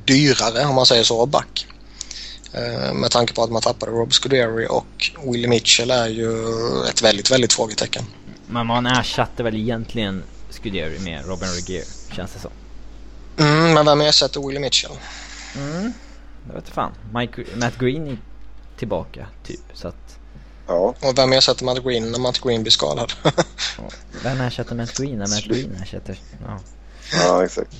dyrare, 0.04 0.66
om 0.66 0.74
man 0.74 0.86
säger 0.86 1.04
så, 1.04 1.26
back. 1.26 1.66
Eh, 2.52 2.94
med 2.94 3.10
tanke 3.10 3.34
på 3.34 3.42
att 3.42 3.50
man 3.50 3.62
tappade 3.62 3.92
Rob 3.92 4.12
Scuderi 4.12 4.66
och 4.70 5.10
Willie 5.24 5.48
Mitchell 5.48 5.90
är 5.90 6.06
ju 6.08 6.32
ett 6.90 7.02
väldigt, 7.02 7.30
väldigt 7.30 7.52
frågetecken. 7.52 8.04
men 8.46 8.66
man 8.66 8.86
ersatte 8.86 9.42
väl 9.42 9.56
egentligen 9.56 10.22
Scuderi 10.50 10.98
med 10.98 11.26
Robin 11.26 11.48
Regier, 11.48 11.84
känns 12.12 12.32
det 12.32 12.38
som. 12.38 12.50
Mm, 13.38 13.72
men 13.74 13.86
vem 13.86 14.00
ersätter 14.00 14.40
Willie 14.46 14.60
Mitchell? 14.60 14.92
Mm, 15.56 15.92
jag 16.46 16.54
vet 16.54 16.64
inte 16.64 16.72
fan. 16.72 16.92
Mike, 17.14 17.44
Matt 17.56 17.78
Green 17.78 18.06
är 18.06 18.18
tillbaka 18.76 19.26
typ. 19.44 19.60
Så 19.74 19.88
att, 19.88 20.18
Ja, 20.66 20.94
Och 21.00 21.18
vem 21.18 21.32
ersätter 21.32 21.64
Matt 21.64 21.84
Green 21.84 22.12
när 22.12 22.18
Matt 22.18 22.38
Green 22.38 22.62
blir 22.62 22.72
skadad? 22.72 23.12
Vem 24.22 24.40
ersätter 24.40 24.74
Matt 24.74 24.98
Green 24.98 25.18
när 25.18 25.28
Matt 25.28 25.44
Green 25.44 25.78
ersätter? 25.82 26.18
Ja. 26.46 26.58
ja 27.12 27.44
exakt. 27.44 27.70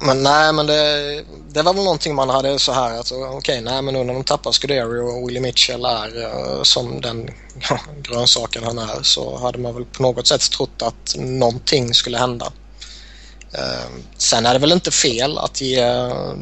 Men 0.00 0.22
nej, 0.22 0.52
men 0.52 0.66
det, 0.66 1.24
det 1.48 1.62
var 1.62 1.74
väl 1.74 1.84
någonting 1.84 2.14
man 2.14 2.28
hade 2.28 2.58
så 2.58 2.72
här 2.72 3.00
att 3.00 3.12
okej, 3.12 3.60
nej 3.60 3.82
men 3.82 3.94
nu 3.94 4.04
när 4.04 4.14
de 4.14 4.24
tappar 4.24 4.52
Scuderi 4.52 5.00
och 5.00 5.28
Willie 5.28 5.40
Mitchell 5.40 5.84
är 5.84 6.22
eh, 6.22 6.62
som 6.62 7.00
den 7.00 7.30
ja, 7.70 7.80
grönsaken 8.02 8.64
han 8.64 8.78
är 8.78 9.02
så 9.02 9.38
hade 9.38 9.58
man 9.58 9.74
väl 9.74 9.84
på 9.84 10.02
något 10.02 10.26
sätt 10.26 10.50
trott 10.50 10.82
att 10.82 11.14
någonting 11.18 11.94
skulle 11.94 12.18
hända. 12.18 12.52
Eh, 13.52 13.90
sen 14.16 14.46
är 14.46 14.52
det 14.52 14.58
väl 14.58 14.72
inte 14.72 14.90
fel 14.90 15.38
att 15.38 15.60
ge 15.60 15.80
eh, 15.80 16.34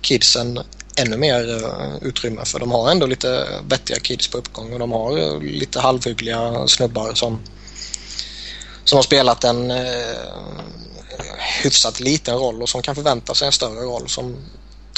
kidsen 0.00 0.60
ännu 0.96 1.16
mer 1.16 1.64
eh, 1.64 2.08
utrymme 2.08 2.44
för 2.44 2.58
de 2.58 2.70
har 2.70 2.90
ändå 2.90 3.06
lite 3.06 3.48
vettiga 3.68 3.98
kids 3.98 4.28
på 4.28 4.38
uppgång 4.38 4.72
och 4.72 4.78
de 4.78 4.92
har 4.92 5.18
eh, 5.18 5.40
lite 5.40 5.80
halvhyggliga 5.80 6.66
snubbar 6.66 7.14
som 7.14 7.40
som 8.84 8.96
har 8.96 9.02
spelat 9.02 9.44
en 9.44 9.70
eh, 9.70 10.16
hyfsat 11.62 12.00
liten 12.00 12.34
roll 12.34 12.62
och 12.62 12.68
som 12.68 12.82
kan 12.82 12.94
förvänta 12.94 13.34
sig 13.34 13.46
en 13.46 13.52
större 13.52 13.80
roll 13.80 14.08
som 14.08 14.36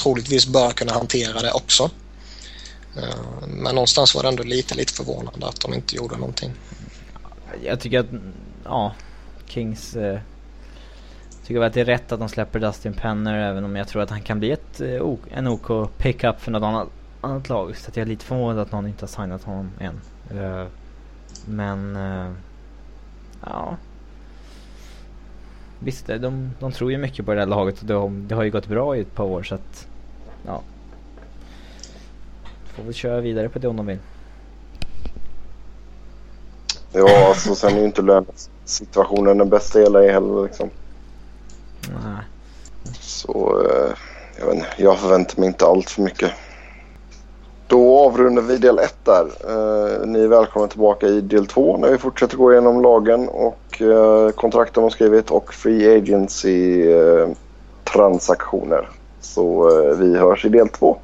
troligtvis 0.03 0.47
bör 0.47 0.71
kunna 0.71 0.93
hantera 0.93 1.43
det 1.43 1.53
också. 1.53 1.91
Eh, 2.97 3.47
men 3.47 3.75
någonstans 3.75 4.15
var 4.15 4.23
det 4.23 4.29
ändå 4.29 4.43
lite, 4.43 4.75
lite 4.75 4.93
förvånande 4.93 5.47
att 5.47 5.61
de 5.61 5.75
inte 5.75 5.97
gjorde 5.97 6.17
någonting. 6.17 6.53
Jag 7.65 7.81
tycker 7.81 7.99
att, 7.99 8.11
ja, 8.65 8.95
Kings... 9.49 9.97
Tycker 11.49 11.61
väl 11.61 11.67
att 11.67 11.75
det 11.75 11.81
är 11.81 11.85
rätt 11.85 12.13
att 12.13 12.21
de 12.21 12.29
släpper 12.29 12.61
Dustin 12.61 12.93
Penner 12.93 13.51
även 13.51 13.65
om 13.65 13.77
jag 13.77 13.89
tror 13.89 14.03
att 14.03 14.11
han 14.11 14.21
kan 14.21 14.39
bli 14.39 14.51
ett, 14.51 14.81
eh, 14.81 15.17
en 15.31 15.47
OK 15.47 15.91
pickup 15.99 16.41
för 16.41 16.51
något 16.51 16.63
annat, 16.63 16.89
annat 17.21 17.49
lag. 17.49 17.77
Så 17.77 17.89
att 17.89 17.97
jag 17.97 18.03
är 18.03 18.09
lite 18.09 18.25
förvånad 18.25 18.59
att 18.59 18.73
någon 18.73 18.87
inte 18.87 19.03
har 19.03 19.09
signat 19.09 19.45
honom 19.45 19.71
än. 19.81 20.01
Eh, 20.39 20.67
men, 21.45 21.97
eh, 21.97 22.33
ja. 23.45 23.77
Visst, 25.79 26.07
de, 26.07 26.51
de 26.61 26.73
tror 26.73 26.91
ju 26.91 26.99
mycket 26.99 27.27
på 27.27 27.35
det 27.35 27.41
här 27.41 27.47
laget 27.47 27.81
och 27.81 27.87
de, 27.87 28.29
det 28.29 28.35
har 28.35 28.43
ju 28.43 28.51
gått 28.51 28.67
bra 28.67 28.97
i 28.97 29.01
ett 29.01 29.15
par 29.15 29.25
år 29.25 29.43
så 29.43 29.55
att, 29.55 29.89
ja. 30.47 30.63
Får 32.65 32.83
väl 32.83 32.95
köra 32.95 33.21
vidare 33.21 33.49
på 33.49 33.59
det 33.59 33.69
om 33.69 33.77
de 33.77 33.87
vill. 33.87 33.99
Ja, 36.93 37.29
alltså 37.29 37.55
sen 37.55 37.77
är 37.77 37.81
ju 37.81 37.85
inte 37.85 38.03
lönesituationen 38.03 39.39
den 39.39 39.49
bästa 39.49 39.81
i 39.81 39.91
LA 39.91 40.01
heller 40.01 40.45
liksom. 40.45 40.71
Nej. 41.89 42.25
Så 43.01 43.63
eh, 43.65 43.97
jag, 44.39 44.47
vet 44.47 44.55
inte, 44.55 44.69
jag 44.77 44.99
förväntar 44.99 45.41
mig 45.41 45.47
inte 45.47 45.67
allt 45.67 45.91
för 45.91 46.03
mycket. 46.03 46.33
Då 47.67 47.99
avrundar 47.99 48.43
vi 48.43 48.57
del 48.57 48.79
1 48.79 48.95
där. 49.05 49.25
Eh, 49.25 50.07
ni 50.07 50.21
är 50.21 50.29
välkomna 50.29 50.69
tillbaka 50.69 51.07
i 51.07 51.21
del 51.21 51.47
2 51.47 51.77
när 51.77 51.91
vi 51.91 51.99
fortsätter 51.99 52.37
gå 52.37 52.53
igenom 52.53 52.83
lagen 52.83 53.29
och 53.29 53.83
eh, 53.83 54.31
kontrakt 54.31 54.75
de 54.75 54.83
har 54.83 54.91
skrivit 54.91 55.31
och 55.31 55.55
free 55.55 55.97
agency 55.97 56.91
eh, 56.93 57.29
transaktioner. 57.85 58.89
Så 59.21 59.69
eh, 59.69 59.97
vi 59.97 60.17
hörs 60.17 60.45
i 60.45 60.49
del 60.49 60.69
2. 60.69 60.99